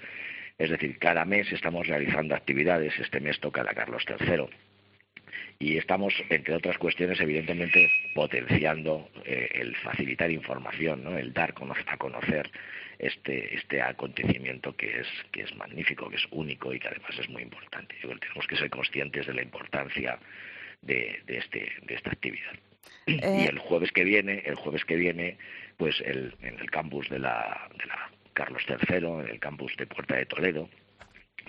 Es 0.57 0.69
decir 0.69 0.97
cada 0.97 1.25
mes 1.25 1.51
estamos 1.51 1.87
realizando 1.87 2.35
actividades 2.35 2.97
este 2.99 3.19
mes 3.19 3.37
toca 3.41 3.63
la 3.63 3.73
Carlos 3.73 4.05
III 4.07 4.47
y 5.61 5.77
estamos, 5.77 6.13
entre 6.29 6.55
otras 6.55 6.77
cuestiones, 6.77 7.19
evidentemente 7.19 7.91
potenciando 8.15 9.09
eh, 9.25 9.49
el 9.55 9.75
facilitar 9.75 10.31
información, 10.31 11.03
¿no? 11.03 11.17
el 11.17 11.33
dar 11.33 11.53
a 11.85 11.97
conocer 11.97 12.49
este, 12.97 13.55
este 13.55 13.81
acontecimiento 13.81 14.73
que 14.77 15.01
es, 15.01 15.07
que 15.33 15.41
es 15.41 15.55
magnífico, 15.57 16.09
que 16.09 16.15
es 16.15 16.25
único 16.31 16.73
y 16.73 16.79
que 16.79 16.87
además 16.87 17.11
es 17.19 17.27
muy 17.27 17.43
importante. 17.43 17.93
Yo 17.95 18.07
creo 18.07 18.15
que 18.15 18.27
tenemos 18.27 18.47
que 18.47 18.55
ser 18.55 18.69
conscientes 18.69 19.27
de 19.27 19.33
la 19.33 19.41
importancia 19.41 20.17
de, 20.81 21.21
de, 21.25 21.37
este, 21.37 21.69
de 21.83 21.93
esta 21.93 22.11
actividad. 22.11 22.53
Y 23.05 23.15
eh. 23.15 23.49
el 23.49 23.59
jueves 23.59 23.91
que 23.91 24.05
viene, 24.05 24.41
el 24.45 24.55
jueves 24.55 24.85
que 24.85 24.95
viene, 24.95 25.37
pues 25.75 25.99
el, 26.05 26.35
en 26.41 26.57
el 26.57 26.71
campus 26.71 27.09
de 27.09 27.19
la, 27.19 27.69
de 27.77 27.85
la 27.85 28.09
Carlos 28.33 28.63
III, 28.65 28.95
en 28.95 29.29
el 29.29 29.39
campus 29.39 29.75
de 29.75 29.87
Puerta 29.87 30.15
de 30.15 30.25
Toledo, 30.25 30.69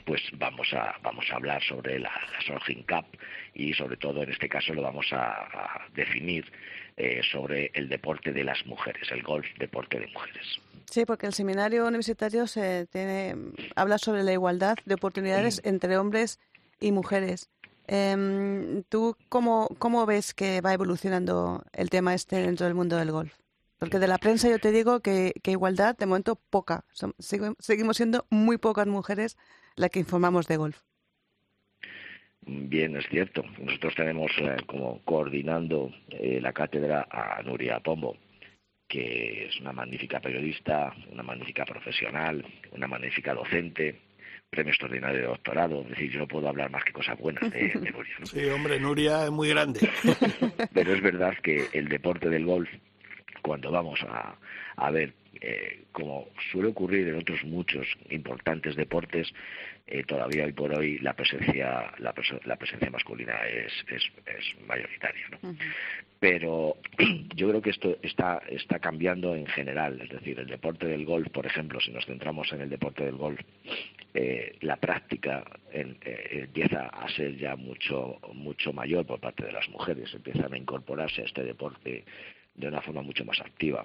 pues 0.04 0.20
vamos 0.34 0.68
a, 0.72 0.96
vamos 1.02 1.24
a 1.30 1.36
hablar 1.36 1.62
sobre 1.62 1.98
la, 1.98 2.10
la 2.10 2.60
Cup 2.88 3.06
y 3.54 3.72
sobre 3.74 3.96
todo 3.96 4.22
en 4.22 4.30
este 4.30 4.48
caso 4.48 4.74
lo 4.74 4.82
vamos 4.82 5.06
a, 5.12 5.86
definir 5.94 6.50
eh, 6.96 7.20
sobre 7.30 7.70
el 7.74 7.88
deporte 7.88 8.32
de 8.32 8.44
las 8.44 8.64
mujeres, 8.66 9.10
el 9.10 9.22
golf 9.22 9.46
deporte 9.58 9.98
de 9.98 10.06
mujeres. 10.08 10.60
Sí, 10.90 11.04
porque 11.04 11.26
el 11.26 11.34
seminario 11.34 11.86
universitario 11.86 12.46
se 12.46 12.86
tiene, 12.86 13.36
habla 13.76 13.98
sobre 13.98 14.22
la 14.22 14.32
igualdad 14.32 14.76
de 14.84 14.94
oportunidades 14.94 15.60
entre 15.64 15.96
hombres 15.96 16.38
y 16.80 16.92
mujeres. 16.92 17.48
Em, 17.86 18.82
¿Tú 18.88 19.16
cómo, 19.28 19.68
cómo 19.78 20.06
ves 20.06 20.34
que 20.34 20.60
va 20.60 20.72
evolucionando 20.72 21.64
el 21.72 21.90
tema 21.90 22.14
este 22.14 22.36
dentro 22.36 22.66
del 22.66 22.74
mundo 22.74 22.96
del 22.96 23.10
golf? 23.10 23.34
Porque 23.78 23.98
de 23.98 24.06
la 24.06 24.18
prensa 24.18 24.48
yo 24.48 24.58
te 24.58 24.72
digo 24.72 25.00
que, 25.00 25.32
que 25.42 25.52
igualdad, 25.52 25.96
de 25.96 26.06
momento, 26.06 26.36
poca. 26.36 26.84
seguimos 27.18 27.96
siendo 27.96 28.26
muy 28.28 28.58
pocas 28.58 28.86
mujeres 28.86 29.38
la 29.80 29.88
que 29.88 29.98
informamos 29.98 30.46
de 30.46 30.56
golf. 30.58 30.78
Bien, 32.42 32.96
es 32.96 33.06
cierto. 33.08 33.42
Nosotros 33.58 33.94
tenemos 33.94 34.30
eh, 34.38 34.56
como 34.66 35.00
coordinando 35.04 35.92
eh, 36.10 36.38
la 36.40 36.52
cátedra 36.52 37.06
a 37.10 37.42
Nuria 37.42 37.80
Pombo, 37.80 38.16
que 38.86 39.46
es 39.46 39.60
una 39.60 39.72
magnífica 39.72 40.20
periodista, 40.20 40.92
una 41.10 41.22
magnífica 41.22 41.64
profesional, 41.64 42.44
una 42.72 42.86
magnífica 42.86 43.34
docente, 43.34 44.00
premio 44.50 44.72
extraordinario 44.72 45.20
de 45.20 45.26
doctorado. 45.26 45.82
Es 45.82 45.90
decir, 45.90 46.10
yo 46.10 46.20
no 46.20 46.28
puedo 46.28 46.48
hablar 46.48 46.70
más 46.70 46.84
que 46.84 46.92
cosas 46.92 47.18
buenas 47.18 47.50
de, 47.50 47.72
Nuria. 47.92 48.16
Sí, 48.24 48.44
hombre, 48.46 48.80
Nuria 48.80 49.24
es 49.24 49.30
muy 49.30 49.48
grande. 49.48 49.88
Pero 50.74 50.94
es 50.94 51.02
verdad 51.02 51.34
que 51.42 51.68
el 51.72 51.88
deporte 51.88 52.28
del 52.28 52.44
golf, 52.44 52.68
cuando 53.42 53.70
vamos 53.70 54.00
a, 54.02 54.36
a 54.76 54.90
ver 54.90 55.14
eh, 55.42 55.84
como 55.92 56.28
suele 56.50 56.68
ocurrir 56.68 57.08
en 57.08 57.16
otros 57.16 57.44
muchos 57.44 57.86
importantes 58.10 58.76
deportes, 58.76 59.32
eh, 59.90 60.04
todavía 60.04 60.44
hoy 60.44 60.52
por 60.52 60.72
hoy 60.72 60.98
la 60.98 61.14
presencia 61.14 61.92
la, 61.98 62.12
presencia 62.12 62.90
masculina 62.90 63.34
es, 63.46 63.72
es, 63.88 64.66
mayoritaria. 64.66 65.26
¿no? 65.42 65.54
Pero 66.20 66.76
yo 67.34 67.48
creo 67.48 67.60
que 67.60 67.70
esto 67.70 67.96
está, 68.02 68.40
está 68.48 68.78
cambiando 68.78 69.34
en 69.34 69.46
general. 69.46 70.00
Es 70.00 70.10
decir, 70.10 70.38
el 70.38 70.46
deporte 70.46 70.86
del 70.86 71.04
golf, 71.04 71.28
por 71.30 71.46
ejemplo, 71.46 71.80
si 71.80 71.90
nos 71.90 72.06
centramos 72.06 72.52
en 72.52 72.60
el 72.60 72.70
deporte 72.70 73.04
del 73.04 73.16
golf, 73.16 73.40
eh, 74.14 74.56
la 74.60 74.76
práctica 74.76 75.44
empieza 75.72 76.86
a 76.86 77.08
ser 77.08 77.36
ya 77.36 77.56
mucho, 77.56 78.20
mucho 78.34 78.72
mayor 78.72 79.06
por 79.06 79.18
parte 79.18 79.44
de 79.44 79.52
las 79.52 79.68
mujeres. 79.70 80.12
Empiezan 80.14 80.52
a 80.52 80.58
incorporarse 80.58 81.22
a 81.22 81.24
este 81.24 81.42
deporte 81.42 82.04
de 82.54 82.68
una 82.68 82.82
forma 82.82 83.02
mucho 83.02 83.24
más 83.24 83.40
activa. 83.40 83.84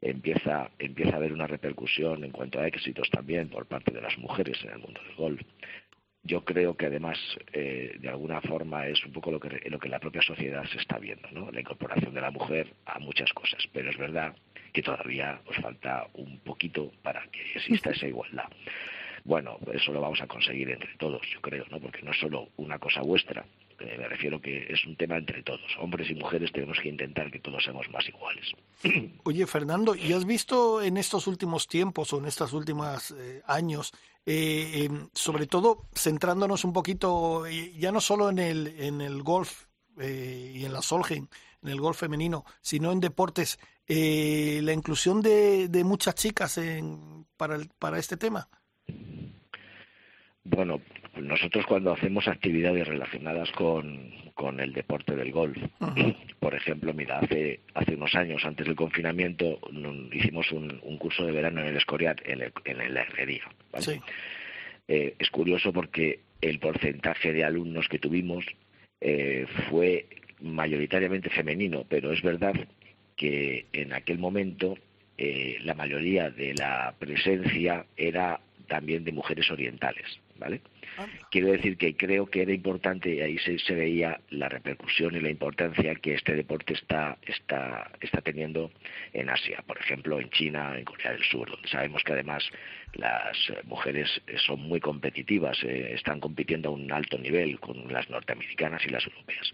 Empieza, 0.00 0.70
empieza 0.78 1.14
a 1.14 1.16
haber 1.16 1.32
una 1.32 1.46
repercusión 1.46 2.24
en 2.24 2.30
cuanto 2.30 2.60
a 2.60 2.66
éxitos 2.66 3.10
también 3.10 3.48
por 3.48 3.66
parte 3.66 3.92
de 3.92 4.00
las 4.00 4.16
mujeres 4.18 4.62
en 4.64 4.70
el 4.70 4.78
mundo 4.78 5.00
del 5.02 5.16
golf. 5.16 5.40
Yo 6.22 6.44
creo 6.44 6.76
que 6.76 6.86
además, 6.86 7.18
eh, 7.52 7.96
de 7.98 8.08
alguna 8.08 8.40
forma, 8.40 8.86
es 8.86 9.04
un 9.04 9.12
poco 9.12 9.30
lo 9.30 9.40
que, 9.40 9.68
lo 9.70 9.78
que 9.78 9.88
la 9.88 9.98
propia 9.98 10.22
sociedad 10.22 10.64
se 10.66 10.78
está 10.78 10.98
viendo, 10.98 11.28
¿no? 11.30 11.50
la 11.50 11.60
incorporación 11.60 12.12
de 12.12 12.20
la 12.20 12.30
mujer 12.30 12.74
a 12.86 12.98
muchas 12.98 13.32
cosas. 13.32 13.66
Pero 13.72 13.90
es 13.90 13.96
verdad 13.96 14.34
que 14.72 14.82
todavía 14.82 15.40
os 15.46 15.56
falta 15.56 16.06
un 16.14 16.38
poquito 16.40 16.92
para 17.02 17.26
que 17.28 17.40
exista 17.54 17.90
esa 17.90 18.06
igualdad. 18.06 18.48
Bueno, 19.24 19.58
eso 19.72 19.92
lo 19.92 20.00
vamos 20.00 20.20
a 20.20 20.26
conseguir 20.26 20.70
entre 20.70 20.94
todos, 20.96 21.22
yo 21.32 21.40
creo, 21.40 21.64
¿no? 21.70 21.80
porque 21.80 22.02
no 22.02 22.12
es 22.12 22.18
solo 22.18 22.48
una 22.56 22.78
cosa 22.78 23.02
vuestra, 23.02 23.44
Eh, 23.80 23.96
me 23.96 24.08
refiero 24.08 24.40
que 24.40 24.66
es 24.72 24.84
un 24.84 24.96
tema 24.96 25.16
entre 25.16 25.42
todos. 25.42 25.76
Hombres 25.78 26.10
y 26.10 26.14
mujeres 26.14 26.50
tenemos 26.52 26.78
que 26.80 26.88
intentar 26.88 27.30
que 27.30 27.38
todos 27.38 27.62
seamos 27.62 27.88
más 27.90 28.08
iguales. 28.08 28.52
Oye, 29.24 29.46
Fernando, 29.46 29.94
¿y 29.94 30.12
has 30.12 30.24
visto 30.24 30.82
en 30.82 30.96
estos 30.96 31.26
últimos 31.26 31.68
tiempos 31.68 32.12
o 32.12 32.18
en 32.18 32.26
estos 32.26 32.52
últimos 32.52 33.12
eh, 33.12 33.42
años, 33.46 33.92
eh, 34.26 34.88
sobre 35.12 35.46
todo 35.46 35.86
centrándonos 35.94 36.64
un 36.64 36.72
poquito, 36.72 37.46
ya 37.46 37.92
no 37.92 38.00
solo 38.00 38.30
en 38.30 38.38
el, 38.38 38.66
en 38.78 39.00
el 39.00 39.22
golf 39.22 39.66
y 40.00 40.64
en 40.64 40.72
la 40.72 40.82
Solheim, 40.82 41.26
en 41.62 41.68
el 41.68 41.80
golf 41.80 41.98
femenino, 41.98 42.44
sino 42.60 42.92
en 42.92 43.00
deportes, 43.00 43.58
la 43.88 44.72
inclusión 44.72 45.22
de, 45.22 45.68
de 45.68 45.82
muchas 45.82 46.14
chicas 46.14 46.58
en, 46.58 47.26
para, 47.36 47.58
para 47.80 47.98
este 47.98 48.16
tema? 48.16 48.48
Bueno, 50.44 50.80
nosotros 51.22 51.66
cuando 51.66 51.92
hacemos 51.92 52.28
actividades 52.28 52.86
relacionadas 52.86 53.50
con, 53.52 54.12
el 54.58 54.72
deporte 54.72 55.14
del 55.14 55.32
golf, 55.32 55.56
por 56.40 56.54
ejemplo, 56.54 56.92
mira, 56.94 57.18
hace, 57.18 57.60
hace 57.74 57.94
unos 57.94 58.14
años, 58.14 58.44
antes 58.44 58.66
del 58.66 58.76
confinamiento, 58.76 59.58
hicimos 60.12 60.50
un, 60.52 60.80
curso 60.98 61.24
de 61.24 61.32
verano 61.32 61.60
en 61.60 61.68
el 61.68 61.76
Escorial, 61.76 62.16
en, 62.24 62.42
el, 62.42 62.52
en 62.64 62.94
la 62.94 63.02
herrería. 63.02 63.44
Eh, 64.88 65.14
es 65.18 65.30
curioso 65.30 65.72
porque 65.72 66.20
el 66.40 66.58
porcentaje 66.58 67.32
de 67.32 67.44
alumnos 67.44 67.88
que 67.88 67.98
tuvimos 67.98 68.44
eh, 69.00 69.46
fue 69.68 70.06
mayoritariamente 70.40 71.30
femenino, 71.30 71.84
pero 71.88 72.12
es 72.12 72.22
verdad 72.22 72.54
que 73.16 73.66
en 73.72 73.92
aquel 73.92 74.18
momento 74.18 74.78
eh, 75.16 75.58
la 75.62 75.74
mayoría 75.74 76.30
de 76.30 76.54
la 76.54 76.94
presencia 76.98 77.86
era 77.96 78.40
también 78.68 79.04
de 79.04 79.12
mujeres 79.12 79.50
orientales, 79.50 80.06
¿vale? 80.38 80.60
Quiero 81.30 81.52
decir 81.52 81.76
que 81.76 81.96
creo 81.96 82.26
que 82.26 82.42
era 82.42 82.52
importante, 82.52 83.14
y 83.14 83.20
ahí 83.20 83.38
se, 83.38 83.74
veía 83.74 84.20
la 84.30 84.48
repercusión 84.48 85.14
y 85.16 85.20
la 85.20 85.30
importancia 85.30 85.94
que 85.96 86.14
este 86.14 86.34
deporte 86.34 86.74
está, 86.74 87.18
está, 87.26 87.90
está 88.00 88.20
teniendo 88.20 88.70
en 89.12 89.28
Asia, 89.28 89.62
por 89.66 89.78
ejemplo, 89.78 90.18
en 90.18 90.30
China, 90.30 90.76
en 90.76 90.84
Corea 90.84 91.12
del 91.12 91.22
Sur, 91.24 91.50
donde 91.50 91.68
sabemos 91.68 92.02
que 92.02 92.12
además 92.12 92.48
las 92.94 93.36
mujeres 93.64 94.08
son 94.46 94.60
muy 94.60 94.80
competitivas, 94.80 95.62
eh, 95.62 95.92
están 95.94 96.20
compitiendo 96.20 96.70
a 96.70 96.72
un 96.72 96.90
alto 96.90 97.18
nivel 97.18 97.60
con 97.60 97.92
las 97.92 98.08
norteamericanas 98.10 98.84
y 98.86 98.88
las 98.88 99.04
europeas. 99.06 99.52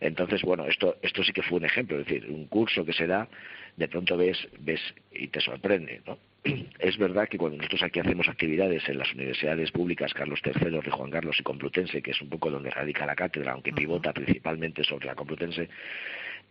Entonces, 0.00 0.42
bueno, 0.42 0.66
esto, 0.66 0.96
esto 1.02 1.22
sí 1.22 1.32
que 1.32 1.42
fue 1.42 1.58
un 1.58 1.64
ejemplo, 1.64 1.98
es 1.98 2.06
decir, 2.06 2.26
un 2.30 2.46
curso 2.46 2.84
que 2.84 2.92
se 2.92 3.06
da, 3.06 3.28
de 3.76 3.88
pronto 3.88 4.16
ves, 4.16 4.48
ves 4.60 4.80
y 5.12 5.28
te 5.28 5.40
sorprende, 5.40 6.00
¿no? 6.06 6.18
es 6.78 6.96
verdad 6.98 7.28
que 7.28 7.38
cuando 7.38 7.58
nosotros 7.58 7.82
aquí 7.82 8.00
hacemos 8.00 8.28
actividades 8.28 8.88
en 8.88 8.98
las 8.98 9.12
universidades 9.12 9.70
públicas 9.70 10.14
Carlos 10.14 10.40
III, 10.44 10.80
Rey 10.80 10.90
Juan 10.90 11.10
Carlos 11.10 11.36
y 11.38 11.42
Complutense, 11.42 12.02
que 12.02 12.12
es 12.12 12.20
un 12.20 12.28
poco 12.28 12.50
donde 12.50 12.70
radica 12.70 13.06
la 13.06 13.14
cátedra, 13.14 13.52
aunque 13.52 13.72
pivota 13.72 14.12
principalmente 14.12 14.84
sobre 14.84 15.06
la 15.06 15.14
Complutense, 15.14 15.68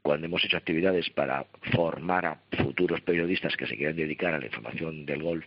cuando 0.02 0.28
hemos 0.28 0.44
hecho 0.46 0.58
actividades 0.58 1.10
para 1.10 1.46
formar 1.74 2.26
a 2.26 2.40
futuros 2.58 3.02
periodistas 3.02 3.56
que 3.58 3.68
se 3.68 3.76
quieran 3.76 3.96
dedicar 3.96 4.34
a 4.34 4.40
la 4.40 4.46
información 4.46 5.06
del 5.06 5.24
golf, 5.24 5.46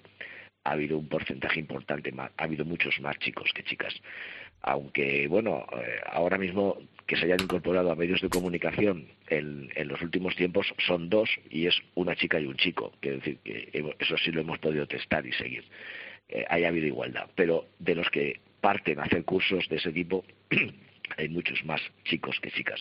ha 0.65 0.73
habido 0.73 0.99
un 0.99 1.09
porcentaje 1.09 1.59
importante 1.59 2.13
más, 2.13 2.31
ha 2.37 2.45
habido 2.45 2.65
muchos 2.65 3.01
más 3.01 3.19
chicos 3.19 3.51
que 3.55 3.65
chicas. 3.65 3.95
Aunque, 4.63 5.27
bueno, 5.29 5.67
eh, 5.73 6.01
ahora 6.07 6.39
mismo 6.39 6.79
que 7.07 7.17
se 7.17 7.25
hayan 7.25 7.43
incorporado 7.43 7.91
a 7.91 7.97
medios 7.97 8.21
de 8.21 8.29
comunicación 8.29 9.07
en, 9.29 9.69
los 9.89 10.01
últimos 10.03 10.37
tiempos 10.37 10.73
son 10.87 11.11
dos 11.11 11.29
y 11.51 11.67
es 11.67 11.77
una 11.95 12.15
chica 12.15 12.41
y 12.41 12.47
un 12.47 12.57
chico. 12.57 12.93
Quiero 13.01 13.19
decir 13.19 13.39
que 13.45 13.69
eso 13.99 14.17
sí 14.19 14.31
lo 14.31 14.41
hemos 14.41 14.59
podido 14.61 14.87
testar 14.87 15.27
y 15.27 15.33
seguir. 15.33 15.65
Eh, 16.29 16.45
haya 16.49 16.69
habido 16.69 16.87
igualdad. 16.87 17.29
Pero 17.35 17.67
de 17.79 17.95
los 17.97 18.09
que 18.11 18.41
parten 18.61 19.01
a 19.01 19.03
hacer 19.03 19.25
cursos 19.25 19.69
de 19.69 19.77
ese 19.77 19.93
tipo, 19.93 20.25
hay 21.17 21.29
muchos 21.29 21.65
más 21.65 21.81
chicos 22.05 22.39
que 22.41 22.51
chicas. 22.51 22.81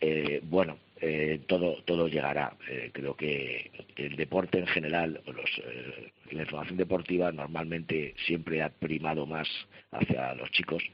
Eh, 0.00 0.40
bueno, 0.44 0.78
eh, 1.04 1.40
todo, 1.48 1.82
todo 1.84 2.06
llegará. 2.06 2.56
Eh, 2.70 2.90
creo 2.92 3.16
que 3.16 3.72
el 3.96 4.14
deporte 4.14 4.60
en 4.60 4.68
general, 4.68 5.20
los, 5.26 5.50
eh, 5.58 6.12
la 6.30 6.42
información 6.42 6.76
deportiva 6.76 7.32
normalmente 7.32 8.14
siempre 8.24 8.62
ha 8.62 8.68
primado 8.68 9.26
más 9.26 9.48
hacia 9.90 10.32
los 10.34 10.48
chicos. 10.52 10.84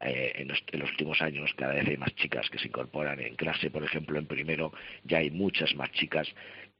En 0.00 0.48
los, 0.48 0.62
en, 0.72 0.80
los, 0.80 0.90
últimos 0.90 1.22
años 1.22 1.54
cada 1.56 1.74
vez 1.74 1.86
hay 1.86 1.96
más 1.96 2.12
chicas 2.16 2.50
que 2.50 2.58
se 2.58 2.66
incorporan 2.66 3.20
en 3.20 3.36
clase, 3.36 3.70
por 3.70 3.84
ejemplo, 3.84 4.18
en 4.18 4.26
primero 4.26 4.72
ya 5.04 5.18
hay 5.18 5.30
muchas 5.30 5.72
más 5.76 5.92
chicas 5.92 6.26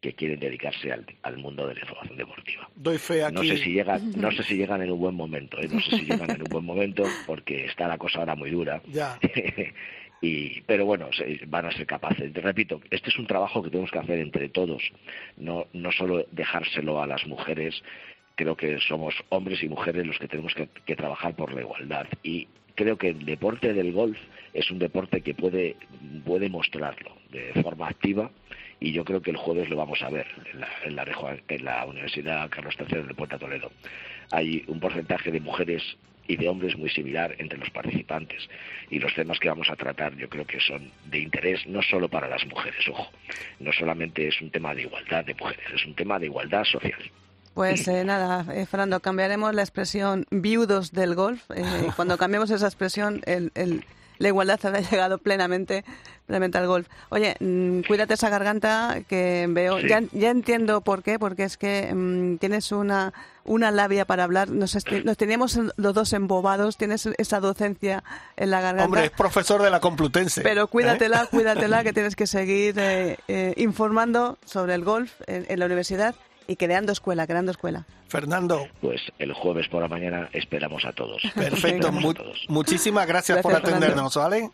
que 0.00 0.12
quieren 0.14 0.40
dedicarse 0.40 0.92
al, 0.92 1.06
al 1.22 1.38
mundo 1.38 1.68
de 1.68 1.74
la 1.74 1.80
información 1.82 2.16
deportiva. 2.16 2.68
Doy 2.74 2.98
fe 2.98 3.22
aquí. 3.22 3.34
No 3.34 3.44
sé 3.44 3.56
si 3.58 3.72
llegan, 3.72 4.12
no 4.16 4.32
sé 4.32 4.42
si 4.42 4.56
llegan 4.56 4.82
en 4.82 4.90
un 4.90 4.98
buen 4.98 5.14
momento, 5.14 5.56
no 5.62 5.80
sé 5.80 5.96
si 5.96 6.06
llegan 6.06 6.30
en 6.32 6.42
un 6.42 6.48
buen 6.50 6.64
momento 6.64 7.04
porque 7.24 7.66
está 7.66 7.86
la 7.86 7.98
cosa 7.98 8.18
ahora 8.18 8.34
muy 8.34 8.50
dura. 8.50 8.82
Ya. 8.88 9.16
Y, 10.22 10.60
pero 10.62 10.86
bueno, 10.86 11.10
van 11.48 11.66
a 11.66 11.72
ser 11.72 11.84
capaces. 11.84 12.32
repito, 12.32 12.80
este 12.90 13.10
es 13.10 13.18
un 13.18 13.26
trabajo 13.26 13.62
que 13.62 13.70
tenemos 13.70 13.90
que 13.90 13.98
hacer 13.98 14.20
entre 14.20 14.48
todos, 14.48 14.82
no, 15.36 15.66
no 15.72 15.90
solo 15.90 16.24
dejárselo 16.30 17.02
a 17.02 17.06
las 17.08 17.26
mujeres. 17.26 17.82
Creo 18.36 18.56
que 18.56 18.78
somos 18.78 19.14
hombres 19.30 19.62
y 19.62 19.68
mujeres 19.68 20.06
los 20.06 20.18
que 20.18 20.28
tenemos 20.28 20.54
que, 20.54 20.68
que 20.86 20.96
trabajar 20.96 21.34
por 21.34 21.52
la 21.52 21.62
igualdad. 21.62 22.06
Y 22.22 22.46
creo 22.76 22.96
que 22.96 23.08
el 23.08 23.24
deporte 23.24 23.72
del 23.72 23.92
golf 23.92 24.16
es 24.54 24.70
un 24.70 24.78
deporte 24.78 25.22
que 25.22 25.34
puede, 25.34 25.76
puede 26.24 26.48
mostrarlo 26.48 27.16
de 27.30 27.52
forma 27.62 27.88
activa 27.88 28.30
y 28.80 28.92
yo 28.92 29.04
creo 29.04 29.22
que 29.22 29.30
el 29.30 29.36
jueves 29.36 29.68
lo 29.68 29.76
vamos 29.76 30.02
a 30.02 30.10
ver 30.10 30.26
en 30.52 30.60
la, 30.60 30.68
en 30.84 30.96
la, 30.96 31.38
en 31.48 31.64
la 31.64 31.86
Universidad 31.86 32.50
Carlos 32.50 32.74
III 32.78 33.02
de 33.02 33.14
Puerta 33.14 33.38
Toledo. 33.38 33.70
Hay 34.30 34.64
un 34.66 34.80
porcentaje 34.80 35.30
de 35.30 35.40
mujeres 35.40 35.82
y 36.26 36.36
de 36.36 36.48
hombres 36.48 36.76
muy 36.76 36.90
similar 36.90 37.34
entre 37.38 37.58
los 37.58 37.70
participantes. 37.70 38.48
Y 38.90 38.98
los 38.98 39.14
temas 39.14 39.38
que 39.38 39.48
vamos 39.48 39.68
a 39.70 39.76
tratar 39.76 40.16
yo 40.16 40.28
creo 40.28 40.46
que 40.46 40.60
son 40.60 40.90
de 41.06 41.18
interés 41.18 41.66
no 41.66 41.82
solo 41.82 42.08
para 42.08 42.28
las 42.28 42.46
mujeres, 42.46 42.86
ojo, 42.88 43.10
no 43.60 43.72
solamente 43.72 44.28
es 44.28 44.40
un 44.40 44.50
tema 44.50 44.74
de 44.74 44.82
igualdad 44.82 45.24
de 45.24 45.34
mujeres, 45.34 45.64
es 45.74 45.84
un 45.86 45.94
tema 45.94 46.18
de 46.18 46.26
igualdad 46.26 46.64
social. 46.64 47.00
Pues 47.54 47.86
eh, 47.86 48.04
nada, 48.04 48.46
eh, 48.54 48.64
Fernando, 48.64 49.00
cambiaremos 49.00 49.54
la 49.54 49.60
expresión 49.60 50.26
viudos 50.30 50.92
del 50.92 51.14
golf. 51.14 51.50
Eh, 51.54 51.62
cuando 51.96 52.16
cambiemos 52.16 52.50
esa 52.50 52.66
expresión, 52.66 53.20
el, 53.26 53.52
el, 53.54 53.84
la 54.22 54.28
igualdad 54.28 54.60
habrá 54.62 54.80
llegado 54.80 55.18
plenamente, 55.18 55.84
plenamente 56.26 56.56
al 56.56 56.68
golf. 56.68 56.86
Oye, 57.08 57.36
mm, 57.40 57.80
cuídate 57.88 58.14
esa 58.14 58.28
garganta 58.28 59.02
que 59.08 59.46
veo. 59.50 59.80
Ya, 59.80 60.00
ya, 60.12 60.30
entiendo 60.30 60.80
por 60.80 61.02
qué, 61.02 61.18
porque 61.18 61.42
es 61.42 61.56
que 61.56 61.92
mm, 61.92 62.36
tienes 62.38 62.70
una, 62.70 63.12
una 63.44 63.72
labia 63.72 64.04
para 64.04 64.22
hablar. 64.22 64.48
Nos, 64.48 64.76
nos, 65.04 65.16
teníamos 65.16 65.58
los 65.76 65.94
dos 65.94 66.12
embobados, 66.12 66.76
tienes 66.76 67.06
esa 67.18 67.40
docencia 67.40 68.04
en 68.36 68.50
la 68.50 68.60
garganta. 68.60 68.84
Hombre, 68.84 69.04
es 69.06 69.10
profesor 69.10 69.60
de 69.60 69.70
la 69.70 69.80
Complutense. 69.80 70.42
Pero 70.42 70.68
cuídatela, 70.68 71.26
cuídatela, 71.26 71.82
que 71.82 71.92
tienes 71.92 72.14
que 72.14 72.28
seguir 72.28 72.78
eh, 72.78 73.18
eh, 73.26 73.54
informando 73.56 74.38
sobre 74.44 74.74
el 74.74 74.84
golf 74.84 75.12
en, 75.26 75.46
en 75.48 75.58
la 75.58 75.66
universidad 75.66 76.14
y 76.46 76.56
creando 76.56 76.92
escuela, 76.92 77.26
creando 77.26 77.50
escuela. 77.50 77.86
Fernando. 78.08 78.66
Pues 78.80 79.00
el 79.18 79.32
jueves 79.32 79.68
por 79.68 79.82
la 79.82 79.88
mañana 79.88 80.28
esperamos 80.32 80.84
a 80.84 80.92
todos. 80.92 81.22
Perfecto. 81.34 81.88
a 81.88 82.14
todos. 82.14 82.44
Muchísimas 82.48 83.06
gracias, 83.06 83.40
por 83.40 83.54
atendernos, 83.54 84.16
¿vale? 84.16 84.50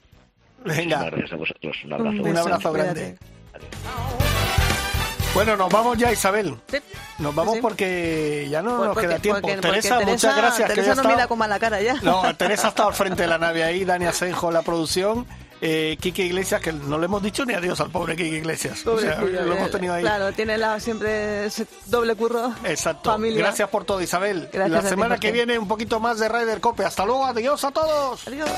Venga. 0.64 1.05
Gracias 1.05 1.32
a 1.32 1.36
vosotros. 1.36 1.76
Un 1.84 1.93
abrazo. 1.93 2.22
Un, 2.22 2.28
un 2.28 2.36
abrazo 2.36 2.72
grande. 2.72 3.18
Bueno, 5.34 5.57
nos 5.57 5.70
vamos 5.70 5.97
ya, 5.99 6.11
Isabel. 6.11 6.57
Sí. 6.66 6.78
Nos 7.18 7.34
vamos 7.34 7.55
sí. 7.55 7.61
porque 7.61 8.49
ya 8.51 8.62
no 8.62 8.86
nos 8.86 8.99
queda 8.99 9.18
tiempo. 9.18 9.41
Porque, 9.41 9.59
Teresa, 9.59 9.97
porque 9.97 10.11
muchas 10.11 10.36
gracias. 10.36 10.68
Teresa 10.68 10.82
que 10.82 10.86
no 10.86 10.93
estado... 10.95 11.14
mira 11.14 11.28
con 11.28 11.39
mala 11.39 11.59
cara 11.59 11.80
ya. 11.80 11.95
No, 12.03 12.34
Teresa 12.34 12.66
ha 12.66 12.70
estado 12.70 12.89
al 12.89 12.95
frente 12.95 13.22
de 13.22 13.28
la 13.28 13.39
nave 13.39 13.62
ahí, 13.62 13.84
Dani 13.84 14.07
Asenjo, 14.07 14.51
la 14.51 14.62
producción. 14.62 15.26
Eh, 15.61 15.96
Quique 16.00 16.24
Iglesias, 16.24 16.61
que 16.61 16.72
no 16.72 16.98
le 16.98 17.06
hemos 17.06 17.22
dicho 17.22 17.44
ni 17.44 17.54
adiós 17.54 17.80
al 17.80 17.90
pobre 17.90 18.16
Quique 18.16 18.36
Iglesias. 18.36 18.82
Pobre 18.84 19.11
o 19.11 19.11
sea, 19.11 19.20
lo 19.20 19.54
hemos 19.54 19.70
tenido 19.70 19.94
ahí. 19.94 20.02
Claro, 20.02 20.32
tiene 20.32 20.56
la, 20.59 20.78
siempre 20.80 21.46
ese 21.46 21.66
doble 21.86 22.14
curro. 22.14 22.52
Exacto. 22.64 23.11
Familia. 23.11 23.40
Gracias 23.40 23.68
por 23.68 23.84
todo, 23.84 24.00
Isabel. 24.00 24.48
Gracias 24.52 24.84
la 24.84 24.88
semana 24.88 25.14
ti, 25.16 25.20
que 25.22 25.32
viene 25.32 25.59
un 25.59 25.68
poquito 25.68 26.00
más 26.00 26.18
de 26.18 26.28
Ryder 26.28 26.61
Cope. 26.61 26.84
Hasta 26.84 27.04
luego, 27.04 27.26
adiós 27.26 27.64
a 27.64 27.70
todos. 27.70 28.26
Adiós. 28.26 28.48